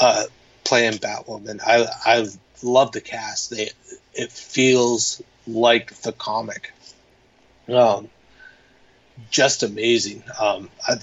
uh, 0.00 0.24
playing 0.64 0.94
Batwoman. 0.94 1.60
I, 1.64 1.86
I 2.04 2.26
love 2.62 2.92
the 2.92 3.02
cast. 3.02 3.50
They, 3.50 3.68
it 4.14 4.32
feels 4.32 5.22
like 5.46 5.94
the 6.00 6.12
comic. 6.12 6.72
Um, 7.68 8.08
just 9.30 9.62
amazing. 9.62 10.24
Um, 10.40 10.70
I, 10.88 10.96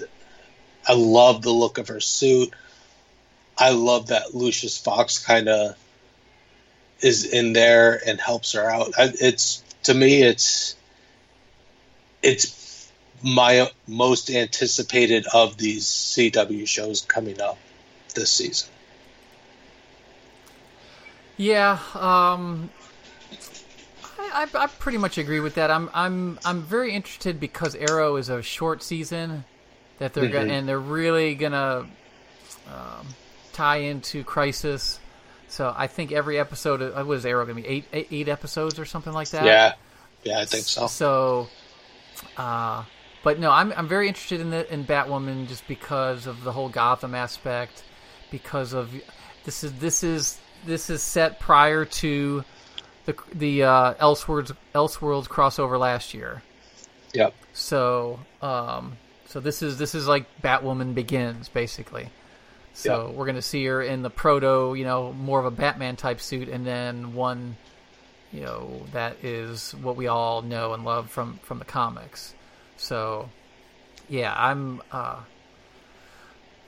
I 0.87 0.93
love 0.93 1.43
the 1.43 1.51
look 1.51 1.77
of 1.77 1.89
her 1.89 1.99
suit. 1.99 2.53
I 3.57 3.71
love 3.71 4.07
that 4.07 4.33
Lucius 4.33 4.77
Fox 4.77 5.23
kind 5.23 5.47
of 5.47 5.75
is 7.01 7.25
in 7.25 7.53
there 7.53 7.99
and 8.07 8.19
helps 8.19 8.53
her 8.53 8.69
out. 8.69 8.93
I, 8.97 9.11
it's 9.19 9.63
to 9.83 9.93
me, 9.93 10.21
it's 10.21 10.75
it's 12.21 12.91
my 13.23 13.69
most 13.87 14.29
anticipated 14.29 15.25
of 15.33 15.57
these 15.57 15.85
CW 15.85 16.67
shows 16.67 17.01
coming 17.01 17.41
up 17.41 17.57
this 18.15 18.31
season. 18.31 18.69
Yeah, 21.37 21.79
um, 21.93 22.69
I, 24.17 24.47
I, 24.53 24.63
I 24.63 24.67
pretty 24.67 24.97
much 24.97 25.17
agree 25.17 25.39
with 25.39 25.55
that. 25.55 25.69
I'm 25.69 25.89
I'm 25.93 26.39
I'm 26.43 26.63
very 26.63 26.93
interested 26.93 27.39
because 27.39 27.75
Arrow 27.75 28.15
is 28.15 28.29
a 28.29 28.41
short 28.41 28.81
season 28.81 29.45
that 29.99 30.13
they're 30.13 30.29
gonna, 30.29 30.53
and 30.53 30.67
they're 30.67 30.79
really 30.79 31.35
gonna 31.35 31.87
um, 32.67 33.07
tie 33.53 33.77
into 33.77 34.23
Crisis. 34.23 34.99
So 35.47 35.73
I 35.75 35.87
think 35.87 36.11
every 36.11 36.39
episode, 36.39 36.81
uh, 36.81 37.03
what 37.03 37.17
is 37.17 37.25
Arrow 37.25 37.45
gonna 37.45 37.61
be 37.61 37.67
eight, 37.67 37.85
eight 37.93 38.07
eight 38.11 38.27
episodes 38.27 38.79
or 38.79 38.85
something 38.85 39.13
like 39.13 39.29
that? 39.29 39.45
Yeah, 39.45 39.73
yeah, 40.23 40.39
I 40.39 40.45
think 40.45 40.65
so. 40.65 40.87
So, 40.87 41.47
uh, 42.35 42.83
but 43.23 43.39
no, 43.39 43.51
I'm 43.51 43.71
I'm 43.73 43.87
very 43.87 44.07
interested 44.07 44.41
in 44.41 44.49
the 44.49 44.71
in 44.71 44.85
Batwoman 44.85 45.47
just 45.47 45.67
because 45.67 46.27
of 46.27 46.43
the 46.43 46.51
whole 46.51 46.69
Gotham 46.69 47.15
aspect, 47.15 47.83
because 48.29 48.73
of 48.73 48.93
this 49.45 49.63
is 49.63 49.73
this 49.73 50.03
is 50.03 50.39
this 50.65 50.89
is 50.89 51.01
set 51.01 51.39
prior 51.39 51.85
to 51.85 52.43
the 53.05 53.15
the 53.33 53.63
uh, 53.63 53.93
Elseworlds 53.95 54.55
Elseworlds 54.75 55.27
crossover 55.27 55.79
last 55.79 56.13
year. 56.13 56.43
Yep. 57.13 57.33
So, 57.53 58.19
um, 58.41 58.97
so 59.27 59.39
this 59.39 59.61
is 59.61 59.77
this 59.77 59.95
is 59.95 60.07
like 60.07 60.25
Batwoman 60.41 60.93
begins 60.93 61.49
basically. 61.49 62.09
So 62.77 63.09
we're 63.11 63.25
gonna 63.25 63.41
see 63.41 63.65
her 63.65 63.81
in 63.81 64.03
the 64.03 64.09
proto, 64.09 64.75
you 64.75 64.83
know, 64.85 65.11
more 65.11 65.39
of 65.39 65.45
a 65.45 65.51
Batman 65.51 65.95
type 65.95 66.21
suit, 66.21 66.47
and 66.47 66.65
then 66.65 67.13
one, 67.15 67.57
you 68.31 68.41
know, 68.41 68.85
that 68.93 69.23
is 69.23 69.71
what 69.81 69.95
we 69.95 70.07
all 70.07 70.41
know 70.43 70.73
and 70.73 70.85
love 70.85 71.09
from 71.09 71.39
from 71.43 71.57
the 71.59 71.65
comics. 71.65 72.33
So, 72.77 73.29
yeah, 74.07 74.31
I'm 74.37 74.81
uh, 74.91 75.21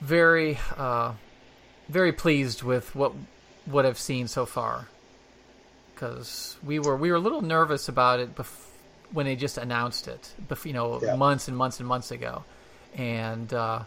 very 0.01 0.57
uh, 0.77 1.13
very 1.89 2.11
pleased 2.11 2.63
with 2.63 2.95
what 2.95 3.13
what 3.65 3.85
I've 3.85 3.99
seen 3.99 4.27
so 4.27 4.45
far 4.45 4.87
because 5.93 6.57
we 6.63 6.79
were 6.79 6.95
we 6.95 7.11
were 7.11 7.17
a 7.17 7.21
little 7.21 7.41
nervous 7.41 7.87
about 7.89 8.19
it 8.19 8.35
bef- 8.35 8.65
when 9.11 9.25
they 9.25 9.35
just 9.35 9.57
announced 9.57 10.07
it, 10.07 10.33
bef- 10.47 10.65
you 10.65 10.73
know, 10.73 10.99
Yeah. 11.01 11.15
months 11.15 11.47
and 11.47 11.57
months 11.57 11.79
and 11.79 11.87
months 11.87 12.11
ago, 12.11 12.43
and 12.95 13.53
uh, 13.53 13.83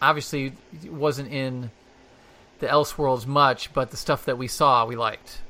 obviously 0.00 0.52
it 0.82 0.92
wasn't 0.92 1.32
in 1.32 1.70
the 2.60 2.66
Elseworlds 2.66 3.26
much, 3.26 3.72
but 3.72 3.90
the 3.90 3.96
stuff 3.96 4.24
that 4.24 4.38
we 4.38 4.48
saw 4.48 4.86
we 4.86 4.96
liked. 4.96 5.40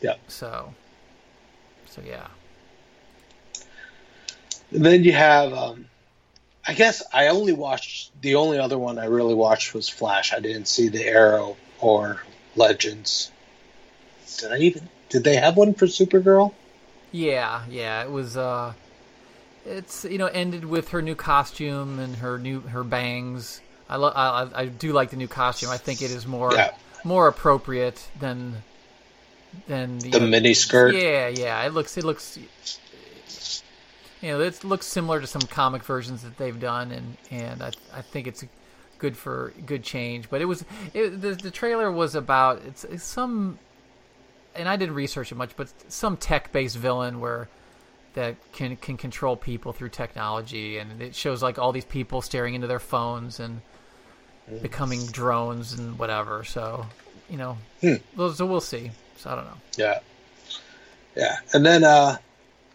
Yeah. 0.00 0.16
So, 0.28 0.74
so 1.86 2.02
yeah, 2.04 2.26
And 4.72 4.84
then 4.84 5.04
you 5.04 5.12
have, 5.12 5.52
um, 5.52 5.86
I 6.66 6.74
guess 6.74 7.02
I 7.12 7.28
only 7.28 7.52
watched 7.52 8.10
the 8.20 8.36
only 8.36 8.58
other 8.58 8.78
one 8.78 8.98
I 8.98 9.06
really 9.06 9.34
watched 9.34 9.74
was 9.74 9.88
Flash. 9.88 10.32
I 10.32 10.40
didn't 10.40 10.66
see 10.66 10.88
the 10.88 11.04
Arrow 11.04 11.56
or 11.80 12.22
Legends. 12.56 13.30
Did 14.38 14.52
I 14.52 14.58
even? 14.58 14.88
Did 15.08 15.24
they 15.24 15.36
have 15.36 15.56
one 15.56 15.74
for 15.74 15.86
Supergirl? 15.86 16.54
yeah, 17.12 17.64
yeah. 17.68 18.02
It 18.02 18.10
was. 18.10 18.36
Uh, 18.36 18.72
it's 19.64 20.04
you 20.04 20.18
know 20.18 20.26
ended 20.26 20.64
with 20.64 20.88
her 20.88 21.02
new 21.02 21.14
costume 21.14 21.98
and 21.98 22.16
her 22.16 22.38
new 22.38 22.60
her 22.60 22.82
bangs. 22.82 23.60
I, 23.92 23.96
lo- 23.96 24.12
I 24.14 24.62
I- 24.62 24.66
do 24.66 24.92
like 24.92 25.10
the 25.10 25.16
new 25.16 25.28
costume. 25.28 25.70
I 25.70 25.76
think 25.76 26.02
it 26.02 26.10
is 26.10 26.26
more 26.26 26.52
Yeah. 26.54 26.72
more 27.04 27.28
appropriate 27.28 27.98
than 28.20 28.62
than 29.68 29.98
The 29.98 30.20
mini 30.20 30.54
skirt. 30.54 30.94
Yeah, 30.94 31.28
yeah. 31.28 31.62
It 31.66 31.72
looks 31.74 31.96
it 31.98 32.04
looks 32.04 32.38
you 34.20 34.28
know 34.30 34.40
it 34.40 34.62
looks 34.64 34.86
similar 34.86 35.20
to 35.20 35.26
some 35.26 35.42
comic 35.42 35.82
versions 35.84 36.22
that 36.22 36.36
they've 36.38 36.58
done, 36.58 36.92
and 36.92 37.16
and 37.30 37.62
I 37.62 37.70
I 37.92 38.02
think 38.02 38.26
it's 38.26 38.44
good 38.98 39.16
for 39.16 39.52
good 39.66 39.82
change. 39.82 40.30
But 40.30 40.40
it 40.40 40.44
was 40.46 40.64
it, 40.94 41.20
the 41.20 41.34
the 41.34 41.50
trailer 41.50 41.90
was 41.90 42.14
about 42.14 42.62
it's, 42.64 42.84
it's 42.84 43.04
some, 43.04 43.58
and 44.54 44.68
I 44.68 44.76
didn't 44.76 44.94
research 44.94 45.32
it 45.32 45.34
much, 45.34 45.56
but 45.56 45.72
some 45.88 46.16
tech 46.16 46.52
based 46.52 46.76
villain 46.76 47.20
where 47.20 47.48
that 48.14 48.36
can 48.52 48.76
can 48.76 48.96
control 48.96 49.36
people 49.36 49.72
through 49.72 49.88
technology, 49.88 50.78
and 50.78 51.02
it 51.02 51.14
shows 51.14 51.42
like 51.42 51.58
all 51.58 51.72
these 51.72 51.84
people 51.84 52.22
staring 52.22 52.54
into 52.54 52.66
their 52.68 52.78
phones 52.80 53.40
and 53.40 53.60
becoming 54.60 55.06
drones 55.06 55.72
and 55.72 55.98
whatever. 55.98 56.44
So 56.44 56.86
you 57.30 57.38
know, 57.38 57.56
those 58.16 58.38
so 58.38 58.46
we'll 58.46 58.60
see. 58.60 58.90
So 59.16 59.30
I 59.30 59.34
don't 59.36 59.44
know. 59.46 59.60
Yeah. 59.76 60.00
Yeah. 61.16 61.36
And 61.52 61.64
then 61.64 61.84
uh 61.84 62.16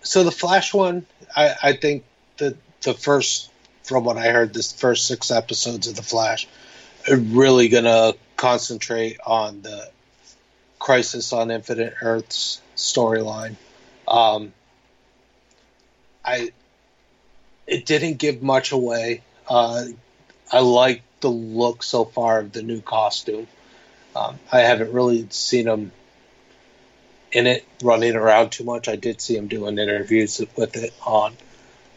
so 0.02 0.24
the 0.24 0.32
Flash 0.32 0.74
one, 0.74 1.06
I, 1.36 1.56
I 1.62 1.74
think 1.74 2.04
the 2.38 2.58
the 2.82 2.94
first 2.94 3.52
from 3.84 4.04
what 4.04 4.18
I 4.18 4.30
heard, 4.30 4.54
this 4.54 4.72
first 4.74 5.08
six 5.08 5.32
episodes 5.32 5.88
of 5.88 5.96
the 5.96 6.04
Flash 6.04 6.48
are 7.10 7.18
really 7.18 7.70
gonna 7.70 8.14
concentrate 8.36 9.18
on 9.26 9.62
the 9.62 9.90
Crisis 10.80 11.34
on 11.34 11.52
Infinite 11.52 11.96
Earths 12.02 12.62
storyline. 12.76 13.56
Um 14.08 14.54
I 16.24 16.52
it 17.66 17.86
didn't 17.86 18.18
give 18.18 18.42
much 18.42 18.72
away. 18.72 19.22
Uh 19.48 19.86
I 20.52 20.60
like 20.60 21.04
the 21.22 21.30
look 21.30 21.84
so 21.84 22.06
far 22.06 22.40
of 22.40 22.52
the 22.52 22.62
new 22.62 22.82
costume. 22.82 23.48
Um, 24.16 24.40
I 24.52 24.60
haven't 24.60 24.94
really 24.94 25.28
seen 25.30 25.68
him 25.68 25.92
in 27.32 27.48
it 27.48 27.66
running 27.84 28.16
around 28.16 28.52
too 28.52 28.64
much. 28.64 28.88
I 28.88 28.96
did 28.96 29.22
see 29.22 29.36
him 29.36 29.48
doing 29.48 29.78
interviews 29.78 30.42
with 30.56 30.76
it 30.76 30.94
on 31.06 31.36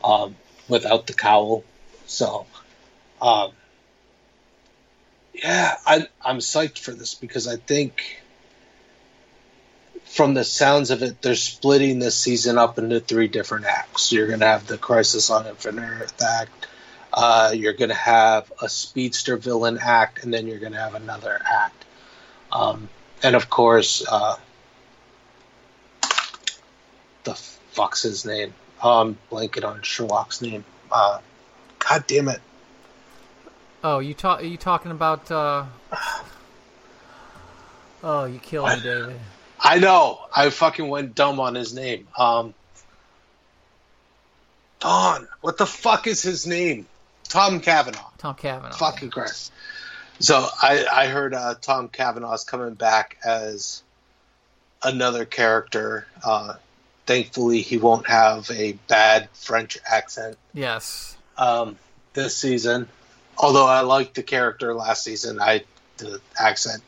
um, 0.02 0.36
without 0.68 1.06
the 1.06 1.14
cowl. 1.14 1.64
So, 2.06 2.46
um, 3.22 3.52
yeah, 5.32 5.76
I, 5.86 6.06
I'm 6.24 6.38
psyched 6.38 6.78
for 6.78 6.92
this 6.92 7.14
because 7.14 7.46
I 7.46 7.56
think 7.56 8.20
from 10.04 10.34
the 10.34 10.44
sounds 10.44 10.90
of 10.90 11.02
it, 11.02 11.22
they're 11.22 11.36
splitting 11.36 12.00
this 12.00 12.18
season 12.18 12.58
up 12.58 12.78
into 12.78 12.98
three 12.98 13.28
different 13.28 13.66
acts. 13.66 14.10
You're 14.10 14.26
going 14.26 14.40
to 14.40 14.46
have 14.46 14.66
the 14.66 14.76
Crisis 14.76 15.30
on 15.30 15.46
Infinite 15.46 15.82
Earth 15.82 16.20
act. 16.20 16.66
Uh, 17.12 17.52
you're 17.54 17.72
going 17.72 17.88
to 17.90 17.94
have 17.94 18.52
a 18.62 18.68
speedster 18.68 19.36
villain 19.36 19.78
act, 19.80 20.22
and 20.22 20.32
then 20.32 20.46
you're 20.46 20.58
going 20.58 20.72
to 20.72 20.78
have 20.78 20.94
another 20.94 21.40
act. 21.44 21.84
Um, 22.52 22.88
and 23.22 23.34
of 23.34 23.50
course, 23.50 24.06
uh, 24.10 24.36
the 27.24 27.34
fuck's 27.72 28.02
his 28.02 28.24
name? 28.24 28.54
Oh, 28.82 29.00
I'm 29.00 29.18
blanking 29.30 29.64
on 29.64 29.82
Sherlock's 29.82 30.40
name. 30.40 30.64
Uh, 30.90 31.20
God 31.78 32.06
damn 32.06 32.28
it. 32.28 32.40
Oh, 33.82 33.98
you 33.98 34.14
talk? 34.14 34.40
Are 34.40 34.46
you 34.46 34.56
talking 34.56 34.90
about? 34.90 35.30
Uh... 35.30 35.64
Oh, 38.02 38.24
you 38.24 38.38
killed 38.38 38.68
me, 38.68 38.80
David. 38.82 39.20
I 39.60 39.78
know. 39.78 40.20
I 40.34 40.48
fucking 40.48 40.88
went 40.88 41.14
dumb 41.14 41.38
on 41.38 41.54
his 41.54 41.74
name. 41.74 42.08
Um, 42.16 42.54
Don. 44.78 45.28
What 45.42 45.58
the 45.58 45.66
fuck 45.66 46.06
is 46.06 46.22
his 46.22 46.46
name? 46.46 46.86
Tom 47.30 47.60
Cavanagh. 47.60 47.98
Tom 48.18 48.34
Cavanagh. 48.34 48.76
Fucking 48.76 49.10
Christ. 49.10 49.52
So 50.18 50.46
I, 50.60 50.84
I 50.92 51.06
heard 51.06 51.32
uh, 51.32 51.54
Tom 51.54 51.88
Cavanagh's 51.88 52.44
coming 52.44 52.74
back 52.74 53.16
as 53.24 53.82
another 54.82 55.24
character. 55.24 56.06
Uh, 56.22 56.54
thankfully, 57.06 57.62
he 57.62 57.78
won't 57.78 58.06
have 58.08 58.50
a 58.50 58.72
bad 58.88 59.30
French 59.32 59.78
accent 59.90 60.36
Yes. 60.52 61.16
um, 61.38 61.78
this 62.12 62.36
season. 62.36 62.88
Although 63.38 63.66
I 63.66 63.80
liked 63.80 64.16
the 64.16 64.22
character 64.22 64.74
last 64.74 65.04
season, 65.04 65.40
I 65.40 65.64
the 65.96 66.20
accent 66.38 66.82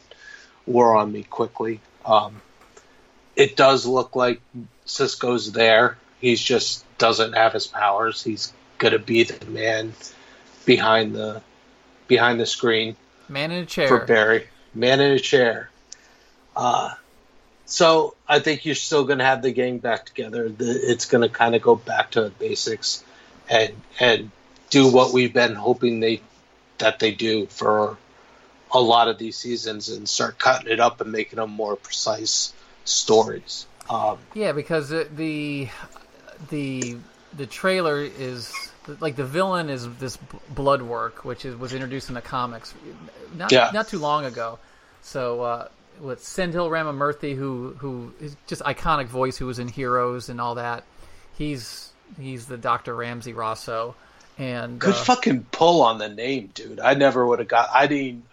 wore 0.67 0.97
on 0.97 1.11
me 1.13 1.23
quickly. 1.23 1.81
Um, 2.05 2.43
it 3.37 3.57
does 3.57 3.87
look 3.87 4.15
like 4.17 4.41
Cisco's 4.85 5.53
there. 5.53 5.97
He 6.21 6.35
just 6.37 6.85
doesn't 6.99 7.33
have 7.33 7.53
his 7.55 7.67
powers. 7.67 8.23
He's 8.23 8.53
gonna 8.79 8.99
be 8.99 9.23
the 9.25 9.47
man 9.47 9.95
behind 10.65 11.15
the 11.15 11.43
behind 12.09 12.41
the 12.41 12.47
screen 12.47 12.97
Man 13.29 13.51
in 13.51 13.63
a 13.63 13.67
chair. 13.67 13.89
for 13.89 14.05
Barry. 14.05 14.47
Man 14.75 15.01
in 15.01 15.13
a 15.13 15.19
chair. 15.19 15.71
Uh, 16.57 16.95
so 17.67 18.15
I 18.29 18.41
think 18.41 18.67
you're 18.67 18.75
still 18.75 19.05
going 19.05 19.19
to 19.19 19.25
have 19.25 19.43
the 19.43 19.53
gang 19.53 19.79
back 19.79 20.05
together. 20.07 20.49
The, 20.49 20.71
it's 20.71 21.07
going 21.07 21.23
to 21.23 21.29
kind 21.29 21.55
of 21.55 21.63
go 21.63 21.75
back 21.75 22.13
to 22.13 22.31
basics 22.39 23.05
and 23.49 23.75
and 23.99 24.31
do 24.71 24.91
what 24.91 25.13
we've 25.13 25.33
been 25.33 25.55
hoping 25.55 26.01
they 26.01 26.21
that 26.79 26.99
they 26.99 27.13
do 27.13 27.47
for 27.47 27.97
a 28.73 28.81
lot 28.81 29.09
of 29.09 29.19
these 29.19 29.37
seasons 29.37 29.89
and 29.89 30.09
start 30.09 30.39
cutting 30.39 30.71
it 30.71 30.81
up 30.81 31.01
and 31.01 31.13
making 31.13 31.37
them 31.37 31.51
more 31.51 31.77
precise 31.77 32.53
stories. 32.85 33.67
Um, 33.89 34.19
Yeah, 34.35 34.53
because 34.53 34.89
the 34.89 35.07
the 35.15 35.69
the, 36.51 36.97
the 37.37 37.47
trailer 37.47 38.01
is 38.01 38.53
like 39.01 39.17
the 39.17 39.25
villain 39.25 39.71
is 39.71 39.89
this 39.97 40.19
Bloodwork, 40.51 41.25
which 41.25 41.45
is 41.45 41.57
was 41.57 41.73
introduced 41.73 42.09
in 42.09 42.15
the 42.15 42.21
comics 42.23 42.75
not 43.37 43.53
Yeah. 43.53 43.71
not 43.73 43.89
too 43.89 43.99
long 43.99 44.25
ago. 44.25 44.59
So 45.03 45.41
uh, 45.43 45.69
with 46.01 46.23
Sendhil 46.25 46.69
Ramamurthy, 46.71 47.37
who 47.37 47.75
who 47.79 48.13
is 48.21 48.37
just 48.47 48.63
iconic 48.63 49.07
voice, 49.07 49.37
who 49.37 49.47
was 49.47 49.59
in 49.59 49.69
Heroes 49.69 50.29
and 50.29 50.41
all 50.41 50.57
that, 50.57 50.85
he's 51.37 51.89
He's 52.21 52.45
the 52.45 52.59
Dr. 52.59 52.95
Ramsey 52.95 53.33
Rosso, 53.33 53.95
and 54.37 54.79
Good 54.79 54.91
uh, 54.95 55.05
fucking 55.05 55.47
pull 55.51 55.81
on 55.81 55.97
the 55.97 56.11
name, 56.11 56.51
dude. 56.53 56.79
I 56.79 56.93
never 56.93 57.27
would 57.27 57.39
have 57.39 57.49
got. 57.49 57.71
I 57.73 57.87
didn't. 57.87 58.25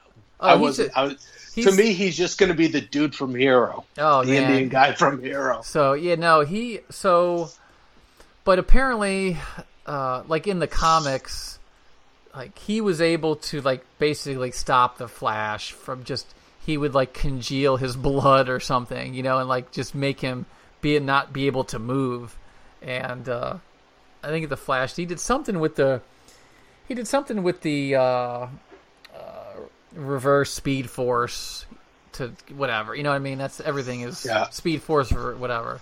Oh, 0.41 0.47
I 0.49 0.55
wasn't. 0.55 0.91
a- 0.91 0.97
I 0.99 1.03
was, 1.05 1.27
to 1.55 1.71
me, 1.71 1.93
he's 1.93 2.17
just 2.17 2.37
going 2.37 2.49
to 2.49 2.55
be 2.57 2.67
the 2.67 2.81
dude 2.81 3.15
from 3.15 3.33
Hero, 3.35 3.85
oh 3.97 4.21
yeah. 4.21 4.25
the 4.25 4.33
yeah, 4.33 4.49
Indian 4.49 4.69
guy 4.69 4.93
from 4.93 5.21
Hero. 5.23 5.61
So 5.63 5.93
yeah, 5.93 6.15
no, 6.15 6.41
he 6.41 6.81
so, 6.89 7.49
but 8.43 8.59
apparently, 8.59 9.37
uh, 9.89 10.23
like 10.27 10.45
in 10.45 10.59
the 10.59 10.67
comics, 10.67 11.57
like 12.35 12.57
he 12.59 12.79
was 12.79 13.01
able 13.01 13.35
to 13.37 13.59
like 13.61 13.83
basically 13.97 14.51
stop 14.51 14.97
the 14.99 15.07
Flash 15.07 15.71
from 15.71 16.03
just 16.03 16.27
he 16.65 16.77
would 16.77 16.93
like 16.93 17.13
congeal 17.13 17.77
his 17.77 17.95
blood 18.09 18.49
or 18.49 18.59
something, 18.59 19.15
you 19.15 19.23
know, 19.23 19.39
and 19.39 19.49
like 19.49 19.71
just 19.71 19.95
make 19.95 20.19
him 20.19 20.45
be 20.81 20.99
not 20.99 21.33
be 21.33 21.47
able 21.47 21.63
to 21.65 21.79
move, 21.79 22.37
and 22.83 23.27
uh, 23.27 23.57
I 24.23 24.27
think 24.27 24.47
the 24.49 24.57
Flash 24.57 24.95
he 24.95 25.05
did 25.05 25.19
something 25.19 25.59
with 25.59 25.75
the 25.75 26.01
he 26.87 26.93
did 26.93 27.07
something 27.07 27.41
with 27.43 27.61
the 27.61 27.95
uh, 27.95 28.01
uh, 28.01 28.47
reverse 29.95 30.53
speed 30.53 30.89
force 30.89 31.65
to 32.13 32.31
whatever. 32.55 32.95
You 32.95 33.03
know 33.03 33.09
what 33.09 33.15
I 33.15 33.19
mean? 33.19 33.39
That's 33.39 33.59
everything 33.59 34.01
is 34.01 34.25
Yeah. 34.25 34.49
speed 34.49 34.81
force 34.83 35.11
or 35.11 35.35
whatever. 35.35 35.81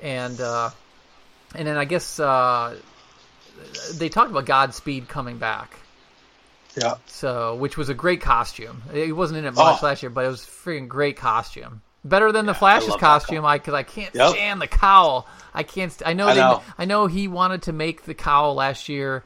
And 0.00 0.40
uh, 0.40 0.70
and 1.54 1.66
then 1.68 1.76
I 1.76 1.84
guess 1.84 2.18
uh, 2.18 2.76
they 3.94 4.08
talked 4.08 4.30
about 4.30 4.46
Godspeed 4.46 5.08
coming 5.08 5.38
back. 5.38 5.76
Yeah, 6.76 6.94
So, 7.06 7.54
which 7.56 7.76
was 7.76 7.90
a 7.90 7.94
great 7.94 8.22
costume. 8.22 8.82
He 8.94 9.12
wasn't 9.12 9.38
in 9.40 9.44
it 9.44 9.52
much 9.54 9.82
Oh. 9.82 9.86
last 9.86 10.02
year, 10.02 10.08
but 10.08 10.24
it 10.24 10.28
was 10.28 10.42
a 10.42 10.46
freaking 10.46 10.88
great 10.88 11.18
costume. 11.18 11.82
Better 12.02 12.32
than 12.32 12.46
the 12.46 12.54
Flash's 12.54 12.88
love 12.88 12.98
that 13.00 13.06
costume, 13.06 13.44
I 13.44 13.58
because 13.58 13.74
I 13.74 13.82
can't 13.82 14.14
Yep. 14.14 14.30
stand 14.30 14.60
the 14.62 14.66
cowl. 14.66 15.26
I 15.54 15.62
can't. 15.64 15.92
St- 15.92 16.08
I 16.08 16.14
know. 16.14 16.28
I 16.28 16.34
they, 16.34 16.40
know. 16.40 16.62
I 16.78 16.84
know 16.86 17.06
he 17.08 17.28
wanted 17.28 17.62
to 17.62 17.72
make 17.72 18.06
the 18.06 18.14
cowl 18.14 18.54
last 18.54 18.88
year 18.88 19.22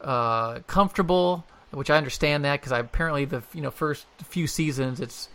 uh, 0.00 0.60
comfortable, 0.68 1.44
which 1.72 1.90
I 1.90 1.96
understand 1.96 2.44
that 2.44 2.60
because 2.60 2.70
I 2.72 2.78
apparently 2.78 3.24
the 3.24 3.42
you 3.52 3.60
know 3.60 3.70
first 3.72 4.06
few 4.22 4.46
seasons 4.46 5.00
it's 5.00 5.28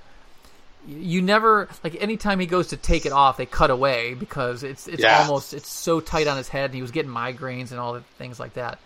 you 0.90 1.22
never 1.22 1.70
like 1.84 2.02
anytime 2.02 2.40
he 2.40 2.48
goes 2.48 2.68
to 2.68 2.78
take 2.78 3.06
it 3.06 3.11
off 3.11 3.38
they 3.38 3.45
cut 3.45 3.70
away 3.70 4.16
because 4.16 4.64
it's 4.64 4.88
it's 4.88 5.03
Yeah. 5.03 5.20
almost 5.20 5.53
it's 5.53 5.70
so 5.70 5.99
tight 5.99 6.26
on 6.26 6.36
his 6.36 6.49
head 6.49 6.66
and 6.66 6.74
he 6.74 6.82
was 6.82 6.90
getting 6.90 7.11
migraines 7.11 7.70
and 7.70 7.80
all 7.80 7.94
the 7.94 8.02
things 8.18 8.40
like 8.40 8.56
that 8.56 8.80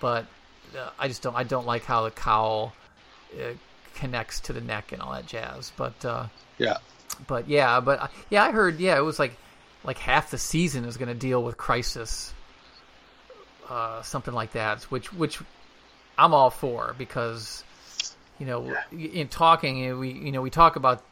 but 0.00 0.26
uh, 0.78 0.90
I 0.98 1.08
just 1.08 1.20
don't 1.22 1.34
I 1.34 1.42
don't 1.42 1.66
like 1.66 1.84
how 1.84 2.04
the 2.04 2.12
cowl 2.12 2.72
uh, 3.34 3.54
connects 3.94 4.38
to 4.40 4.52
the 4.52 4.60
neck 4.60 4.92
and 4.92 5.02
all 5.02 5.12
that 5.12 5.26
jazz 5.26 5.72
but 5.76 6.04
uh, 6.04 6.26
yeah. 6.58 6.76
but 7.26 7.48
yeah 7.48 7.80
but 7.80 8.00
uh, 8.02 8.06
yeah 8.30 8.44
I 8.44 8.52
heard 8.52 8.78
yeah 8.78 8.96
it 8.96 9.02
was 9.02 9.18
like 9.18 9.32
like 9.82 9.98
half 9.98 10.30
the 10.30 10.38
season 10.38 10.84
is 10.84 10.96
going 10.96 11.08
to 11.08 11.14
deal 11.14 11.42
with 11.42 11.56
crisis 11.56 12.32
uh, 13.68 14.00
something 14.02 14.32
like 14.34 14.52
that 14.52 14.84
which 14.84 15.12
which 15.12 15.40
I'm 16.16 16.32
all 16.34 16.50
for 16.50 16.94
because 16.96 17.64
you 18.38 18.46
know 18.46 18.76
in 18.92 19.26
talking 19.28 19.98
we 19.98 20.10
you 20.12 20.30
know 20.32 20.40
we 20.42 20.50
talk 20.50 20.76
about 20.76 21.02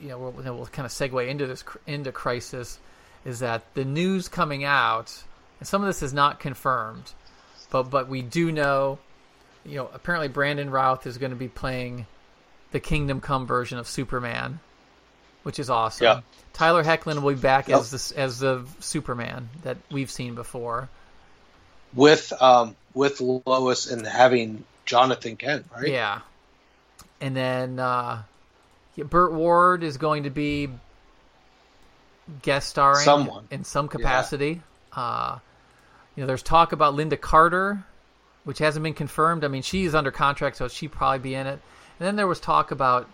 you 0.00 0.08
know 0.08 0.18
we'll, 0.18 0.54
we'll 0.54 0.66
kind 0.66 0.86
of 0.86 0.92
segue 0.92 1.26
into 1.28 1.46
this 1.46 1.64
into 1.86 2.12
crisis 2.12 2.78
is 3.24 3.40
that 3.40 3.62
the 3.74 3.84
news 3.84 4.28
coming 4.28 4.64
out 4.64 5.22
and 5.60 5.66
some 5.68 5.82
of 5.82 5.86
this 5.86 6.02
is 6.02 6.12
not 6.12 6.40
confirmed 6.40 7.12
but 7.70 7.84
but 7.84 8.08
we 8.08 8.22
do 8.22 8.52
know 8.52 8.98
you 9.64 9.76
know 9.76 9.90
apparently 9.92 10.28
Brandon 10.28 10.70
Routh 10.70 11.06
is 11.06 11.18
going 11.18 11.30
to 11.30 11.36
be 11.36 11.48
playing 11.48 12.06
the 12.72 12.80
Kingdom 12.80 13.20
Come 13.20 13.46
version 13.46 13.78
of 13.78 13.86
Superman 13.88 14.60
which 15.42 15.58
is 15.58 15.70
awesome 15.70 16.04
Yeah. 16.04 16.20
Tyler 16.52 16.82
Hoechlin 16.82 17.22
will 17.22 17.34
be 17.34 17.40
back 17.40 17.68
Yep. 17.68 17.78
as 17.80 17.90
the 18.12 18.18
as 18.20 18.38
the 18.40 18.64
Superman 18.80 19.48
that 19.62 19.76
we've 19.90 20.10
seen 20.10 20.34
before 20.34 20.88
With 21.94 22.32
um 22.40 22.76
with 22.94 23.20
Lois 23.20 23.90
and 23.90 24.06
having 24.06 24.64
Jonathan 24.86 25.36
Kent, 25.36 25.66
right? 25.74 25.88
Yeah. 25.88 26.20
And 27.20 27.36
then 27.36 27.78
uh, 27.78 28.22
yeah, 28.96 29.04
Burt 29.04 29.32
Ward 29.32 29.84
is 29.84 29.96
going 29.98 30.24
to 30.24 30.30
be 30.30 30.68
guest 32.42 32.68
starring 32.68 33.04
Someone. 33.04 33.46
in 33.50 33.64
some 33.64 33.88
capacity. 33.88 34.62
Uh, 34.92 35.38
you 36.16 36.22
know, 36.22 36.26
there's 36.26 36.42
talk 36.42 36.72
about 36.72 36.94
Lynda 36.94 37.20
Carter, 37.20 37.84
which 38.44 38.58
hasn't 38.58 38.82
been 38.82 38.94
confirmed. 38.94 39.44
I 39.44 39.48
mean, 39.48 39.62
she's 39.62 39.94
under 39.94 40.10
contract, 40.10 40.56
so 40.56 40.68
she'd 40.68 40.92
probably 40.92 41.18
be 41.20 41.34
in 41.34 41.46
it. 41.46 41.60
And 41.98 42.06
then 42.06 42.16
there 42.16 42.26
was 42.26 42.40
talk 42.40 42.70
about 42.70 43.08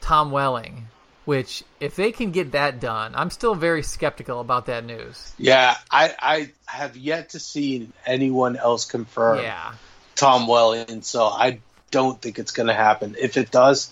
Tom 0.00 0.30
Welling, 0.30 0.86
which, 1.24 1.64
if 1.80 1.96
they 1.96 2.12
can 2.12 2.30
get 2.30 2.52
that 2.52 2.80
done, 2.80 3.14
I'm 3.14 3.30
still 3.30 3.54
very 3.54 3.82
skeptical 3.82 4.40
about 4.40 4.66
that 4.66 4.84
news. 4.84 5.32
Yeah, 5.36 5.76
I 5.90 6.14
I 6.18 6.50
have 6.66 6.96
yet 6.96 7.30
to 7.30 7.40
see 7.40 7.88
anyone 8.06 8.56
else 8.56 8.84
confirm 8.84 9.40
Yeah. 9.40 9.74
Tom 10.14 10.46
Welling, 10.46 11.02
so 11.02 11.26
I 11.26 11.60
don't 11.90 12.20
think 12.20 12.38
it's 12.38 12.52
going 12.52 12.66
to 12.68 12.74
happen. 12.74 13.14
If 13.18 13.36
it 13.36 13.50
does, 13.50 13.90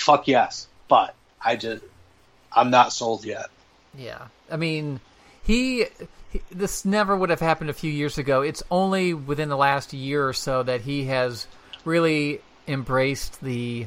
fuck 0.00 0.28
yes. 0.28 0.68
But 0.88 1.14
I 1.44 1.56
just 1.56 1.84
I'm 2.52 2.70
not 2.70 2.92
sold 2.92 3.24
yet. 3.24 3.46
Yeah, 3.96 4.28
I 4.50 4.56
mean, 4.56 5.00
he, 5.42 5.86
he 6.30 6.40
this 6.50 6.84
never 6.84 7.16
would 7.16 7.30
have 7.30 7.40
happened 7.40 7.70
a 7.70 7.74
few 7.74 7.90
years 7.90 8.18
ago. 8.18 8.42
It's 8.42 8.62
only 8.70 9.14
within 9.14 9.48
the 9.48 9.56
last 9.56 9.92
year 9.92 10.28
or 10.28 10.32
so 10.32 10.62
that 10.62 10.82
he 10.82 11.04
has 11.06 11.46
really 11.84 12.40
embraced 12.66 13.40
the 13.40 13.86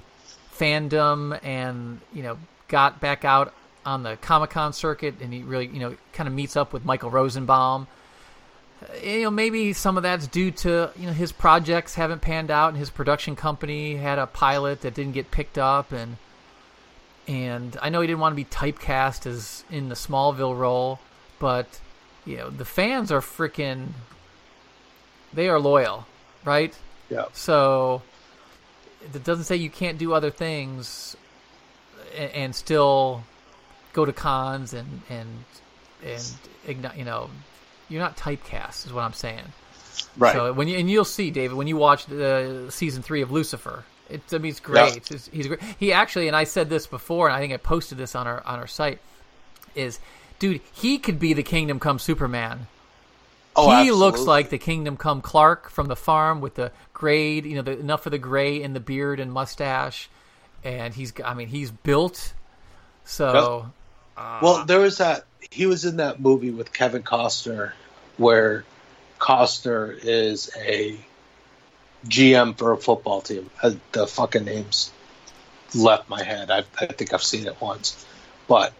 fandom 0.57 1.39
and 1.43 1.99
you 2.13 2.23
know 2.23 2.37
got 2.67 2.99
back 2.99 3.25
out 3.25 3.53
on 3.85 4.03
the 4.03 4.15
Comic 4.17 4.51
Con 4.51 4.73
circuit, 4.73 5.15
and 5.21 5.33
he 5.33 5.41
really 5.41 5.67
you 5.67 5.79
know 5.79 5.95
kind 6.13 6.27
of 6.27 6.33
meets 6.33 6.55
up 6.55 6.73
with 6.73 6.85
Michael 6.85 7.09
Rosenbaum. 7.09 7.87
You 9.03 9.23
know, 9.23 9.31
maybe 9.31 9.73
some 9.73 9.97
of 9.97 10.03
that's 10.03 10.27
due 10.27 10.51
to 10.51 10.91
you 10.97 11.07
know 11.07 11.13
his 11.13 11.31
projects 11.31 11.95
haven't 11.95 12.21
panned 12.21 12.51
out, 12.51 12.69
and 12.69 12.77
his 12.77 12.89
production 12.89 13.35
company 13.35 13.95
had 13.95 14.19
a 14.19 14.27
pilot 14.27 14.81
that 14.81 14.93
didn't 14.93 15.13
get 15.13 15.31
picked 15.31 15.57
up, 15.57 15.91
and 15.91 16.17
and 17.27 17.77
I 17.81 17.89
know 17.89 18.01
he 18.01 18.07
didn't 18.07 18.19
want 18.19 18.33
to 18.33 18.35
be 18.35 18.45
typecast 18.45 19.25
as 19.25 19.63
in 19.69 19.89
the 19.89 19.95
Smallville 19.95 20.57
role, 20.57 20.99
but 21.39 21.79
you 22.25 22.37
know 22.37 22.49
the 22.49 22.65
fans 22.65 23.11
are 23.11 23.21
freaking 23.21 23.89
they 25.33 25.47
are 25.47 25.59
loyal, 25.59 26.05
right? 26.43 26.75
Yeah. 27.09 27.25
So 27.33 28.01
it 29.13 29.23
doesn't 29.23 29.45
say 29.45 29.55
you 29.55 29.69
can't 29.69 29.97
do 29.97 30.13
other 30.13 30.29
things 30.29 31.15
and, 32.15 32.31
and 32.31 32.55
still 32.55 33.23
go 33.93 34.05
to 34.05 34.13
cons 34.13 34.73
and 34.73 35.01
and 35.09 35.27
and 36.03 36.91
you 36.95 37.05
know 37.05 37.29
you're 37.91 38.01
not 38.01 38.17
typecast 38.17 38.85
is 38.87 38.93
what 38.93 39.03
I'm 39.03 39.13
saying. 39.13 39.43
Right. 40.17 40.33
So 40.33 40.53
when 40.53 40.67
you 40.67 40.77
and 40.77 40.89
you'll 40.89 41.05
see 41.05 41.29
David 41.31 41.55
when 41.55 41.67
you 41.67 41.77
watch 41.77 42.05
the 42.05 42.67
season 42.69 43.03
three 43.03 43.21
of 43.21 43.31
Lucifer, 43.31 43.83
it, 44.09 44.21
I 44.31 44.37
mean, 44.39 44.49
it's 44.51 44.59
great. 44.59 44.97
It's- 44.97 45.29
he's 45.31 45.47
great. 45.47 45.59
He 45.79 45.93
actually, 45.93 46.27
and 46.27 46.35
I 46.35 46.45
said 46.45 46.69
this 46.69 46.87
before, 46.87 47.27
and 47.27 47.35
I 47.35 47.39
think 47.39 47.53
I 47.53 47.57
posted 47.57 47.97
this 47.97 48.15
on 48.15 48.27
our 48.27 48.41
on 48.45 48.59
our 48.59 48.67
site. 48.67 48.99
Is 49.75 49.99
dude, 50.39 50.61
he 50.73 50.97
could 50.97 51.19
be 51.19 51.33
the 51.33 51.43
Kingdom 51.43 51.79
Come 51.79 51.99
Superman. 51.99 52.67
Oh, 53.55 53.83
he 53.83 53.91
looks 53.91 54.21
like 54.21 54.49
the 54.49 54.57
Kingdom 54.57 54.95
Come 54.97 55.21
Clark 55.21 55.69
from 55.69 55.87
the 55.87 55.95
farm 55.95 56.39
with 56.39 56.55
the 56.55 56.71
grade, 56.93 57.45
you 57.45 57.55
know, 57.55 57.61
the, 57.61 57.77
enough 57.77 58.05
of 58.05 58.11
the 58.11 58.17
gray 58.17 58.61
in 58.61 58.71
the 58.73 58.79
beard 58.79 59.19
and 59.19 59.31
mustache, 59.31 60.09
and 60.63 60.93
he's, 60.93 61.11
I 61.23 61.33
mean, 61.33 61.49
he's 61.49 61.69
built. 61.69 62.33
So 63.03 63.69
Well, 64.15 64.55
uh, 64.55 64.63
there 64.65 64.79
was 64.79 64.99
that. 64.99 65.25
He 65.49 65.65
was 65.65 65.85
in 65.85 65.97
that 65.97 66.19
movie 66.19 66.51
with 66.51 66.71
Kevin 66.71 67.03
Costner, 67.03 67.71
where 68.17 68.63
Costner 69.19 69.97
is 70.01 70.51
a 70.57 70.97
GM 72.05 72.57
for 72.57 72.71
a 72.71 72.77
football 72.77 73.21
team. 73.21 73.49
Uh, 73.61 73.71
The 73.91 74.07
fucking 74.07 74.45
names 74.45 74.91
left 75.73 76.09
my 76.09 76.23
head. 76.23 76.51
I, 76.51 76.63
I 76.79 76.85
think 76.87 77.13
I've 77.13 77.23
seen 77.23 77.47
it 77.47 77.59
once, 77.61 78.05
but 78.47 78.73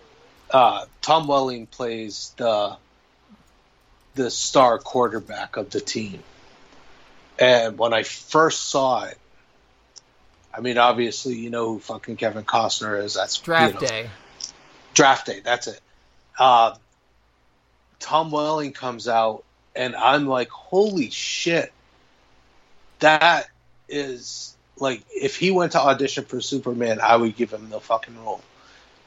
uh, 0.52 0.86
Tom 1.02 1.28
Welling 1.28 1.68
plays 1.68 2.34
the 2.38 2.76
the 4.16 4.30
star 4.30 4.78
quarterback 4.78 5.56
of 5.56 5.70
the 5.70 5.80
team. 5.80 6.22
And 7.40 7.78
when 7.78 7.94
I 7.94 8.04
first 8.04 8.70
saw 8.70 9.06
it, 9.06 9.18
I 10.54 10.60
mean, 10.60 10.78
obviously, 10.78 11.36
you 11.36 11.50
know 11.50 11.74
who 11.74 11.80
fucking 11.80 12.18
Kevin 12.18 12.44
Costner 12.44 13.02
is. 13.04 13.14
That's 13.14 13.38
draft 13.38 13.76
you 13.76 13.82
know, 13.82 13.88
day. 13.88 14.10
draft 14.94 15.26
day. 15.26 15.40
That's 15.40 15.68
it. 15.68 15.80
Uh, 16.42 16.74
Tom 18.00 18.32
Welling 18.32 18.74
comes 18.74 19.08
out, 19.08 19.44
and 19.76 19.96
I'm 19.96 20.26
like, 20.26 20.50
holy 20.50 21.12
shit, 21.12 21.72
that 22.98 23.46
is 23.88 24.56
like 24.76 25.04
if 25.12 25.38
he 25.38 25.52
went 25.52 25.74
to 25.74 25.80
audition 25.80 26.26
for 26.26 26.42
Superman, 26.42 27.00
I 27.00 27.16
would 27.16 27.36
give 27.36 27.54
him 27.54 27.70
the 27.70 27.80
fucking 27.80 28.18
role. 28.26 28.42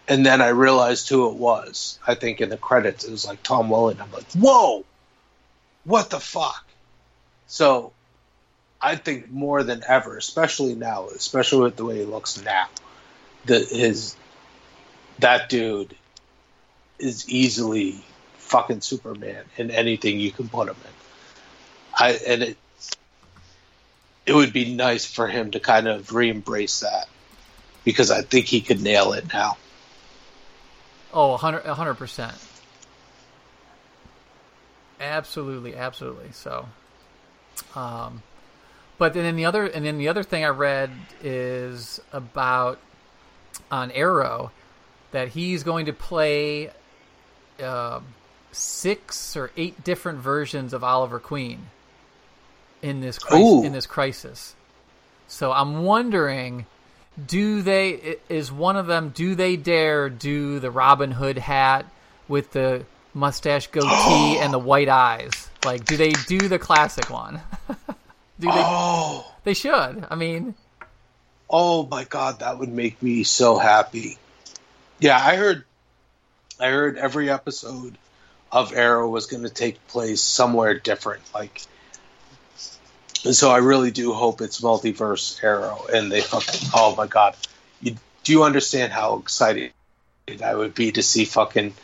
And 0.07 0.25
then 0.25 0.41
I 0.41 0.51
realized 0.51 1.09
who 1.09 1.29
it 1.29 1.35
was. 1.35 1.99
I 2.07 2.15
think 2.15 2.41
in 2.41 2.51
the 2.51 2.57
credits 2.57 3.05
it 3.05 3.11
was 3.11 3.27
like 3.27 3.43
Tom 3.43 3.69
Welling. 3.69 4.01
I'm 4.01 4.13
like, 4.13 4.31
whoa, 4.35 4.85
what 5.83 6.11
the 6.11 6.21
fuck? 6.21 6.65
So 7.49 7.91
I 8.81 8.95
think 8.95 9.29
more 9.29 9.65
than 9.65 9.83
ever, 9.89 10.17
especially 10.17 10.77
now, 10.77 11.09
especially 11.09 11.65
with 11.65 11.75
the 11.75 11.85
way 11.85 11.99
he 11.99 12.05
looks 12.05 12.41
now, 12.45 12.69
that 13.47 13.71
his 13.71 14.15
that 15.19 15.49
dude 15.49 15.97
is 17.05 17.29
easily 17.29 18.03
fucking 18.39 18.81
Superman 18.81 19.45
in 19.57 19.71
anything 19.71 20.19
you 20.19 20.31
can 20.31 20.49
put 20.49 20.69
him 20.69 20.77
in. 20.85 20.91
I 21.99 22.19
and 22.27 22.43
it 22.43 22.57
it 24.27 24.35
would 24.35 24.53
be 24.53 24.75
nice 24.75 25.05
for 25.05 25.29
him 25.29 25.51
to 25.51 25.61
kind 25.61 25.87
of 25.87 26.13
re-embrace 26.13 26.81
that 26.81 27.09
because 27.85 28.11
I 28.11 28.23
think 28.23 28.47
he 28.47 28.63
could 28.63 28.81
nail 28.81 29.13
it 29.13 29.33
now. 29.33 29.59
Oh, 31.13 31.31
100 31.33 31.65
hundred 31.65 31.95
percent. 31.95 32.35
Absolutely, 34.99 35.77
absolutely. 35.77 36.33
So, 36.33 36.67
um, 37.75 38.23
but 38.97 39.13
then 39.13 39.37
the 39.37 39.45
other 39.45 39.67
and 39.67 39.85
then 39.85 39.99
the 39.99 40.09
other 40.09 40.23
thing 40.23 40.45
I 40.45 40.49
read 40.49 40.91
is 41.23 42.01
about 42.13 42.79
on 43.71 43.91
Arrow 43.91 44.51
that 45.13 45.29
he's 45.29 45.63
going 45.63 45.87
to 45.87 45.93
play 45.93 46.71
uh, 47.63 48.01
six 48.53 49.37
or 49.37 49.51
eight 49.57 49.83
different 49.85 50.21
versions 50.21 50.73
of 50.73 50.85
Oliver 50.85 51.19
Queen 51.19 51.67
in 52.83 53.01
this 53.01 53.19
crisis, 53.19 53.65
in 53.65 53.73
this 53.73 53.87
crisis. 53.87 54.55
So 55.29 55.53
I'm 55.53 55.85
wondering, 55.85 56.67
do 57.27 57.63
they 57.63 58.17
is 58.29 58.53
one 58.53 58.77
of 58.77 58.87
them? 58.87 59.11
Do 59.11 59.35
they 59.35 59.57
dare 59.57 60.09
do 60.09 60.61
the 60.61 60.71
Robin 60.71 61.11
Hood 61.11 61.39
hat 61.39 61.87
with 62.29 62.53
the 62.53 62.85
mustache 63.13 63.69
goatee 63.69 64.39
and 64.41 64.53
the 64.53 64.59
white 64.59 64.89
eyes? 64.89 65.49
Like, 65.65 65.85
do 65.85 65.97
they 65.97 66.13
do 66.27 66.49
the 66.49 66.59
classic 66.59 67.09
one? 67.11 67.41
do 67.69 68.47
they? 68.47 68.53
Oh, 68.53 69.33
they 69.45 69.55
should. 69.55 70.07
I 70.11 70.15
mean, 70.15 70.55
oh 71.49 71.87
my 71.87 72.05
god, 72.05 72.41
that 72.41 72.59
would 72.59 72.73
make 72.73 73.03
me 73.03 73.25
so 73.25 73.59
happy. 73.59 74.19
Yeah, 75.01 75.17
I 75.17 75.37
heard. 75.37 75.65
I 76.61 76.71
heard 76.71 76.97
every 76.97 77.31
episode 77.31 77.97
of 78.51 78.73
Arrow 78.73 79.09
was 79.09 79.27
going 79.27 79.43
to 79.43 79.51
take 79.51 79.87
place 79.89 80.23
somewhere 80.23 80.79
different. 80.79 81.23
Like, 81.35 81.63
and 83.25 83.35
so 83.35 83.51
I 83.51 83.59
really 83.59 83.91
do 83.91 84.13
hope 84.13 84.41
it's 84.41 84.61
multiverse 84.61 85.43
Arrow, 85.43 85.87
and 85.93 86.11
they 86.11 86.21
fucking. 86.21 86.71
Oh 86.75 86.95
my 86.97 87.07
god, 87.07 87.37
you, 87.81 87.97
do 88.23 88.33
you 88.33 88.45
understand 88.45 88.93
how 88.93 89.19
excited 89.19 89.73
I 90.43 90.55
would 90.55 90.75
be 90.75 90.93
to 90.93 91.03
see 91.03 91.25
fucking 91.25 91.75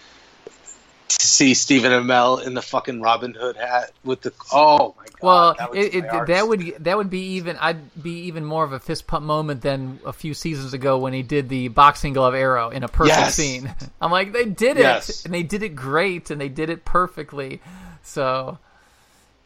to 1.18 1.26
see 1.26 1.54
Stephen 1.54 1.92
Amell 1.92 2.44
in 2.44 2.54
the 2.54 2.62
fucking 2.62 3.00
Robin 3.00 3.34
Hood 3.34 3.56
hat 3.56 3.90
with 4.04 4.20
the 4.22 4.32
oh 4.52 4.94
my 4.98 5.04
god. 5.04 5.14
Well, 5.22 5.54
that 5.58 5.70
would, 5.70 5.78
it, 5.78 5.94
it, 5.94 6.26
that 6.26 6.48
would 6.48 6.60
that 6.84 6.96
would 6.96 7.10
be 7.10 7.34
even 7.36 7.56
I'd 7.58 8.02
be 8.02 8.22
even 8.22 8.44
more 8.44 8.64
of 8.64 8.72
a 8.72 8.78
fist 8.80 9.06
pump 9.06 9.24
moment 9.26 9.62
than 9.62 10.00
a 10.06 10.12
few 10.12 10.34
seasons 10.34 10.72
ago 10.72 10.98
when 10.98 11.12
he 11.12 11.22
did 11.22 11.48
the 11.48 11.68
boxing 11.68 12.12
glove 12.12 12.34
arrow 12.34 12.70
in 12.70 12.82
a 12.84 12.88
perfect 12.88 13.16
Yes. 13.18 13.34
scene. 13.34 13.74
I'm 14.00 14.10
like 14.10 14.32
they 14.32 14.44
did 14.46 14.76
it 14.76 14.80
Yes. 14.82 15.24
and 15.24 15.34
they 15.34 15.42
did 15.42 15.62
it 15.62 15.70
great 15.76 16.30
and 16.30 16.40
they 16.40 16.48
did 16.48 16.70
it 16.70 16.84
perfectly. 16.84 17.60
So 18.02 18.58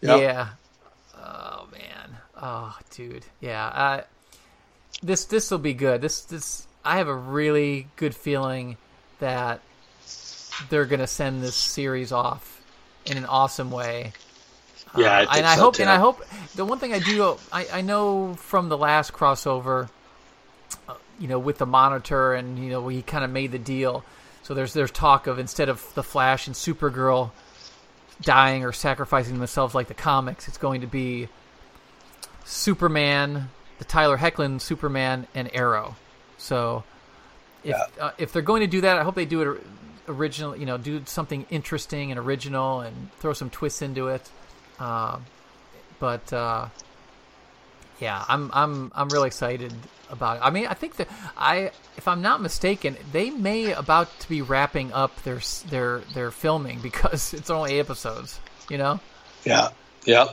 Yep. 0.03 0.20
yeah. 0.20 0.49
Oh 1.19 1.66
man. 1.73 2.16
Oh 2.41 2.77
dude. 2.91 3.24
Yeah. 3.41 3.66
Uh, 3.66 4.03
this 5.03 5.24
this 5.24 5.51
will 5.51 5.59
be 5.59 5.74
good. 5.74 6.01
This 6.01 6.23
this 6.23 6.66
I 6.85 6.99
have 6.99 7.09
a 7.09 7.15
really 7.15 7.89
good 7.97 8.15
feeling 8.15 8.77
that 9.20 9.61
they're 10.59 10.86
gonna 10.86 11.06
send 11.06 11.43
this 11.43 11.56
series 11.56 12.12
off 12.12 12.60
in 13.05 13.16
an 13.16 13.26
awesome 13.26 13.70
way. 13.70 14.12
Yeah, 14.94 15.10
I 15.12 15.26
Uh, 15.26 15.26
and 15.35 15.47
I 15.47 15.56
so, 15.56 15.60
hope, 15.62 15.74
too. 15.74 15.82
and 15.82 15.90
I 15.90 15.97
hope 15.98 16.24
the 16.55 16.64
one 16.64 16.78
thing 16.78 16.93
I 16.93 17.01
do, 17.01 17.39
I, 17.52 17.66
I 17.72 17.81
know 17.81 18.35
from 18.35 18.68
the 18.68 18.78
last 18.78 19.12
crossover, 19.12 19.89
uh, 20.89 20.94
you 21.18 21.26
know, 21.26 21.39
with 21.39 21.59
the 21.59 21.66
monitor, 21.66 22.32
and 22.35 22.59
you 22.59 22.70
know, 22.70 22.86
he 22.89 23.02
kind 23.02 23.24
of 23.24 23.31
made 23.31 23.51
the 23.52 23.59
deal. 23.59 24.05
So 24.43 24.55
there's 24.55 24.72
there's 24.72 24.90
talk 24.93 25.26
of 25.26 25.39
instead 25.39 25.68
of 25.68 25.82
the 25.94 26.02
Flash 26.02 26.47
and 26.47 26.55
Supergirl 26.55 27.32
dying 28.22 28.64
or 28.64 28.72
sacrificing 28.72 29.39
themselves 29.39 29.74
like 29.74 29.89
the 29.89 29.94
comics, 29.94 30.47
it's 30.48 30.59
going 30.59 30.82
to 30.82 30.86
be 30.86 31.28
Superman, 32.44 33.48
the 33.78 33.85
Tyler 33.85 34.18
Hoechlin 34.18 34.60
Superman, 34.60 35.26
and 35.35 35.51
Arrow. 35.55 35.97
So 36.39 36.85
if 37.62 37.76
Yeah. 37.76 37.85
uh, 38.01 38.10
if 38.18 38.32
they're 38.32 38.43
going 38.43 38.60
to 38.60 38.66
do 38.66 38.82
that, 38.82 38.98
I 38.98 39.02
hope 39.02 39.14
they 39.14 39.24
do 39.26 39.43
it 39.52 39.62
original. 40.09 40.56
You 40.56 40.66
know, 40.66 40.78
do 40.78 41.02
something 41.06 41.47
interesting 41.51 42.10
and 42.10 42.18
original, 42.18 42.81
and 42.81 43.10
throw 43.18 43.32
some 43.32 43.51
twists 43.51 43.82
into 43.82 44.09
it. 44.09 44.28
Um, 44.78 45.24
but 45.98 46.32
uh, 46.32 46.68
yeah, 48.01 48.24
I'm 48.28 48.51
I'm 48.52 48.93
I'm 48.94 49.09
really 49.09 49.28
excited 49.28 49.72
about 50.10 50.39
it. 50.39 50.40
I 50.43 50.51
mean, 50.51 50.66
I 50.66 50.74
think 50.74 50.97
that 50.97 51.09
I, 51.36 51.70
if 51.97 52.09
I'm 52.09 52.22
not 52.22 52.40
mistaken, 52.40 52.97
they 53.12 53.31
may 53.31 53.72
about 53.72 54.09
to 54.20 54.28
be 54.28 54.43
wrapping 54.43 54.93
up 54.93 55.22
their 55.22 55.40
their 55.68 55.98
their 56.12 56.31
filming 56.31 56.81
because 56.82 57.35
it's 57.35 57.51
only 57.51 57.74
eight 57.74 57.81
episodes. 57.81 58.40
You 58.68 58.78
know? 58.78 59.01
Yeah, 59.44 59.68
yeah. 60.05 60.26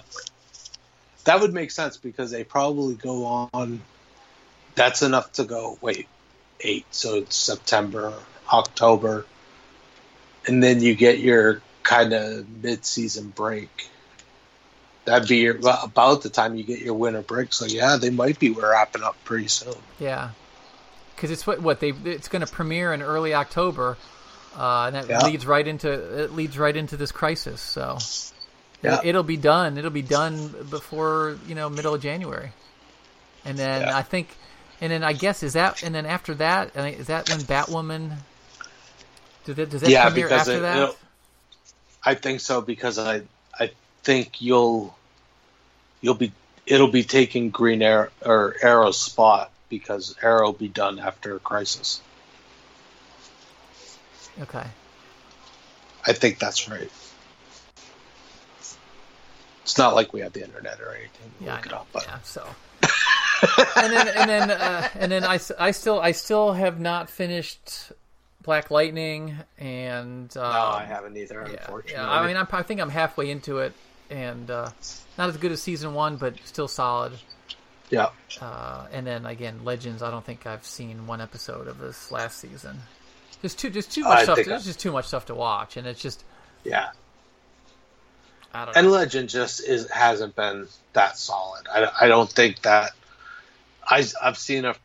That 1.26 1.42
would 1.42 1.54
make 1.54 1.72
sense 1.72 1.98
because 1.98 2.32
they 2.32 2.44
probably 2.44 2.96
go 2.96 3.50
on. 3.54 3.82
That's 4.76 5.02
enough 5.02 5.34
to 5.34 5.44
go. 5.44 5.78
Wait, 5.82 6.08
eight. 6.62 6.86
So 6.92 7.16
it's 7.16 7.36
September, 7.36 8.14
October, 8.52 9.26
and 10.48 10.62
then 10.64 10.82
you 10.82 10.96
get 10.96 11.20
your 11.20 11.62
kind 11.84 12.14
of 12.14 12.48
mid-season 12.64 13.30
break. 13.30 13.90
That'd 15.06 15.28
be 15.28 15.38
your, 15.38 15.58
about 15.58 16.22
the 16.22 16.30
time 16.30 16.56
you 16.56 16.64
get 16.64 16.80
your 16.80 16.94
winter 16.94 17.22
break. 17.22 17.54
So 17.54 17.66
yeah, 17.66 17.98
they 17.98 18.12
might 18.12 18.40
be 18.40 18.52
wrapping 18.52 19.04
up 19.04 19.18
pretty 19.24 19.48
soon. 19.48 19.74
Yeah. 20.00 20.30
Because 21.16 21.32
it's 21.32 21.46
what 21.46 21.62
what 21.62 21.80
they 21.80 21.90
it's 21.90 22.28
going 22.28 22.46
to 22.46 22.52
premiere 22.52 22.94
in 22.94 23.02
early 23.02 23.34
October, 23.34 23.98
uh, 24.56 24.86
and 24.88 24.96
that 24.96 25.10
Yeah. 25.10 25.26
leads 25.26 25.46
right 25.46 25.68
into 25.68 25.92
it 25.92 26.34
leads 26.34 26.58
right 26.58 26.76
into 26.76 26.98
this 26.98 27.12
crisis. 27.12 27.62
So 27.62 27.98
Yeah. 28.82 29.02
it, 29.04 29.14
will 29.16 29.22
be 29.24 29.38
done. 29.38 29.78
It'll 29.78 29.92
be 29.92 30.02
done 30.02 30.68
before 30.70 31.38
you 31.48 31.54
know 31.54 31.70
middle 31.70 31.94
of 31.94 32.02
January, 32.02 32.54
and 33.46 33.58
then 33.58 33.82
Yeah. 33.82 33.98
I 33.98 34.02
think, 34.02 34.36
and 34.80 34.92
then 34.92 35.04
I 35.04 35.14
guess 35.14 35.44
is 35.44 35.54
that 35.54 35.84
and 35.84 35.94
then 35.94 36.08
after 36.08 36.34
that 36.36 36.76
is 36.76 37.08
that 37.08 37.30
when 37.30 37.40
Batwoman? 37.42 38.18
Does 39.46 39.56
that, 39.56 39.70
does 39.70 39.82
that 39.82 39.90
Yeah, 39.90 40.10
because 40.10 40.48
it- 40.48 40.62
that? 40.62 40.96
I 42.04 42.16
think 42.16 42.40
so 42.42 42.62
because 42.62 42.98
I 42.98 43.22
I 43.60 43.72
think 44.04 44.42
you'll 44.42 44.96
you'll 46.02 46.16
be 46.16 46.32
it'll 46.66 46.88
be 46.92 47.04
taking 47.04 47.50
Green 47.52 47.82
Arrow 47.82 48.10
or 48.26 48.56
Arrow's 48.62 49.00
spot 49.00 49.52
because 49.70 50.16
Arrow 50.24 50.46
will 50.48 50.54
be 50.54 50.68
done 50.68 50.98
after 51.00 51.38
Crisis. 51.40 52.02
Okay. 54.42 54.66
I 56.08 56.14
think 56.14 56.40
that's 56.40 56.68
right. 56.70 56.90
It's 59.64 59.78
not 59.78 59.94
like 59.96 60.12
we 60.14 60.22
have 60.22 60.34
the 60.34 60.44
internet 60.44 60.80
or 60.82 60.90
anything. 60.96 61.32
to 61.40 61.46
Yeah, 61.46 61.56
look 61.56 61.66
I 61.66 61.70
it 61.70 61.72
know. 61.72 61.78
up, 61.78 61.88
but 61.94 62.04
Yeah, 62.08 62.20
so. 62.24 62.48
and 63.76 63.94
then 63.94 64.08
and 64.08 64.30
then 64.30 64.52
uh, 64.52 64.90
and 64.96 65.12
then 65.12 65.24
I, 65.24 65.40
I 65.60 65.72
still 65.72 66.00
I 66.00 66.12
still 66.12 66.54
have 66.54 66.80
not 66.80 67.10
finished 67.10 67.92
Black 68.42 68.72
Lightning 68.72 69.36
and 69.60 70.36
uh, 70.36 70.42
no, 70.42 70.78
I 70.78 70.86
haven't 70.86 71.16
either. 71.18 71.46
yeah, 71.48 71.60
unfortunately, 71.62 71.94
yeah. 71.94 72.12
I 72.12 72.26
mean 72.28 72.38
I'm, 72.38 72.48
I 72.52 72.64
think 72.64 72.82
I'm 72.82 72.90
halfway 72.90 73.30
into 73.30 73.60
it 73.60 73.74
and 74.10 74.50
uh, 74.50 74.70
not 75.18 75.30
as 75.30 75.38
good 75.38 75.52
as 75.52 75.62
season 75.62 75.94
one, 75.94 76.18
but 76.18 76.36
still 76.46 76.68
solid. 76.68 77.14
yeah, 77.90 78.10
Uh, 78.42 78.88
and 78.92 79.06
then 79.08 79.26
again, 79.26 79.64
Legends. 79.64 80.02
I 80.02 80.12
don't 80.12 80.26
think 80.26 80.46
I've 80.48 80.66
seen 80.66 81.08
one 81.08 81.22
episode 81.22 81.68
of 81.68 81.78
this 81.80 82.12
last 82.12 82.40
season. 82.40 82.80
There's 83.42 83.56
too 83.56 83.70
there's 83.70 83.88
too 83.88 84.04
much 84.04 84.20
I 84.20 84.24
stuff. 84.24 84.36
think 84.36 84.48
There's 84.48 84.66
just 84.66 84.80
too 84.80 84.92
much 84.92 85.06
stuff 85.08 85.26
to 85.28 85.36
watch, 85.36 85.78
and 85.78 85.88
it's 85.88 86.02
just 86.02 86.24
yeah. 86.64 86.90
I 88.54 88.66
don't 88.66 88.76
know. 88.76 88.80
And 88.80 88.92
Legend 88.92 89.30
just 89.30 89.62
is 89.68 89.90
hasn't 89.90 90.36
been 90.36 90.68
that 90.94 91.18
solid. 91.18 91.68
I, 91.72 91.90
I 92.02 92.08
don't 92.08 92.30
think 92.30 92.62
that 92.64 92.92
I 93.88 94.06
I've 94.22 94.38
seen 94.38 94.66
a 94.66 94.76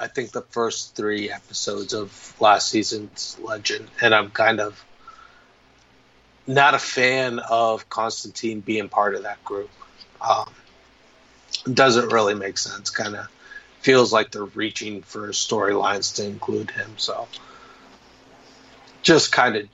I 0.00 0.06
think 0.06 0.30
the 0.30 0.42
first 0.42 0.94
three 0.94 1.30
episodes 1.30 1.92
of 1.92 2.34
last 2.40 2.68
season's 2.68 3.36
Legend, 3.42 3.90
and 4.00 4.14
I'm 4.14 4.30
kind 4.30 4.60
of 4.60 4.84
not 6.46 6.74
a 6.74 6.78
fan 6.78 7.40
of 7.40 7.88
Constantine 7.88 8.60
being 8.60 8.88
part 8.88 9.14
of 9.14 9.24
that 9.24 9.44
group. 9.44 9.70
Um, 10.20 10.50
doesn't 11.72 12.12
really 12.12 12.34
make 12.34 12.58
sense. 12.58 12.90
Kind 12.90 13.16
of 13.16 13.28
feels 13.80 14.12
like 14.12 14.30
they're 14.30 14.44
reaching 14.44 15.02
for 15.02 15.28
storylines 15.28 16.14
to 16.16 16.24
include 16.24 16.70
him. 16.70 16.94
So 16.96 17.28
just 19.02 19.32
kind 19.32 19.56
of 19.56 19.68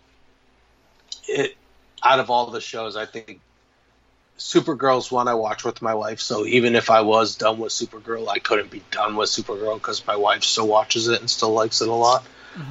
it 1.28 1.56
out 2.02 2.20
of 2.20 2.30
all 2.30 2.51
the 2.51 2.60
shows, 2.60 2.96
I 2.96 3.06
think 3.06 3.40
Supergirl's 4.39 5.12
one 5.12 5.28
I 5.28 5.35
watch 5.35 5.65
with 5.65 5.81
my 5.81 5.94
wife. 5.94 6.20
So 6.20 6.44
even 6.44 6.74
if 6.74 6.90
I 6.90 7.02
was 7.02 7.36
done 7.36 7.59
with 7.59 7.73
Supergirl, 7.73 8.28
I 8.28 8.39
couldn't 8.39 8.70
be 8.70 8.82
done 8.90 9.16
with 9.16 9.31
Supergirl 9.31 9.74
because 9.74 10.05
my 10.06 10.16
wife 10.16 10.43
still 10.43 10.66
watches 10.66 11.09
it 11.09 11.20
and 11.20 11.31
still 11.31 11.52
likes 11.52 11.81
it 11.81 11.89
a 11.89 11.93
lot. 11.93 12.24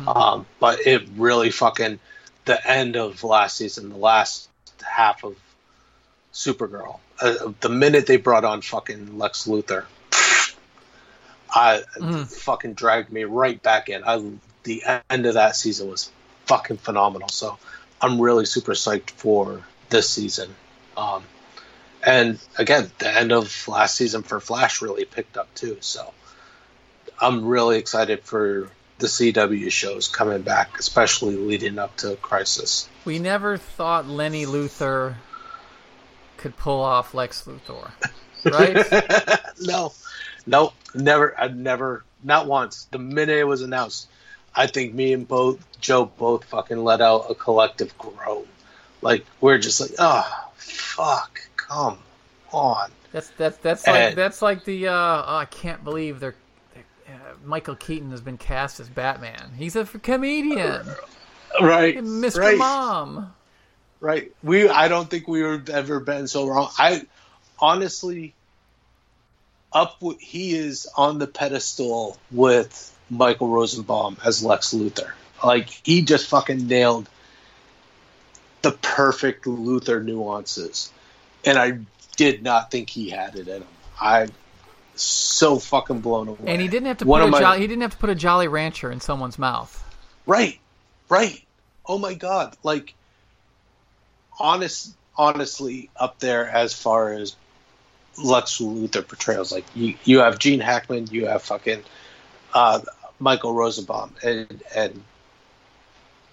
Um, 0.07 0.45
but 0.60 0.85
it 0.85 1.07
really 1.15 1.52
fucking 1.52 1.99
the 2.45 2.69
end 2.69 2.95
of 2.95 3.23
last 3.23 3.57
season, 3.57 3.90
the 3.90 3.98
last 3.98 4.49
half 4.81 5.23
of 5.23 5.35
Supergirl, 6.34 6.99
uh, 7.22 7.53
the 7.61 7.69
minute 7.69 8.07
they 8.07 8.18
brought 8.18 8.44
on 8.44 8.61
fucking 8.61 9.18
Lex 9.18 9.45
Luthor, 9.45 9.85
I 11.49 11.84
fucking 12.26 12.73
dragged 12.73 13.11
me 13.11 13.23
right 13.26 13.61
back 13.61 13.90
in. 13.90 14.03
I 14.03 14.31
the 14.64 14.84
end 15.10 15.26
of 15.26 15.35
that 15.35 15.56
season 15.56 15.90
was 15.90 16.11
fucking 16.45 16.77
phenomenal. 16.77 17.30
So 17.30 17.57
I'm 18.02 18.19
really 18.19 18.45
super 18.45 18.73
psyched 18.73 19.11
for 19.11 19.61
this 19.90 20.10
season. 20.10 20.56
Um, 20.98 21.23
and 22.05 22.39
again, 22.57 22.91
the 22.99 23.09
end 23.09 23.31
of 23.31 23.67
last 23.67 23.95
season 23.95 24.23
for 24.23 24.39
Flash 24.39 24.81
really 24.81 25.05
picked 25.05 25.38
up 25.38 25.53
too. 25.55 25.77
So 25.80 26.13
I'm 27.19 27.45
really 27.45 27.77
excited 27.77 28.23
for 28.23 28.69
the 28.99 29.07
CW 29.07 29.71
shows 29.71 30.07
coming 30.07 30.41
back, 30.41 30.80
especially 30.80 31.35
leading 31.35 31.80
up 31.80 31.95
to 31.97 32.15
Crisis. 32.17 32.88
We 33.05 33.19
never 33.19 33.57
thought 33.57 34.07
Lenny 34.07 34.45
Luthor 34.45 35.15
could 36.38 36.57
pull 36.57 36.81
off 36.81 37.13
Lex 37.13 37.43
Luthor, 37.45 37.91
right? 38.45 39.39
no, 39.61 39.93
no, 40.45 40.73
never. 40.93 41.39
I 41.39 41.47
never, 41.47 42.03
not 42.23 42.47
once. 42.47 42.88
The 42.91 42.99
minute 42.99 43.38
it 43.38 43.47
was 43.47 43.61
announced, 43.61 44.09
I 44.53 44.67
think 44.67 44.93
me 44.93 45.13
and 45.13 45.27
both 45.27 45.65
Joe 45.80 46.05
both 46.05 46.45
fucking 46.45 46.84
let 46.84 47.01
out 47.01 47.27
a 47.30 47.35
collective 47.35 47.97
groan. 47.97 48.45
Like 49.01 49.25
we're 49.41 49.57
just 49.57 49.81
like, 49.81 49.91
oh 49.99 50.49
fuck, 50.55 51.41
come 51.68 51.98
on. 52.52 52.91
That's 53.11 53.30
that's 53.30 53.57
that's 53.57 53.88
like 53.88 54.15
that's 54.15 54.41
like 54.41 54.65
the 54.65 54.88
uh, 54.88 54.94
oh, 54.94 55.38
I 55.38 55.45
can't 55.45 55.84
believe 55.84 56.19
they're, 56.19 56.35
they're 56.73 57.15
uh, 57.15 57.34
Michael 57.45 57.76
Keaton 57.76 58.11
has 58.11 58.22
been 58.22 58.38
cast 58.38 58.80
as 58.80 58.90
Batman. 58.90 59.52
He's 59.57 59.76
a 59.76 59.85
comedian, 59.85 60.88
Right, 61.61 61.98
Mr. 61.98 62.40
right. 62.40 62.57
Mom. 62.57 63.34
Right. 63.99 64.31
We 64.44 64.68
I 64.68 64.88
don't 64.88 65.10
think 65.10 65.27
we 65.27 65.41
have 65.41 65.69
ever 65.69 65.99
been 65.99 66.27
so 66.27 66.48
wrong. 66.48 66.69
I 66.77 67.03
honestly 67.60 68.34
up 69.72 69.99
w- 69.99 70.18
he 70.19 70.56
is 70.56 70.88
on 70.98 71.19
the 71.19 71.27
pedestal 71.27 72.18
with 72.31 72.95
Michael 73.10 73.48
Rosenbaum 73.48 74.18
as 74.26 74.44
Lex 74.44 74.73
Luthor. 74.73 75.11
Like 75.44 75.69
he 75.84 76.02
just 76.02 76.27
fucking 76.27 76.68
nailed 76.68 77.07
the 78.61 78.72
perfect 78.72 79.45
Luthor 79.45 80.03
nuances. 80.03 80.91
And 81.45 81.57
I 81.57 81.80
did 82.15 82.44
not 82.44 82.72
think 82.72 82.90
he 82.90 83.10
had 83.10 83.36
it 83.36 83.48
in 83.48 83.61
him. 83.61 83.68
I'm 83.99 84.30
so 84.95 85.60
fucking 85.60 86.02
blown 86.02 86.28
away. 86.28 86.40
And 86.48 86.61
he 86.61 86.68
didn't 86.68 86.88
have 86.88 86.98
to 86.99 87.06
One 87.06 87.22
put 87.22 87.28
a 87.28 87.32
my- 87.32 87.40
jolly, 87.40 87.60
he 87.60 87.68
didn't 87.68 87.82
have 87.82 87.91
to 87.91 87.98
put 87.98 88.10
a 88.10 88.15
Jolly 88.15 88.48
Rancher 88.48 88.91
in 88.91 88.99
someone's 89.02 89.40
mouth. 89.40 89.80
Right, 90.26 90.60
right. 91.10 91.44
Oh 91.86 91.98
my 91.98 92.14
god! 92.14 92.56
Like, 92.64 92.94
honest, 94.40 94.94
honestly, 95.18 95.90
up 95.98 96.20
there 96.20 96.48
as 96.48 96.74
far 96.74 97.11
as 97.14 97.36
Lex 98.24 98.60
Luthor 98.60 99.06
portrayals. 99.06 99.52
Like, 99.52 99.65
you, 99.76 99.95
you 100.06 100.20
have 100.20 100.40
Gene 100.40 100.61
Hackman, 100.61 101.07
you 101.11 101.26
have 101.28 101.41
fucking 101.44 101.84
uh, 102.53 102.80
Michael 103.20 103.53
Rosenbaum, 103.53 104.15
and 104.24 104.64
and 104.74 105.03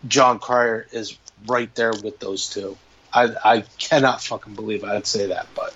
Jon 0.06 0.38
Cryer 0.38 0.86
is 0.92 1.18
right 1.46 1.74
there 1.74 1.92
with 1.92 2.20
those 2.20 2.48
two. 2.48 2.76
I 3.12 3.34
I 3.44 3.64
cannot 3.78 4.22
fucking 4.22 4.54
believe 4.54 4.84
I'd 4.84 5.06
say 5.06 5.26
that, 5.26 5.46
but 5.54 5.74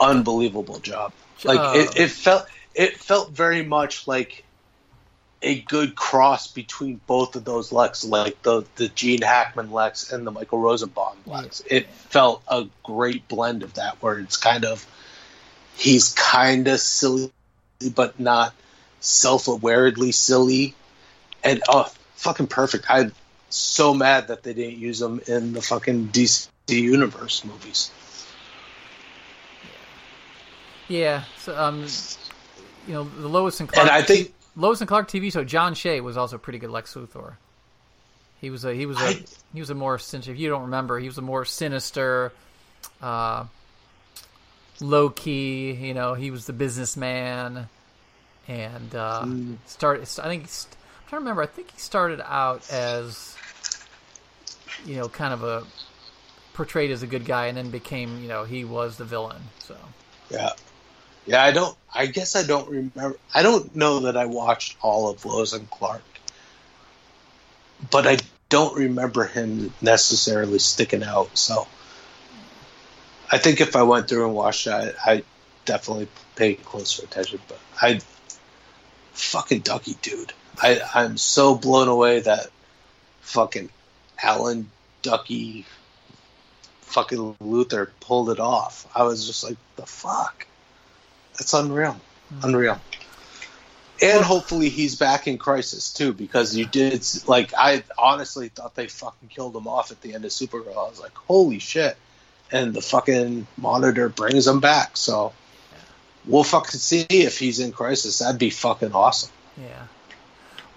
unbelievable 0.00 0.78
job. 0.78 1.12
Like 1.44 1.60
Uh, 1.60 1.72
it, 1.76 1.96
it 1.96 2.10
felt 2.10 2.46
it 2.74 2.96
felt 2.98 3.32
very 3.32 3.62
much 3.64 4.06
like 4.06 4.44
a 5.40 5.60
good 5.60 5.94
cross 5.94 6.48
between 6.48 7.00
both 7.06 7.36
of 7.36 7.44
those 7.44 7.70
Lex, 7.72 8.04
like 8.04 8.42
the 8.42 8.64
the 8.76 8.88
Gene 8.88 9.22
Hackman 9.22 9.70
Lex 9.70 10.12
and 10.12 10.26
the 10.26 10.30
Michael 10.30 10.58
Rosenbaum 10.58 11.16
Lex. 11.26 11.62
It 11.66 11.88
felt 11.88 12.42
a 12.48 12.66
great 12.82 13.28
blend 13.28 13.62
of 13.62 13.74
that, 13.74 14.02
where 14.02 14.18
it's 14.18 14.36
kind 14.36 14.64
of 14.64 14.84
he's 15.76 16.12
kind 16.14 16.66
of 16.68 16.80
silly, 16.80 17.30
but 17.94 18.18
not 18.18 18.52
self-awaredly 19.00 20.12
silly, 20.12 20.74
and 21.44 21.62
oh, 21.68 21.88
fucking 22.16 22.48
perfect. 22.48 22.86
I'm 22.88 23.12
so 23.50 23.94
mad 23.94 24.28
that 24.28 24.42
they 24.42 24.52
didn't 24.54 24.78
use 24.78 24.98
them 24.98 25.20
in 25.26 25.52
the 25.52 25.62
fucking 25.62 26.08
DC 26.08 26.48
universe 26.68 27.44
movies. 27.44 27.90
Yeah, 30.88 31.24
so 31.38 31.56
um, 31.58 31.86
you 32.86 32.94
know 32.94 33.04
the 33.04 33.28
Lois 33.28 33.60
and 33.60 33.68
Clark. 33.68 33.86
And 33.88 33.94
I 33.94 34.02
think 34.02 34.32
Lois 34.56 34.80
and 34.80 34.88
Clark 34.88 35.08
TV 35.08 35.30
show. 35.32 35.44
John 35.44 35.74
Shea 35.74 36.00
was 36.00 36.16
also 36.16 36.38
pretty 36.38 36.58
good 36.58 36.70
Lex 36.70 36.94
Luthor. 36.94 37.34
He 38.40 38.50
was 38.50 38.64
a 38.64 38.72
he 38.74 38.86
was 38.86 38.96
a 38.98 39.04
I- 39.04 39.24
he 39.52 39.60
was 39.60 39.70
a 39.70 39.74
more 39.74 39.98
sinister. 39.98 40.32
If 40.32 40.38
you 40.38 40.48
don't 40.48 40.62
remember, 40.62 40.98
he 40.98 41.06
was 41.06 41.18
a 41.18 41.22
more 41.22 41.44
sinister, 41.44 42.32
uh, 43.02 43.44
low 44.80 45.10
key. 45.10 45.72
You 45.72 45.92
know, 45.94 46.14
he 46.14 46.30
was 46.30 46.46
the 46.46 46.52
businessman, 46.54 47.68
and 48.46 48.94
uh, 48.94 49.22
Mm. 49.24 49.56
started. 49.66 50.08
I 50.22 50.28
think 50.28 50.48
to 51.10 51.16
remember. 51.16 51.42
I 51.42 51.46
think 51.46 51.70
he 51.72 51.78
started 51.78 52.20
out 52.24 52.70
as 52.72 53.36
you 54.84 54.96
know 54.96 55.08
kind 55.08 55.32
of 55.32 55.42
a 55.42 55.64
portrayed 56.52 56.90
as 56.90 57.02
a 57.02 57.06
good 57.06 57.24
guy, 57.24 57.46
and 57.46 57.56
then 57.56 57.70
became 57.70 58.20
you 58.22 58.28
know 58.28 58.44
he 58.44 58.64
was 58.64 58.96
the 58.96 59.04
villain. 59.04 59.42
So 59.58 59.76
Yeah. 60.30 60.50
Yeah, 61.26 61.44
I 61.44 61.50
don't 61.50 61.76
I 61.94 62.06
guess 62.06 62.36
I 62.36 62.42
don't 62.42 62.68
remember 62.68 63.16
I 63.34 63.42
don't 63.42 63.74
know 63.76 64.00
that 64.00 64.16
I 64.16 64.26
watched 64.26 64.76
all 64.80 65.08
of 65.10 65.24
Lois 65.24 65.52
and 65.52 65.70
Clark. 65.70 66.02
But 67.90 68.06
I 68.06 68.18
don't 68.48 68.76
remember 68.76 69.24
him 69.24 69.72
necessarily 69.80 70.58
sticking 70.58 71.04
out, 71.04 71.36
so 71.38 71.68
I 73.30 73.38
think 73.38 73.60
if 73.60 73.76
I 73.76 73.82
went 73.82 74.08
through 74.08 74.26
and 74.26 74.34
watched 74.34 74.66
it, 74.66 74.70
I, 74.72 75.12
I 75.12 75.22
definitely 75.64 76.08
paid 76.34 76.64
closer 76.64 77.04
attention. 77.04 77.40
But 77.46 77.60
I 77.80 78.00
fucking 79.12 79.60
Duckie 79.60 79.96
dude. 80.00 80.32
I, 80.62 80.80
I'm 80.94 81.16
so 81.16 81.54
blown 81.54 81.88
away 81.88 82.20
that 82.20 82.48
fucking 83.20 83.70
Alan 84.22 84.70
Duckie 85.02 85.66
fucking 86.80 87.34
Luthor 87.42 87.90
pulled 88.00 88.30
it 88.30 88.40
off. 88.40 88.86
I 88.94 89.04
was 89.04 89.26
just 89.26 89.44
like, 89.44 89.56
the 89.76 89.86
fuck? 89.86 90.46
That's 91.34 91.54
unreal. 91.54 92.00
Hmm. 92.30 92.48
Unreal. 92.48 92.80
And 94.00 94.24
hopefully 94.24 94.68
he's 94.68 94.96
back 94.96 95.26
in 95.26 95.38
Crisis 95.38 95.92
too, 95.92 96.12
because 96.12 96.56
you 96.56 96.66
did 96.66 97.04
like 97.26 97.52
I 97.58 97.82
honestly 97.98 98.48
thought 98.48 98.76
they 98.76 98.86
fucking 98.86 99.28
killed 99.28 99.56
him 99.56 99.66
off 99.66 99.90
at 99.90 100.00
the 100.02 100.14
end 100.14 100.24
of 100.24 100.30
Supergirl. 100.30 100.76
I 100.76 100.88
was 100.88 101.00
like, 101.00 101.16
holy 101.16 101.58
shit! 101.58 101.96
And 102.52 102.72
the 102.72 102.80
fucking 102.80 103.48
monitor 103.56 104.08
brings 104.08 104.46
him 104.46 104.60
back. 104.60 104.96
So 104.96 105.32
we'll 106.26 106.44
fucking 106.44 106.78
see 106.78 107.06
if 107.10 107.40
he's 107.40 107.58
in 107.58 107.72
Crisis. 107.72 108.20
That'd 108.20 108.38
be 108.38 108.50
fucking 108.50 108.92
awesome. 108.92 109.32
Yeah. 109.56 109.86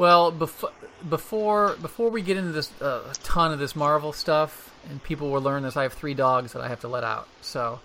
Well, 0.02 0.32
before 0.32 0.72
before 1.08 1.76
before 1.80 2.10
we 2.10 2.24
get 2.24 2.36
into 2.36 2.52
this 2.52 2.72
uh, 2.82 3.04
a 3.12 3.14
ton 3.24 3.52
of 3.54 3.60
this 3.60 3.76
Marvel 3.76 4.14
stuff, 4.14 4.74
and 4.90 5.02
people 5.04 5.30
will 5.30 5.42
learn 5.44 5.62
this, 5.62 5.78
I 5.78 5.84
have 5.84 5.94
three 5.94 6.16
dogs 6.16 6.54
that 6.54 6.62
I 6.64 6.70
have 6.70 6.80
to 6.80 6.88
let 6.88 7.04
out. 7.04 7.28
So 7.42 7.80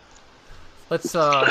let's 0.88 1.14
uh, 1.14 1.46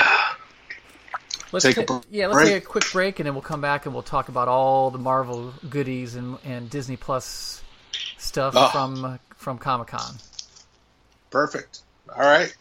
let's 1.52 1.66
Take 1.66 1.86
ta- 1.86 2.02
yeah, 2.10 2.26
let's 2.26 2.40
break. 2.40 2.48
take 2.48 2.64
a 2.64 2.66
quick 2.66 2.92
break, 2.92 3.20
and 3.20 3.28
then 3.28 3.36
we'll 3.36 3.44
come 3.44 3.62
back 3.62 3.86
and 3.86 3.94
we'll 3.94 4.02
talk 4.02 4.28
about 4.28 4.48
all 4.48 4.90
the 4.90 4.98
Marvel 4.98 5.54
goodies 5.70 6.16
and 6.16 6.40
and 6.44 6.68
Disney 6.68 6.98
Plus 6.98 7.62
stuff 8.18 8.56
Ah. 8.58 8.70
from 8.72 9.20
from 9.36 9.60
Comic 9.60 9.90
Con. 9.90 10.16
Perfect. 11.30 11.82
All 12.12 12.24
right. 12.24 12.52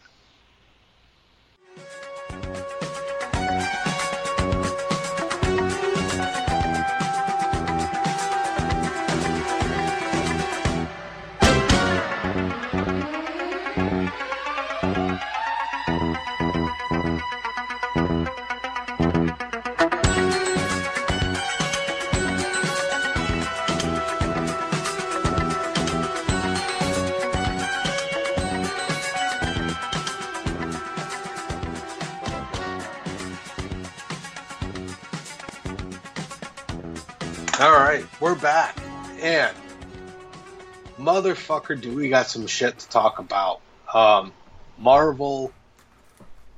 Motherfucker, 41.15 41.79
do 41.79 41.95
we 41.95 42.09
got 42.09 42.27
some 42.27 42.47
shit 42.47 42.77
to 42.77 42.89
talk 42.89 43.19
about? 43.19 43.61
Um, 43.93 44.33
Marvel 44.77 45.53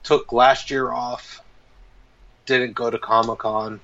took 0.03 0.31
last 0.31 0.71
year 0.71 0.91
off, 0.91 1.41
didn't 2.45 2.73
go 2.73 2.89
to 2.89 2.97
Comic 2.97 3.39
Con, 3.39 3.79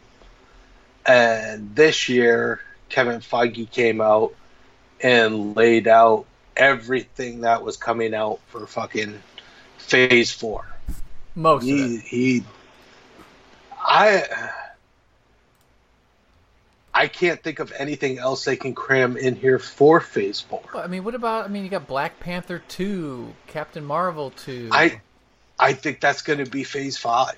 and 1.06 1.76
this 1.76 2.10
year 2.10 2.60
Kevin 2.90 3.20
Feige 3.20 3.70
came 3.70 4.02
out 4.02 4.34
and 5.02 5.56
laid 5.56 5.88
out 5.88 6.26
everything 6.56 7.42
that 7.42 7.64
was 7.64 7.78
coming 7.78 8.14
out 8.14 8.40
for 8.48 8.66
fucking 8.66 9.22
Phase 9.78 10.32
Four. 10.32 10.66
Most 11.36 11.64
of 11.64 11.68
He, 11.70 11.96
it. 11.96 12.02
he, 12.04 12.44
I, 13.80 14.50
I 16.94 17.08
can't 17.08 17.42
think 17.42 17.60
of 17.60 17.74
anything 17.78 18.20
else 18.20 18.46
they 18.46 18.56
can 18.56 18.76
cram 18.76 19.18
in 19.18 19.36
here 19.36 19.58
for 19.58 20.00
Phase 20.00 20.42
Four. 20.42 20.62
Well, 20.74 20.84
I 20.84 20.88
mean, 20.88 21.04
what 21.04 21.16
about? 21.16 21.46
I 21.46 21.48
mean, 21.48 21.64
you 21.64 21.70
got 21.70 21.88
Black 21.88 22.20
Panther 22.20 22.62
two, 22.68 23.34
Captain 23.48 23.84
Marvel 23.84 24.30
two. 24.32 24.70
I, 24.72 25.02
I 25.58 25.74
think 25.74 26.02
that's 26.02 26.22
going 26.22 26.44
to 26.44 26.50
be 26.50 26.64
Phase 26.64 26.98
Five. 26.98 27.38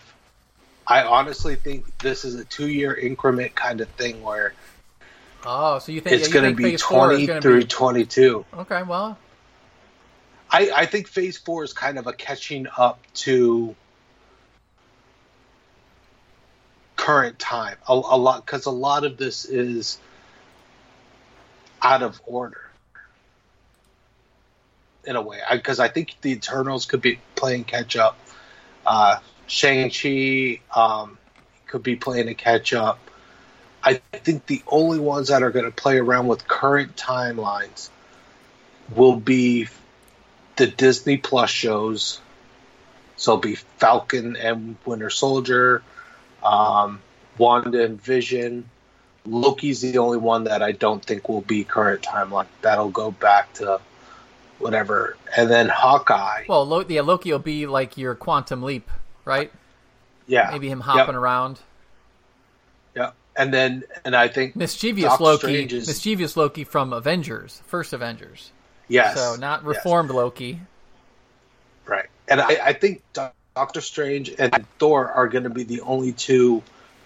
I 0.88 1.04
honestly 1.04 1.56
think 1.56 1.98
this 2.00 2.26
is 2.26 2.36
a 2.36 2.46
two-year 2.46 2.94
increment 2.94 3.56
kind 3.56 3.82
of 3.82 3.90
thing 3.90 4.22
where 4.22 4.54
oh, 5.46 5.80
so 5.80 5.92
you 5.92 6.02
think 6.02 6.16
it's 6.18 6.28
yeah, 6.28 6.34
going 6.34 6.56
to 6.56 6.62
be 6.62 6.76
twenty 6.76 7.26
through 7.26 7.62
be- 7.62 7.68
twenty-two. 7.68 8.46
Okay, 8.54 8.84
well, 8.84 9.18
I, 10.52 10.72
I 10.76 10.86
think 10.86 11.08
Phase 11.08 11.38
Four 11.38 11.64
is 11.64 11.74
kind 11.74 11.98
of 11.98 12.08
a 12.08 12.14
catching 12.14 12.68
up 12.78 13.00
to 13.16 13.76
current 17.06 17.38
time 17.38 17.78
a, 17.88 17.94
a 17.94 18.18
lot 18.18 18.44
because 18.44 18.66
a 18.66 18.72
lot 18.72 19.06
of 19.06 19.16
this 19.16 19.46
is 19.46 20.00
out 21.80 22.02
of 22.02 22.20
order 22.26 22.72
in 25.04 25.16
a 25.16 25.22
way 25.22 25.38
because 25.52 25.80
I, 25.80 25.88
think 25.88 26.16
the 26.22 26.32
Eternals 26.32 26.88
could 26.88 27.02
be 27.02 27.20
playing 27.36 27.66
catch 27.66 27.96
up. 27.96 28.18
Uh, 28.88 29.20
Shang 29.46 29.92
Chi 29.92 30.62
um, 30.76 31.20
could 31.68 31.84
be 31.84 31.96
playing 31.96 32.28
a 32.28 32.34
catch 32.34 32.74
up. 32.74 32.98
I 33.84 34.02
think 34.14 34.48
the 34.48 34.64
only 34.68 34.98
ones 34.98 35.28
that 35.28 35.44
are 35.44 35.52
going 35.52 35.66
to 35.66 35.72
play 35.72 36.00
around 36.00 36.26
with 36.26 36.48
current 36.48 36.96
timelines 36.96 37.90
will 38.96 39.16
be 39.16 39.68
the 40.56 40.66
Disney 40.66 41.18
Plus 41.18 41.52
shows. 41.52 42.20
So 43.16 43.34
it'll 43.34 43.42
be 43.42 43.56
Falcon 43.78 44.36
and 44.38 44.78
Winter 44.86 45.12
Soldier, 45.12 45.84
um, 46.46 47.02
Wanda 47.38 47.84
and 47.84 48.02
Vision. 48.02 48.70
Loki's 49.26 49.82
the 49.82 49.98
only 49.98 50.20
one 50.20 50.44
that 50.44 50.62
I 50.62 50.72
don't 50.72 51.04
think 51.04 51.28
will 51.28 51.42
be 51.42 51.64
current 51.64 52.04
timeline. 52.04 52.46
That'll 52.62 52.90
go 52.92 53.10
back 53.12 53.52
to 53.56 53.82
whatever. 54.60 55.18
And 55.36 55.50
then 55.50 55.68
Hawkeye. 55.68 56.44
well, 56.48 56.66
Lo- 56.66 56.86
yeah, 56.88 57.02
Loki 57.02 57.32
will 57.32 57.40
be 57.40 57.66
like 57.66 57.98
your 57.98 58.14
Quantum 58.16 58.62
Leap, 58.62 58.90
right? 59.26 59.52
yeah. 60.28 60.50
Maybe 60.52 60.70
him 60.70 60.80
hopping 60.80 61.14
Yep, 61.14 61.22
around. 61.22 61.60
Yep. 62.96 63.16
And 63.36 63.54
then, 63.54 63.84
and 64.06 64.16
I 64.16 64.28
think, 64.28 64.56
Mischievous 64.56 65.04
Doctor 65.04 65.24
Loki, 65.24 65.64
is- 65.76 65.88
mischievous 65.88 66.38
Loki 66.38 66.64
from 66.64 66.94
Avengers, 66.94 67.62
first 67.68 67.94
Avengers. 67.94 68.52
yes. 68.88 69.16
So 69.16 69.36
not 69.40 69.62
yes. 69.62 69.68
reformed 69.76 70.10
Loki. 70.12 70.62
Right. 71.86 72.06
And 72.28 72.40
I, 72.42 72.58
I 72.64 72.74
think 72.74 73.04
Doctor 73.56 73.80
Strange 73.80 74.34
and 74.38 74.68
Thor 74.80 75.10
are 75.10 75.30
going 75.30 75.46
to 75.46 75.50
be 75.50 75.64
the 75.64 75.80
only 75.82 76.12
two 76.12 76.62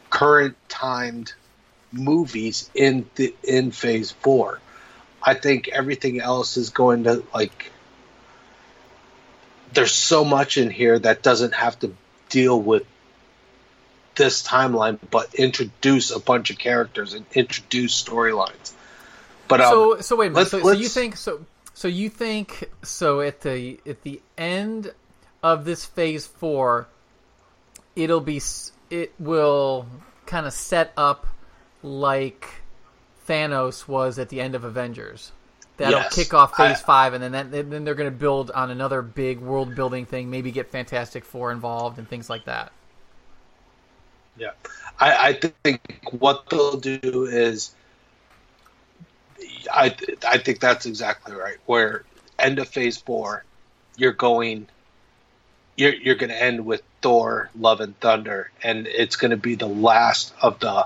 current 0.09 0.55
timed 0.67 1.33
movies 1.91 2.71
in 2.73 3.07
the 3.15 3.35
in 3.43 3.69
Phase 3.69 4.11
Four. 4.11 4.59
I 5.21 5.35
think 5.35 5.67
everything 5.67 6.19
else 6.19 6.57
is 6.57 6.71
going 6.71 7.03
to 7.03 7.23
like. 7.35 7.71
There's 9.73 9.91
so 9.91 10.25
much 10.25 10.57
in 10.57 10.71
here 10.71 10.97
that 10.97 11.21
doesn't 11.21 11.53
have 11.53 11.77
to 11.81 11.93
deal 12.29 12.59
with 12.59 12.83
this 14.15 14.41
timeline, 14.41 14.97
but 15.11 15.35
introduce 15.35 16.09
a 16.09 16.19
bunch 16.19 16.49
of 16.49 16.57
characters 16.57 17.13
and 17.13 17.27
introduce 17.33 18.03
storylines. 18.03 18.71
But 19.47 19.61
um, 19.61 19.69
so 19.69 20.01
so 20.01 20.15
wait 20.15 20.27
a 20.27 20.29
minute. 20.31 20.49
So, 20.49 20.63
so 20.63 20.71
you 20.71 20.87
think 20.87 21.15
so? 21.15 21.45
So 21.75 21.87
you 21.87 22.09
think 22.09 22.71
so 22.81 23.21
at 23.21 23.41
the 23.41 23.79
at 23.85 24.01
the 24.01 24.19
end 24.35 24.91
of 25.43 25.65
this 25.65 25.85
phase 25.85 26.25
four, 26.27 26.87
it'll 27.95 28.21
be 28.21 28.41
it 28.89 29.13
will 29.19 29.85
kind 30.25 30.45
of 30.45 30.53
set 30.53 30.91
up 30.97 31.27
like 31.83 32.61
Thanos 33.27 33.87
was 33.87 34.17
at 34.19 34.29
the 34.29 34.41
end 34.41 34.55
of 34.55 34.63
Avengers. 34.63 35.31
That'll 35.77 35.99
Yes. 35.99 36.15
kick 36.15 36.33
off 36.33 36.57
Phase 36.57 36.81
I- 36.81 36.83
Five, 36.83 37.13
and 37.13 37.23
then 37.23 37.31
that, 37.31 37.51
then 37.51 37.85
they're 37.85 37.95
going 37.95 38.11
to 38.11 38.17
build 38.17 38.51
on 38.51 38.69
another 38.69 39.01
big 39.01 39.39
world 39.39 39.75
building 39.75 40.05
thing. 40.05 40.29
Maybe 40.29 40.51
get 40.51 40.71
Fantastic 40.71 41.23
Four 41.23 41.51
involved 41.51 41.97
and 41.99 42.07
things 42.09 42.29
like 42.29 42.45
that. 42.45 42.71
Yeah, 44.37 44.51
I, 44.99 45.29
I 45.29 45.33
think 45.63 46.09
what 46.11 46.49
they'll 46.49 46.77
do 46.77 47.25
is, 47.25 47.73
I 49.71 49.95
I 50.27 50.37
think 50.37 50.59
that's 50.59 50.85
exactly 50.85 51.35
right. 51.35 51.57
Where 51.65 52.03
end 52.37 52.59
of 52.59 52.67
Phase 52.67 52.97
Four, 52.97 53.43
you're 53.95 54.11
going, 54.13 54.67
you're 55.79 55.93
you're 55.93 56.15
going 56.15 56.29
to 56.29 56.41
end 56.41 56.65
with 56.65 56.83
Thor: 57.01 57.49
Love 57.57 57.79
and 57.79 57.97
Thunder, 57.99 58.51
and 58.61 58.85
it's 58.85 59.15
going 59.15 59.31
to 59.31 59.37
be 59.37 59.55
the 59.55 59.67
last 59.67 60.33
of 60.41 60.59
the. 60.59 60.85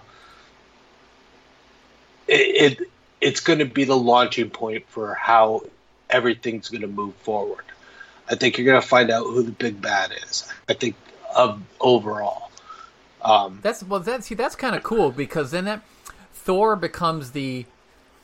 It, 2.28 2.80
it 2.82 2.90
it's 3.20 3.40
going 3.40 3.60
to 3.60 3.66
be 3.66 3.86
the 3.86 3.98
launching 3.98 4.50
point 4.50 4.86
for 4.88 5.16
how 5.16 5.64
everything's 6.10 6.70
going 6.70 6.82
to 6.82 6.88
move 6.88 7.16
forward. 7.16 7.66
I 8.30 8.36
think 8.36 8.58
you're 8.58 8.66
going 8.66 8.82
to 8.82 8.88
find 8.88 9.10
out 9.10 9.24
who 9.24 9.44
the 9.44 9.52
big 9.52 9.82
bad 9.82 10.14
is. 10.26 10.48
I 10.70 10.74
think 10.74 10.96
of 11.36 11.62
overall. 11.80 12.52
Um, 13.22 13.60
That's 13.64 13.84
well. 13.84 14.00
That 14.00 14.24
see, 14.24 14.36
that's 14.36 14.56
kind 14.56 14.76
of 14.76 14.84
cool 14.84 15.12
because 15.12 15.52
then 15.52 15.66
that 15.66 15.82
Thor 16.34 16.76
becomes 16.76 17.32
the. 17.32 17.66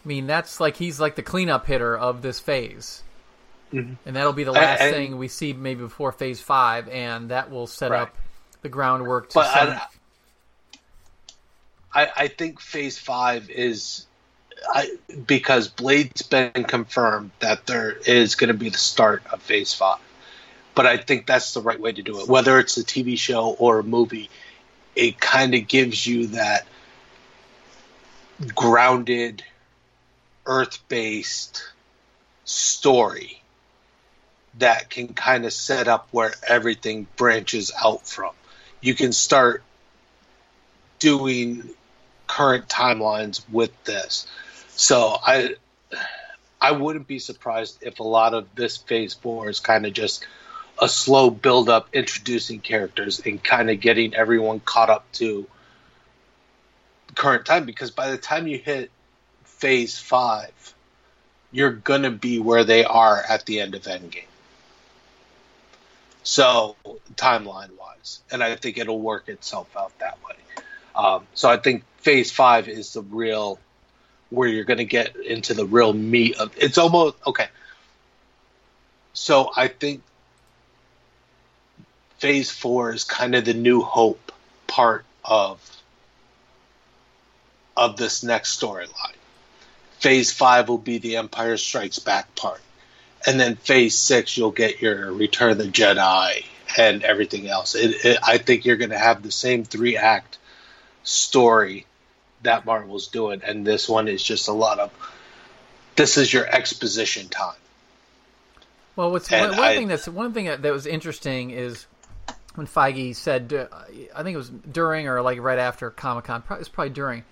I 0.05 0.07
mean, 0.07 0.27
that's 0.27 0.59
like 0.59 0.77
he's 0.77 0.99
like 0.99 1.15
the 1.15 1.23
cleanup 1.23 1.65
hitter 1.65 1.97
of 1.97 2.21
this 2.21 2.39
phase, 2.39 3.03
Mhm. 3.73 3.97
and 4.05 4.15
that'll 4.15 4.33
be 4.33 4.43
the 4.43 4.51
And- 4.51 4.61
last 4.61 4.81
and- 4.81 4.95
thing 4.95 5.17
we 5.17 5.27
see 5.27 5.53
maybe 5.53 5.81
before 5.81 6.11
Phase 6.11 6.41
Five, 6.41 6.87
and 6.89 7.29
that 7.29 7.51
will 7.51 7.67
set 7.67 7.91
Right. 7.91 8.01
up 8.01 8.15
the 8.61 8.69
groundwork 8.69 9.29
to. 9.29 9.35
but 9.35 9.53
some, 9.53 9.69
I, 11.93 12.01
I, 12.05 12.11
I 12.17 12.27
think 12.27 12.59
Phase 12.61 12.97
Five 12.97 13.49
is, 13.49 14.05
I 14.73 14.89
because 15.25 15.67
Blade's 15.69 16.21
been 16.23 16.63
confirmed 16.65 17.31
that 17.39 17.65
there 17.67 17.91
is 17.91 18.35
going 18.35 18.49
to 18.49 18.53
be 18.53 18.69
the 18.69 18.77
start 18.77 19.23
of 19.31 19.41
Phase 19.41 19.73
Five, 19.73 19.99
but 20.75 20.85
I 20.85 20.97
think 20.97 21.25
that's 21.27 21.53
the 21.53 21.61
right 21.61 21.79
way 21.79 21.91
to 21.91 22.01
do 22.01 22.19
it. 22.19 22.27
Whether 22.27 22.59
it's 22.59 22.75
a 22.77 22.83
TV 22.83 23.17
show 23.17 23.49
or 23.59 23.79
a 23.79 23.83
movie, 23.83 24.29
it 24.95 25.19
kind 25.19 25.53
of 25.55 25.67
gives 25.67 26.05
you 26.05 26.27
that 26.27 26.67
grounded, 28.55 29.43
Earth-based 30.45 31.63
story 32.45 33.38
that 34.57 34.89
can 34.89 35.13
kind 35.13 35.45
of 35.45 35.53
set 35.53 35.87
up 35.87 36.07
where 36.11 36.33
everything 36.47 37.07
branches 37.15 37.71
out 37.83 38.07
from. 38.07 38.33
You 38.81 38.95
can 38.95 39.13
start 39.13 39.63
doing 40.99 41.69
current 42.27 42.67
timelines 42.67 43.41
with 43.51 43.71
this. 43.83 44.27
So 44.69 45.17
I 45.21 45.55
I 46.61 46.71
wouldn't 46.71 47.07
be 47.07 47.19
surprised 47.19 47.79
if 47.81 47.99
a 47.99 48.03
lot 48.03 48.33
of 48.33 48.53
this 48.55 48.77
phase 48.77 49.13
4 49.13 49.49
is 49.49 49.59
kind 49.59 49.85
of 49.85 49.93
just 49.93 50.25
a 50.81 50.89
slow 50.89 51.29
build 51.29 51.69
up 51.69 51.89
introducing 51.93 52.59
characters 52.59 53.21
and 53.25 53.41
kind 53.41 53.69
of 53.69 53.79
getting 53.79 54.13
everyone 54.13 54.59
caught 54.59 54.89
up 54.89 55.09
to 55.13 55.47
current 57.15 57.45
time 57.45 57.65
because 57.65 57.91
by 57.91 58.11
the 58.11 58.17
time 58.17 58.47
you 58.47 58.57
hit 58.57 58.91
phase 59.43 59.97
5 59.97 60.51
you're 61.51 61.71
going 61.71 62.03
to 62.03 62.11
be 62.11 62.39
where 62.39 62.63
they 62.63 62.83
are 62.83 63.21
at 63.27 63.45
the 63.45 63.59
end 63.59 63.73
of 63.73 63.83
Endgame. 63.83 64.23
So, 66.23 66.75
timeline 67.15 67.77
wise, 67.77 68.19
and 68.31 68.43
I 68.43 68.55
think 68.55 68.77
it'll 68.77 68.99
work 68.99 69.29
itself 69.29 69.75
out 69.77 69.97
that 69.99 70.17
way. 70.23 70.35
Um, 70.95 71.25
so, 71.33 71.49
I 71.49 71.57
think 71.57 71.83
Phase 71.97 72.31
Five 72.31 72.67
is 72.67 72.93
the 72.93 73.01
real 73.01 73.59
where 74.29 74.47
you're 74.47 74.65
going 74.65 74.77
to 74.77 74.85
get 74.85 75.15
into 75.15 75.53
the 75.53 75.65
real 75.65 75.93
meat 75.93 76.37
of. 76.37 76.53
It's 76.57 76.77
almost 76.77 77.15
okay. 77.25 77.47
So, 79.13 79.51
I 79.55 79.69
think 79.69 80.03
Phase 82.19 82.51
Four 82.51 82.93
is 82.93 83.05
kind 83.05 83.33
of 83.33 83.45
the 83.45 83.53
New 83.53 83.81
Hope 83.81 84.31
part 84.67 85.05
of 85.23 85.59
of 87.77 87.95
this 87.95 88.23
next 88.23 88.59
storyline. 88.59 89.15
Phase 89.99 90.31
Five 90.33 90.67
will 90.67 90.77
be 90.77 90.97
the 90.97 91.15
Empire 91.15 91.57
Strikes 91.57 91.99
Back 91.99 92.35
part 92.35 92.61
and 93.27 93.39
then 93.39 93.55
phase 93.55 93.97
six 93.97 94.37
you'll 94.37 94.51
get 94.51 94.81
your 94.81 95.11
return 95.11 95.51
of 95.51 95.57
the 95.57 95.65
jedi 95.65 96.43
and 96.77 97.03
everything 97.03 97.47
else 97.47 97.75
it, 97.75 98.05
it, 98.05 98.17
i 98.23 98.37
think 98.37 98.65
you're 98.65 98.77
going 98.77 98.91
to 98.91 98.97
have 98.97 99.21
the 99.23 99.31
same 99.31 99.63
three 99.63 99.97
act 99.97 100.37
story 101.03 101.85
that 102.43 102.65
marvel's 102.65 103.07
doing 103.07 103.41
and 103.43 103.65
this 103.65 103.89
one 103.89 104.07
is 104.07 104.23
just 104.23 104.47
a 104.47 104.53
lot 104.53 104.79
of 104.79 104.91
this 105.95 106.17
is 106.17 106.31
your 106.31 106.45
exposition 106.47 107.27
time 107.27 107.55
Well, 108.95 109.11
what's 109.11 109.29
one, 109.31 109.49
one 109.51 109.59
I- 109.59 109.75
thing 109.75 109.87
that's 109.87 110.07
one 110.07 110.33
thing 110.33 110.45
that, 110.45 110.61
that 110.61 110.71
was 110.73 110.85
interesting 110.85 111.51
is 111.51 111.85
when 112.55 112.67
Feige 112.67 113.15
said, 113.15 113.53
uh, 113.53 113.67
I 114.15 114.23
think 114.23 114.33
it 114.33 114.37
was 114.37 114.49
during 114.49 115.07
or 115.07 115.21
like 115.21 115.39
right 115.39 115.59
after 115.59 115.89
Comic 115.91 116.25
Con. 116.25 116.43
It 116.49 116.57
was 116.59 116.67
probably 116.67 116.89
during, 116.93 117.23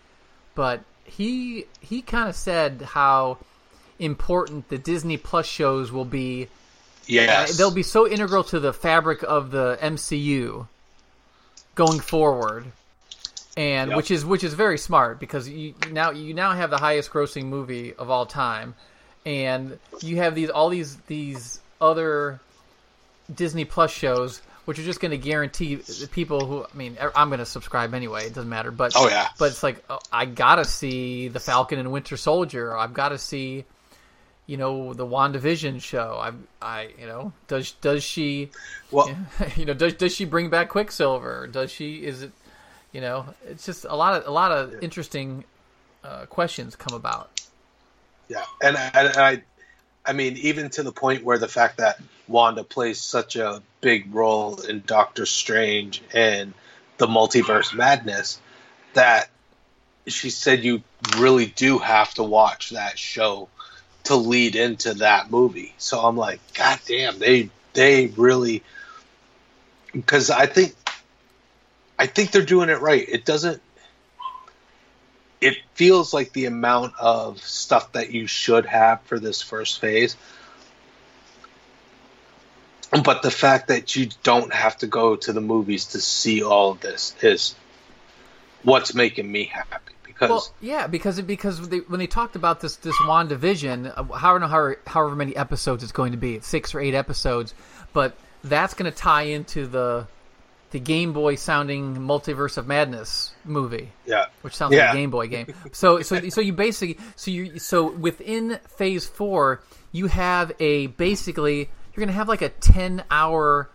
but 0.55 0.81
he 1.03 1.65
he 1.81 2.01
kind 2.01 2.29
of 2.29 2.35
said 2.35 2.81
how 2.81 3.37
important 3.99 4.69
the 4.69 4.77
Disney 4.77 5.17
Plus 5.17 5.45
shows 5.45 5.91
will 5.91 6.05
be. 6.05 6.43
Uh, 6.43 6.47
yes 7.07 7.57
They'll 7.57 7.71
be 7.71 7.83
so 7.83 8.07
integral 8.07 8.43
to 8.45 8.59
the 8.59 8.73
fabric 8.73 9.23
of 9.23 9.49
the 9.51 9.77
MCU 9.81 10.67
going 11.75 11.99
forward. 11.99 12.65
and 13.55 13.89
Yep. 13.91 13.97
which 13.97 14.11
is 14.11 14.25
which 14.25 14.43
is 14.43 14.53
very 14.53 14.77
smart 14.77 15.19
because 15.19 15.47
you 15.49 15.73
now 15.89 16.11
you 16.11 16.33
now 16.33 16.51
have 16.51 16.69
the 16.69 16.77
highest 16.77 17.09
grossing 17.11 17.45
movie 17.45 17.93
of 17.93 18.09
all 18.09 18.25
time, 18.25 18.75
and 19.25 19.79
you 20.01 20.17
have 20.17 20.35
these 20.35 20.49
all 20.49 20.69
these 20.69 20.95
these 21.07 21.59
other 21.81 22.39
Disney 23.33 23.65
Plus 23.65 23.91
shows 23.91 24.41
which 24.65 24.77
are 24.79 24.83
just 24.83 24.99
going 24.99 25.11
to 25.11 25.17
guarantee 25.17 25.75
the 25.75 26.09
people 26.11 26.45
who 26.45 26.63
I 26.65 26.77
mean 26.77 26.97
I'm 27.15 27.29
going 27.29 27.39
to 27.39 27.45
subscribe 27.45 27.93
anyway. 27.93 28.25
It 28.27 28.33
doesn't 28.35 28.49
matter, 28.49 28.69
but 28.69 28.91
Oh, 28.97 29.07
yeah. 29.07 29.29
but 29.39 29.45
it's 29.51 29.63
like 29.63 29.81
oh, 29.89 29.99
I 30.11 30.25
gotta 30.25 30.65
see 30.65 31.29
the 31.29 31.39
Falcon 31.39 31.79
and 31.79 31.89
Winter 31.91 32.17
Soldier. 32.17 32.75
I've 32.77 32.93
got 32.93 33.09
to 33.09 33.17
see 33.17 33.63
you 34.47 34.57
know 34.57 34.93
the 34.93 35.05
WandaVision 35.05 35.81
show. 35.81 36.17
I 36.19 36.31
I 36.61 36.89
you 36.99 37.05
know 37.05 37.33
does 37.47 37.73
does 37.73 38.03
she 38.03 38.49
Well, 38.89 39.15
you 39.55 39.65
know 39.65 39.73
does 39.73 39.93
does 39.93 40.15
she 40.15 40.25
bring 40.25 40.49
back 40.49 40.69
Quicksilver? 40.69 41.47
Does 41.47 41.71
she 41.71 41.97
is 41.97 42.23
it 42.23 42.31
you 42.91 43.01
know 43.01 43.25
it's 43.45 43.65
just 43.65 43.85
a 43.85 43.95
lot 43.95 44.19
of 44.19 44.27
a 44.27 44.31
lot 44.31 44.51
of 44.51 44.81
interesting 44.81 45.43
uh, 46.03 46.25
questions 46.25 46.75
come 46.75 46.95
about. 46.95 47.29
Yeah, 48.29 48.43
and 48.61 48.77
I, 48.77 48.91
and 48.93 49.17
I, 49.17 49.43
I 50.05 50.13
mean, 50.13 50.37
even 50.37 50.69
to 50.71 50.83
the 50.83 50.91
point 50.91 51.23
where 51.23 51.37
the 51.37 51.47
fact 51.47 51.77
that 51.77 51.99
Wanda 52.27 52.63
plays 52.63 53.01
such 53.01 53.35
a 53.35 53.61
big 53.81 54.13
role 54.13 54.61
in 54.61 54.83
Doctor 54.85 55.25
Strange 55.25 56.01
and 56.13 56.53
the 56.97 57.07
multiverse 57.07 57.73
madness, 57.73 58.39
that 58.93 59.29
she 60.07 60.29
said 60.29 60.63
you 60.63 60.81
really 61.17 61.45
do 61.45 61.77
have 61.77 62.13
to 62.15 62.23
watch 62.23 62.71
that 62.71 62.97
show 62.97 63.49
to 64.07 64.15
lead 64.15 64.55
into 64.55 64.95
that 64.95 65.29
movie. 65.29 65.73
So 65.77 65.99
I'm 65.99 66.17
like, 66.17 66.39
God 66.53 66.79
damn, 66.85 67.19
they 67.19 67.49
they 67.73 68.07
really 68.07 68.63
because 69.91 70.29
I 70.29 70.45
think 70.45 70.73
I 71.99 72.07
think 72.07 72.31
they're 72.31 72.41
doing 72.41 72.69
it 72.69 72.81
right. 72.81 73.05
It 73.07 73.25
doesn't 73.25 73.61
it 75.41 75.57
feels 75.75 76.13
like 76.13 76.33
the 76.33 76.45
amount 76.45 76.93
of 76.99 77.39
stuff 77.39 77.91
that 77.91 78.11
you 78.11 78.27
should 78.27 78.65
have 78.65 79.01
for 79.03 79.19
this 79.19 79.41
first 79.41 79.79
phase. 79.79 80.15
But 83.03 83.21
the 83.21 83.31
fact 83.31 83.67
that 83.67 83.95
you 83.95 84.09
don't 84.23 84.53
have 84.53 84.77
to 84.77 84.87
go 84.87 85.17
to 85.17 85.33
the 85.33 85.41
movies 85.41 85.87
to 85.87 85.99
see 85.99 86.41
all 86.41 86.71
of 86.71 86.79
this 86.79 87.13
is 87.21 87.53
what's 88.63 88.95
making 88.95 89.29
me 89.29 89.43
happy. 89.43 89.96
Because 90.17 90.29
Well, 90.29 90.47
yeah, 90.61 90.87
because 90.87 91.21
because 91.21 91.69
they, 91.69 91.79
when 91.79 91.99
they 91.99 92.07
talked 92.07 92.35
about 92.35 92.59
this 92.59 92.77
this 92.77 92.95
WandaVision, 92.97 93.93
uh, 93.95 94.13
I 94.13 94.31
don't 94.31 94.41
know 94.41 94.47
how, 94.47 94.73
however 94.85 95.15
many 95.15 95.35
episodes 95.35 95.83
it's 95.83 95.91
going 95.91 96.13
to 96.13 96.17
be, 96.17 96.35
it's 96.35 96.47
six 96.47 96.73
or 96.73 96.79
eight 96.79 96.95
episodes, 96.95 97.53
but 97.93 98.17
that's 98.43 98.73
going 98.73 98.91
to 98.91 98.97
tie 98.97 99.23
into 99.23 99.67
the 99.67 100.07
the 100.71 100.79
Game 100.79 101.13
Boy 101.13 101.35
sounding 101.35 101.95
Multiverse 101.95 102.57
of 102.57 102.67
Madness 102.67 103.33
movie. 103.45 103.91
yeah, 104.05 104.25
which 104.41 104.55
sounds 104.55 104.73
like 104.73 104.93
a 104.93 104.97
Game 104.97 105.11
Boy 105.11 105.27
game. 105.27 105.53
So 105.71 106.01
so 106.01 106.29
so 106.29 106.41
you 106.41 106.53
basically 106.53 106.97
so 107.15 107.31
you 107.31 107.59
so 107.59 107.91
within 107.91 108.59
Phase 108.77 109.05
Four 109.05 109.61
you 109.91 110.07
have 110.07 110.51
a 110.59 110.87
basically 110.87 111.69
you're 111.95 112.05
gonna 112.05 112.11
have 112.11 112.27
like 112.27 112.41
a 112.41 112.49
ten 112.49 113.03
hour 113.11 113.69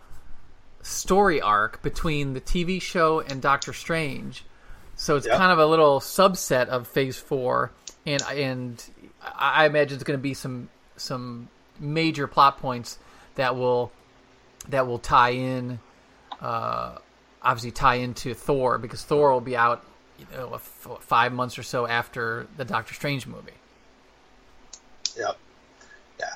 story 0.83 1.41
arc 1.41 1.83
between 1.83 2.35
the 2.35 2.41
TV 2.41 2.83
show 2.83 3.21
and 3.21 3.41
Doctor 3.41 3.73
Strange. 3.73 4.45
So 5.03 5.17
it's 5.17 5.27
Yep. 5.27 5.37
kind 5.37 5.51
of 5.51 5.59
a 5.59 5.67
little 5.67 5.99
subset 5.99 6.69
of 6.69 6.87
Phase 6.87 7.19
Four, 7.19 7.73
and 8.07 8.23
and 8.23 8.85
I 9.21 9.67
imagine 9.67 9.97
it's 9.97 10.05
going 10.05 10.17
to 10.17 10.23
be 10.23 10.33
some 10.33 10.69
some 10.97 11.49
major 11.81 12.29
plot 12.29 12.59
points 12.59 13.01
that 13.35 13.57
will 13.57 13.91
that 14.69 14.87
will 14.87 15.01
tie 15.01 15.31
in 15.31 15.81
uh, 16.41 16.99
obviously 17.43 17.73
tie 17.73 17.97
into 17.97 18.33
Thor 18.33 18.79
because 18.79 19.03
Thor 19.03 19.33
will 19.33 19.41
be 19.41 19.57
out, 19.57 19.85
you 20.21 20.27
know, 20.37 20.57
five 20.59 21.33
months 21.33 21.59
or 21.59 21.65
so 21.65 21.85
after 21.85 22.47
the 22.57 22.65
Doctor 22.65 22.95
Strange 22.95 23.27
movie. 23.27 23.51
Yep. 25.17 25.37
Yeah. 26.21 26.27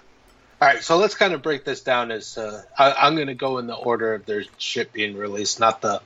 All 0.60 0.68
right, 0.68 0.82
so 0.82 0.97
let's 0.97 1.14
kind 1.14 1.34
of 1.34 1.40
break 1.40 1.64
this 1.64 1.82
down 1.82 2.10
as 2.10 2.36
uh, 2.36 2.64
I, 2.76 2.90
I'm 2.94 3.14
going 3.14 3.28
to 3.28 3.34
go 3.34 3.59
in 3.59 3.68
the 3.68 3.76
order 3.76 4.14
of 4.14 4.26
their 4.26 4.43
shit 4.59 4.93
being 4.93 5.16
released, 5.16 5.60
not 5.60 5.82
the 5.82 6.02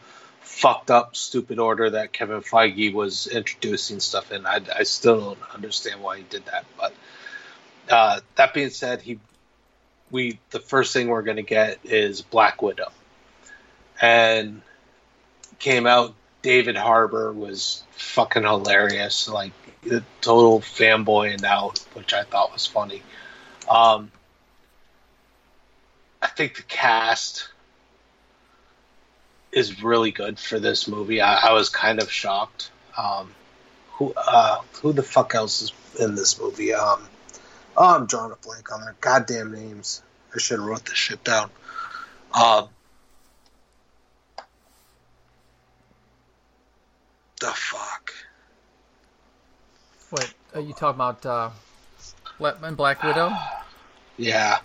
fucked 0.50 0.90
up, 0.90 1.16
stupid 1.16 1.58
order 1.58 1.90
that 1.90 2.12
Kevin 2.12 2.42
Feige 2.42 2.92
was 2.92 3.26
introducing 3.28 4.00
stuff 4.00 4.32
in. 4.32 4.44
I, 4.44 4.60
I 4.76 4.82
still 4.82 5.20
don't 5.20 5.54
understand 5.54 6.02
why 6.02 6.18
he 6.18 6.24
did 6.24 6.44
that. 6.46 6.66
But 6.76 6.92
uh, 7.88 8.20
that 8.34 8.52
being 8.52 8.70
said, 8.70 9.00
he 9.00 9.18
we 10.10 10.38
the 10.50 10.58
first 10.58 10.92
thing 10.92 11.08
we're 11.08 11.22
going 11.22 11.36
to 11.36 11.42
get 11.42 11.78
is 11.84 12.20
Black 12.20 12.60
Widow, 12.60 12.90
and 14.02 14.60
came 15.58 15.86
out. 15.86 16.14
David 16.42 16.76
Harbour 16.76 17.32
was 17.32 17.84
fucking 17.92 18.42
hilarious, 18.42 19.28
like 19.28 19.52
the 19.82 20.02
total 20.20 20.60
fanboying 20.60 21.44
out, 21.44 21.78
which 21.94 22.12
I 22.12 22.24
thought 22.24 22.52
was 22.52 22.66
funny. 22.66 23.02
Um, 23.68 24.10
I 26.20 26.26
think 26.26 26.56
the 26.56 26.62
cast 26.62 27.48
is 29.52 29.82
really 29.82 30.10
good 30.10 30.38
for 30.38 30.58
this 30.60 30.88
movie. 30.88 31.20
I, 31.20 31.48
I 31.48 31.52
was 31.52 31.68
kind 31.68 32.00
of 32.00 32.10
shocked. 32.10 32.70
Um, 32.96 33.32
who 33.92 34.12
uh, 34.16 34.60
who 34.82 34.92
the 34.92 35.02
fuck 35.02 35.34
else 35.34 35.62
is 35.62 35.72
in 35.98 36.14
this 36.14 36.40
movie? 36.40 36.72
Um, 36.72 37.06
oh, 37.76 37.96
I'm 37.96 38.06
drawing 38.06 38.32
a 38.32 38.36
blank 38.36 38.72
on 38.72 38.82
their 38.82 38.96
goddamn 39.00 39.52
names. 39.52 40.02
I 40.34 40.38
should 40.38 40.58
have 40.58 40.66
wrote 40.66 40.84
this 40.84 40.96
shit 40.96 41.22
down. 41.24 41.50
Um, 42.32 42.68
the 47.40 47.48
fuck. 47.48 48.12
What 50.10 50.32
are 50.54 50.60
you 50.60 50.72
talking 50.72 50.96
about? 50.96 51.26
Uh, 51.26 51.50
Black 52.38 53.02
Widow? 53.02 53.32
Yeah, 54.16 54.58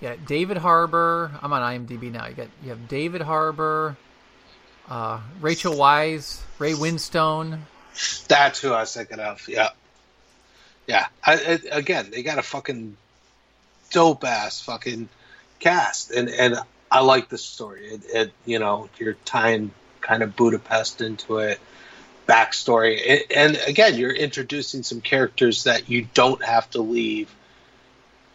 Yeah, 0.00 0.16
David 0.26 0.56
Harbour. 0.56 1.30
I'm 1.40 1.52
on 1.52 1.62
IMDb 1.62 2.10
now. 2.10 2.26
You 2.26 2.34
got 2.34 2.48
you 2.62 2.70
have 2.70 2.88
David 2.88 3.22
Harbour, 3.22 3.96
uh, 4.88 5.20
Rachel 5.40 5.74
Weisz, 5.74 6.40
Ray 6.58 6.72
Winstone. 6.72 7.60
That's 8.28 8.60
who 8.60 8.72
I 8.72 8.80
was 8.80 8.92
thinking 8.92 9.20
of. 9.20 9.48
Yeah, 9.48 9.70
yeah. 10.86 11.06
I, 11.24 11.34
I, 11.34 11.76
again, 11.76 12.10
they 12.10 12.22
got 12.22 12.38
a 12.38 12.42
fucking 12.42 12.96
dope 13.90 14.24
ass 14.24 14.60
fucking 14.60 15.08
cast, 15.60 16.10
and 16.10 16.28
and 16.28 16.56
I 16.90 17.00
like 17.00 17.28
the 17.28 17.38
story. 17.38 17.86
It, 17.86 18.02
it 18.12 18.32
you 18.44 18.58
know 18.58 18.88
you're 18.98 19.16
tying 19.24 19.70
kind 20.00 20.22
of 20.22 20.36
Budapest 20.36 21.00
into 21.00 21.38
it, 21.38 21.60
backstory, 22.28 23.00
and, 23.30 23.56
and 23.56 23.68
again 23.68 23.96
you're 23.96 24.12
introducing 24.12 24.82
some 24.82 25.00
characters 25.00 25.64
that 25.64 25.88
you 25.88 26.06
don't 26.12 26.42
have 26.44 26.68
to 26.70 26.82
leave 26.82 27.34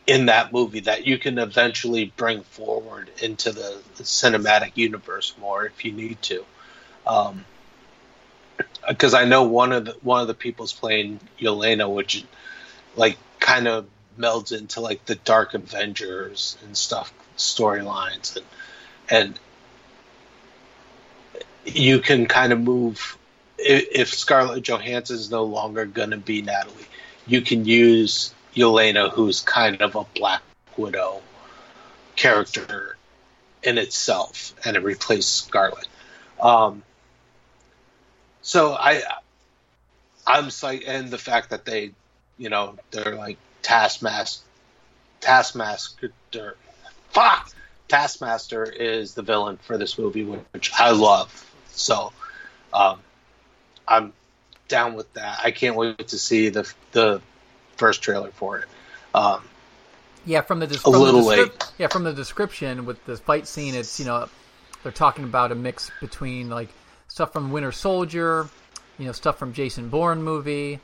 in 0.09 0.25
that 0.25 0.51
movie 0.51 0.79
that 0.79 1.05
you 1.05 1.19
can 1.19 1.37
eventually 1.37 2.11
bring 2.17 2.41
forward 2.41 3.11
into 3.21 3.51
the 3.51 3.79
cinematic 3.97 4.71
universe 4.73 5.35
more 5.39 5.67
if 5.67 5.85
you 5.85 5.91
need 5.91 6.19
to. 6.23 6.43
Um, 7.05 7.45
because 8.87 9.13
I 9.13 9.25
know 9.25 9.43
one 9.43 9.71
of 9.71 9.85
the 9.85 9.91
one 10.01 10.21
of 10.21 10.27
the 10.27 10.33
people's 10.33 10.73
playing 10.73 11.19
Yelena, 11.39 11.87
which 11.93 12.25
like 12.95 13.19
kind 13.39 13.67
of 13.67 13.85
melds 14.17 14.51
into 14.57 14.81
like 14.81 15.05
the 15.05 15.13
Dark 15.13 15.53
Avengers 15.53 16.57
and 16.65 16.75
stuff 16.75 17.13
storylines, 17.37 18.35
and 18.35 18.45
and 19.11 19.39
you 21.65 21.99
can 21.99 22.25
kind 22.25 22.51
of 22.51 22.59
move 22.59 23.15
if, 23.59 23.87
if 23.91 24.13
Scarlett 24.15 24.63
Johansson 24.63 25.17
is 25.17 25.29
no 25.29 25.43
longer 25.43 25.85
going 25.85 26.11
to 26.11 26.17
be 26.17 26.41
Natalie, 26.41 26.87
you 27.27 27.41
can 27.41 27.65
use 27.65 28.33
Yelena, 28.55 29.11
who's 29.11 29.41
kind 29.41 29.81
of 29.81 29.95
a 29.95 30.03
Black 30.15 30.41
Widow 30.77 31.21
character 32.15 32.97
in 33.63 33.77
itself, 33.77 34.53
and 34.65 34.75
it 34.75 34.83
replaces 34.83 35.27
Scarlett. 35.27 35.87
Um, 36.41 36.83
so 38.41 38.73
I, 38.73 39.03
I'm 40.25 40.45
psyched, 40.45 40.87
and 40.87 41.09
the 41.09 41.17
fact 41.17 41.51
that 41.51 41.65
they, 41.65 41.91
you 42.37 42.49
know, 42.49 42.77
they're 42.91 43.15
like 43.15 43.37
Taskmaster, 43.61 44.43
Taskmaster, 45.19 46.11
fuck, 47.09 47.51
Taskmaster 47.87 48.63
is 48.63 49.13
the 49.13 49.21
villain 49.23 49.57
for 49.57 49.77
this 49.77 49.97
movie, 49.97 50.23
which 50.23 50.71
I 50.77 50.91
love. 50.91 51.45
So, 51.71 52.13
um, 52.73 52.99
I'm 53.87 54.13
down 54.67 54.93
with 54.93 55.11
that. 55.13 55.39
I 55.43 55.51
can't 55.51 55.75
wait 55.75 56.07
to 56.09 56.17
see 56.19 56.49
the 56.49 56.71
the 56.91 57.21
first 57.79 58.01
trailer 58.03 58.29
for 58.31 58.59
it. 58.59 58.65
Um, 59.15 59.41
Yeah, 60.25 60.41
from 60.41 60.59
the 60.59 60.67
des- 60.67 60.75
A 60.75 60.79
from 60.79 60.93
little 60.93 61.21
the 61.23 61.35
descrip- 61.35 61.37
late. 61.61 61.71
Yeah, 61.79 61.87
from 61.87 62.03
the 62.03 62.13
description 62.13 62.85
with 62.85 63.03
the 63.05 63.17
fight 63.17 63.47
scene, 63.47 63.73
it's 63.73 63.99
you 63.99 64.05
know 64.05 64.29
they're 64.83 64.91
talking 64.91 65.23
about 65.23 65.51
a 65.51 65.55
mix 65.55 65.89
between 65.99 66.49
like 66.49 66.69
stuff 67.07 67.33
from 67.33 67.51
Winter 67.51 67.71
Soldier, 67.71 68.47
you 68.99 69.05
know 69.05 69.11
stuff 69.13 69.39
from 69.39 69.53
Jason 69.53 69.89
Bourne 69.89 70.21
movie, 70.21 70.79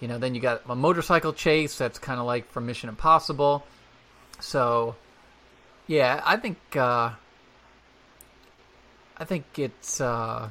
you 0.00 0.06
know 0.08 0.18
then 0.18 0.34
you 0.34 0.40
got 0.40 0.62
a 0.68 0.74
motorcycle 0.76 1.32
chase 1.32 1.76
that's 1.78 1.98
kind 1.98 2.20
of 2.20 2.26
like 2.26 2.50
from 2.52 2.66
Mission 2.66 2.88
Impossible. 2.88 3.64
So, 4.40 4.94
yeah, 5.86 6.20
I 6.24 6.36
think 6.36 6.58
uh, 6.76 7.10
I 9.16 9.24
think 9.24 9.44
it's 9.58 10.00
uh, 10.00 10.48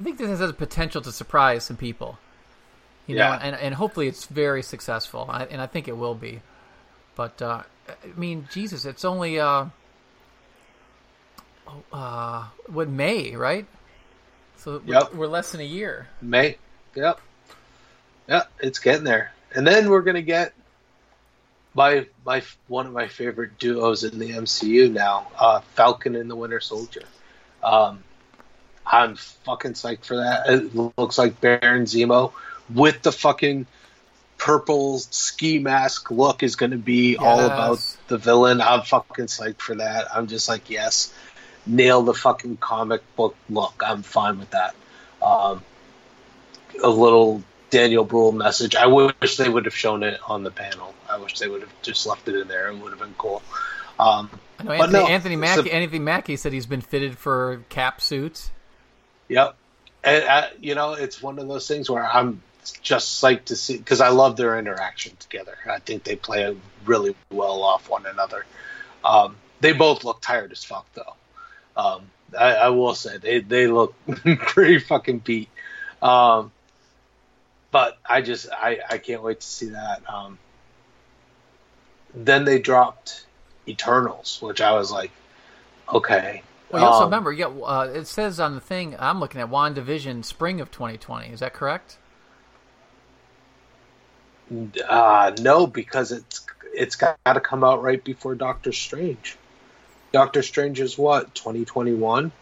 I 0.00 0.04
think 0.04 0.18
this 0.18 0.28
has 0.28 0.38
the 0.40 0.52
potential 0.52 1.02
to 1.02 1.12
surprise 1.12 1.64
some 1.64 1.76
people. 1.76 2.18
You 3.08 3.16
Yeah. 3.16 3.30
know, 3.30 3.38
and 3.42 3.56
and 3.56 3.74
hopefully 3.74 4.06
it's 4.06 4.26
very 4.26 4.62
successful, 4.62 5.26
I, 5.28 5.44
and 5.46 5.60
I 5.60 5.66
think 5.66 5.88
it 5.88 5.96
will 5.96 6.14
be. 6.14 6.40
But 7.16 7.42
uh, 7.42 7.62
I 7.88 7.94
mean, 8.16 8.46
Jesus, 8.52 8.84
it's 8.84 9.04
only 9.04 9.40
uh, 9.40 9.64
oh, 11.66 11.82
uh, 11.92 12.44
what 12.66 12.88
May, 12.88 13.34
right? 13.34 13.66
So 14.58 14.82
we're- 14.84 15.08
we're 15.14 15.26
less 15.26 15.52
than 15.52 15.60
a 15.60 15.64
year. 15.64 16.08
May. 16.20 16.58
Yep. 16.94 17.20
Yep. 18.28 18.50
It's 18.60 18.78
getting 18.78 19.04
there, 19.04 19.32
and 19.54 19.66
then 19.66 19.88
we're 19.88 20.02
gonna 20.02 20.22
get 20.22 20.52
my 21.74 22.06
my 22.26 22.42
one 22.66 22.86
of 22.86 22.92
my 22.92 23.08
favorite 23.08 23.58
duos 23.58 24.04
in 24.04 24.18
the 24.18 24.32
MCU 24.32 24.90
now, 24.92 25.28
uh, 25.38 25.60
Falcon 25.74 26.14
and 26.16 26.30
the 26.30 26.36
Winter 26.36 26.60
Soldier. 26.60 27.02
Um, 27.62 28.02
I'm 28.84 29.16
fucking 29.16 29.72
psyched 29.74 30.04
for 30.04 30.16
that. 30.16 30.48
It 30.48 30.74
looks 30.74 31.18
like 31.18 31.40
Baron 31.40 31.84
Zemo 31.84 32.32
with 32.72 33.02
the 33.02 33.12
fucking 33.12 33.66
purple 34.36 34.98
ski 34.98 35.58
mask 35.58 36.10
look 36.10 36.42
is 36.42 36.56
going 36.56 36.70
to 36.70 36.78
be 36.78 37.16
all 37.16 37.44
about 37.44 37.78
the 38.06 38.18
villain. 38.18 38.60
I'm 38.60 38.82
fucking 38.82 39.26
psyched 39.26 39.60
for 39.60 39.74
that. 39.76 40.14
I'm 40.14 40.28
just 40.28 40.48
like, 40.48 40.70
yes, 40.70 41.12
nail 41.66 42.02
the 42.02 42.14
fucking 42.14 42.58
comic 42.58 43.02
book 43.16 43.36
look. 43.50 43.82
I'm 43.84 44.02
fine 44.02 44.38
with 44.38 44.50
that. 44.50 44.74
Um, 45.20 45.62
a 46.82 46.88
little 46.88 47.42
Daniel 47.70 48.04
Bruhl 48.04 48.32
message. 48.32 48.76
I 48.76 48.86
wish 48.86 49.36
they 49.36 49.48
would 49.48 49.64
have 49.64 49.74
shown 49.76 50.02
it 50.02 50.20
on 50.26 50.42
the 50.44 50.50
panel. 50.50 50.94
I 51.10 51.18
wish 51.18 51.38
they 51.38 51.48
would 51.48 51.62
have 51.62 51.82
just 51.82 52.06
left 52.06 52.28
it 52.28 52.36
in 52.36 52.48
there. 52.48 52.68
It 52.68 52.78
would 52.78 52.90
have 52.90 53.00
been 53.00 53.14
cool. 53.18 53.42
Um, 53.98 54.30
Anthony, 54.60 54.92
no, 54.92 55.06
Anthony 55.06 55.36
Mackie. 55.36 55.70
a- 55.70 55.72
Anthony 55.72 55.98
Mackie 55.98 56.36
said 56.36 56.52
he's 56.52 56.66
been 56.66 56.80
fitted 56.80 57.18
for 57.18 57.64
cap 57.68 58.00
suits. 58.00 58.50
Yep. 59.28 59.56
And 60.04 60.24
uh, 60.24 60.46
you 60.60 60.74
know, 60.74 60.92
it's 60.92 61.20
one 61.22 61.38
of 61.38 61.48
those 61.48 61.66
things 61.66 61.90
where 61.90 62.04
I'm 62.04 62.40
just 62.82 63.22
psyched 63.22 63.46
to 63.46 63.56
see 63.56 63.76
because 63.76 64.00
I 64.00 64.08
love 64.08 64.36
their 64.36 64.58
interaction 64.58 65.16
together. 65.16 65.56
I 65.68 65.78
think 65.78 66.04
they 66.04 66.16
play 66.16 66.56
really 66.84 67.14
well 67.30 67.62
off 67.62 67.88
one 67.88 68.06
another. 68.06 68.44
Um, 69.04 69.36
they 69.60 69.72
both 69.72 70.04
look 70.04 70.20
tired 70.20 70.52
as 70.52 70.64
fuck, 70.64 70.86
though. 70.94 71.14
Um, 71.76 72.02
I, 72.38 72.54
I 72.54 72.68
will 72.70 72.94
say 72.94 73.18
they 73.18 73.40
they 73.40 73.66
look 73.66 73.94
pretty 74.38 74.78
fucking 74.78 75.20
beat. 75.20 75.48
Um, 76.02 76.52
but 77.70 77.98
I 78.08 78.20
just 78.22 78.48
I 78.52 78.80
I 78.88 78.98
can't 78.98 79.22
wait 79.22 79.40
to 79.40 79.46
see 79.46 79.70
that. 79.70 80.02
Um, 80.08 80.38
then 82.14 82.44
they 82.44 82.58
dropped 82.58 83.26
Eternals, 83.66 84.38
which 84.40 84.60
I 84.60 84.72
was 84.72 84.90
like, 84.90 85.10
okay. 85.92 86.42
Well, 86.70 86.82
you 86.82 86.88
also 86.88 87.04
Um, 87.04 87.10
remember, 87.10 87.32
yeah, 87.32 87.46
uh, 87.46 87.90
it 87.94 88.06
says 88.06 88.38
on 88.40 88.54
the 88.54 88.60
thing 88.60 88.94
I'm 88.98 89.20
looking 89.20 89.40
at 89.40 89.48
WandaVision 89.50 90.24
spring 90.24 90.60
of 90.60 90.70
2020. 90.70 91.28
Is 91.28 91.40
that 91.40 91.54
correct? 91.54 91.96
Uh, 94.88 95.32
no, 95.40 95.66
because 95.66 96.12
it's 96.12 96.46
it's 96.72 96.96
got 96.96 97.18
to 97.26 97.40
come 97.40 97.64
out 97.64 97.82
right 97.82 98.02
before 98.02 98.34
Doctor 98.34 98.72
Strange. 98.72 99.36
Doctor 100.12 100.42
Strange 100.42 100.80
is 100.80 100.96
what 100.96 101.34
twenty 101.34 101.64
twenty 101.64 101.94
one, 101.94 102.32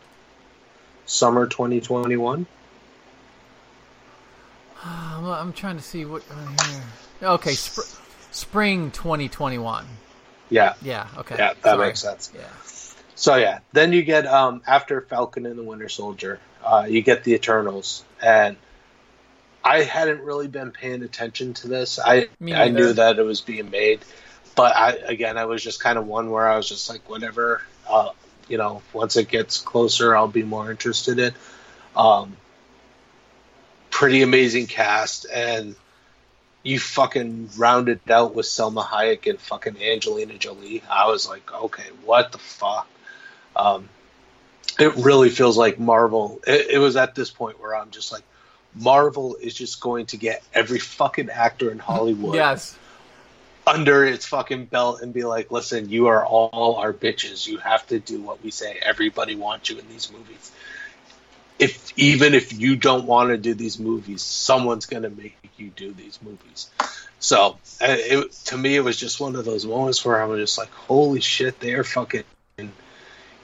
summer 1.06 1.46
twenty 1.46 1.80
twenty 1.80 2.16
one. 2.16 2.46
Uh, 4.84 5.32
I'm 5.40 5.52
trying 5.52 5.76
to 5.76 5.82
see 5.82 6.04
what. 6.04 6.22
Uh, 6.30 6.64
here. 6.64 6.82
Okay, 7.30 7.52
sp- 7.58 7.88
spring 8.30 8.90
2021. 8.92 9.86
Yeah, 10.50 10.74
Yeah. 10.82 11.08
Okay. 11.16 11.34
yeah, 11.36 11.54
that 11.54 11.62
Sorry. 11.62 11.86
makes 11.88 12.00
sense. 12.00 12.30
Yeah. 12.34 12.42
So 13.16 13.34
yeah, 13.36 13.60
then 13.72 13.92
you 13.92 14.02
get 14.02 14.26
um 14.26 14.62
after 14.66 15.00
Falcon 15.00 15.46
and 15.46 15.58
the 15.58 15.62
Winter 15.62 15.88
Soldier, 15.88 16.38
uh, 16.62 16.86
you 16.88 17.00
get 17.02 17.24
the 17.24 17.32
Eternals, 17.32 18.04
and 18.22 18.56
I 19.66 19.82
hadn't 19.82 20.20
really 20.20 20.46
been 20.46 20.70
paying 20.70 21.02
attention 21.02 21.54
to 21.54 21.68
this. 21.68 21.98
I 21.98 22.28
I 22.40 22.68
knew 22.68 22.92
that 22.92 23.18
it 23.18 23.22
was 23.22 23.40
being 23.40 23.68
made, 23.70 24.00
but 24.54 24.76
I 24.76 24.92
again 24.92 25.36
I 25.36 25.46
was 25.46 25.62
just 25.62 25.80
kind 25.80 25.98
of 25.98 26.06
one 26.06 26.30
where 26.30 26.48
I 26.48 26.56
was 26.56 26.68
just 26.68 26.88
like 26.88 27.08
whatever, 27.10 27.62
uh, 27.88 28.10
you 28.48 28.58
know, 28.58 28.82
once 28.92 29.16
it 29.16 29.28
gets 29.28 29.60
closer, 29.60 30.16
I'll 30.16 30.28
be 30.28 30.44
more 30.44 30.70
interested 30.70 31.18
in. 31.18 31.32
Um, 31.96 32.36
pretty 33.90 34.22
amazing 34.22 34.66
cast, 34.66 35.26
and 35.32 35.74
you 36.62 36.78
fucking 36.78 37.50
rounded 37.56 38.00
it 38.06 38.10
out 38.12 38.36
with 38.36 38.46
Salma 38.46 38.84
Hayek 38.84 39.28
and 39.28 39.40
fucking 39.40 39.82
Angelina 39.82 40.38
Jolie. 40.38 40.82
I 40.88 41.08
was 41.08 41.28
like, 41.28 41.52
okay, 41.52 41.88
what 42.04 42.30
the 42.30 42.38
fuck? 42.38 42.88
Um, 43.56 43.88
it 44.78 44.94
really 44.96 45.30
feels 45.30 45.56
like 45.56 45.78
Marvel. 45.80 46.40
It, 46.46 46.70
it 46.70 46.78
was 46.78 46.94
at 46.96 47.16
this 47.16 47.30
point 47.30 47.60
where 47.60 47.74
I'm 47.74 47.90
just 47.90 48.12
like, 48.12 48.22
Marvel 48.80 49.36
is 49.40 49.54
just 49.54 49.80
going 49.80 50.06
to 50.06 50.16
get 50.16 50.42
every 50.52 50.78
fucking 50.78 51.30
actor 51.30 51.70
in 51.70 51.78
Hollywood 51.78 52.34
Yes. 52.34 52.76
under 53.66 54.04
its 54.04 54.26
fucking 54.26 54.66
belt 54.66 55.00
and 55.02 55.12
be 55.12 55.24
like, 55.24 55.50
listen, 55.50 55.88
you 55.88 56.06
are 56.08 56.24
all 56.24 56.76
our 56.76 56.92
bitches. 56.92 57.46
You 57.46 57.58
have 57.58 57.86
to 57.88 57.98
do 57.98 58.20
what 58.20 58.42
we 58.44 58.50
say. 58.50 58.78
Everybody 58.82 59.34
wants 59.34 59.70
you 59.70 59.78
in 59.78 59.88
these 59.88 60.10
movies. 60.12 60.52
If 61.58 61.98
even 61.98 62.34
if 62.34 62.52
you 62.52 62.76
don't 62.76 63.06
want 63.06 63.30
to 63.30 63.38
do 63.38 63.54
these 63.54 63.78
movies, 63.78 64.22
someone's 64.22 64.84
gonna 64.84 65.08
make 65.08 65.36
you 65.56 65.70
do 65.70 65.92
these 65.94 66.18
movies. 66.22 66.68
So 67.18 67.58
uh, 67.80 67.86
it, 67.88 68.32
to 68.46 68.58
me, 68.58 68.76
it 68.76 68.80
was 68.84 68.98
just 68.98 69.20
one 69.20 69.36
of 69.36 69.46
those 69.46 69.64
moments 69.64 70.04
where 70.04 70.20
I 70.20 70.26
was 70.26 70.38
just 70.38 70.58
like, 70.58 70.70
holy 70.70 71.20
shit, 71.22 71.58
they 71.60 71.72
are 71.72 71.82
fucking 71.82 72.24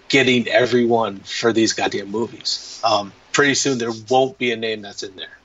getting 0.08 0.46
everyone 0.46 1.20
for 1.20 1.54
these 1.54 1.72
goddamn 1.72 2.10
movies. 2.10 2.78
Um, 2.84 3.14
pretty 3.32 3.54
soon 3.54 3.78
there 3.78 3.92
won't 4.08 4.38
be 4.38 4.52
a 4.52 4.56
name 4.56 4.82
that's 4.82 5.02
in 5.02 5.16
there. 5.16 5.38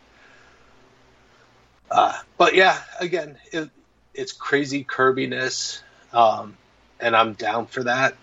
Uh, 1.90 2.14
but 2.38 2.54
yeah, 2.54 2.80
again, 3.00 3.38
it, 3.52 3.70
it's 4.14 4.34
crazy 4.34 4.84
Kirbiness, 4.84 5.82
um, 6.14 6.58
and 7.00 7.16
I'm 7.16 7.34
down 7.34 7.68
for 7.68 7.84
that. 7.84 8.16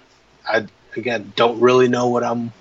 I 0.46 0.66
again 0.96 1.32
don't 1.34 1.60
really 1.60 1.88
know 1.88 2.08
what 2.08 2.22
I'm 2.22 2.52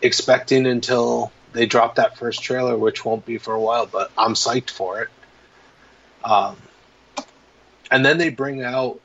expecting 0.00 0.66
until 0.66 1.32
they 1.52 1.66
drop 1.66 1.96
that 1.96 2.16
first 2.16 2.42
trailer, 2.42 2.76
which 2.76 3.04
won't 3.04 3.26
be 3.26 3.38
for 3.38 3.54
a 3.54 3.60
while, 3.60 3.86
but 3.86 4.12
I'm 4.16 4.34
psyched 4.34 4.70
for 4.70 5.02
it. 5.02 5.08
Um, 6.22 6.56
and 7.90 8.04
then 8.04 8.18
they 8.18 8.30
bring 8.30 8.62
out 8.62 9.00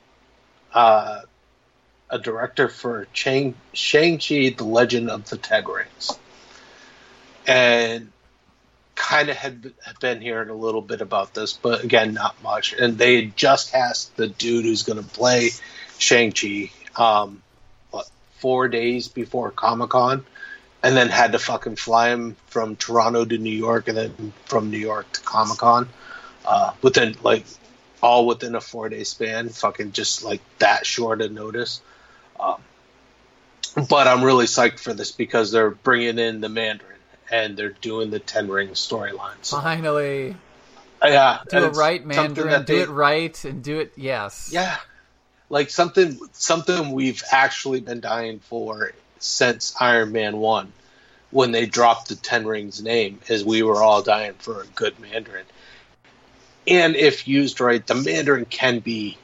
uh, 0.72 1.20
a 2.08 2.18
director 2.18 2.68
for 2.68 3.06
Chang, 3.12 3.54
Shang-Chi, 3.72 4.54
The 4.56 4.64
Legend 4.64 5.10
of 5.10 5.28
the 5.28 5.36
Ten 5.36 5.64
Rings. 5.64 6.10
And 7.46 8.12
kind 8.94 9.30
of 9.30 9.36
had, 9.36 9.72
been 10.00 10.20
hearing 10.20 10.50
a 10.50 10.54
little 10.54 10.82
bit 10.82 11.00
about 11.00 11.34
this, 11.34 11.54
but 11.54 11.82
again, 11.82 12.12
not 12.12 12.40
much. 12.42 12.74
And 12.74 12.98
they 12.98 13.26
just 13.26 13.72
cast 13.72 14.14
the 14.16 14.28
dude 14.28 14.66
who's 14.66 14.82
going 14.82 15.02
to 15.02 15.08
play 15.08 15.50
Shang-Chi, 15.98 16.70
um, 16.96 17.42
what, 17.90 18.08
four 18.38 18.68
days 18.68 19.08
before 19.08 19.50
Comic-Con, 19.50 20.24
and 20.82 20.96
then 20.96 21.08
had 21.08 21.32
to 21.32 21.38
fucking 21.38 21.76
fly 21.76 22.10
him 22.10 22.36
from 22.46 22.76
Toronto 22.76 23.24
to 23.24 23.38
New 23.38 23.56
York 23.56 23.88
and 23.88 23.96
then 23.96 24.32
from 24.44 24.70
New 24.70 24.78
York 24.78 25.10
to 25.12 25.20
Comic-Con 25.22 25.88
uh, 26.44 26.72
within, 26.82 27.16
like, 27.22 27.44
all 28.02 28.26
within 28.26 28.54
a 28.54 28.60
four-day 28.60 29.04
span, 29.04 29.48
fucking 29.48 29.92
just, 29.92 30.24
like, 30.24 30.40
that 30.58 30.84
short 30.86 31.20
of 31.22 31.32
notice. 31.32 31.80
Um, 32.38 32.62
but 33.88 34.06
I'm 34.06 34.22
really 34.22 34.46
psyched 34.46 34.78
for 34.78 34.92
this 34.94 35.10
because 35.10 35.52
they're 35.52 35.70
bringing 35.70 36.18
in 36.18 36.40
the 36.40 36.48
Mandarin 36.48 36.99
and 37.30 37.56
they're 37.56 37.70
doing 37.70 38.10
the 38.10 38.18
Ten 38.18 38.48
Rings 38.48 38.78
storyline. 38.78 39.36
So, 39.42 39.60
Finally, 39.60 40.36
yeah, 41.02 41.40
do 41.48 41.64
it 41.64 41.76
right, 41.76 42.04
Mandarin. 42.04 42.50
that 42.50 42.66
Do 42.66 42.76
they- 42.76 42.82
it 42.82 42.88
right, 42.88 43.44
and 43.44 43.62
do 43.62 43.78
it. 43.78 43.92
Yes. 43.96 44.50
Yeah, 44.52 44.76
like 45.48 45.70
something 45.70 46.18
something 46.32 46.92
we've 46.92 47.22
actually 47.30 47.80
been 47.80 48.00
dying 48.00 48.40
for 48.40 48.92
since 49.18 49.74
Iron 49.80 50.12
Man 50.12 50.38
one, 50.38 50.72
when 51.30 51.52
they 51.52 51.66
dropped 51.66 52.08
the 52.08 52.16
Ten 52.16 52.46
Rings 52.46 52.82
name, 52.82 53.20
is 53.28 53.44
we 53.44 53.62
were 53.62 53.82
all 53.82 54.02
dying 54.02 54.34
for 54.34 54.62
a 54.62 54.66
good 54.66 54.98
Mandarin. 54.98 55.44
And 56.66 56.94
if 56.96 57.26
used 57.26 57.60
right, 57.60 57.84
the 57.86 57.94
Mandarin 57.94 58.44
can 58.44 58.80
be 58.80 59.16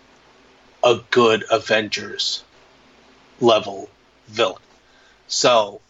a 0.83 1.01
good 1.11 1.45
Avengers 1.51 2.43
level 3.41 3.91
villain. 4.29 4.63
So 5.29 5.81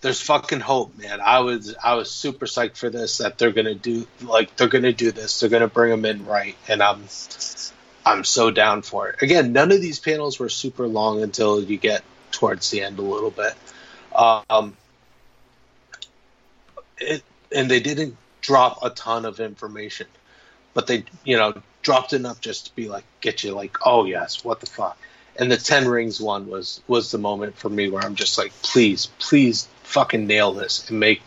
there's 0.00 0.20
fucking 0.20 0.60
hope, 0.60 0.96
man. 0.98 1.20
I 1.20 1.40
was 1.40 1.74
I 1.82 1.94
was 1.94 2.10
super 2.10 2.46
psyched 2.46 2.76
for 2.76 2.88
this 2.88 3.18
that 3.18 3.38
they're 3.38 3.52
gonna 3.52 3.74
do 3.74 4.06
like 4.22 4.56
they're 4.56 4.68
gonna 4.68 4.92
do 4.92 5.12
this. 5.12 5.40
They're 5.40 5.50
gonna 5.50 5.68
bring 5.68 5.90
them 5.90 6.04
in 6.04 6.26
right, 6.26 6.56
and 6.68 6.82
I'm 6.82 7.04
I'm 8.06 8.24
so 8.24 8.50
down 8.50 8.82
for 8.82 9.10
it. 9.10 9.22
Again, 9.22 9.52
none 9.52 9.72
of 9.72 9.80
these 9.80 9.98
panels 9.98 10.38
were 10.38 10.48
super 10.48 10.86
long 10.86 11.22
until 11.22 11.62
you 11.62 11.76
get 11.76 12.02
towards 12.32 12.70
the 12.70 12.82
end 12.82 12.98
a 12.98 13.02
little 13.02 13.30
bit. 13.30 13.54
Um, 14.14 14.76
it 16.98 17.22
and 17.54 17.70
they 17.70 17.80
didn't 17.80 18.16
drop 18.40 18.82
a 18.82 18.90
ton 18.90 19.26
of 19.26 19.38
information, 19.38 20.06
but 20.72 20.86
they 20.86 21.04
you 21.24 21.36
know 21.36 21.60
dropped 21.82 22.14
enough 22.14 22.40
just 22.40 22.66
to 22.66 22.74
be 22.74 22.88
like 22.88 23.04
get 23.20 23.42
you 23.44 23.52
like 23.52 23.76
oh 23.84 24.06
yes 24.06 24.44
what 24.44 24.60
the 24.60 24.66
fuck. 24.66 24.96
And 25.36 25.50
the 25.50 25.56
Ten 25.56 25.88
Rings 25.88 26.20
one 26.20 26.48
was 26.48 26.80
was 26.88 27.10
the 27.10 27.18
moment 27.18 27.56
for 27.56 27.68
me 27.68 27.90
where 27.90 28.02
I'm 28.02 28.14
just 28.14 28.38
like 28.38 28.52
please 28.62 29.06
please 29.18 29.68
fucking 29.90 30.26
nail 30.26 30.52
this 30.52 30.88
and 30.88 31.00
make 31.00 31.22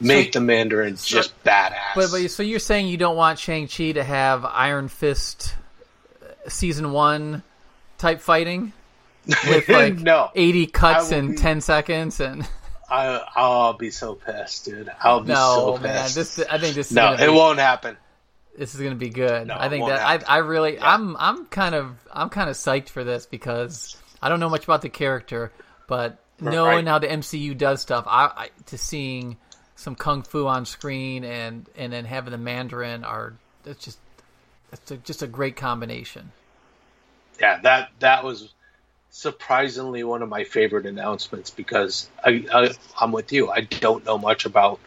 make 0.00 0.32
the 0.32 0.40
Mandarin 0.40 0.96
just 0.96 1.32
badass. 1.44 1.94
But, 1.94 2.10
but 2.10 2.28
so 2.30 2.42
you're 2.42 2.58
saying 2.58 2.88
you 2.88 2.96
don't 2.96 3.16
want 3.16 3.38
Shang 3.38 3.68
Chi 3.68 3.92
to 3.92 4.04
have 4.04 4.44
Iron 4.44 4.88
Fist 4.88 5.54
season 6.48 6.92
one 6.92 7.42
type 7.98 8.20
fighting 8.20 8.72
with 9.48 9.68
like 9.70 9.94
No. 9.94 10.30
80 10.34 10.66
cuts 10.66 11.10
in 11.12 11.30
be- 11.32 11.36
10 11.38 11.60
seconds 11.62 12.20
and 12.20 12.46
I, 12.90 13.22
I'll 13.34 13.72
be 13.72 13.90
so 13.90 14.14
pissed, 14.14 14.66
dude. 14.66 14.90
I'll 15.00 15.20
be 15.20 15.28
no 15.28 15.76
so 15.76 15.82
man 15.82 16.02
pissed. 16.04 16.14
this 16.16 16.38
I 16.40 16.58
think 16.58 16.74
this 16.74 16.90
is 16.90 16.92
no, 16.96 17.14
it 17.14 17.18
be, 17.18 17.28
won't 17.28 17.58
happen. 17.58 17.96
this 18.58 18.74
is 18.74 18.80
gonna 18.80 18.94
be 18.94 19.08
good. 19.08 19.46
No, 19.48 19.56
I 19.58 19.70
think 19.70 19.86
that 19.88 20.00
happen. 20.00 20.26
I 20.28 20.34
I 20.34 20.38
really 20.38 20.78
I'm 20.78 21.16
I'm 21.16 21.46
kind 21.46 21.74
of 21.74 21.96
I'm 22.12 22.28
kind 22.28 22.50
of 22.50 22.56
psyched 22.56 22.90
for 22.90 23.02
this 23.02 23.24
because 23.24 23.96
I 24.20 24.28
don't 24.28 24.38
know 24.38 24.50
much 24.50 24.64
about 24.64 24.82
the 24.82 24.90
character, 24.90 25.50
but 25.86 26.18
knowing 26.40 26.86
Right. 26.86 26.86
how 26.86 26.98
the 26.98 27.08
MCU 27.08 27.56
does 27.56 27.80
stuff, 27.82 28.04
I, 28.06 28.26
I 28.36 28.50
to 28.66 28.78
seeing 28.78 29.36
some 29.76 29.94
kung 29.94 30.22
fu 30.22 30.46
on 30.46 30.66
screen 30.66 31.24
and 31.24 31.68
and 31.76 31.92
then 31.92 32.04
having 32.04 32.32
the 32.32 32.38
Mandarin 32.38 33.04
are 33.04 33.34
it's 33.64 33.84
just 33.84 33.98
it's 34.72 34.90
a, 34.90 34.96
just 34.98 35.22
a 35.22 35.26
great 35.26 35.56
combination. 35.56 36.32
Yeah, 37.40 37.60
that 37.62 37.90
that 38.00 38.24
was 38.24 38.52
surprisingly 39.10 40.02
one 40.04 40.22
of 40.22 40.28
my 40.28 40.44
favorite 40.44 40.86
announcements 40.86 41.50
because 41.50 42.08
I, 42.24 42.44
I 42.52 42.70
I'm 43.00 43.12
with 43.12 43.32
you. 43.32 43.50
I 43.50 43.60
don't 43.60 44.04
know 44.04 44.18
much 44.18 44.46
about 44.46 44.80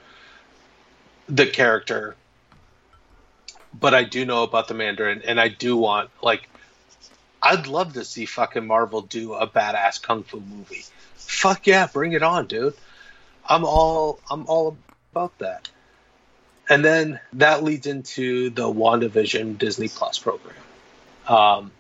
the 1.28 1.46
character, 1.48 2.16
but 3.74 3.94
I 3.94 4.04
do 4.04 4.26
know 4.26 4.44
about 4.44 4.68
the 4.68 4.74
Mandarin, 4.74 5.22
and 5.26 5.40
I 5.40 5.50
do 5.50 5.78
want 5.78 6.10
like 6.22 6.50
I'd 7.42 7.68
love 7.68 7.94
to 7.94 8.04
see 8.04 8.26
fucking 8.26 8.66
Marvel 8.66 9.02
do 9.02 9.34
a 9.34 9.48
badass 9.48 10.02
kung 10.02 10.24
fu 10.24 10.40
movie. 10.42 10.84
Fuck 11.28 11.68
yeah, 11.68 11.88
bring 11.92 12.14
it 12.14 12.24
on, 12.24 12.48
dude. 12.48 12.74
I'm 13.46 13.66
all 13.66 14.20
I'm 14.32 14.46
all 14.48 14.78
about 15.12 15.38
that. 15.40 15.70
And 16.70 16.84
then 16.84 17.20
that 17.34 17.64
leads 17.64 17.86
into 17.86 18.50
the 18.50 18.64
WandaVision 18.64 19.58
Disney 19.58 19.90
Plus 19.90 20.20
program. 20.20 20.56
Um, 21.28 21.72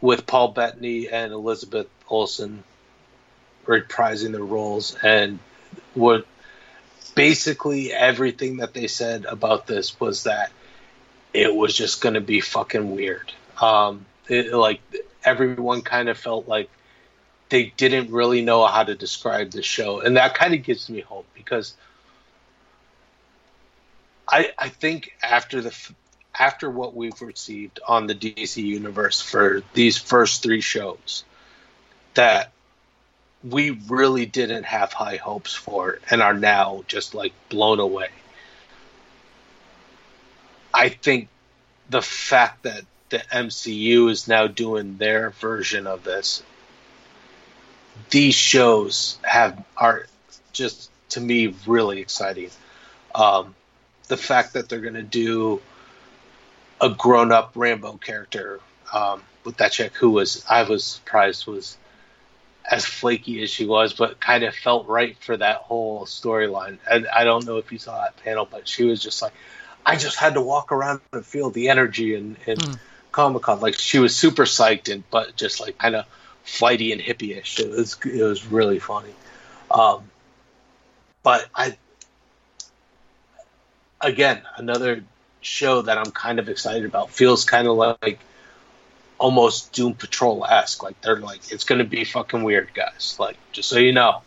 with 0.00 0.26
Paul 0.26 0.48
Bettany 0.48 1.08
and 1.08 1.32
Elizabeth 1.32 1.86
Olsen 2.08 2.64
reprising 3.64 4.32
their 4.32 4.44
roles, 4.44 4.96
and 5.02 5.38
what 5.94 6.26
basically 7.14 7.92
everything 7.92 8.58
that 8.58 8.74
they 8.74 8.88
said 8.88 9.24
about 9.24 9.68
this 9.68 9.98
was 10.00 10.24
that 10.24 10.50
it 11.32 11.54
was 11.54 11.74
just 11.74 12.00
going 12.00 12.14
to 12.14 12.20
be 12.20 12.40
fucking 12.40 12.94
weird. 12.94 13.32
Um, 13.60 14.06
it, 14.28 14.52
like 14.52 14.80
everyone 15.24 15.82
kind 15.82 16.08
of 16.08 16.18
felt 16.18 16.48
like 16.48 16.68
they 17.48 17.72
didn't 17.76 18.10
really 18.10 18.42
know 18.42 18.66
how 18.66 18.84
to 18.84 18.94
describe 18.94 19.50
the 19.50 19.62
show, 19.62 20.00
and 20.00 20.16
that 20.16 20.34
kind 20.34 20.54
of 20.54 20.62
gives 20.62 20.88
me 20.88 21.00
hope 21.00 21.26
because 21.34 21.74
I 24.28 24.52
I 24.58 24.68
think 24.68 25.12
after 25.22 25.60
the 25.60 25.76
after 26.38 26.70
what 26.70 26.94
we've 26.94 27.20
received 27.20 27.80
on 27.86 28.06
the 28.06 28.14
DC 28.14 28.62
universe 28.62 29.20
for 29.20 29.62
these 29.72 29.98
first 29.98 30.42
three 30.42 30.60
shows, 30.60 31.24
that 32.14 32.50
we 33.48 33.70
really 33.88 34.26
didn't 34.26 34.64
have 34.64 34.92
high 34.92 35.16
hopes 35.16 35.54
for 35.54 35.98
and 36.10 36.22
are 36.22 36.34
now 36.34 36.82
just 36.88 37.14
like 37.14 37.32
blown 37.50 37.78
away. 37.78 38.08
I 40.72 40.88
think 40.88 41.28
the 41.90 42.02
fact 42.02 42.64
that 42.64 42.82
the 43.10 43.18
MCU 43.18 44.10
is 44.10 44.26
now 44.26 44.46
doing 44.46 44.96
their 44.96 45.30
version 45.30 45.86
of 45.86 46.02
this, 46.02 46.42
these 48.10 48.34
shows 48.34 49.18
have 49.22 49.62
are 49.76 50.06
just 50.52 50.90
to 51.10 51.20
me 51.20 51.54
really 51.66 52.00
exciting. 52.00 52.50
Um, 53.14 53.54
the 54.08 54.16
fact 54.16 54.54
that 54.54 54.68
they're 54.68 54.80
going 54.80 54.94
to 54.94 55.02
do 55.02 55.62
a 56.80 56.90
grown-up 56.90 57.52
Rambo 57.54 57.94
character 57.98 58.60
um, 58.92 59.22
with 59.44 59.56
that 59.58 59.72
chick 59.72 59.94
who 59.94 60.10
was 60.10 60.44
I 60.48 60.62
was 60.64 60.84
surprised 60.84 61.46
was 61.46 61.76
as 62.70 62.84
flaky 62.84 63.42
as 63.42 63.50
she 63.50 63.66
was, 63.66 63.92
but 63.92 64.20
kind 64.20 64.42
of 64.44 64.54
felt 64.54 64.86
right 64.86 65.16
for 65.18 65.36
that 65.36 65.56
whole 65.56 66.06
storyline. 66.06 66.78
And 66.90 67.06
I 67.08 67.24
don't 67.24 67.46
know 67.46 67.58
if 67.58 67.70
you 67.70 67.78
saw 67.78 68.00
that 68.00 68.16
panel, 68.24 68.48
but 68.50 68.66
she 68.66 68.84
was 68.84 69.02
just 69.02 69.20
like, 69.20 69.32
I 69.84 69.96
just 69.96 70.16
had 70.16 70.34
to 70.34 70.40
walk 70.40 70.72
around 70.72 71.00
and 71.12 71.24
feel 71.24 71.50
the 71.50 71.68
energy 71.68 72.14
and 72.14 72.36
in 72.46 72.58
Comic 73.12 73.42
Con. 73.42 73.60
Like 73.60 73.78
she 73.78 73.98
was 73.98 74.16
super 74.16 74.44
psyched 74.44 74.92
and 74.92 75.04
but 75.10 75.36
just 75.36 75.60
like 75.60 75.76
kind 75.78 75.94
of 75.94 76.06
flighty 76.44 76.92
and 76.92 77.00
hippie-ish. 77.00 77.58
It 77.58 77.70
was 77.70 77.96
it 78.04 78.22
was 78.22 78.46
really 78.46 78.78
funny. 78.78 79.14
Um, 79.70 80.04
but 81.22 81.48
I 81.54 81.76
again 84.00 84.42
another 84.56 85.02
show 85.40 85.82
that 85.82 85.98
I'm 85.98 86.12
kind 86.12 86.38
of 86.38 86.48
excited 86.48 86.84
about. 86.84 87.10
Feels 87.10 87.44
kind 87.44 87.66
of 87.66 87.76
like 87.76 88.20
almost 89.18 89.72
Doom 89.72 89.94
Patrol 89.94 90.44
esque. 90.44 90.82
Like 90.82 91.00
they're 91.00 91.16
like 91.16 91.50
it's 91.50 91.64
going 91.64 91.78
to 91.80 91.84
be 91.84 92.04
fucking 92.04 92.42
weird, 92.42 92.72
guys. 92.74 93.16
Like 93.18 93.36
just 93.52 93.68
so 93.68 93.78
you 93.78 93.92
know, 93.92 94.22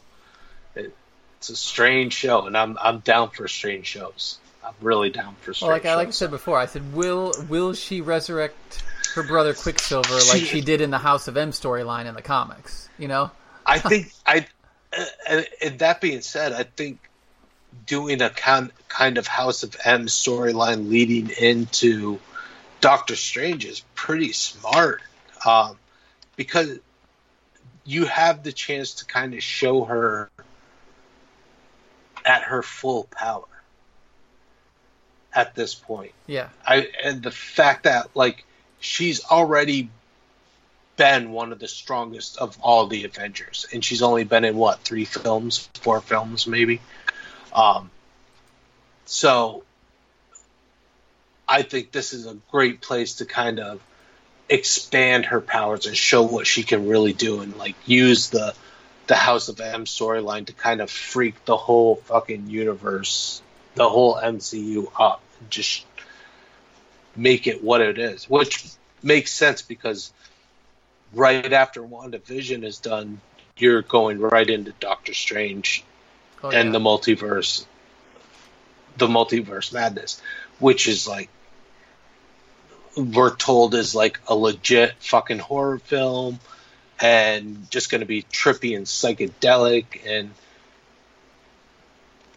it, 0.75 0.93
it's 1.37 1.49
a 1.49 1.55
strange 1.55 2.13
show, 2.13 2.47
and 2.47 2.57
I'm 2.57 2.77
I'm 2.81 2.99
down 2.99 3.29
for 3.29 3.47
strange 3.47 3.85
shows. 3.85 4.39
I'm 4.65 4.73
really 4.81 5.11
down 5.11 5.35
for 5.41 5.53
strange 5.53 5.69
Well, 5.69 5.77
like 5.77 5.85
I 5.85 5.95
like 5.95 6.07
I 6.09 6.11
said 6.11 6.31
before, 6.31 6.57
I 6.57 6.65
said, 6.65 6.93
will 6.93 7.33
will 7.47 7.73
she 7.73 8.01
resurrect 8.01 8.83
her 9.17 9.23
brother 9.23 9.53
Quicksilver 9.53 10.19
like 10.29 10.43
she 10.43 10.61
did 10.61 10.79
in 10.79 10.91
the 10.91 10.97
House 10.97 11.27
of 11.27 11.35
M 11.35 11.51
storyline 11.51 12.05
in 12.05 12.15
the 12.15 12.21
comics? 12.21 12.87
You 12.97 13.09
know, 13.09 13.31
I 13.65 13.79
think 13.79 14.11
I. 14.25 14.45
uh, 14.97 15.05
And, 15.27 15.47
and 15.61 15.79
that 15.79 15.99
being 15.99 16.21
said, 16.21 16.53
I 16.53 16.63
think 16.63 16.99
doing 17.85 18.21
a 18.21 18.29
kind 18.29 18.71
kind 18.87 19.17
of 19.17 19.27
House 19.27 19.63
of 19.63 19.75
M 19.83 20.05
storyline 20.05 20.89
leading 20.89 21.29
into 21.29 22.19
Doctor 22.79 23.15
Strange 23.15 23.65
is 23.65 23.83
pretty 23.95 24.31
smart, 24.31 25.01
um, 25.45 25.77
because 26.35 26.79
you 27.83 28.05
have 28.05 28.43
the 28.43 28.51
chance 28.51 28.95
to 28.95 29.05
kind 29.05 29.33
of 29.33 29.43
show 29.43 29.83
her 29.83 30.29
at 32.25 32.43
her 32.43 32.61
full 32.61 33.05
power 33.11 33.45
at 35.33 35.55
this 35.55 35.75
point. 35.75 36.13
yeah, 36.25 36.49
I 36.65 36.87
and 37.03 37.21
the 37.21 37.31
fact 37.31 37.83
that 37.83 38.15
like 38.15 38.45
she's 38.79 39.23
already 39.25 39.89
been 40.95 41.31
one 41.31 41.51
of 41.51 41.59
the 41.59 41.67
strongest 41.67 42.37
of 42.37 42.57
all 42.61 42.87
the 42.87 43.05
Avengers, 43.05 43.67
and 43.71 43.83
she's 43.83 44.01
only 44.01 44.23
been 44.23 44.43
in 44.43 44.57
what 44.57 44.79
three 44.79 45.05
films, 45.05 45.69
four 45.75 46.01
films, 46.01 46.47
maybe. 46.47 46.81
Um, 47.53 47.89
so 49.05 49.63
I 51.47 51.61
think 51.61 51.91
this 51.91 52.13
is 52.13 52.25
a 52.25 52.35
great 52.51 52.81
place 52.81 53.15
to 53.15 53.25
kind 53.25 53.59
of 53.59 53.79
expand 54.49 55.25
her 55.25 55.41
powers 55.41 55.85
and 55.85 55.95
show 55.95 56.23
what 56.23 56.47
she 56.47 56.63
can 56.63 56.87
really 56.87 57.13
do, 57.13 57.41
and 57.41 57.55
like 57.57 57.75
use 57.85 58.29
the 58.29 58.53
the 59.07 59.15
House 59.15 59.47
of 59.47 59.61
M 59.61 59.85
storyline 59.85 60.47
to 60.47 60.53
kind 60.53 60.81
of 60.81 60.91
freak 60.91 61.45
the 61.45 61.55
whole 61.55 61.95
fucking 61.95 62.49
universe, 62.49 63.41
the 63.75 63.87
whole 63.87 64.15
MCU 64.15 64.91
up, 64.99 65.21
just 65.49 65.85
make 67.17 67.47
it 67.47 67.63
what 67.63 67.81
it 67.81 67.97
is, 67.97 68.29
which 68.29 68.63
makes 69.01 69.31
sense 69.31 69.61
because 69.61 70.13
right 71.13 71.51
after 71.51 71.81
WandaVision 71.81 72.63
is 72.63 72.77
done, 72.77 73.19
you're 73.57 73.81
going 73.81 74.19
right 74.19 74.47
into 74.49 74.71
Doctor 74.79 75.13
Strange 75.13 75.83
oh, 76.43 76.49
and 76.49 76.67
yeah. 76.67 76.71
the 76.73 76.79
multiverse, 76.79 77.65
the 78.97 79.07
multiverse 79.07 79.73
madness, 79.73 80.21
which 80.59 80.87
is 80.87 81.07
like 81.07 81.29
we're 82.95 83.35
told 83.35 83.75
is 83.75 83.93
like 83.93 84.19
a 84.27 84.35
legit 84.35 84.95
fucking 84.99 85.39
horror 85.39 85.79
film 85.79 86.39
and 86.99 87.69
just 87.69 87.91
going 87.91 87.99
to 87.99 88.07
be 88.07 88.23
trippy 88.23 88.75
and 88.75 88.87
psychedelic 88.87 89.85
and 90.05 90.31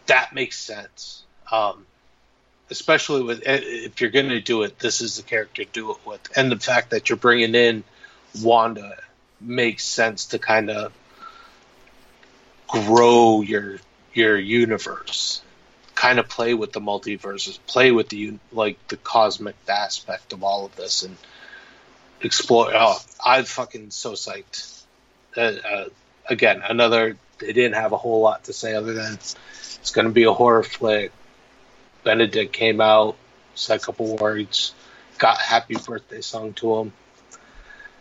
that 0.05 0.33
makes 0.33 0.59
sense 0.59 1.23
um, 1.51 1.85
especially 2.71 3.21
with 3.21 3.43
eh, 3.45 3.59
if 3.61 4.01
you're 4.01 4.09
going 4.09 4.29
to 4.29 4.41
do 4.41 4.63
it 4.63 4.79
this 4.79 5.01
is 5.01 5.17
the 5.17 5.23
character 5.23 5.63
to 5.63 5.71
do 5.71 5.91
it 5.91 5.97
with. 6.05 6.21
And 6.35 6.51
the 6.51 6.57
fact 6.57 6.89
that 6.91 7.09
you're 7.09 7.17
bringing 7.17 7.53
in 7.53 7.83
wanda 8.41 8.97
makes 9.39 9.83
sense 9.83 10.27
to 10.27 10.39
kind 10.39 10.71
of 10.71 10.93
grow 12.67 13.41
your 13.41 13.77
your 14.13 14.37
universe. 14.37 15.41
Kind 15.93 16.17
of 16.19 16.27
play 16.29 16.53
with 16.53 16.71
the 16.71 16.79
multiverses 16.79 17.59
play 17.67 17.91
with 17.91 18.09
the 18.09 18.35
like 18.51 18.77
the 18.87 18.97
cosmic 18.97 19.55
aspect 19.67 20.33
of 20.33 20.43
all 20.43 20.65
of 20.65 20.75
this 20.75 21.03
and 21.03 21.15
explore 22.21 22.71
oh 22.73 22.97
i'm 23.23 23.43
fucking 23.43 23.91
so 23.91 24.13
psyched. 24.13 24.83
Uh, 25.35 25.41
uh, 25.41 25.85
again 26.27 26.61
another 26.67 27.17
they 27.39 27.53
didn't 27.53 27.75
have 27.75 27.91
a 27.91 27.97
whole 27.97 28.21
lot 28.21 28.43
to 28.45 28.53
say 28.53 28.73
other 28.73 28.93
than 28.93 29.13
it's 29.13 29.91
going 29.91 30.07
to 30.07 30.13
be 30.13 30.23
a 30.23 30.33
horror 30.33 30.63
flick 30.63 31.11
benedict 32.03 32.53
came 32.53 32.81
out 32.81 33.15
said 33.55 33.77
a 33.79 33.83
couple 33.83 34.15
words 34.17 34.73
got 35.17 35.37
happy 35.37 35.75
birthday 35.85 36.21
song 36.21 36.53
to 36.53 36.75
him 36.77 36.93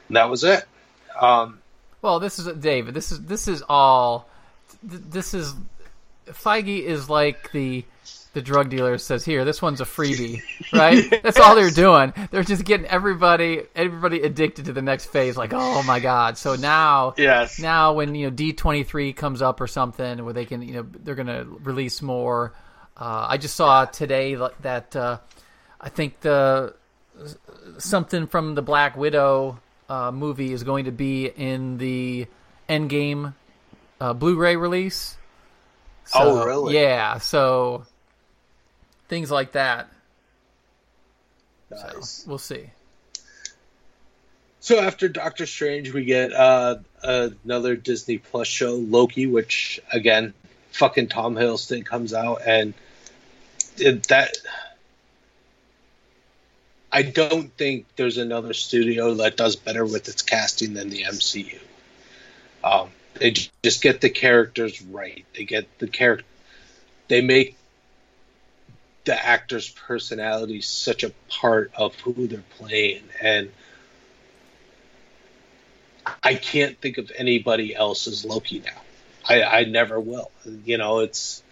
and 0.09 0.17
that 0.17 0.31
was 0.31 0.45
it 0.45 0.65
um 1.21 1.59
Well, 2.03 2.19
this 2.21 2.39
is 2.39 2.47
David. 2.57 2.95
This 2.95 3.13
is 3.13 3.21
this 3.27 3.47
is 3.47 3.63
all. 3.69 4.27
This 4.83 5.35
is 5.35 5.53
Feige 6.29 6.83
is 6.83 7.11
like 7.11 7.53
the 7.53 7.85
the 8.33 8.41
drug 8.41 8.71
dealer 8.71 8.97
says, 8.97 9.23
"Here, 9.25 9.45
this 9.45 9.61
one's 9.61 9.81
a 9.83 9.85
freebie." 9.85 10.41
Right? 10.73 11.21
That's 11.23 11.39
all 11.39 11.55
they're 11.57 11.71
doing. 11.71 12.15
They're 12.31 12.45
just 12.45 12.65
getting 12.65 12.87
everybody 12.87 13.65
everybody 13.75 14.23
addicted 14.23 14.67
to 14.67 14.73
the 14.73 14.81
next 14.81 15.07
phase. 15.07 15.37
Like, 15.37 15.53
oh 15.53 15.83
my 15.83 16.01
god! 16.01 16.39
So 16.39 16.55
now, 16.55 17.15
Yes. 17.19 17.59
now 17.59 17.93
when 17.93 18.15
you 18.15 18.27
know 18.27 18.31
D 18.31 18.53
twenty 18.55 18.83
three 18.85 19.13
comes 19.13 19.43
up 19.43 19.61
or 19.61 19.67
something, 19.67 20.25
where 20.25 20.33
they 20.33 20.47
can, 20.47 20.63
you 20.63 20.75
know, 20.75 20.87
they're 21.05 21.17
gonna 21.17 21.45
release 21.63 22.01
more. 22.01 22.55
Uh, 23.01 23.27
I 23.31 23.39
just 23.39 23.57
saw 23.57 23.87
today 23.87 24.37
that 24.61 24.95
uh, 24.95 25.19
I 25.81 25.89
think 25.89 26.21
the 26.21 26.75
something 27.79 28.27
from 28.27 28.55
the 28.55 28.63
Black 28.63 28.95
Widow 28.97 29.59
uh, 29.89 30.13
movie 30.13 30.53
is 30.53 30.63
going 30.63 30.85
to 30.85 30.93
be 30.93 31.27
in 31.27 31.79
the 31.79 32.27
Endgame 32.69 33.33
uh, 34.01 34.13
Blu-ray 34.13 34.57
release. 34.57 35.17
Oh, 36.15 36.45
really? 36.45 36.75
Yeah. 36.75 37.19
So 37.19 37.87
things 39.09 39.31
like 39.31 39.53
that. 39.53 39.89
Nice. 41.71 42.25
We'll 42.27 42.39
see. 42.39 42.71
So 44.61 44.79
after 44.79 45.09
Doctor 45.09 45.47
Strange, 45.47 45.95
we 45.95 46.05
get 46.05 46.35
uh, 46.35 46.77
another 47.03 47.77
Disney 47.77 48.19
Plus 48.19 48.47
show, 48.47 48.75
Loki, 48.75 49.27
which 49.27 49.81
again, 49.91 50.35
fucking 50.73 51.09
Tom 51.09 51.35
Hiddleston 51.35 51.87
comes 51.87 52.13
out 52.13 52.43
and 52.47 52.75
that. 53.77 54.37
I 56.93 57.03
don't 57.03 57.57
think 57.57 57.87
there's 57.97 58.19
another 58.19 58.53
studio 58.53 59.15
that 59.15 59.37
does 59.37 59.55
better 59.55 59.85
with 59.85 60.09
its 60.09 60.23
casting 60.23 60.75
than 60.75 60.91
the 60.91 61.05
MCU. 61.05 61.61
Um, 62.65 62.91
they 63.15 63.31
just 63.31 63.83
get 63.83 64.01
the 64.01 64.11
characters 64.11 64.83
right. 64.83 65.25
They 65.37 65.45
get 65.45 65.79
the 65.79 65.87
character. 65.87 66.27
They 67.09 67.21
make 67.21 67.57
the 69.05 69.27
actor's 69.27 69.69
personality 69.69 70.61
such 70.61 71.05
a 71.05 71.11
part 71.29 71.73
of 71.77 71.95
who 72.01 72.27
they're 72.27 72.43
playing, 72.59 73.03
and 73.21 73.51
I 76.23 76.35
can't 76.35 76.79
think 76.81 76.99
of 76.99 77.11
anybody 77.17 77.75
else 77.75 78.07
as 78.07 78.25
Loki 78.25 78.61
now. 78.61 78.81
I, 79.29 79.43
I 79.43 79.65
never 79.65 79.99
will. 80.01 80.31
You 80.65 80.79
know, 80.79 81.01
it's 81.01 81.43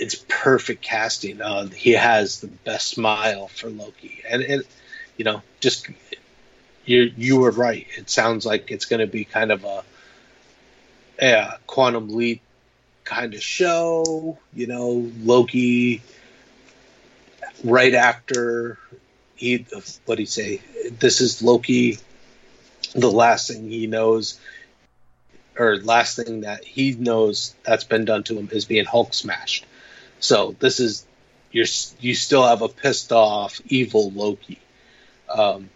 it's 0.00 0.24
perfect 0.28 0.82
casting. 0.82 1.40
Uh, 1.40 1.66
he 1.68 1.92
has 1.92 2.40
the 2.40 2.48
best 2.48 2.88
smile 2.88 3.48
for 3.48 3.68
Loki, 3.68 4.22
and 4.28 4.42
it, 4.42 4.66
you 5.16 5.24
know, 5.24 5.42
just 5.60 5.88
you 6.86 7.12
you 7.16 7.38
were 7.38 7.50
right. 7.50 7.86
It 7.96 8.08
sounds 8.08 8.46
like 8.46 8.70
it's 8.70 8.86
going 8.86 9.00
to 9.00 9.06
be 9.06 9.24
kind 9.24 9.52
of 9.52 9.64
a 9.64 9.84
yeah 11.20 11.56
quantum 11.66 12.08
leap 12.08 12.40
kind 13.04 13.34
of 13.34 13.42
show. 13.42 14.38
You 14.54 14.66
know, 14.66 15.10
Loki 15.22 16.02
right 17.62 17.94
after 17.94 18.78
he 19.36 19.66
what 20.06 20.16
do 20.16 20.22
you 20.22 20.26
say? 20.26 20.62
This 20.98 21.20
is 21.20 21.42
Loki. 21.42 21.98
The 22.94 23.10
last 23.10 23.48
thing 23.48 23.68
he 23.68 23.86
knows, 23.86 24.40
or 25.56 25.76
last 25.76 26.16
thing 26.16 26.40
that 26.40 26.64
he 26.64 26.92
knows 26.92 27.54
that's 27.62 27.84
been 27.84 28.04
done 28.04 28.24
to 28.24 28.38
him 28.38 28.48
is 28.50 28.64
being 28.64 28.86
Hulk 28.86 29.14
smashed. 29.14 29.66
So 30.20 30.54
this 30.58 30.80
is 30.80 31.06
you're 31.50 31.66
you 32.00 32.14
still 32.14 32.46
have 32.46 32.62
a 32.62 32.68
pissed 32.68 33.12
off 33.12 33.60
evil 33.66 34.10
Loki. 34.10 34.58
Um, 35.28 35.70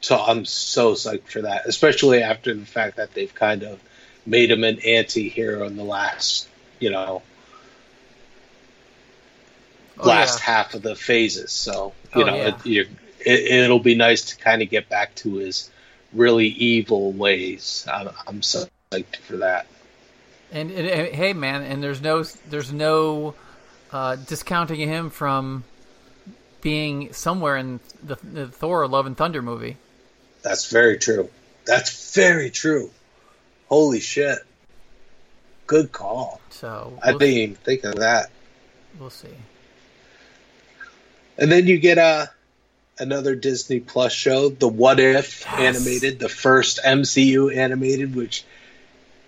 so 0.00 0.16
I'm 0.18 0.44
so 0.44 0.94
psyched 0.94 1.28
for 1.28 1.42
that, 1.42 1.66
especially 1.66 2.22
after 2.22 2.54
the 2.54 2.64
fact 2.66 2.96
that 2.96 3.12
they've 3.12 3.34
kind 3.34 3.62
of 3.62 3.80
made 4.24 4.50
him 4.50 4.64
an 4.64 4.80
anti-hero 4.80 5.66
in 5.66 5.76
the 5.76 5.84
last, 5.84 6.48
you 6.78 6.90
know, 6.90 7.22
Oh, 10.02 10.08
last 10.08 10.40
yeah. 10.40 10.54
half 10.54 10.74
of 10.74 10.82
the 10.82 10.96
phases. 10.96 11.52
So 11.52 11.92
you 12.16 12.22
Oh, 12.22 12.26
know, 12.26 12.36
yeah. 12.36 12.56
it, 12.64 12.88
it, 13.20 13.40
it'll 13.64 13.80
be 13.80 13.94
nice 13.94 14.22
to 14.30 14.36
kind 14.36 14.62
of 14.62 14.70
get 14.70 14.88
back 14.88 15.14
to 15.16 15.34
his 15.34 15.70
really 16.14 16.46
evil 16.46 17.12
ways. 17.12 17.86
I'm, 17.92 18.08
I'm 18.26 18.42
so 18.42 18.66
psyched 18.90 19.16
for 19.16 19.38
that. 19.38 19.66
And, 20.52 20.70
and, 20.70 20.86
and 20.86 21.14
hey, 21.14 21.32
man, 21.32 21.62
and 21.62 21.82
there's 21.82 22.00
no 22.00 22.24
there's 22.48 22.72
no 22.72 23.34
uh, 23.92 24.16
discounting 24.16 24.80
him 24.80 25.10
from 25.10 25.64
being 26.60 27.12
somewhere 27.12 27.56
in 27.56 27.80
the, 28.02 28.16
the 28.32 28.48
Thor: 28.48 28.86
Love 28.88 29.06
and 29.06 29.16
Thunder 29.16 29.42
movie. 29.42 29.76
That's 30.42 30.70
very 30.70 30.98
true. 30.98 31.30
That's 31.66 32.14
very 32.14 32.50
true. 32.50 32.90
Holy 33.68 34.00
shit. 34.00 34.38
Good 35.66 35.92
call. 35.92 36.40
So 36.50 36.98
I 37.02 37.10
we'll, 37.10 37.18
didn't 37.20 37.36
even 37.36 37.54
think 37.56 37.84
of 37.84 37.96
that. 37.96 38.30
we'll 38.98 39.10
see. 39.10 39.28
And 41.38 41.50
then 41.52 41.66
you 41.66 41.78
get 41.78 41.98
uh, 41.98 42.26
another 42.98 43.34
Disney 43.34 43.80
Plus 43.80 44.12
show, 44.12 44.48
the 44.48 44.68
What 44.68 44.98
If 44.98 45.44
Yes. 45.46 45.76
animated, 45.76 46.18
the 46.18 46.28
first 46.28 46.80
MCU 46.84 47.54
animated, 47.54 48.14
which 48.16 48.44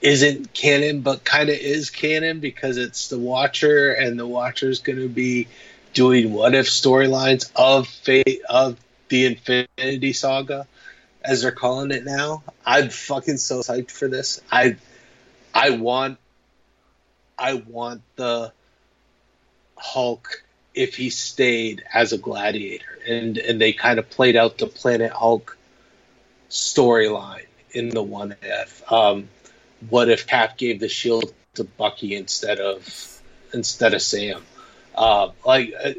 isn't 0.02 0.52
canon, 0.52 1.00
but 1.00 1.24
kind 1.24 1.48
of 1.48 1.56
is 1.56 1.90
canon 1.90 2.40
because 2.40 2.76
it's 2.76 3.08
the 3.08 3.18
Watcher, 3.18 3.92
and 3.92 4.18
the 4.18 4.26
Watcher's 4.26 4.80
going 4.80 4.98
to 4.98 5.08
be 5.08 5.48
doing 5.94 6.32
What 6.32 6.54
If 6.54 6.66
storylines 6.66 7.50
of 7.54 7.86
fate 7.88 8.42
of 8.48 8.78
the 9.08 9.26
Infinity 9.26 10.12
Saga, 10.12 10.66
as 11.24 11.42
they're 11.42 11.52
calling 11.52 11.92
it 11.92 12.04
now. 12.04 12.42
I'm 12.66 12.90
fucking 12.90 13.36
so 13.36 13.60
psyched 13.60 13.90
for 13.90 14.08
this. 14.08 14.40
I, 14.50 14.76
I 15.54 15.70
want, 15.70 16.18
I 17.38 17.54
want 17.54 18.02
the 18.16 18.52
Hulk 19.76 20.42
if 20.74 20.96
he 20.96 21.10
stayed 21.10 21.84
as 21.92 22.12
a 22.12 22.18
gladiator 22.18 22.98
and 23.06 23.38
and 23.38 23.60
they 23.60 23.72
kind 23.72 23.98
of 23.98 24.08
played 24.08 24.36
out 24.36 24.58
the 24.58 24.66
planet 24.66 25.12
hulk 25.12 25.56
storyline 26.48 27.46
in 27.72 27.88
the 27.90 28.02
one 28.02 28.34
if 28.42 28.92
um 28.92 29.28
what 29.88 30.08
if 30.08 30.26
cap 30.26 30.56
gave 30.56 30.80
the 30.80 30.88
shield 30.88 31.32
to 31.54 31.64
bucky 31.64 32.14
instead 32.14 32.60
of 32.60 33.20
instead 33.52 33.94
of 33.94 34.02
sam 34.02 34.42
uh 34.94 35.28
like 35.44 35.72
uh, 35.84 35.92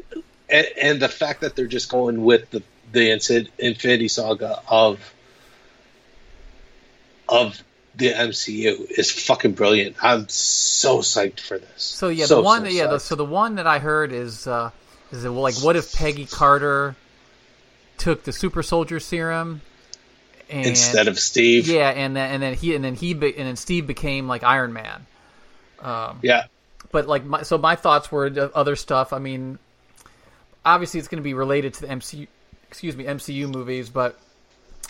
and, 0.48 0.66
and 0.80 1.02
the 1.02 1.08
fact 1.08 1.40
that 1.40 1.56
they're 1.56 1.66
just 1.66 1.90
going 1.90 2.24
with 2.24 2.50
the 2.50 2.62
the 2.92 3.10
Infi- 3.10 3.48
infinity 3.58 4.08
saga 4.08 4.60
of 4.68 5.14
of 7.28 7.62
the 7.96 8.12
MCU 8.12 8.90
is 8.90 9.10
fucking 9.10 9.52
brilliant. 9.52 9.96
I'm 10.02 10.28
so 10.28 10.98
psyched 10.98 11.40
for 11.40 11.58
this. 11.58 11.82
So 11.82 12.08
yeah, 12.08 12.26
So, 12.26 12.36
the 12.36 12.42
one 12.42 12.62
so 12.62 12.68
yeah, 12.68 12.86
the, 12.86 12.98
so 12.98 13.14
the 13.14 13.24
one 13.24 13.54
that 13.56 13.66
I 13.66 13.78
heard 13.78 14.12
is 14.12 14.46
uh, 14.46 14.70
is 15.12 15.24
well, 15.24 15.34
like 15.34 15.56
what 15.56 15.76
if 15.76 15.92
Peggy 15.94 16.26
Carter 16.26 16.96
took 17.96 18.24
the 18.24 18.32
super 18.32 18.62
soldier 18.62 18.98
serum 18.98 19.62
and 20.50 20.66
instead 20.66 21.08
of 21.08 21.18
Steve. 21.18 21.66
yeah, 21.68 21.88
and 21.90 22.16
then 22.16 22.30
and 22.32 22.42
then 22.42 22.54
he 22.54 22.74
and 22.74 22.84
then 22.84 22.94
he 22.94 23.14
be, 23.14 23.36
and 23.36 23.46
then 23.46 23.56
Steve 23.56 23.86
became 23.86 24.26
like 24.28 24.42
Iron 24.42 24.72
Man. 24.72 25.06
Um, 25.80 26.18
Yeah. 26.22 26.44
but 26.92 27.06
like 27.06 27.24
my, 27.24 27.42
so 27.42 27.58
my 27.58 27.76
thoughts 27.76 28.10
were 28.10 28.50
other 28.54 28.76
stuff. 28.76 29.12
I 29.12 29.18
mean, 29.18 29.58
obviously 30.64 30.98
it's 31.00 31.08
going 31.08 31.18
to 31.22 31.24
be 31.24 31.34
related 31.34 31.74
to 31.74 31.80
the 31.82 31.86
MCU, 31.88 32.26
excuse 32.68 32.96
me, 32.96 33.04
MCU 33.04 33.50
movies, 33.52 33.90
but 33.90 34.18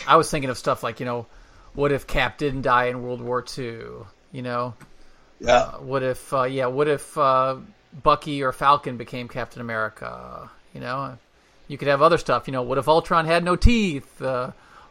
I 0.07 0.15
was 0.17 0.29
thinking 0.29 0.49
of 0.49 0.57
stuff 0.57 0.83
like 0.83 0.99
you 0.99 1.05
know, 1.05 1.25
what 1.73 1.91
if 1.91 2.07
Cap 2.07 2.37
didn't 2.37 2.61
die 2.61 2.85
in 2.85 3.03
World 3.03 3.21
War 3.21 3.43
II? 3.57 3.79
You 4.31 4.41
know, 4.41 4.73
Yeah. 5.39 5.71
what 5.77 6.03
if 6.03 6.33
uh, 6.33 6.43
yeah, 6.43 6.67
what 6.67 6.87
if 6.87 7.17
uh, 7.17 7.57
Bucky 8.03 8.43
or 8.43 8.51
Falcon 8.51 8.97
became 8.97 9.27
Captain 9.27 9.61
America? 9.61 10.49
You 10.73 10.81
know, 10.81 11.17
you 11.67 11.77
could 11.77 11.87
have 11.87 12.01
other 12.01 12.17
stuff. 12.17 12.47
You 12.47 12.51
know, 12.53 12.61
what 12.63 12.77
if 12.77 12.87
Ultron 12.87 13.25
had 13.25 13.43
no 13.43 13.55
teeth? 13.55 14.21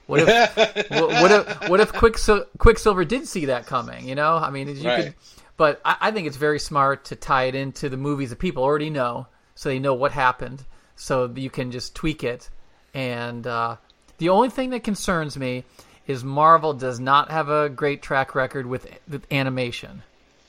What 0.06 0.20
if 0.20 0.56
what, 0.90 1.08
what 1.22 1.30
if 1.32 1.68
what 1.70 1.80
if 1.80 1.92
Quicksil- 1.92 2.46
Quicksilver 2.58 3.04
did 3.04 3.26
see 3.26 3.46
that 3.46 3.66
coming? 3.66 4.08
You 4.08 4.14
know, 4.14 4.36
I 4.36 4.50
mean, 4.50 4.68
you 4.68 4.88
Right. 4.88 5.04
could. 5.04 5.14
But 5.56 5.80
I, 5.84 5.96
I 6.00 6.10
think 6.10 6.26
it's 6.26 6.36
very 6.36 6.58
smart 6.58 7.06
to 7.06 7.16
tie 7.16 7.44
it 7.44 7.54
into 7.54 7.88
the 7.88 7.96
movies 7.96 8.30
that 8.30 8.38
people 8.38 8.62
already 8.64 8.90
know, 8.90 9.26
so 9.54 9.68
they 9.68 9.78
know 9.78 9.94
what 9.94 10.10
happened, 10.12 10.64
so 10.96 11.32
you 11.34 11.48
can 11.50 11.70
just 11.70 11.94
tweak 11.94 12.24
it. 12.24 12.50
And 12.92 13.46
uh, 13.46 13.76
the 14.18 14.28
only 14.30 14.50
thing 14.50 14.70
that 14.70 14.82
concerns 14.84 15.36
me 15.36 15.64
is 16.06 16.22
Marvel 16.24 16.74
does 16.74 16.98
not 17.00 17.30
have 17.30 17.48
a 17.48 17.68
great 17.68 18.02
track 18.02 18.34
record 18.34 18.66
with, 18.66 18.86
with 19.08 19.26
animation. 19.32 20.02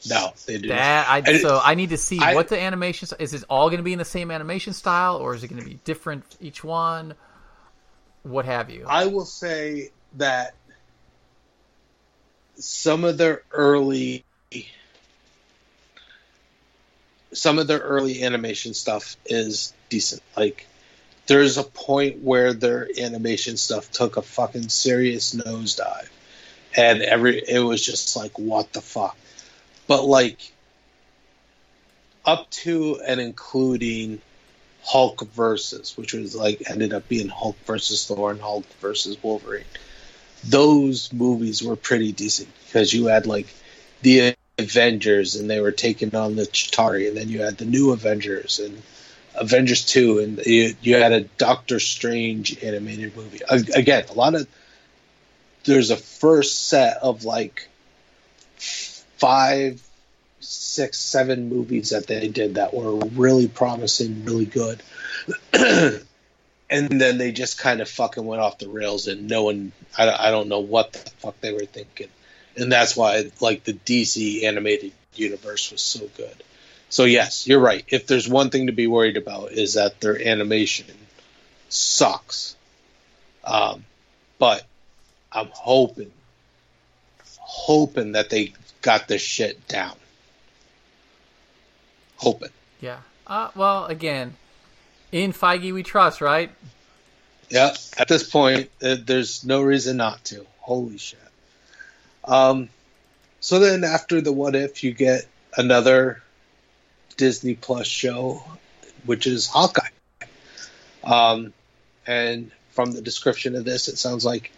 No, 0.09 0.33
they 0.45 0.57
do. 0.57 0.67
That 0.67 1.07
I 1.09 1.37
so 1.37 1.59
I 1.63 1.73
need 1.75 1.89
to 1.89 1.97
see 1.97 2.19
I- 2.19 2.35
what 2.35 2.47
the 2.49 2.59
animation 2.59 3.07
is. 3.19 3.33
is. 3.33 3.41
It 3.41 3.47
all 3.49 3.69
going 3.69 3.77
to 3.79 3.83
be 3.83 3.93
in 3.93 3.99
the 3.99 4.05
same 4.05 4.29
animation 4.31 4.73
style, 4.73 5.17
or 5.17 5.33
is 5.33 5.43
it 5.43 5.47
going 5.47 5.61
to 5.63 5.67
be 5.67 5.79
different 5.83 6.23
each 6.41 6.63
one? 6.63 7.15
What 8.25 8.45
have 8.45 8.71
you? 8.71 8.85
I 8.89 9.05
will 9.05 9.25
say 9.25 9.91
that 10.17 10.55
some 12.55 13.03
of 13.03 13.19
their 13.19 13.43
early 13.51 14.25
some 17.33 17.59
of 17.59 17.67
their 17.67 17.79
early 17.79 18.23
animation 18.23 18.73
stuff 18.73 19.15
is 19.27 19.73
decent. 19.89 20.23
Like 20.35 20.65
there's 21.27 21.59
a 21.59 21.63
point 21.63 22.23
where 22.23 22.53
their 22.53 22.89
animation 22.99 23.57
stuff 23.57 23.91
took 23.91 24.17
a 24.17 24.23
fucking 24.23 24.69
serious 24.69 25.35
nosedive. 25.35 26.09
And 26.75 27.03
every 27.03 27.43
it 27.47 27.59
was 27.59 27.85
just 27.85 28.15
like 28.15 28.39
what 28.39 28.73
the 28.73 28.81
fuck. 28.81 29.15
But 29.85 30.03
like 30.03 30.51
up 32.25 32.49
to 32.49 32.99
and 33.05 33.21
including 33.21 34.19
Hulk 34.85 35.21
versus, 35.33 35.97
which 35.97 36.13
was 36.13 36.35
like 36.35 36.69
ended 36.69 36.93
up 36.93 37.07
being 37.07 37.27
Hulk 37.27 37.57
versus 37.65 38.05
Thor 38.05 38.31
and 38.31 38.41
Hulk 38.41 38.65
versus 38.81 39.17
Wolverine. 39.21 39.65
Those 40.43 41.11
movies 41.11 41.63
were 41.63 41.75
pretty 41.75 42.11
decent 42.11 42.49
because 42.65 42.93
you 42.93 43.07
had 43.07 43.25
like 43.25 43.47
the 44.01 44.35
Avengers 44.59 45.35
and 45.35 45.49
they 45.49 45.59
were 45.59 45.71
taking 45.71 46.15
on 46.15 46.35
the 46.35 46.43
Chitauri, 46.43 47.07
and 47.07 47.17
then 47.17 47.29
you 47.29 47.41
had 47.41 47.57
the 47.57 47.65
new 47.65 47.91
Avengers 47.91 48.59
and 48.59 48.81
Avengers 49.33 49.85
two, 49.85 50.19
and 50.19 50.45
you, 50.45 50.75
you 50.81 50.95
had 50.95 51.11
a 51.11 51.21
Doctor 51.21 51.79
Strange 51.79 52.63
animated 52.63 53.15
movie. 53.17 53.41
Again, 53.49 54.05
a 54.09 54.13
lot 54.13 54.35
of 54.35 54.47
there's 55.65 55.89
a 55.89 55.97
first 55.97 56.67
set 56.67 56.97
of 56.97 57.25
like 57.25 57.67
five, 58.57 59.81
six, 60.39 60.99
seven 60.99 61.49
movies 61.49 61.89
that 61.89 62.07
they 62.07 62.27
did 62.27 62.55
that 62.55 62.73
were 62.73 62.95
really 62.95 63.47
promising, 63.47 64.25
really 64.25 64.45
good. 64.45 64.81
and 65.53 66.01
then 66.69 67.17
they 67.17 67.31
just 67.31 67.57
kind 67.57 67.81
of 67.81 67.89
fucking 67.89 68.25
went 68.25 68.41
off 68.41 68.57
the 68.57 68.69
rails, 68.69 69.07
and 69.07 69.27
no 69.27 69.43
one, 69.43 69.71
I, 69.97 70.27
I 70.27 70.31
don't 70.31 70.49
know 70.49 70.59
what 70.59 70.93
the 70.93 71.09
fuck 71.17 71.39
they 71.41 71.53
were 71.53 71.65
thinking. 71.65 72.09
And 72.57 72.71
that's 72.71 72.95
why, 72.95 73.29
like, 73.41 73.63
the 73.63 73.73
DC 73.73 74.43
animated 74.43 74.93
universe 75.15 75.71
was 75.71 75.81
so 75.81 76.09
good. 76.15 76.35
So, 76.89 77.03
yes, 77.03 77.47
you're 77.47 77.59
right. 77.59 77.83
If 77.89 78.07
there's 78.07 78.27
one 78.27 78.49
thing 78.49 78.67
to 78.67 78.73
be 78.73 78.87
worried 78.87 79.17
about, 79.17 79.51
is 79.51 79.73
that 79.73 79.99
their 79.99 80.21
animation 80.21 80.85
sucks. 81.69 82.55
Um, 83.43 83.85
but 84.39 84.63
I'm 85.31 85.49
hoping, 85.51 86.11
hoping 87.39 88.13
that 88.13 88.29
they 88.29 88.53
got 88.81 89.07
this 89.07 89.21
shit 89.21 89.67
down. 89.67 89.95
Hoping. 92.25 92.49
Yeah. 92.81 92.97
Uh, 93.27 93.49
well, 93.55 93.85
again, 93.85 94.35
in 95.11 95.31
Feige 95.31 95.71
we 95.71 95.83
trust, 95.83 96.21
right? 96.21 96.51
Yeah. 97.49 97.75
At 97.97 98.07
this 98.07 98.27
point, 98.27 98.71
uh, 98.81 98.95
there's 99.05 99.45
no 99.45 99.61
reason 99.61 99.97
not 99.97 100.23
to. 100.25 100.45
Holy 100.59 100.97
shit. 100.97 101.19
Um. 102.23 102.69
So 103.41 103.59
then, 103.59 103.83
after 103.83 104.21
the 104.21 104.33
What 104.33 104.55
If, 104.55 104.83
you 104.83 104.91
get 104.91 105.27
another 105.55 106.23
Disney 107.15 107.53
Plus 107.53 107.85
show, 107.85 108.43
which 109.05 109.27
is 109.27 109.45
Hawkeye. 109.45 109.89
Um, 111.03 111.53
and 112.07 112.51
from 112.71 112.91
the 112.91 113.01
description 113.01 113.55
of 113.55 113.63
this, 113.63 113.87
it 113.87 113.99
sounds 113.99 114.25
like 114.25 114.51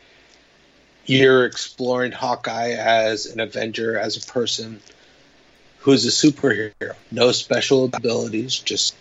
you're 1.06 1.46
exploring 1.46 2.14
Hawkeye 2.14 2.72
as 2.72 3.26
an 3.26 3.42
Avenger, 3.42 4.00
as 4.00 4.16
a 4.16 4.32
person 4.32 4.82
who's 5.80 6.06
a 6.06 6.10
superhero, 6.10 6.96
no 7.12 7.32
special 7.32 7.86
abilities, 7.86 8.58
just 8.58 8.96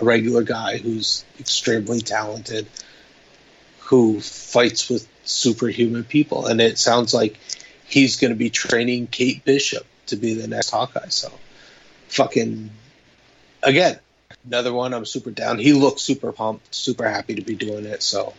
a 0.00 0.04
regular 0.04 0.42
guy 0.42 0.78
who's 0.78 1.24
extremely 1.40 2.00
talented, 2.00 2.66
who 3.80 4.20
fights 4.20 4.88
with 4.88 5.08
superhuman 5.24 6.04
people. 6.04 6.46
And 6.46 6.60
it 6.60 6.78
sounds 6.78 7.14
like 7.14 7.38
he's 7.86 8.16
going 8.16 8.32
to 8.32 8.36
be 8.36 8.50
training 8.50 9.06
Kate 9.06 9.44
Bishop 9.44 9.86
to 10.06 10.16
be 10.16 10.34
the 10.34 10.48
next 10.48 10.70
Hawkeye. 10.70 11.08
So, 11.08 11.32
fucking, 12.08 12.70
again, 13.62 13.98
another 14.44 14.72
one 14.72 14.94
I'm 14.94 15.06
super 15.06 15.30
down. 15.30 15.58
He 15.58 15.72
looks 15.72 16.02
super 16.02 16.32
pumped, 16.32 16.74
super 16.74 17.08
happy 17.08 17.36
to 17.36 17.42
be 17.42 17.54
doing 17.54 17.84
it. 17.84 18.02
So, 18.02 18.34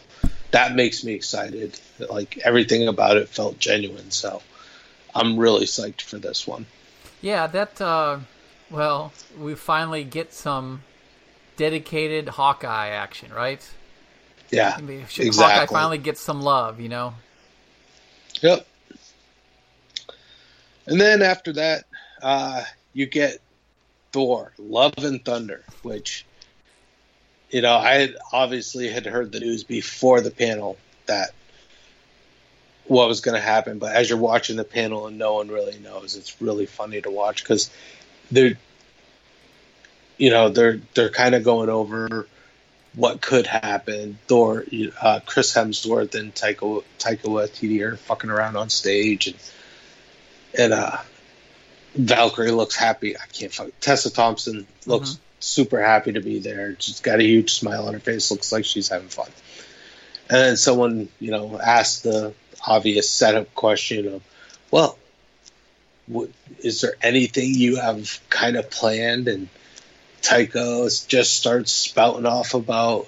that 0.52 0.76
makes 0.76 1.04
me 1.04 1.14
excited. 1.14 1.80
Like 2.10 2.40
everything 2.40 2.88
about 2.88 3.18
it 3.18 3.30
felt 3.30 3.60
genuine. 3.60 4.12
So 4.12 4.42
I'm 5.14 5.38
really 5.38 5.66
psyched 5.66 6.02
for 6.02 6.18
this 6.18 6.48
one. 6.48 6.66
Yeah, 7.22 7.48
that. 7.48 7.82
Uh, 7.82 8.20
well, 8.70 9.12
we 9.38 9.56
finally 9.56 10.04
get 10.04 10.34
some 10.34 10.84
dedicated 11.58 12.30
Hawkeye 12.30 12.90
action, 12.90 13.34
right? 13.34 13.68
Yeah, 14.52 14.76
I 14.78 14.82
mean, 14.82 15.02
exactly. 15.02 15.32
Hawkeye 15.32 15.66
finally 15.66 15.98
gets 15.98 16.22
some 16.22 16.42
love, 16.42 16.80
you 16.80 16.90
know. 16.90 17.14
Yep. 18.42 18.68
And 20.86 21.00
then 21.00 21.22
after 21.22 21.54
that, 21.54 21.86
uh, 22.22 22.64
you 22.94 23.06
get 23.06 23.40
Thor: 24.12 24.54
Love 24.58 24.94
and 24.98 25.24
Thunder, 25.24 25.64
which 25.84 26.26
you 27.50 27.62
know, 27.62 27.74
I 27.74 28.10
obviously 28.32 28.90
had 28.90 29.06
heard 29.06 29.32
the 29.32 29.40
news 29.40 29.64
before 29.64 30.22
the 30.22 30.32
panel 30.32 30.78
that 31.08 31.32
what 32.90 33.08
was 33.08 33.22
going 33.22 33.36
to 33.36 33.42
happen, 33.42 33.80
but 33.80 33.96
as 33.96 34.10
you're 34.10 34.20
watching 34.20 34.58
the 34.58 34.64
panel 34.64 35.08
and 35.08 35.18
no 35.18 35.36
one 35.36 35.48
really 35.48 35.78
knows, 35.80 36.16
it's 36.16 36.42
really 36.42 36.66
funny 36.66 37.02
to 37.02 37.10
watch 37.10 37.44
because 37.44 37.70
they're, 38.32 38.58
you 40.18 40.30
know, 40.30 40.50
they're 40.50 40.82
they're 40.96 41.10
kind 41.10 41.36
of 41.36 41.44
going 41.44 41.70
over 41.70 42.28
what 42.96 43.22
could 43.22 43.48
happen. 43.48 44.18
Thor, 44.28 44.66
uh, 45.02 45.20
Chris 45.26 45.54
Hemsworth 45.54 46.16
and 46.16 46.34
Taika 46.34 46.84
Taika 46.98 47.24
Waititi 47.24 47.82
are 47.82 47.96
fucking 47.96 48.30
around 48.30 48.58
on 48.58 48.70
stage, 48.70 49.28
and 49.28 49.38
and 50.58 50.74
uh, 50.74 50.98
Valkyrie 51.96 52.52
looks 52.52 52.76
happy. 52.76 53.16
I 53.16 53.26
can't 53.32 53.54
fuck. 53.54 53.70
Tessa 53.80 54.12
Thompson 54.12 54.68
looks. 54.86 55.12
Mm-hmm 55.12 55.24
super 55.40 55.82
happy 55.82 56.14
to 56.14 56.22
be 56.22 56.40
there. 56.40 56.76
She's 56.80 57.00
got 57.00 57.20
a 57.20 57.24
huge 57.24 57.54
smile 57.54 57.88
on 57.88 57.94
her 57.94 58.00
face. 58.00 58.30
Looks 58.32 58.52
like 58.52 58.66
she's 58.66 58.90
having 58.90 59.08
fun. 59.08 59.30
And 60.30 60.38
then 60.38 60.58
someone, 60.58 61.10
you 61.20 61.32
know, 61.32 61.60
asked 61.60 62.04
the 62.04 62.34
obvious 62.66 63.10
setup 63.10 63.54
question 63.56 64.08
of, 64.08 64.24
well, 64.72 64.98
what, 66.08 66.30
is 66.60 66.82
there 66.82 66.96
anything 67.02 67.54
you 67.54 67.78
have 67.78 68.20
kind 68.30 68.56
of 68.56 68.70
planned? 68.70 69.28
And 69.28 69.50
Taika 70.22 71.08
just 71.08 71.38
starts 71.38 71.72
spouting 71.72 72.26
off 72.26 72.54
about, 72.54 73.08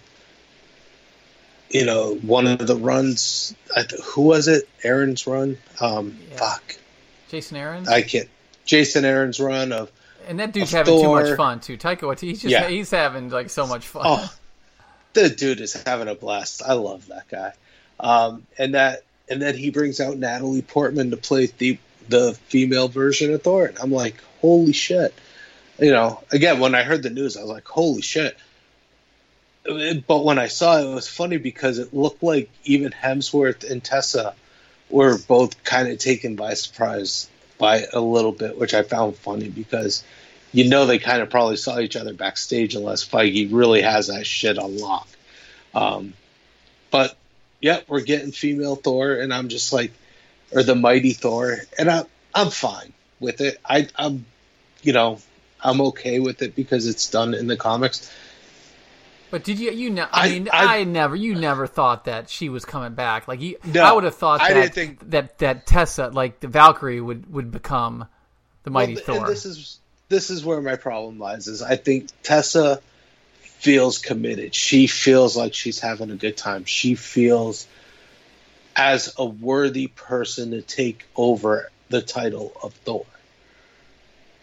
you 1.69 1.85
know, 1.85 2.15
one 2.15 2.47
of 2.47 2.65
the 2.65 2.75
runs. 2.75 3.55
who 4.03 4.23
was 4.23 4.47
it? 4.47 4.67
Aaron's 4.83 5.25
run. 5.25 5.57
Um, 5.79 6.17
yeah. 6.29 6.37
Fuck. 6.37 6.75
Jason 7.29 7.57
Aaron. 7.57 7.87
I 7.87 8.01
can't. 8.01 8.29
Jason 8.65 9.05
Aaron's 9.05 9.39
run 9.39 9.71
of 9.71 9.91
and 10.27 10.39
that 10.39 10.53
dude's 10.53 10.71
having 10.71 10.93
Thor. 10.93 11.21
too 11.21 11.29
much 11.29 11.37
fun 11.37 11.59
too. 11.59 11.77
Taika 11.77 12.19
he's 12.19 12.41
just 12.41 12.51
yeah. 12.51 12.67
he's 12.67 12.91
having 12.91 13.29
like 13.29 13.49
so 13.49 13.67
much 13.67 13.87
fun. 13.87 14.03
Oh, 14.05 14.33
the 15.13 15.29
dude 15.29 15.61
is 15.61 15.73
having 15.73 16.07
a 16.07 16.15
blast. 16.15 16.61
I 16.63 16.73
love 16.73 17.07
that 17.07 17.27
guy. 17.27 17.53
Um, 17.99 18.47
and 18.57 18.75
that 18.75 19.03
and 19.31 19.41
then 19.41 19.55
he 19.55 19.69
brings 19.69 20.01
out 20.01 20.17
Natalie 20.17 20.61
Portman 20.61 21.11
to 21.11 21.17
play 21.17 21.45
the 21.45 21.79
the 22.09 22.37
female 22.47 22.89
version 22.89 23.33
of 23.33 23.41
Thor. 23.41 23.67
And 23.67 23.79
I'm 23.79 23.91
like, 23.91 24.15
holy 24.41 24.73
shit. 24.73 25.13
You 25.79 25.91
know, 25.91 26.21
again, 26.31 26.59
when 26.59 26.75
I 26.75 26.83
heard 26.83 27.01
the 27.01 27.09
news, 27.09 27.37
I 27.37 27.41
was 27.41 27.49
like, 27.49 27.65
holy 27.65 28.01
shit. 28.01 28.37
But 29.63 30.25
when 30.25 30.37
I 30.37 30.47
saw 30.47 30.79
it, 30.79 30.91
it 30.91 30.93
was 30.93 31.07
funny 31.07 31.37
because 31.37 31.79
it 31.79 31.93
looked 31.93 32.21
like 32.21 32.49
even 32.65 32.91
Hemsworth 32.91 33.69
and 33.69 33.81
Tessa 33.81 34.35
were 34.89 35.17
both 35.17 35.63
kind 35.63 35.87
of 35.87 35.97
taken 35.97 36.35
by 36.35 36.55
surprise 36.55 37.29
by 37.57 37.85
a 37.93 38.01
little 38.01 38.33
bit, 38.33 38.57
which 38.57 38.73
I 38.73 38.83
found 38.83 39.15
funny 39.15 39.47
because 39.47 40.03
you 40.51 40.67
know 40.67 40.85
they 40.85 40.99
kind 40.99 41.21
of 41.21 41.29
probably 41.29 41.55
saw 41.55 41.79
each 41.79 41.95
other 41.95 42.13
backstage 42.13 42.75
unless 42.75 43.07
Feige 43.07 43.47
really 43.53 43.83
has 43.83 44.07
that 44.07 44.25
shit 44.25 44.59
on 44.59 44.77
lock. 44.77 45.07
Um, 45.73 46.13
but 46.89 47.15
yeah, 47.61 47.81
we're 47.87 48.01
getting 48.01 48.31
female 48.31 48.75
Thor, 48.75 49.13
and 49.13 49.33
I'm 49.33 49.49
just 49.49 49.71
like, 49.71 49.91
or 50.51 50.63
the 50.63 50.75
mighty 50.75 51.13
Thor, 51.13 51.57
and 51.77 51.89
I'm 51.89 52.05
I'm 52.33 52.49
fine 52.49 52.93
with 53.19 53.41
it. 53.41 53.59
I, 53.63 53.87
I'm, 53.95 54.25
you 54.81 54.93
know, 54.93 55.19
I'm 55.61 55.81
okay 55.81 56.19
with 56.19 56.41
it 56.41 56.55
because 56.55 56.87
it's 56.87 57.09
done 57.09 57.33
in 57.33 57.47
the 57.47 57.57
comics. 57.57 58.11
But 59.29 59.45
did 59.45 59.59
you 59.59 59.71
you 59.71 59.89
know? 59.91 60.07
I, 60.11 60.25
I 60.25 60.29
mean, 60.29 60.49
I, 60.51 60.79
I, 60.79 60.83
never 60.83 61.15
you 61.15 61.35
never 61.35 61.65
thought 61.65 62.05
that 62.05 62.29
she 62.29 62.49
was 62.49 62.65
coming 62.65 62.95
back. 62.95 63.29
Like 63.29 63.39
you, 63.39 63.57
no, 63.63 63.83
I 63.83 63.93
would 63.93 64.03
have 64.03 64.15
thought 64.15 64.39
that, 64.39 64.51
I 64.51 64.53
didn't 64.53 64.73
think 64.73 65.09
that 65.11 65.37
that 65.37 65.65
Tessa, 65.65 66.09
like 66.09 66.41
the 66.41 66.49
Valkyrie, 66.49 66.99
would 66.99 67.31
would 67.31 67.49
become 67.49 68.07
the 68.63 68.71
mighty 68.71 68.95
well, 68.95 69.03
Thor. 69.03 69.27
this 69.27 69.45
is 69.45 69.79
this 70.09 70.29
is 70.29 70.43
where 70.43 70.61
my 70.61 70.75
problem 70.75 71.17
lies. 71.17 71.47
Is 71.47 71.61
I 71.61 71.77
think 71.77 72.09
Tessa 72.23 72.81
feels 73.61 73.99
committed. 73.99 74.55
She 74.55 74.87
feels 74.87 75.37
like 75.37 75.53
she's 75.53 75.79
having 75.79 76.09
a 76.09 76.15
good 76.15 76.35
time. 76.35 76.65
She 76.65 76.95
feels 76.95 77.67
as 78.75 79.13
a 79.19 79.25
worthy 79.25 79.85
person 79.85 80.49
to 80.51 80.63
take 80.63 81.05
over 81.15 81.69
the 81.89 82.01
title 82.01 82.53
of 82.63 82.73
Thor. 82.73 83.05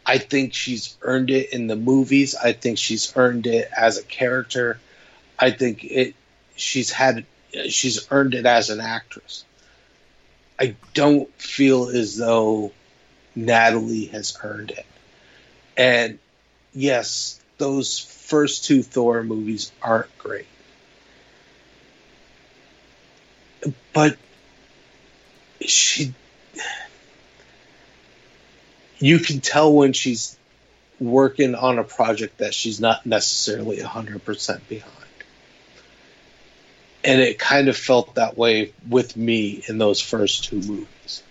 I 0.06 0.18
think 0.18 0.54
she's 0.54 0.96
earned 1.02 1.30
it 1.30 1.52
in 1.52 1.66
the 1.66 1.74
movies. 1.74 2.36
I 2.36 2.52
think 2.52 2.78
she's 2.78 3.12
earned 3.16 3.48
it 3.48 3.68
as 3.76 3.98
a 3.98 4.04
character. 4.04 4.78
I 5.36 5.50
think 5.50 5.82
it 5.82 6.14
she's 6.54 6.92
had 6.92 7.26
she's 7.68 8.06
earned 8.12 8.34
it 8.34 8.46
as 8.46 8.70
an 8.70 8.80
actress. 8.80 9.44
I 10.60 10.76
don't 10.94 11.28
feel 11.34 11.88
as 11.88 12.16
though 12.16 12.70
Natalie 13.34 14.06
has 14.06 14.38
earned 14.44 14.70
it. 14.70 14.86
And 15.76 16.20
yes, 16.72 17.37
those 17.58 17.98
first 17.98 18.64
two 18.64 18.82
Thor 18.82 19.22
movies 19.22 19.72
aren't 19.82 20.16
great. 20.18 20.46
But 23.92 24.16
she 25.60 26.14
you 28.98 29.18
can 29.18 29.40
tell 29.40 29.72
when 29.72 29.92
she's 29.92 30.36
working 31.00 31.54
on 31.54 31.78
a 31.78 31.84
project 31.84 32.38
that 32.38 32.54
she's 32.54 32.80
not 32.80 33.06
necessarily 33.06 33.78
100% 33.78 34.68
behind. 34.68 34.94
And 37.04 37.20
it 37.20 37.38
kind 37.38 37.68
of 37.68 37.76
felt 37.76 38.16
that 38.16 38.36
way 38.36 38.72
with 38.88 39.16
me 39.16 39.62
in 39.68 39.78
those 39.78 40.00
first 40.00 40.44
two 40.44 40.56
movies. 40.56 41.22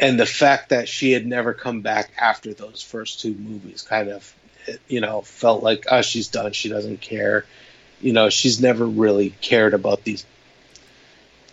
And 0.00 0.18
the 0.18 0.26
fact 0.26 0.70
that 0.70 0.88
she 0.88 1.12
had 1.12 1.24
never 1.24 1.54
come 1.54 1.82
back 1.82 2.10
after 2.18 2.52
those 2.52 2.82
first 2.82 3.20
two 3.20 3.34
movies 3.34 3.82
kind 3.82 4.08
of, 4.08 4.34
you 4.88 5.00
know, 5.00 5.22
felt 5.22 5.62
like, 5.62 5.86
oh, 5.90 6.02
she's 6.02 6.28
done. 6.28 6.52
She 6.52 6.68
doesn't 6.68 7.00
care. 7.00 7.44
You 8.00 8.12
know, 8.12 8.28
she's 8.28 8.60
never 8.60 8.84
really 8.84 9.30
cared 9.40 9.74
about 9.74 10.04
these 10.04 10.24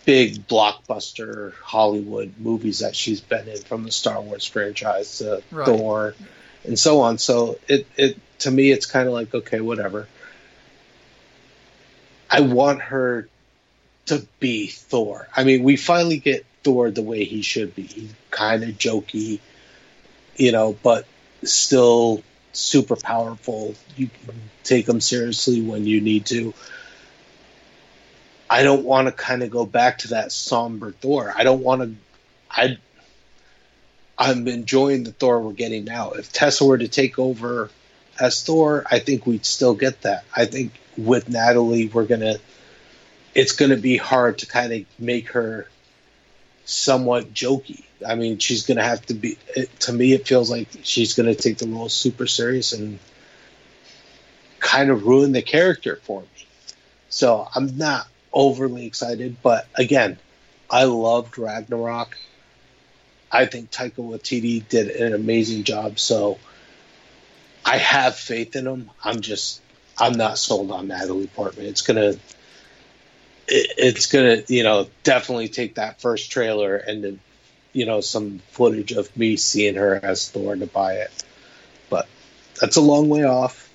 big 0.04 0.46
blockbuster 0.46 1.54
Hollywood 1.54 2.34
movies 2.38 2.80
that 2.80 2.96
she's 2.96 3.20
been 3.20 3.48
in 3.48 3.58
from 3.58 3.84
the 3.84 3.92
Star 3.92 4.20
Wars 4.20 4.44
franchise 4.44 5.18
to 5.18 5.42
Right. 5.50 5.66
Thor 5.66 6.14
and 6.64 6.78
so 6.78 7.00
on. 7.00 7.18
So 7.18 7.58
it, 7.68 7.86
it 7.96 8.18
to 8.40 8.50
me 8.50 8.70
it's 8.70 8.86
kind 8.86 9.06
of 9.06 9.14
like 9.14 9.34
okay, 9.34 9.60
whatever. 9.60 10.08
I 12.30 12.40
want 12.40 12.80
her 12.80 13.28
to 14.06 14.26
be 14.40 14.66
Thor. 14.66 15.28
I 15.36 15.44
mean, 15.44 15.62
we 15.62 15.76
finally 15.76 16.18
get 16.18 16.46
Thor 16.64 16.90
the 16.90 17.02
way 17.02 17.24
he 17.24 17.42
should 17.42 17.74
be. 17.74 17.82
He's 17.82 18.12
kind 18.30 18.62
of 18.62 18.70
jokey, 18.70 19.38
you 20.36 20.52
know, 20.52 20.76
but 20.82 21.06
still 21.44 22.22
super 22.52 22.96
powerful. 22.96 23.74
You 23.96 24.08
can 24.08 24.34
take 24.62 24.86
them 24.86 25.00
seriously 25.00 25.62
when 25.62 25.86
you 25.86 26.00
need 26.00 26.26
to. 26.26 26.54
I 28.48 28.62
don't 28.62 28.84
want 28.84 29.08
to 29.08 29.12
kind 29.12 29.42
of 29.42 29.50
go 29.50 29.64
back 29.64 29.98
to 29.98 30.08
that 30.08 30.30
somber 30.30 30.92
Thor. 30.92 31.32
I 31.36 31.44
don't 31.44 31.62
want 31.62 31.82
to. 31.82 31.94
I. 32.50 32.78
I'm 34.18 34.46
enjoying 34.46 35.04
the 35.04 35.12
Thor 35.12 35.40
we're 35.40 35.52
getting 35.52 35.84
now. 35.84 36.10
If 36.10 36.32
Tessa 36.32 36.64
were 36.64 36.78
to 36.78 36.86
take 36.86 37.18
over 37.18 37.70
as 38.20 38.42
Thor, 38.42 38.84
I 38.88 38.98
think 38.98 39.26
we'd 39.26 39.46
still 39.46 39.74
get 39.74 40.02
that. 40.02 40.24
I 40.36 40.44
think 40.44 40.72
with 40.96 41.28
Natalie, 41.28 41.88
we're 41.88 42.04
gonna. 42.04 42.36
It's 43.34 43.52
gonna 43.52 43.78
be 43.78 43.96
hard 43.96 44.38
to 44.38 44.46
kind 44.46 44.72
of 44.72 44.84
make 44.98 45.30
her 45.30 45.66
somewhat 46.64 47.32
jokey. 47.32 47.84
I 48.06 48.14
mean, 48.14 48.38
she's 48.38 48.66
gonna 48.66 48.82
have 48.82 49.04
to 49.06 49.14
be. 49.14 49.38
It, 49.56 49.80
to 49.80 49.92
me, 49.92 50.12
it 50.12 50.26
feels 50.26 50.50
like 50.50 50.68
she's 50.82 51.14
gonna 51.14 51.34
take 51.34 51.58
the 51.58 51.66
role 51.66 51.88
super 51.88 52.26
serious 52.26 52.72
and 52.72 52.98
kind 54.60 54.90
of 54.90 55.04
ruin 55.04 55.32
the 55.32 55.42
character 55.42 55.96
for 55.96 56.20
me. 56.20 56.26
So 57.08 57.46
I'm 57.54 57.76
not 57.76 58.06
overly 58.32 58.86
excited, 58.86 59.36
but 59.42 59.66
again, 59.74 60.18
I 60.70 60.84
loved 60.84 61.36
Ragnarok. 61.36 62.16
I 63.30 63.46
think 63.46 63.70
Taika 63.70 63.96
Waititi 63.96 64.66
did 64.68 64.88
an 64.90 65.14
amazing 65.14 65.64
job. 65.64 65.98
So 65.98 66.38
I 67.64 67.78
have 67.78 68.16
faith 68.16 68.56
in 68.56 68.66
him. 68.66 68.90
I'm 69.04 69.20
just 69.20 69.60
I'm 69.98 70.14
not 70.14 70.38
sold 70.38 70.70
on 70.70 70.88
Natalie 70.88 71.26
Portman. 71.26 71.66
It's 71.66 71.82
gonna 71.82 72.14
it, 73.48 73.72
it's 73.78 74.06
gonna 74.06 74.42
you 74.48 74.62
know 74.62 74.88
definitely 75.02 75.48
take 75.48 75.76
that 75.76 76.00
first 76.00 76.30
trailer 76.30 76.76
and 76.76 77.04
then 77.04 77.20
you 77.72 77.86
know 77.86 78.00
some 78.00 78.38
footage 78.50 78.92
of 78.92 79.14
me 79.16 79.36
seeing 79.36 79.74
her 79.74 80.00
as 80.02 80.28
Thor 80.30 80.56
to 80.56 80.66
buy 80.66 80.94
it. 80.94 81.24
But 81.88 82.06
that's 82.60 82.76
a 82.76 82.80
long 82.80 83.08
way 83.08 83.24
off. 83.24 83.70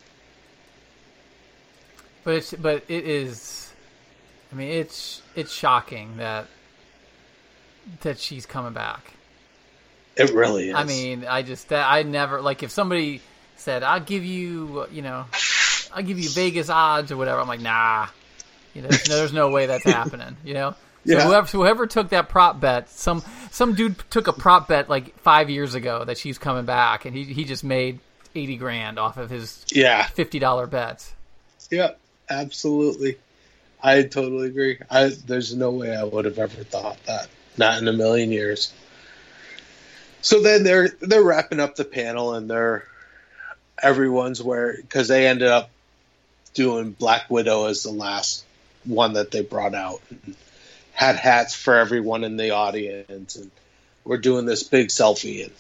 But 2.24 2.36
it's 2.36 2.54
but 2.54 2.84
it 2.88 3.06
is. 3.06 3.74
I 4.52 4.56
mean, 4.56 4.70
it's 4.70 5.22
it's 5.36 5.52
shocking 5.52 6.18
that 6.18 6.48
that 8.02 8.20
she's 8.20 8.46
coming 8.46 8.74
back. 8.74 9.14
It 10.16 10.32
really 10.32 10.70
is. 10.70 10.76
I 10.76 10.84
mean, 10.84 11.26
I 11.26 11.42
just 11.42 11.70
that 11.70 11.90
I 11.90 12.04
never 12.04 12.42
like 12.42 12.64
if 12.64 12.72
somebody 12.72 13.22
said 13.56 13.84
I'll 13.84 14.00
give 14.00 14.26
you 14.26 14.88
you 14.92 15.02
know 15.02 15.26
I'll 15.94 16.04
give 16.04 16.20
you 16.20 16.30
Vegas 16.30 16.70
odds 16.70 17.12
or 17.12 17.18
whatever. 17.18 17.40
I'm 17.40 17.48
like 17.48 17.62
nah, 17.62 18.08
you 18.78 18.84
know, 18.84 18.90
there's, 19.08 19.34
no 19.34 19.50
way 19.50 19.66
that's 19.66 19.84
happening. 19.84 20.38
You 20.46 20.54
know. 20.54 20.72
So 21.06 21.14
Yeah. 21.14 21.26
whoever 21.26 21.48
whoever 21.48 21.88
took 21.88 22.10
that 22.10 22.30
prop 22.30 22.60
bet, 22.60 22.90
some 22.90 23.24
some 23.52 23.74
dude 23.74 23.96
took 24.10 24.28
a 24.28 24.34
prop 24.34 24.68
bet 24.68 24.90
like 24.90 25.18
five 25.20 25.50
years 25.50 25.74
ago 25.76 26.06
that 26.06 26.18
she's 26.18 26.38
coming 26.38 26.66
back, 26.66 27.06
and 27.06 27.16
he 27.16 27.24
he 27.24 27.44
just 27.44 27.64
made 27.64 28.00
eighty 28.36 28.56
grand 28.58 29.00
off 29.00 29.18
of 29.18 29.30
his 29.30 29.66
yeah, 29.72 30.06
fifty 30.08 30.40
dollar 30.40 30.68
bets. 30.68 31.14
yeah, 31.72 31.92
absolutely. 32.30 33.18
I 33.82 34.04
totally 34.04 34.48
agree. 34.48 34.80
I 34.90 35.12
there's 35.26 35.56
no 35.56 35.72
way 35.72 35.96
I 35.96 36.04
would 36.04 36.26
have 36.26 36.40
ever 36.40 36.64
thought 36.64 36.98
that. 37.06 37.28
Not 37.58 37.82
in 37.82 37.88
a 37.88 37.94
million 37.94 38.32
years. 38.32 38.74
So 40.22 40.42
then 40.42 40.64
they're 40.64 40.90
they're 41.00 41.24
wrapping 41.24 41.60
up 41.60 41.76
the 41.76 41.86
panel 41.86 42.34
and 42.34 42.50
they're 42.50 42.84
everyone's 43.82 44.42
where 44.44 44.76
because 44.76 45.08
they 45.08 45.28
ended 45.28 45.48
up 45.48 45.70
doing 46.54 46.92
Black 46.92 47.30
Widow 47.30 47.66
as 47.66 47.84
the 47.84 47.92
last 47.92 48.44
one 48.88 49.14
that 49.14 49.32
they 49.32 49.42
brought 49.42 49.76
out. 49.76 50.02
And 50.10 50.36
had 50.98 51.16
hats 51.16 51.54
for 51.54 51.76
everyone 51.76 52.24
in 52.24 52.38
the 52.38 52.50
audience 52.50 53.36
and 53.36 53.52
we're 54.04 54.18
doing 54.18 54.48
this 54.48 54.64
big 54.64 54.88
selfie 54.88 55.44
and 55.44 55.54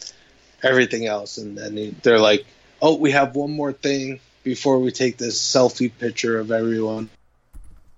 everything 0.63 1.05
else 1.05 1.37
and 1.37 1.55
then 1.55 1.95
they're 2.01 2.19
like, 2.19 2.43
"Oh, 2.81 2.95
we 2.95 3.11
have 3.11 3.35
one 3.35 3.51
more 3.51 3.71
thing 3.71 4.19
before 4.43 4.79
we 4.79 4.91
take 4.91 5.17
this 5.17 5.39
selfie 5.39 5.91
picture 5.95 6.39
of 6.39 6.51
everyone 6.51 7.07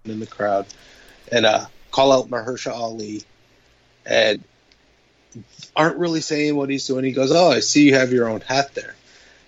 in 0.04 0.20
the 0.20 0.28
crowd 0.28 0.66
and 1.32 1.46
uh 1.46 1.66
call 1.92 2.12
out 2.12 2.30
Mahershala 2.30 2.76
Ali 2.76 3.24
and 4.06 4.44
aren't 5.78 5.98
really 5.98 6.20
saying 6.20 6.58
what 6.58 6.70
he's 6.70 6.86
doing. 6.88 7.06
He 7.06 7.14
goes, 7.14 7.32
"Oh, 7.32 7.52
I 7.52 7.62
see 7.62 7.86
you 7.86 7.94
have 7.94 8.12
your 8.12 8.28
own 8.28 8.42
hat 8.42 8.76
there," 8.76 8.96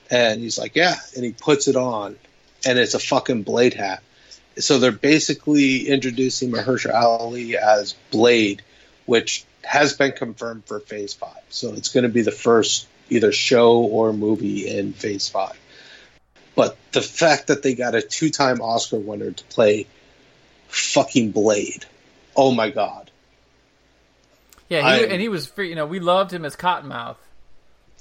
and 0.09 0.39
he's 0.39 0.57
like, 0.57 0.77
"Yeah," 0.77 0.95
and 1.15 1.25
he 1.25 1.33
puts 1.33 1.67
it 1.67 1.75
on, 1.75 2.15
and 2.65 2.79
it's 2.79 2.93
a 2.93 2.99
fucking 2.99 3.43
Blade 3.43 3.73
hat. 3.73 4.01
So 4.57 4.79
they're 4.79 4.91
basically 4.91 5.87
introducing 5.87 6.51
Mahershala 6.51 6.93
Ali 6.93 7.57
as 7.57 7.93
Blade, 8.11 8.61
which 9.05 9.45
has 9.63 9.93
been 9.93 10.11
confirmed 10.11 10.65
for 10.65 10.79
Phase 10.79 11.13
Five. 11.13 11.41
So 11.49 11.73
it's 11.73 11.89
going 11.89 12.03
to 12.03 12.09
be 12.09 12.21
the 12.21 12.31
first 12.31 12.87
either 13.09 13.31
show 13.31 13.79
or 13.79 14.13
movie 14.13 14.67
in 14.67 14.93
Phase 14.93 15.29
Five. 15.29 15.57
But 16.55 16.77
the 16.91 17.01
fact 17.01 17.47
that 17.47 17.63
they 17.63 17.75
got 17.75 17.95
a 17.95 18.01
two-time 18.01 18.61
Oscar 18.61 18.99
winner 18.99 19.31
to 19.31 19.43
play 19.45 19.87
fucking 20.67 21.31
Blade, 21.31 21.85
oh 22.35 22.51
my 22.51 22.69
god. 22.69 23.09
Yeah, 24.67 24.97
he, 24.97 25.05
and 25.05 25.21
he 25.21 25.27
was 25.27 25.47
free. 25.47 25.69
You 25.69 25.75
know, 25.75 25.85
we 25.85 25.99
loved 25.99 26.31
him 26.31 26.45
as 26.45 26.55
Cottonmouth. 26.55 27.17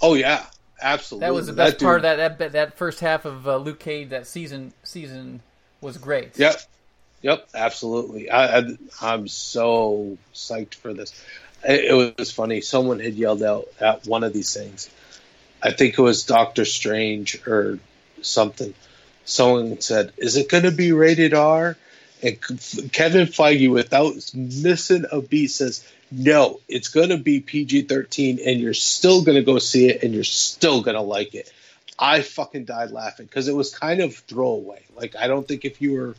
Oh 0.01 0.15
yeah, 0.15 0.47
absolutely. 0.81 1.27
That 1.27 1.35
was 1.35 1.47
the 1.47 1.53
best 1.53 1.79
dude- 1.79 1.87
part 1.87 1.97
of 1.99 2.03
that, 2.03 2.39
that 2.39 2.53
that 2.53 2.77
first 2.77 3.01
half 3.01 3.25
of 3.25 3.47
uh, 3.47 3.57
Luke 3.57 3.81
Cage. 3.81 4.11
That 4.11 4.27
season 4.27 4.73
season 4.83 5.43
was 5.81 5.97
great. 5.97 6.39
Yep, 6.39 6.61
yep, 7.23 7.49
absolutely. 7.55 8.31
I, 8.31 8.59
I 8.59 8.63
I'm 9.01 9.29
so 9.29 10.19
psyched 10.35 10.75
for 10.75 10.93
this. 10.95 11.13
It, 11.67 11.85
it 11.85 12.19
was 12.19 12.31
funny. 12.31 12.61
Someone 12.61 13.01
had 13.01 13.15
yelled 13.15 13.43
out 13.43 13.69
at 13.81 14.07
one 14.07 14.25
of 14.25 14.33
these 14.33 14.53
things. 14.55 14.91
I 15.63 15.73
think 15.73 15.99
it 15.99 16.03
was 16.03 16.25
Doctor 16.25 16.65
Strange 16.65 17.47
or 17.47 17.79
something. 18.23 18.75
Someone 19.25 19.81
said, 19.81 20.13
"Is 20.17 20.37
it 20.37 20.49
going 20.49 20.65
to 20.65 20.71
be 20.71 20.93
rated 20.93 21.35
R?" 21.35 21.77
And 22.23 22.41
Kevin 22.93 23.27
Feige, 23.27 23.71
without 23.71 24.15
missing 24.35 25.07
a 25.11 25.21
beat, 25.21 25.49
says, 25.49 25.87
"No, 26.11 26.61
it's 26.69 26.89
going 26.89 27.11
to 27.11 27.17
be 27.17 27.41
PG-13, 27.41 28.41
and 28.47 28.61
you're 28.61 28.75
still 28.75 29.23
going 29.23 29.37
to 29.37 29.43
go 29.43 29.59
see 29.59 29.89
it, 29.89 30.03
and 30.03 30.15
you're 30.15 30.25
still 30.25 30.83
going 30.83 30.97
to 30.97 31.03
like 31.03 31.35
it." 31.35 31.51
I 32.01 32.23
fucking 32.23 32.65
died 32.65 32.91
laughing 32.91 33.27
because 33.27 33.47
it 33.47 33.55
was 33.55 33.77
kind 33.77 34.01
of 34.01 34.17
throwaway. 34.17 34.83
Like 34.97 35.15
I 35.17 35.27
don't 35.27 35.47
think 35.47 35.65
if 35.67 35.83
you 35.83 35.93
were 35.93 36.15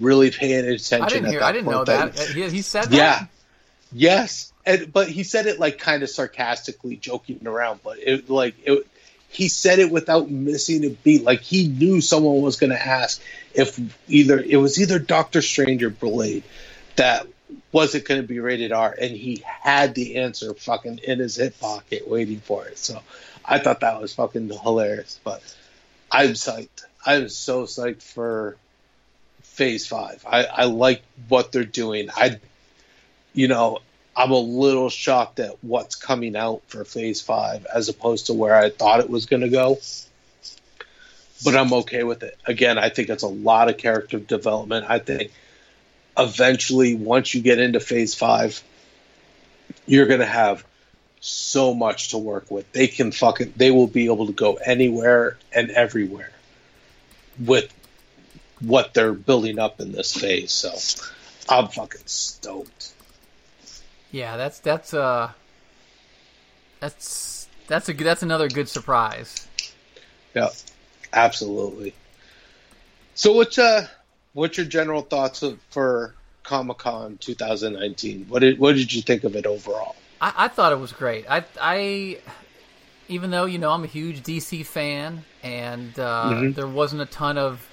really 0.00 0.30
paying 0.30 0.64
attention, 0.64 1.02
I 1.02 1.08
didn't 1.08 1.30
hear. 1.30 1.42
I 1.42 1.52
didn't 1.52 1.66
point 1.66 1.76
know 1.76 1.84
that. 1.84 2.18
He, 2.18 2.48
he 2.48 2.62
said 2.62 2.84
that. 2.84 2.92
yeah. 2.92 3.26
Yes, 3.90 4.52
and, 4.66 4.92
but 4.92 5.08
he 5.08 5.22
said 5.22 5.46
it 5.46 5.58
like 5.58 5.78
kind 5.78 6.02
of 6.02 6.10
sarcastically, 6.10 6.96
joking 6.96 7.40
around. 7.46 7.80
But 7.82 7.98
it 7.98 8.28
like 8.28 8.54
it, 8.64 8.86
he 9.28 9.48
said 9.48 9.78
it 9.78 9.90
without 9.90 10.30
missing 10.30 10.84
a 10.84 10.90
beat. 10.90 11.24
Like 11.24 11.40
he 11.40 11.68
knew 11.68 12.00
someone 12.00 12.42
was 12.42 12.56
going 12.56 12.70
to 12.70 12.86
ask 12.86 13.22
if 13.54 13.78
either 14.08 14.38
it 14.38 14.56
was 14.56 14.80
either 14.80 14.98
Doctor 14.98 15.42
Strange 15.42 15.82
or 15.82 15.90
Blade 15.90 16.42
that 16.96 17.26
was 17.72 17.94
it 17.94 18.06
going 18.06 18.20
to 18.20 18.26
be 18.26 18.40
rated 18.40 18.72
R, 18.72 18.94
and 18.98 19.10
he 19.10 19.42
had 19.44 19.94
the 19.94 20.16
answer 20.16 20.52
fucking 20.54 21.00
in 21.04 21.18
his 21.18 21.36
hip 21.36 21.58
pocket 21.60 22.08
waiting 22.08 22.40
for 22.40 22.66
it. 22.66 22.78
So 22.78 23.00
I 23.48 23.58
thought 23.58 23.80
that 23.80 24.00
was 24.00 24.14
fucking 24.14 24.50
hilarious. 24.50 25.18
But 25.24 25.42
I'm 26.10 26.30
psyched. 26.30 26.84
I'm 27.04 27.28
so 27.28 27.64
psyched 27.64 28.02
for 28.02 28.56
Phase 29.42 29.86
Five. 29.86 30.24
I, 30.28 30.44
I 30.44 30.64
like 30.64 31.02
what 31.28 31.52
they're 31.52 31.64
doing. 31.64 32.10
I 32.14 32.38
you 33.32 33.48
know, 33.48 33.78
I'm 34.16 34.32
a 34.32 34.38
little 34.38 34.90
shocked 34.90 35.38
at 35.38 35.62
what's 35.62 35.94
coming 35.94 36.34
out 36.34 36.62
for 36.66 36.84
Phase 36.84 37.22
Five 37.22 37.66
as 37.72 37.88
opposed 37.88 38.26
to 38.26 38.34
where 38.34 38.56
I 38.56 38.70
thought 38.70 39.00
it 39.00 39.08
was 39.08 39.26
going 39.26 39.42
to 39.42 39.48
go. 39.48 39.78
But 41.44 41.54
I'm 41.54 41.72
okay 41.72 42.02
with 42.02 42.24
it. 42.24 42.36
Again, 42.46 42.78
I 42.78 42.88
think 42.88 43.10
it's 43.10 43.22
a 43.22 43.28
lot 43.28 43.68
of 43.68 43.76
character 43.76 44.18
development. 44.18 44.86
I 44.88 44.98
think 44.98 45.30
eventually, 46.18 46.96
once 46.96 47.32
you 47.32 47.42
get 47.42 47.60
into 47.60 47.78
Phase 47.78 48.16
Five, 48.16 48.60
you're 49.86 50.06
going 50.06 50.18
to 50.18 50.26
have 50.26 50.64
so 51.20 51.74
much 51.74 52.08
to 52.08 52.18
work 52.18 52.50
with. 52.50 52.70
They 52.72 52.86
can 52.86 53.12
fucking 53.12 53.54
they 53.56 53.70
will 53.70 53.86
be 53.86 54.06
able 54.06 54.26
to 54.26 54.32
go 54.32 54.54
anywhere 54.54 55.38
and 55.52 55.70
everywhere 55.70 56.30
with 57.38 57.72
what 58.60 58.94
they're 58.94 59.12
building 59.12 59.58
up 59.58 59.80
in 59.80 59.92
this 59.92 60.14
phase. 60.14 60.52
So 60.52 60.74
I'm 61.48 61.68
fucking 61.68 62.02
stoked. 62.06 62.92
Yeah, 64.10 64.36
that's 64.36 64.60
that's 64.60 64.94
uh 64.94 65.32
that's 66.80 67.48
that's 67.66 67.88
a 67.88 67.92
that's 67.92 68.22
another 68.22 68.48
good 68.48 68.68
surprise. 68.68 69.46
Yeah, 70.34 70.50
absolutely. 71.12 71.94
So 73.14 73.32
what's 73.32 73.58
uh 73.58 73.86
what's 74.32 74.56
your 74.56 74.66
general 74.66 75.02
thoughts 75.02 75.42
of, 75.42 75.58
for 75.70 76.14
Comic 76.42 76.78
Con 76.78 77.18
2019? 77.18 78.26
What 78.28 78.40
did 78.40 78.58
what 78.58 78.76
did 78.76 78.92
you 78.92 79.02
think 79.02 79.24
of 79.24 79.36
it 79.36 79.46
overall? 79.46 79.96
I, 80.20 80.32
I 80.36 80.48
thought 80.48 80.72
it 80.72 80.78
was 80.78 80.92
great. 80.92 81.26
I 81.28 81.44
I 81.60 82.18
even 83.08 83.30
though 83.30 83.44
you 83.46 83.58
know 83.58 83.70
I'm 83.70 83.84
a 83.84 83.88
huge 83.88 84.22
DC 84.22 84.64
fan 84.66 85.24
and 85.42 85.98
uh, 85.98 86.30
Mm-hmm. 86.32 86.52
there 86.52 86.66
wasn't 86.66 87.02
a 87.02 87.06
ton 87.06 87.38
of 87.38 87.66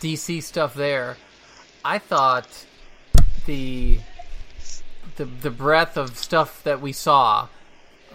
DC 0.00 0.42
stuff 0.42 0.74
there, 0.74 1.16
I 1.84 1.98
thought 1.98 2.48
the 3.46 3.98
the 5.16 5.24
the 5.24 5.50
breadth 5.50 5.96
of 5.96 6.16
stuff 6.16 6.62
that 6.64 6.80
we 6.80 6.92
saw, 6.92 7.48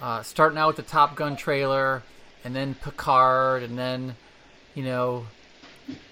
uh, 0.02 0.24
starting 0.24 0.58
out 0.58 0.68
with 0.68 0.76
the 0.78 0.84
Top 0.84 1.16
Gun 1.16 1.36
trailer, 1.36 2.04
and 2.44 2.56
then 2.56 2.76
Picard, 2.76 3.64
and 3.64 3.78
then 3.78 4.16
you 4.76 4.84
know. 4.84 5.26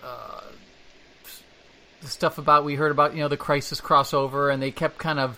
Uh, 0.03 0.41
the 2.02 2.07
stuff 2.07 2.38
about 2.38 2.64
we 2.64 2.76
heard 2.76 2.91
about 2.91 3.14
you 3.14 3.20
know 3.20 3.28
the 3.28 3.38
crisis 3.38 3.82
crossover 3.82 4.52
and 4.53 4.61
they 4.64 4.72
kept 4.72 4.98
kind 4.98 5.20
of 5.20 5.38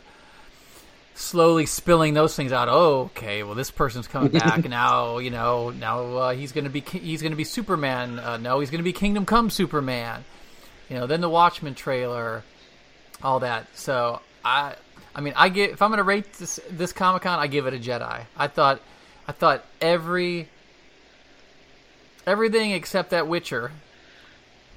slowly 1.16 1.66
spilling 1.66 2.14
those 2.14 2.36
things 2.36 2.52
out. 2.52 2.68
Oh, 2.70 3.02
okay. 3.16 3.44
Well, 3.44 3.56
this 3.56 3.72
person's 3.72 4.08
coming 4.08 4.32
back 4.32 4.68
now. 4.68 5.18
You 5.20 5.30
know, 5.30 5.70
now 5.70 6.04
uh, 6.16 6.34
he's 6.34 6.52
going 6.52 6.64
to 6.66 6.70
be 6.70 6.82
he's 6.82 7.22
going 7.22 7.32
to 7.32 7.38
be 7.38 7.44
Superman. 7.44 8.20
Uh, 8.20 8.38
no, 8.38 8.60
he's 8.60 8.70
going 8.70 8.80
to 8.80 8.84
be 8.84 8.94
Kingdom 8.94 9.26
Come 9.26 9.50
Superman. 9.50 10.24
You 10.90 10.98
know, 10.98 11.08
then 11.08 11.22
the 11.22 11.30
Watchmen 11.30 11.76
trailer, 11.76 12.44
all 13.24 13.40
that. 13.40 13.68
So 13.78 14.22
I, 14.44 14.76
I 15.16 15.22
mean, 15.22 15.34
I 15.38 15.50
get 15.50 15.72
if 15.72 15.82
I'm 15.82 15.90
going 15.90 16.00
to 16.00 16.04
rate 16.04 16.34
this 16.34 16.60
this 16.70 16.92
Comic 16.94 17.22
Con, 17.24 17.40
I 17.40 17.48
give 17.48 17.68
it 17.68 17.74
a 17.74 17.80
Jedi. 17.80 18.26
I 18.36 18.48
thought, 18.48 18.82
I 19.28 19.32
thought 19.32 19.66
every 19.80 20.50
everything 22.28 22.72
except 22.72 23.12
that 23.12 23.28
Witcher 23.28 23.72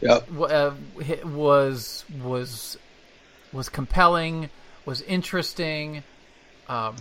Yep. 0.00 0.26
w- 0.26 0.44
uh, 0.46 0.74
was 1.24 2.04
was 2.22 2.76
was 3.52 3.68
compelling, 3.68 4.50
was 4.84 5.00
interesting, 5.02 6.02
um, 6.68 6.96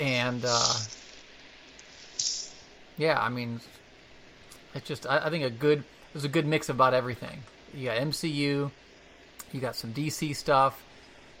and 0.00 0.44
uh, 0.46 0.74
yeah, 2.96 3.20
I 3.20 3.28
mean, 3.28 3.60
it's 4.74 4.86
just 4.86 5.06
I, 5.06 5.26
I 5.26 5.30
think 5.30 5.44
a 5.44 5.50
good 5.50 5.78
it 5.80 6.14
was 6.14 6.24
a 6.24 6.28
good 6.28 6.46
mix 6.46 6.68
about 6.68 6.94
everything. 6.94 7.42
You 7.74 7.86
got 7.86 7.98
MCU, 7.98 8.70
you 9.52 9.60
got 9.60 9.76
some 9.76 9.92
DC 9.92 10.34
stuff, 10.36 10.82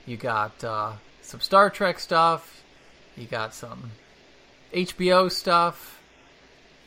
you 0.06 0.16
got 0.16 0.62
uh, 0.64 0.92
some 1.22 1.40
Star 1.40 1.70
Trek 1.70 1.98
stuff, 1.98 2.62
you 3.16 3.26
got 3.26 3.54
some 3.54 3.90
HBO 4.72 5.30
stuff. 5.30 6.00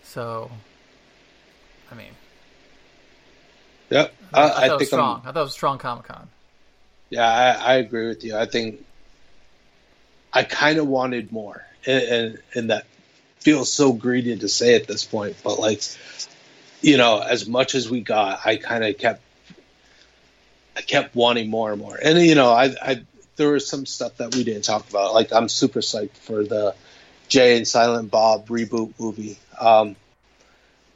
So, 0.03 0.49
I 1.91 1.95
mean, 1.95 2.11
Yep. 3.89 4.13
I, 4.33 4.43
I, 4.43 4.49
thought 4.49 4.57
I 4.57 4.65
it 4.67 4.71
was 4.71 4.77
think 4.79 4.87
strong. 4.89 5.21
I'm, 5.23 5.29
I 5.29 5.31
thought 5.31 5.39
it 5.39 5.43
was 5.43 5.53
strong 5.53 5.77
Comic 5.77 6.05
Con. 6.05 6.27
Yeah, 7.09 7.27
I, 7.27 7.73
I 7.73 7.75
agree 7.75 8.07
with 8.07 8.23
you. 8.23 8.35
I 8.35 8.45
think 8.45 8.85
I 10.37 10.43
kind 10.43 10.77
of 10.77 10.87
wanted 10.87 11.31
more, 11.31 11.65
and, 11.87 12.03
and 12.03 12.39
and 12.53 12.69
that 12.69 12.85
feels 13.39 13.73
so 13.73 13.91
greedy 13.91 14.37
to 14.37 14.47
say 14.47 14.75
at 14.75 14.85
this 14.85 15.03
point, 15.03 15.35
but 15.43 15.57
like, 15.57 15.81
you 16.79 16.97
know, 16.97 17.19
as 17.19 17.47
much 17.47 17.73
as 17.73 17.89
we 17.89 18.01
got, 18.01 18.45
I 18.45 18.57
kind 18.57 18.83
of 18.83 18.95
kept, 18.99 19.23
I 20.75 20.81
kept 20.81 21.15
wanting 21.15 21.49
more 21.49 21.71
and 21.71 21.81
more, 21.81 21.97
and 21.99 22.19
you 22.19 22.35
know, 22.35 22.51
I, 22.51 22.75
I 22.79 23.01
there 23.35 23.49
was 23.49 23.67
some 23.67 23.87
stuff 23.87 24.17
that 24.17 24.35
we 24.35 24.43
didn't 24.43 24.63
talk 24.63 24.87
about. 24.87 25.15
Like, 25.15 25.33
I'm 25.33 25.49
super 25.49 25.79
psyched 25.79 26.17
for 26.17 26.43
the 26.43 26.75
Jay 27.29 27.57
and 27.57 27.67
Silent 27.67 28.11
Bob 28.11 28.45
reboot 28.47 28.93
movie. 28.99 29.39
Um, 29.59 29.95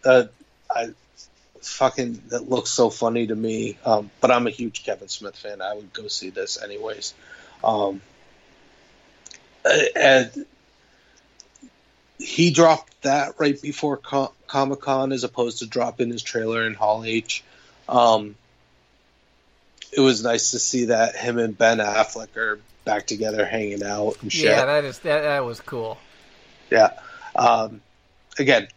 uh, 0.06 0.26
I 0.70 0.92
fucking 1.64 2.22
that 2.28 2.48
looks 2.48 2.70
so 2.70 2.92
funny 2.92 3.26
to 3.26 3.36
me. 3.36 3.80
Um, 3.86 4.12
but 4.22 4.30
I'm 4.30 4.46
a 4.46 4.52
huge 4.52 4.84
Kevin 4.84 5.08
Smith 5.08 5.36
fan. 5.36 5.64
I 5.64 5.74
would 5.74 5.94
go 5.94 6.08
see 6.10 6.30
this 6.30 6.62
anyways. 6.62 7.16
Um, 7.64 8.02
and 9.66 10.46
he 12.18 12.52
dropped 12.52 13.02
that 13.02 13.40
right 13.40 13.60
before 13.62 13.98
Co- 13.98 14.34
Comic 14.48 14.82
Con, 14.82 15.12
as 15.12 15.24
opposed 15.24 15.60
to 15.60 15.68
dropping 15.68 16.10
his 16.10 16.24
trailer 16.24 16.66
in 16.66 16.74
Hall 16.74 17.04
H. 17.04 17.44
Um, 17.90 18.36
it 19.92 20.00
was 20.00 20.24
nice 20.24 20.52
to 20.52 20.60
see 20.60 20.86
that 20.86 21.16
him 21.16 21.38
and 21.38 21.58
Ben 21.58 21.80
Affleck 21.80 22.38
are 22.38 22.60
back 22.86 23.08
together, 23.08 23.46
hanging 23.46 23.84
out 23.84 24.22
and 24.22 24.32
shit. 24.32 24.46
Yeah, 24.46 24.66
that 24.66 24.84
is 24.86 25.00
that, 25.00 25.22
that 25.22 25.46
was 25.46 25.60
cool. 25.62 25.98
Yeah. 26.70 26.92
Um, 27.36 27.82
again, 28.40 28.68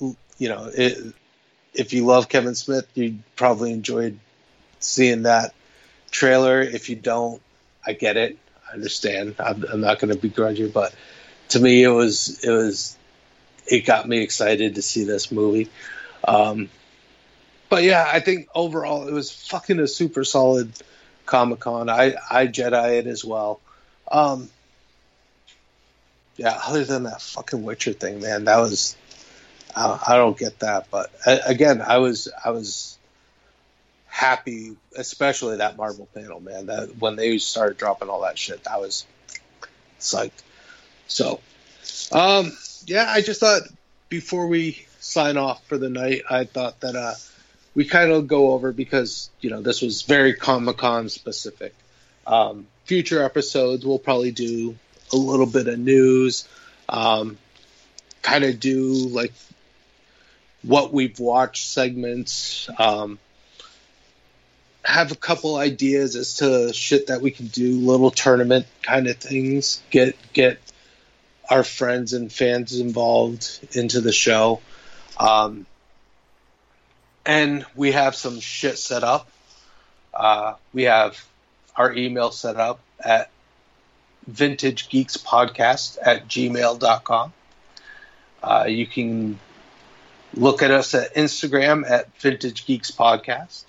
you 0.00 0.48
know, 0.48 0.70
it, 0.72 1.14
if 1.74 1.92
you 1.92 2.06
love 2.06 2.28
Kevin 2.28 2.54
Smith, 2.54 2.86
you 2.94 3.18
probably 3.36 3.72
enjoyed 3.72 4.18
seeing 4.80 5.22
that 5.22 5.54
trailer. 6.10 6.60
If 6.62 6.88
you 6.88 6.96
don't, 6.96 7.42
I 7.86 7.92
get 7.92 8.16
it. 8.16 8.38
I 8.68 8.74
understand. 8.74 9.36
I'm, 9.38 9.64
I'm 9.64 9.80
not 9.80 9.98
going 9.98 10.12
to 10.12 10.20
begrudge 10.20 10.58
you, 10.58 10.68
but 10.68 10.94
to 11.50 11.60
me, 11.60 11.82
it 11.82 11.88
was 11.88 12.44
it 12.44 12.50
was 12.50 12.96
it 13.66 13.84
got 13.86 14.08
me 14.08 14.18
excited 14.18 14.74
to 14.76 14.82
see 14.82 15.04
this 15.04 15.30
movie. 15.32 15.68
Um, 16.26 16.68
but 17.68 17.82
yeah, 17.82 18.08
I 18.10 18.20
think 18.20 18.48
overall 18.54 19.08
it 19.08 19.12
was 19.12 19.30
fucking 19.30 19.78
a 19.78 19.88
super 19.88 20.24
solid 20.24 20.72
Comic 21.24 21.60
Con. 21.60 21.88
I 21.88 22.14
I 22.30 22.46
Jedi 22.46 22.98
it 22.98 23.06
as 23.06 23.24
well. 23.24 23.60
Um, 24.10 24.48
yeah, 26.36 26.58
other 26.66 26.84
than 26.84 27.04
that 27.04 27.20
fucking 27.20 27.62
Witcher 27.62 27.92
thing, 27.92 28.20
man, 28.20 28.44
that 28.44 28.58
was 28.58 28.96
I, 29.74 29.98
I 30.08 30.16
don't 30.16 30.38
get 30.38 30.60
that. 30.60 30.88
But 30.90 31.12
again, 31.46 31.82
I 31.82 31.98
was 31.98 32.28
I 32.44 32.50
was 32.50 32.95
happy, 34.16 34.74
especially 34.96 35.58
that 35.58 35.76
Marvel 35.76 36.08
panel, 36.14 36.40
man. 36.40 36.66
That 36.66 36.96
when 36.98 37.16
they 37.16 37.36
started 37.36 37.76
dropping 37.76 38.08
all 38.08 38.22
that 38.22 38.38
shit, 38.38 38.66
I 38.66 38.78
was 38.78 39.04
psyched. 40.00 40.42
So, 41.06 41.40
um, 42.12 42.56
yeah, 42.86 43.04
I 43.08 43.20
just 43.20 43.40
thought 43.40 43.62
before 44.08 44.46
we 44.46 44.86
sign 45.00 45.36
off 45.36 45.62
for 45.66 45.76
the 45.76 45.90
night, 45.90 46.22
I 46.30 46.44
thought 46.44 46.80
that 46.80 46.96
uh, 46.96 47.12
we 47.74 47.84
kind 47.84 48.10
of 48.10 48.26
go 48.26 48.52
over 48.52 48.72
because 48.72 49.28
you 49.40 49.50
know 49.50 49.60
this 49.60 49.82
was 49.82 50.02
very 50.02 50.32
Comic 50.32 50.78
Con 50.78 51.10
specific. 51.10 51.74
Um, 52.26 52.66
future 52.86 53.22
episodes, 53.22 53.84
we'll 53.84 53.98
probably 53.98 54.32
do 54.32 54.76
a 55.12 55.16
little 55.16 55.46
bit 55.46 55.68
of 55.68 55.78
news, 55.78 56.48
um, 56.88 57.36
kind 58.22 58.44
of 58.44 58.60
do 58.60 59.08
like 59.08 59.34
what 60.62 60.90
we've 60.94 61.20
watched 61.20 61.66
segments. 61.66 62.70
Um, 62.78 63.18
have 64.86 65.10
a 65.12 65.16
couple 65.16 65.56
ideas 65.56 66.14
as 66.16 66.34
to 66.36 66.72
shit 66.72 67.08
that 67.08 67.20
we 67.20 67.30
can 67.30 67.46
do, 67.46 67.80
little 67.80 68.10
tournament 68.10 68.66
kind 68.82 69.08
of 69.08 69.16
things. 69.16 69.82
Get 69.90 70.16
get 70.32 70.58
our 71.50 71.64
friends 71.64 72.12
and 72.12 72.32
fans 72.32 72.78
involved 72.78 73.68
into 73.72 74.00
the 74.00 74.12
show. 74.12 74.60
Um, 75.18 75.66
and 77.24 77.66
we 77.74 77.92
have 77.92 78.14
some 78.14 78.40
shit 78.40 78.78
set 78.78 79.02
up. 79.02 79.28
Uh, 80.14 80.54
we 80.72 80.84
have 80.84 81.22
our 81.74 81.92
email 81.92 82.30
set 82.30 82.56
up 82.56 82.80
at 83.00 83.30
vintage 84.26 84.88
geeks 84.88 85.16
podcast 85.16 85.98
at 86.02 86.26
gmail.com. 86.28 87.32
Uh, 88.42 88.64
you 88.68 88.86
can 88.86 89.38
look 90.34 90.62
at 90.62 90.70
us 90.70 90.94
at 90.94 91.14
Instagram 91.14 91.88
at 91.88 92.16
vintage 92.20 92.66
geeks 92.66 92.90
podcast. 92.90 93.64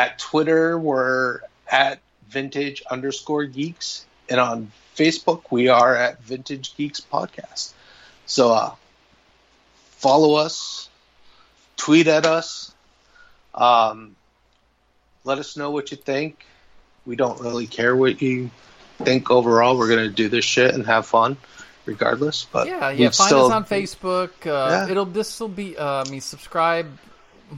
At 0.00 0.18
Twitter, 0.18 0.78
we're 0.78 1.40
at 1.70 1.98
vintage 2.26 2.82
underscore 2.90 3.44
geeks. 3.44 4.06
And 4.30 4.40
on 4.40 4.72
Facebook, 4.96 5.42
we 5.50 5.68
are 5.68 5.94
at 5.94 6.22
vintage 6.22 6.74
geeks 6.74 7.02
podcast. 7.02 7.74
So 8.24 8.50
uh, 8.50 8.72
follow 9.98 10.36
us, 10.36 10.88
tweet 11.76 12.06
at 12.06 12.24
us, 12.24 12.72
um, 13.54 14.16
let 15.24 15.36
us 15.38 15.58
know 15.58 15.70
what 15.70 15.90
you 15.90 15.98
think. 15.98 16.46
We 17.04 17.14
don't 17.14 17.38
really 17.38 17.66
care 17.66 17.94
what 17.94 18.22
you 18.22 18.50
think 18.96 19.30
overall. 19.30 19.76
We're 19.76 19.88
going 19.88 20.08
to 20.08 20.14
do 20.14 20.30
this 20.30 20.46
shit 20.46 20.74
and 20.74 20.86
have 20.86 21.04
fun 21.04 21.36
regardless. 21.84 22.46
But 22.50 22.68
Yeah, 22.68 22.88
yeah. 22.88 23.10
Find 23.10 23.26
still- 23.28 23.46
us 23.48 23.52
on 23.52 23.66
Facebook. 23.66 24.30
Uh, 24.46 24.86
Yeah. 24.86 24.88
It'll 24.92 25.04
this 25.04 25.38
will 25.40 25.48
be. 25.48 25.76
Uh, 25.76 26.04
I 26.06 26.08
mean, 26.08 26.22
subscribe. 26.22 26.86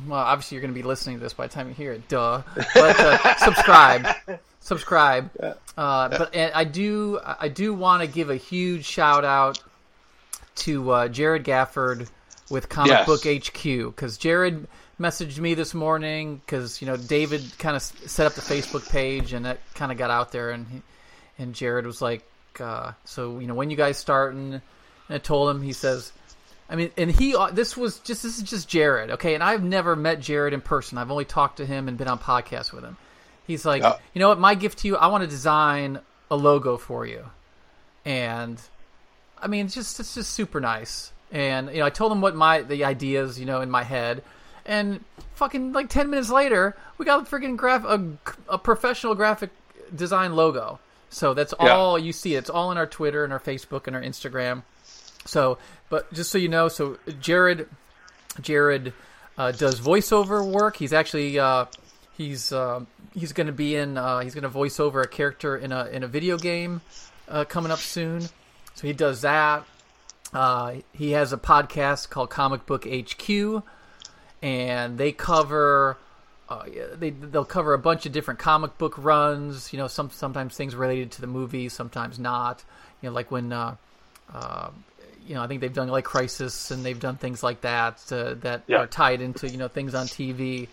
Well, 0.06 0.19
obviously, 0.19 0.56
you're 0.56 0.62
going 0.62 0.74
to 0.74 0.81
be 0.81 0.86
listening 0.86 1.16
to 1.19 1.23
this 1.23 1.35
by 1.35 1.47
the 1.47 1.52
time 1.52 1.69
you 1.69 1.74
hear 1.74 1.93
it. 1.93 2.09
Duh. 2.09 2.43
But 2.55 3.01
uh, 3.01 3.36
subscribe. 3.44 4.06
subscribe. 4.60 5.31
Uh, 5.77 6.09
but 6.09 6.35
and 6.35 6.52
I 6.55 6.64
do 6.64 7.20
I 7.24 7.48
do 7.48 7.74
want 7.74 8.02
to 8.02 8.06
give 8.09 8.31
a 8.31 8.36
huge 8.36 8.85
shout 8.85 9.24
out 9.24 9.59
to 10.56 10.90
uh, 10.90 11.09
Jared 11.09 11.44
Gafford 11.44 12.09
with 12.51 12.69
Comic 12.69 12.90
Yes. 12.90 13.06
Book 13.06 13.23
HQ 13.24 13.62
because 13.94 14.19
Jared 14.19 14.66
messaged 15.01 15.39
me 15.39 15.55
this 15.55 15.74
morning 15.74 16.40
because 16.44 16.81
you 16.81 16.86
know 16.86 16.97
David 16.97 17.43
kind 17.59 17.77
of 17.77 17.82
set 17.82 18.27
up 18.27 18.35
the 18.35 18.40
Facebook 18.40 18.89
page 18.90 19.32
and 19.32 19.47
that 19.47 19.59
kind 19.74 19.90
of 19.93 19.98
got 19.98 20.10
out 20.10 20.32
there 20.32 20.51
and 20.51 20.66
he, 20.69 20.82
and 21.39 21.55
Jared 21.55 21.86
was 21.86 22.01
like, 22.02 22.24
uh, 22.60 22.93
so 23.05 23.39
you 23.39 23.47
know 23.47 23.55
when 23.55 23.70
you 23.70 23.77
guys 23.77 23.98
starting? 23.98 24.55
And 24.55 24.62
I 25.10 25.19
told 25.19 25.51
him 25.55 25.62
he 25.62 25.73
says. 25.73 26.12
I 26.73 26.77
mean, 26.77 26.90
and 26.97 27.11
he. 27.11 27.36
uh, 27.36 27.51
This 27.51 27.77
was 27.77 27.99
just. 28.01 28.23
This 28.23 28.39
is 28.39 28.43
just 28.43 28.69
Jared, 28.69 29.11
okay. 29.12 29.35
And 29.35 29.43
I've 29.44 29.62
never 29.62 29.94
met 29.94 30.20
Jared 30.20 30.55
in 30.55 30.61
person. 30.62 30.97
I've 30.99 31.11
only 31.11 31.27
talked 31.27 31.59
to 31.59 31.66
him 31.66 31.86
and 31.86 31.99
been 31.99 32.09
on 32.09 32.19
podcasts 32.19 32.73
with 32.73 32.82
him. 32.82 32.97
He's 33.47 33.65
like, 33.66 33.82
Yeah. 33.82 33.97
you 34.15 34.20
know 34.20 34.28
what? 34.31 34.39
My 34.40 34.55
gift 34.55 34.78
to 34.78 34.89
you. 34.89 34.97
I 34.97 35.09
want 35.09 35.23
to 35.23 35.28
design 35.28 36.01
a 36.31 36.36
logo 36.36 36.78
for 36.78 37.05
you, 37.07 37.27
and 38.05 38.61
I 39.40 39.47
mean, 39.49 39.66
it's 39.66 39.74
just 39.74 40.01
it's 40.01 40.15
just 40.15 40.31
super 40.31 40.61
nice. 40.61 41.12
And 41.31 41.70
you 41.70 41.78
know, 41.81 41.86
I 41.86 41.90
told 41.90 42.12
him 42.12 42.20
what 42.20 42.35
my 42.35 42.62
the 42.62 42.85
ideas, 42.85 43.39
you 43.39 43.47
know, 43.47 43.61
in 43.61 43.70
my 43.70 43.82
head, 43.82 44.23
and 44.66 45.05
fucking 45.35 45.73
like 45.73 45.89
ten 45.89 46.11
minutes 46.11 46.31
later, 46.31 46.77
we 46.99 47.05
got 47.05 47.20
a 47.27 47.31
freaking 47.31 47.57
graph 47.57 47.85
a, 47.85 48.03
a 48.49 48.59
professional 48.59 49.15
graphic 49.15 49.51
design 49.94 50.35
logo. 50.36 50.78
So 51.11 51.35
that's 51.35 51.53
Yeah. 51.61 51.74
all 51.77 51.99
you 51.99 52.12
see. 52.12 52.35
It's 52.35 52.49
all 52.49 52.70
in 52.73 52.78
our 52.78 52.86
Twitter 52.86 53.24
and 53.24 53.32
our 53.32 53.40
Facebook 53.40 53.86
and 53.86 53.94
our 53.94 54.01
Instagram. 54.03 54.62
So, 55.24 55.59
but 55.93 56.10
just 56.14 56.31
so 56.31 56.39
you 56.39 56.48
know, 56.48 56.69
so 56.69 56.97
Jared, 57.20 57.69
Jared 58.40 58.94
uh, 59.36 59.52
does 59.52 59.78
voiceover 59.78 60.43
work. 60.43 60.74
He's 60.74 60.94
actually 60.94 61.39
uh, 61.39 61.66
he's 62.16 62.51
uh, 62.51 62.81
he's 63.12 63.35
going 63.35 63.48
to 63.48 63.52
be 63.52 63.77
in 63.77 63.98
uh, 63.98 64.20
he's 64.20 64.32
going 64.32 64.44
to 64.44 64.48
voice 64.48 64.81
over 64.81 65.02
a 65.02 65.06
character 65.06 65.55
in 65.55 65.70
a 65.70 65.85
in 65.89 66.02
a 66.02 66.06
video 66.06 66.39
game 66.39 66.81
uh, 67.28 67.44
coming 67.44 67.70
up 67.70 67.78
soon. 67.78 68.23
So 68.23 68.86
he 68.86 68.94
does 68.94 69.20
that. 69.20 69.64
He 70.94 71.10
has 71.10 71.35
a 71.35 71.36
podcast 71.36 72.09
called 72.09 72.31
Comic 72.31 72.64
Book 72.64 72.86
HQ, 72.86 73.62
and 74.40 74.97
they 74.97 75.12
cover. 75.12 75.98
Uh, 76.48 76.64
they 76.94 77.10
they'll 77.10 77.44
cover 77.44 77.74
a 77.74 77.78
bunch 77.78 78.06
of 78.06 78.12
different 78.12 78.40
comic 78.40 78.78
book 78.78 78.94
runs. 78.97 79.74
You 79.74 79.78
know, 79.78 79.89
some 79.89 80.09
sometimes 80.09 80.56
things 80.56 80.74
related 80.74 81.10
to 81.12 81.20
the 81.20 81.27
movie, 81.27 81.69
sometimes 81.69 82.19
not. 82.19 82.64
You 83.02 83.10
know, 83.10 83.14
like 83.14 83.31
when 83.31 83.52
uh, 83.52 83.77
uh, 84.32 84.70
you 85.27 85.35
know, 85.35 85.43
I 85.43 85.47
think 85.47 85.61
they've 85.61 85.73
done 85.73 85.89
like 85.89 86.05
Crisis, 86.05 86.70
and 86.70 86.85
they've 86.85 86.99
done 86.99 87.16
things 87.16 87.43
like 87.43 87.61
that 87.62 88.03
uh, 88.12 88.35
that 88.40 88.62
Yeah. 88.66 88.78
are 88.78 88.86
tied 88.86 89.20
into 89.20 89.49
you 89.49 89.57
know 89.59 89.69
things 89.69 89.94
on 89.94 90.07
TV. 90.07 90.69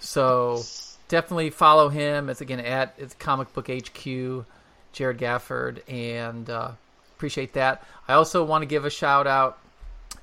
So 0.00 0.62
definitely 1.08 1.50
follow 1.50 1.88
him. 1.88 2.28
It's 2.28 2.40
again 2.40 2.60
at 2.60 2.94
it's 2.98 3.14
Comic 3.14 3.52
Book 3.52 3.68
HQ, 3.68 4.44
Jared 4.92 5.18
Gafford, 5.18 5.80
and 5.88 6.48
uh, 6.50 6.70
appreciate 7.16 7.52
that. 7.54 7.84
I 8.08 8.14
also 8.14 8.44
want 8.44 8.62
to 8.62 8.66
give 8.66 8.84
a 8.84 8.90
shout 8.90 9.26
out, 9.26 9.58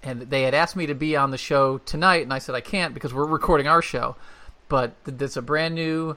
and 0.03 0.21
they 0.21 0.43
had 0.43 0.53
asked 0.53 0.75
me 0.75 0.87
to 0.87 0.95
be 0.95 1.15
on 1.15 1.31
the 1.31 1.37
show 1.37 1.77
tonight, 1.79 2.23
and 2.23 2.33
I 2.33 2.39
said 2.39 2.55
I 2.55 2.61
can't 2.61 2.93
because 2.93 3.13
we're 3.13 3.25
recording 3.25 3.67
our 3.67 3.81
show. 3.81 4.15
But 4.67 4.93
th- 5.05 5.17
there's 5.17 5.37
a 5.37 5.41
brand 5.41 5.75
new 5.75 6.15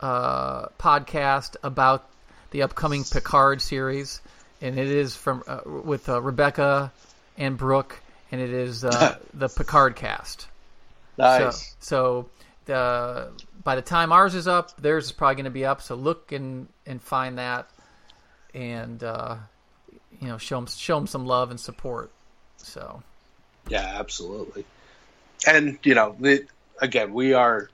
uh, 0.00 0.66
podcast 0.78 1.56
about 1.62 2.08
the 2.50 2.62
upcoming 2.62 3.04
Picard 3.04 3.60
series, 3.62 4.20
and 4.62 4.78
it 4.78 4.88
is 4.88 5.14
from 5.14 5.42
uh, 5.46 5.60
with 5.66 6.08
uh, 6.08 6.22
Rebecca 6.22 6.92
and 7.36 7.58
Brooke, 7.58 8.00
and 8.30 8.40
it 8.40 8.50
is 8.50 8.84
uh, 8.84 9.18
the 9.34 9.48
Picard 9.48 9.96
cast. 9.96 10.46
Nice. 11.18 11.74
So, 11.80 12.26
so 12.26 12.28
the 12.64 13.28
by 13.62 13.74
the 13.74 13.82
time 13.82 14.12
ours 14.12 14.34
is 14.34 14.48
up, 14.48 14.80
theirs 14.80 15.06
is 15.06 15.12
probably 15.12 15.34
going 15.34 15.44
to 15.44 15.50
be 15.50 15.64
up. 15.64 15.82
So 15.82 15.96
look 15.96 16.32
and 16.32 16.68
and 16.86 17.02
find 17.02 17.38
that, 17.38 17.68
and 18.54 19.02
uh, 19.02 19.36
you 20.20 20.28
know 20.28 20.38
show 20.38 20.56
them 20.56 20.66
show 20.66 20.96
'em 20.96 21.06
some 21.06 21.26
love 21.26 21.50
and 21.50 21.58
support. 21.60 22.12
So 22.56 23.02
Yeah, 23.68 23.96
absolutely. 23.98 24.64
And 25.46 25.78
you 25.82 25.96
know, 25.96 26.16
again, 26.80 27.12
we 27.12 27.34
are 27.34 27.68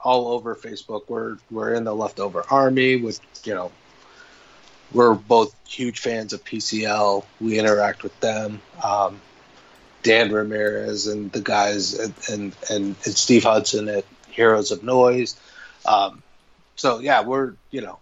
all 0.00 0.28
over 0.28 0.56
Facebook. 0.56 1.02
We're 1.08 1.36
we're 1.50 1.74
in 1.74 1.84
the 1.84 1.94
leftover 1.94 2.44
army 2.50 2.96
with 2.96 3.20
you 3.44 3.54
know. 3.54 3.70
We're 4.92 5.14
both 5.14 5.54
huge 5.68 6.00
fans 6.00 6.32
of 6.32 6.44
PCL. 6.44 7.24
We 7.40 7.58
interact 7.58 8.02
with 8.02 8.18
them. 8.20 8.60
Um, 8.82 9.20
Dan 10.02 10.32
Ramirez 10.32 11.06
and 11.06 11.30
the 11.30 11.40
guys 11.40 11.94
and, 11.98 12.14
and 12.30 12.56
and 12.70 12.96
Steve 12.96 13.44
Hudson 13.44 13.88
at 13.88 14.04
Heroes 14.30 14.70
of 14.70 14.82
Noise. 14.82 15.38
Um, 15.86 16.22
so 16.76 17.00
yeah, 17.00 17.22
we're 17.22 17.54
you 17.70 17.82
know 17.82 17.98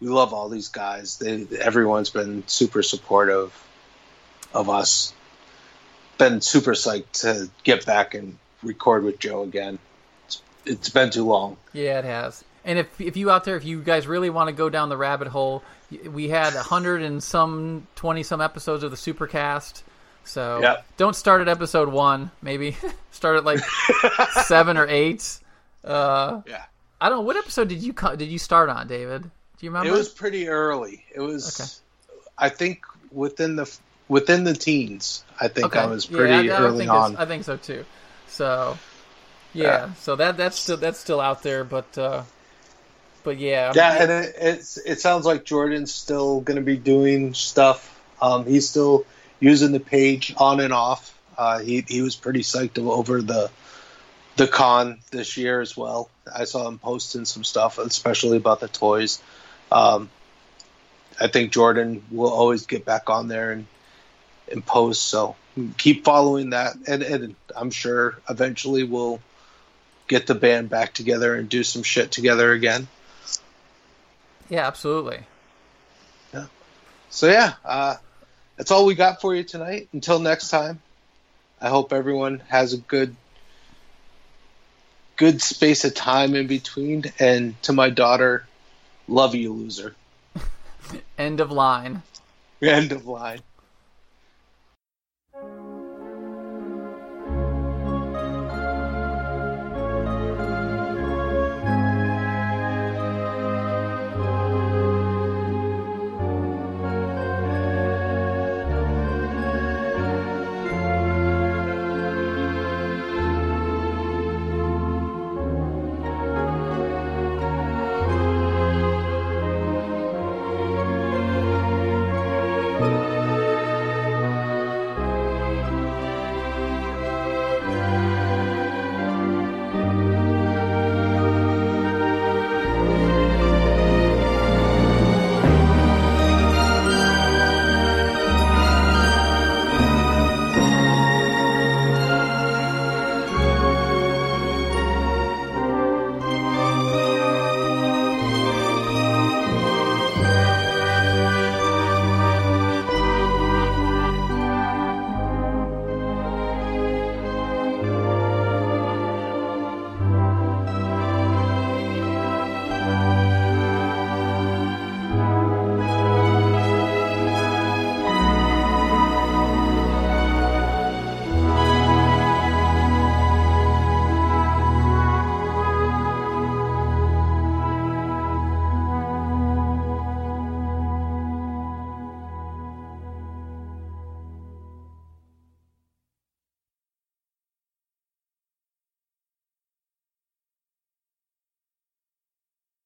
we 0.00 0.08
love 0.08 0.32
all 0.34 0.48
these 0.48 0.68
guys. 0.68 1.18
They, 1.18 1.46
everyone's 1.60 2.10
been 2.10 2.46
super 2.46 2.82
supportive 2.82 3.52
of 4.52 4.68
us 4.68 5.14
been 6.18 6.40
super 6.40 6.72
psyched 6.72 7.12
to 7.12 7.50
get 7.62 7.86
back 7.86 8.14
and 8.14 8.36
record 8.62 9.04
with 9.04 9.18
Joe 9.18 9.42
again. 9.42 9.78
It's, 10.26 10.42
it's 10.64 10.88
been 10.88 11.10
too 11.10 11.24
long. 11.24 11.56
yeah, 11.72 11.98
it 11.98 12.04
has. 12.04 12.44
And 12.64 12.78
if 12.78 13.00
if 13.00 13.16
you 13.16 13.30
out 13.30 13.44
there, 13.44 13.56
if 13.56 13.64
you 13.64 13.82
guys 13.82 14.06
really 14.06 14.30
want 14.30 14.48
to 14.48 14.54
go 14.54 14.68
down 14.70 14.88
the 14.88 14.96
rabbit 14.96 15.28
hole, 15.28 15.62
we 16.10 16.28
had 16.28 16.54
a 16.54 16.62
hundred 16.62 17.02
and 17.02 17.22
some 17.22 17.86
twenty 17.94 18.22
some 18.22 18.40
episodes 18.40 18.82
of 18.84 18.90
the 18.90 18.96
Supercast. 18.96 19.82
So 20.24 20.60
Yep. 20.62 20.86
don't 20.96 21.14
start 21.16 21.42
at 21.42 21.48
episode 21.48 21.90
one. 21.90 22.30
Maybe 22.40 22.76
start 23.10 23.36
at 23.36 23.44
like 23.44 23.60
seven 24.46 24.76
or 24.78 24.86
eight. 24.88 25.38
Uh, 25.84 26.40
Yeah, 26.46 26.64
I 27.00 27.10
don't 27.10 27.18
know 27.18 27.24
what 27.24 27.36
episode 27.36 27.68
did 27.68 27.82
you 27.82 27.92
did 27.92 28.28
you 28.28 28.38
start 28.38 28.70
on, 28.70 28.88
David? 28.88 29.22
Do 29.22 29.28
you 29.60 29.68
remember? 29.70 29.90
it 29.90 29.92
was 29.98 30.08
pretty 30.08 30.48
early. 30.48 31.04
It 31.14 31.20
was, 31.20 31.60
Okay. 31.60 31.70
I 32.38 32.48
think, 32.48 32.84
within 33.12 33.56
the 33.56 33.70
within 34.08 34.44
the 34.44 34.54
teens. 34.54 35.22
I 35.38 35.48
think 35.48 35.66
okay. 35.66 35.80
I 35.80 35.86
was 35.86 36.08
Yeah, 36.10 36.16
pretty 36.16 36.50
I- 36.50 36.56
I 36.56 36.60
early 36.62 36.78
think 36.78 36.90
on. 36.90 37.16
I 37.16 37.26
think 37.26 37.44
so 37.44 37.58
too. 37.58 37.84
So 38.28 38.78
yeah, 39.52 39.64
Yeah. 39.88 39.94
so 39.94 40.16
that 40.16 40.38
that's 40.38 40.58
still 40.58 40.78
that's 40.78 40.98
still 40.98 41.20
out 41.20 41.42
there, 41.42 41.62
but 41.64 41.96
uh, 41.98 42.22
but 43.24 43.38
yeah, 43.38 43.72
yeah, 43.74 44.02
and 44.02 44.10
it, 44.10 44.34
it's 44.38 44.76
it 44.76 45.00
sounds 45.00 45.26
like 45.26 45.44
Jordan's 45.44 45.92
still 45.92 46.40
going 46.40 46.56
to 46.56 46.62
be 46.62 46.76
doing 46.76 47.34
stuff. 47.34 48.00
Um, 48.20 48.44
he's 48.44 48.68
still 48.68 49.04
using 49.40 49.72
the 49.72 49.80
page 49.80 50.34
on 50.36 50.60
and 50.60 50.72
off. 50.72 51.18
Uh, 51.36 51.58
he 51.58 51.84
he 51.88 52.02
was 52.02 52.14
pretty 52.14 52.40
psyched 52.40 52.78
over 52.78 53.22
the 53.22 53.50
the 54.36 54.46
con 54.46 55.00
this 55.10 55.36
year 55.36 55.60
as 55.60 55.76
well. 55.76 56.10
I 56.32 56.44
saw 56.44 56.68
him 56.68 56.78
posting 56.78 57.24
some 57.24 57.44
stuff, 57.44 57.78
especially 57.78 58.36
about 58.36 58.60
the 58.60 58.68
toys. 58.68 59.22
Um, 59.72 60.10
I 61.20 61.28
think 61.28 61.52
Jordan 61.52 62.02
will 62.10 62.32
always 62.32 62.66
get 62.66 62.84
back 62.84 63.10
on 63.10 63.28
there 63.28 63.52
and 63.52 63.66
and 64.52 64.64
post. 64.64 65.02
So 65.02 65.36
keep 65.78 66.04
following 66.04 66.50
that, 66.50 66.74
and 66.86 67.02
and 67.02 67.36
I'm 67.56 67.70
sure 67.70 68.18
eventually 68.28 68.84
we'll 68.84 69.20
get 70.08 70.26
the 70.26 70.34
band 70.34 70.68
back 70.68 70.92
together 70.92 71.34
and 71.34 71.48
do 71.48 71.64
some 71.64 71.82
shit 71.82 72.10
together 72.10 72.52
again. 72.52 72.88
Yeah, 74.48 74.66
absolutely. 74.66 75.20
Yeah. 76.32 76.46
So 77.10 77.28
yeah, 77.28 77.54
uh, 77.64 77.96
that's 78.56 78.70
all 78.70 78.86
we 78.86 78.94
got 78.94 79.20
for 79.20 79.34
you 79.34 79.44
tonight. 79.44 79.88
Until 79.92 80.18
next 80.18 80.48
time, 80.48 80.80
I 81.60 81.68
hope 81.68 81.92
everyone 81.92 82.40
has 82.48 82.72
a 82.72 82.78
good 82.78 83.16
good 85.16 85.40
space 85.40 85.84
of 85.84 85.94
time 85.94 86.34
in 86.34 86.46
between. 86.46 87.04
And 87.18 87.60
to 87.62 87.72
my 87.72 87.90
daughter, 87.90 88.46
love 89.08 89.34
you, 89.34 89.52
loser. 89.52 89.94
End 91.18 91.40
of 91.40 91.50
line. 91.50 92.02
End 92.62 92.92
of 92.92 93.06
line. 93.06 93.40